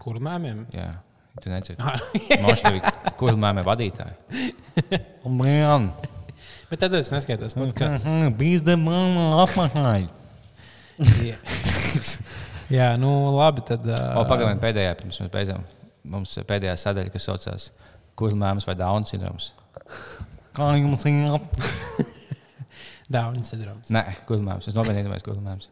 Kur 0.03 0.21
mēmiem? 0.23 0.65
Jā, 0.75 0.91
tu. 1.43 1.51
Ah. 1.83 1.99
Moši 2.45 2.63
tev 2.67 2.77
ir 2.79 2.91
kurlmēmē 3.19 3.65
vadītāji. 3.67 4.53
Man. 5.41 5.91
Bet 6.71 6.85
tad 6.85 6.95
es 6.99 7.11
neskaitos 7.13 7.57
podkāstu. 7.59 8.13
Bija 8.39 8.63
zemā 8.71 9.01
apmaiņā. 9.45 9.95
Jā. 11.27 11.39
Jā, 12.75 12.95
nu 13.01 13.11
labi. 13.37 13.65
Tad, 13.67 13.83
uh, 13.87 14.15
O, 14.21 14.25
pagaidām, 14.29 14.61
pēdējā, 14.63 14.95
pirms 15.01 15.19
mēs 15.21 15.33
beidzam. 15.33 15.67
Mums 16.09 16.33
pēdējā 16.49 16.77
sadaļa, 16.81 17.13
kas 17.13 17.27
saucās 17.29 17.67
Kurmēms 18.19 18.67
vai 18.69 18.77
Dauns 18.79 19.11
sindroms. 19.13 19.53
Kā 20.55 20.71
jums 20.79 21.03
ir? 21.11 21.39
Dāvana 23.15 23.45
sindroms. 23.45 23.91
Nē, 23.93 24.03
Kurmēms. 24.29 24.69
Es 24.71 24.77
nopietni 24.77 25.05
domāju, 25.05 25.27
Kurmēms. 25.27 25.69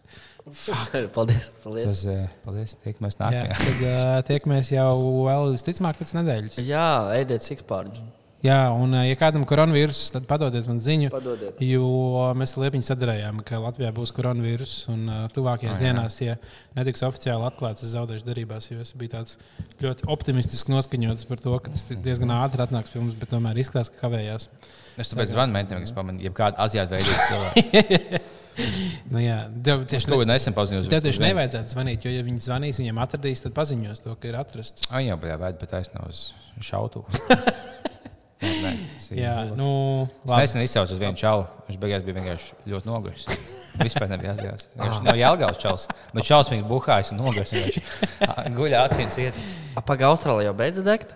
paldies. 1.16 1.48
paldies. 1.62 1.86
Tas, 1.86 2.02
eh, 2.10 2.24
paldies, 2.44 2.74
tiekamies 2.82 3.16
Jā, 3.16 3.22
nākamajā. 3.22 3.60
tad 3.62 3.84
uh, 3.86 4.16
tiekamies 4.28 4.72
jau 4.74 4.90
vēl 5.28 5.54
visticamāk 5.54 6.00
pēc 6.00 6.12
nedēļas. 6.18 6.58
Jā, 6.66 6.88
ēdiet 7.20 7.46
sikspārņu. 7.46 8.04
Jā, 8.42 8.72
un 8.74 8.90
uh, 8.90 9.04
ja 9.06 9.14
kādam 9.18 9.44
ir 9.44 9.48
koronavīrus, 9.52 10.00
tad 10.10 10.24
padodiet 10.26 10.66
man 10.66 10.80
ziņu. 10.82 11.12
Padodiet. 11.14 11.60
Jo 11.62 12.32
mēs 12.34 12.56
liepiņi 12.58 12.88
sadarījām, 12.88 13.38
ka 13.46 13.60
Latvijā 13.62 13.92
būs 13.94 14.10
koronavīrus. 14.16 14.72
Un 14.90 15.04
uh, 15.06 15.20
tuvākajās 15.30 15.78
jā. 15.78 15.82
dienās, 15.84 16.16
ja 16.24 16.34
netiks 16.74 17.04
oficiāli 17.06 17.46
atklāts, 17.46 17.84
es 17.86 17.94
zaudēšu 17.94 18.26
derībās. 18.26 18.66
Jo 18.72 18.82
es 18.82 18.90
biju 18.98 19.14
tāds 19.14 19.38
ļoti 19.82 20.08
optimistisks 20.10 20.72
noskaņots 20.74 21.28
par 21.30 21.42
to, 21.44 21.54
ka 21.62 21.70
tas 21.70 21.86
diezgan 21.94 22.34
ātri 22.34 22.66
atnāks 22.66 22.90
pie 22.90 23.04
mums, 23.04 23.14
bet 23.20 23.30
tomēr 23.30 23.62
izskatās, 23.62 23.92
ka 23.94 24.08
kavējās. 24.08 24.48
Es 24.98 25.14
tāpēc 25.14 25.30
zvanu 25.36 25.54
mentiem, 25.54 25.86
kas 25.86 25.94
pamanīja, 25.94 26.32
ja 26.32 26.36
kāda 26.42 26.66
azijāta 26.66 26.98
veidīga 26.98 27.28
cilvēka. 27.30 28.22
Nu, 29.08 29.16
jā, 29.16 29.46
tev 29.64 29.86
tieši, 29.88 30.10
ko 30.12 30.26
nesen 30.28 30.52
paziņoju. 30.52 30.90
tev 30.92 31.00
tieši 31.06 31.22
nevajadzētu 31.24 31.72
zvanīt, 31.72 32.04
jo, 32.04 32.12
ja 32.12 32.20
viņi 32.26 32.44
zvanīs, 32.44 32.80
viņiem 32.82 33.00
atradīs, 33.00 33.40
tad 33.46 33.56
paziņos 33.56 34.04
to, 34.04 34.12
ka 34.20 34.28
ir 34.28 34.36
atrasts. 34.36 34.84
Ai, 34.92 35.06
bija 35.08 35.38
vēd, 35.40 35.56
bet 35.62 35.72
aizsnā 35.78 36.04
uz 36.04 36.26
šautu. 36.60 37.06
Nē, 38.42 38.72
Jā, 39.14 39.34
nu, 39.54 39.70
Es 40.26 40.32
nesen 40.34 40.64
izsaucu 40.64 40.96
uz 40.96 41.00
vienu 41.00 41.18
čaulu. 41.18 41.44
Viņš 41.68 41.78
beigās 41.78 42.02
bija 42.06 42.16
vienkārši 42.18 42.56
ļoti 42.72 42.90
noguris. 42.90 43.26
Vispār 43.78 44.10
nebija 44.10 44.34
aizgājis. 44.34 44.68
Viņš 44.82 45.02
no 45.06 45.14
Jālgavas 45.16 45.60
čels. 45.62 45.86
Bet 46.12 46.26
šausmīgi 46.26 46.66
buhājis 46.66 47.14
un 47.14 47.22
noguris. 47.22 47.54
Guļā 48.56 48.86
acīm 48.88 49.12
ciet. 49.14 49.38
Pagaidām, 49.78 50.16
Austrālijā 50.16 50.50
jau 50.50 50.56
beidz 50.58 50.82
degt. 50.86 51.14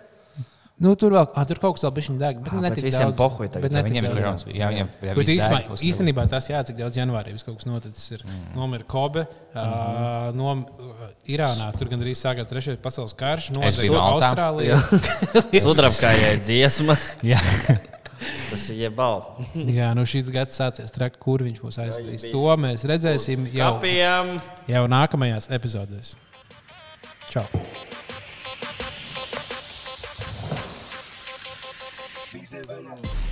Nu, 0.77 0.91
tur, 0.93 1.15
vēl, 1.17 1.25
ah, 1.33 1.45
tur 1.49 1.57
kaut 1.57 1.79
kas 1.79 1.87
viņa 1.89 2.19
deg. 2.21 2.41
Bet 2.45 2.53
Ah, 2.53 2.61
ne 2.61 2.71
tik 2.75 2.85
visiem 2.85 3.13
tagad. 3.17 3.63
Bet 3.63 3.73
ne 3.73 3.83
Viņiem 3.87 4.09
ir 4.11 4.19
grauds. 4.19 4.45
Jā, 4.53 4.67
viņiem 4.69 4.91
viss 5.17 5.31
īstenībā, 5.33 5.77
īstenībā 5.89 6.27
tas 6.29 6.49
jā, 6.51 6.61
cik 6.69 6.77
daudz 6.77 6.99
janvārī 7.01 7.33
viss 7.33 7.47
kaut 7.49 7.57
kas 7.57 7.69
noticis. 7.69 8.11
Ir. 8.13 8.25
Mm. 8.27 8.43
Nomira 8.59 8.85
Kobe, 8.85 9.25
uh, 9.25 10.29
no 10.37 10.51
uh, 10.53 11.07
Irānā. 11.33 11.71
Tur 11.81 11.89
gandrīz 11.89 12.21
sākās 12.21 12.51
trešais 12.53 12.77
pasaules 12.85 13.17
karš. 13.17 13.49
Nozaga. 13.57 14.03
Austrālijā. 14.05 14.77
Sudrabkājai 15.65 16.37
dziesma. 16.45 16.99
Tas 18.51 18.69
ir 18.73 18.85
jebal. 18.85 19.25
jā, 19.57 19.91
nu 19.97 20.05
šis 20.09 20.29
gads 20.33 20.61
sācies 20.61 20.93
traki, 20.93 21.21
kur 21.25 21.45
viņš 21.45 21.65
būs 21.65 21.81
aizsācis. 21.87 22.29
To 22.37 22.53
mēs 22.61 22.85
redzēsim 22.89 23.49
jau, 23.57 23.75
jau 24.69 24.87
nākamajās 24.93 25.53
epizodēs. 25.57 26.17
Čau! 27.33 27.49
fizer 32.39 32.61
é 32.61 32.63
valeur. 32.63 33.26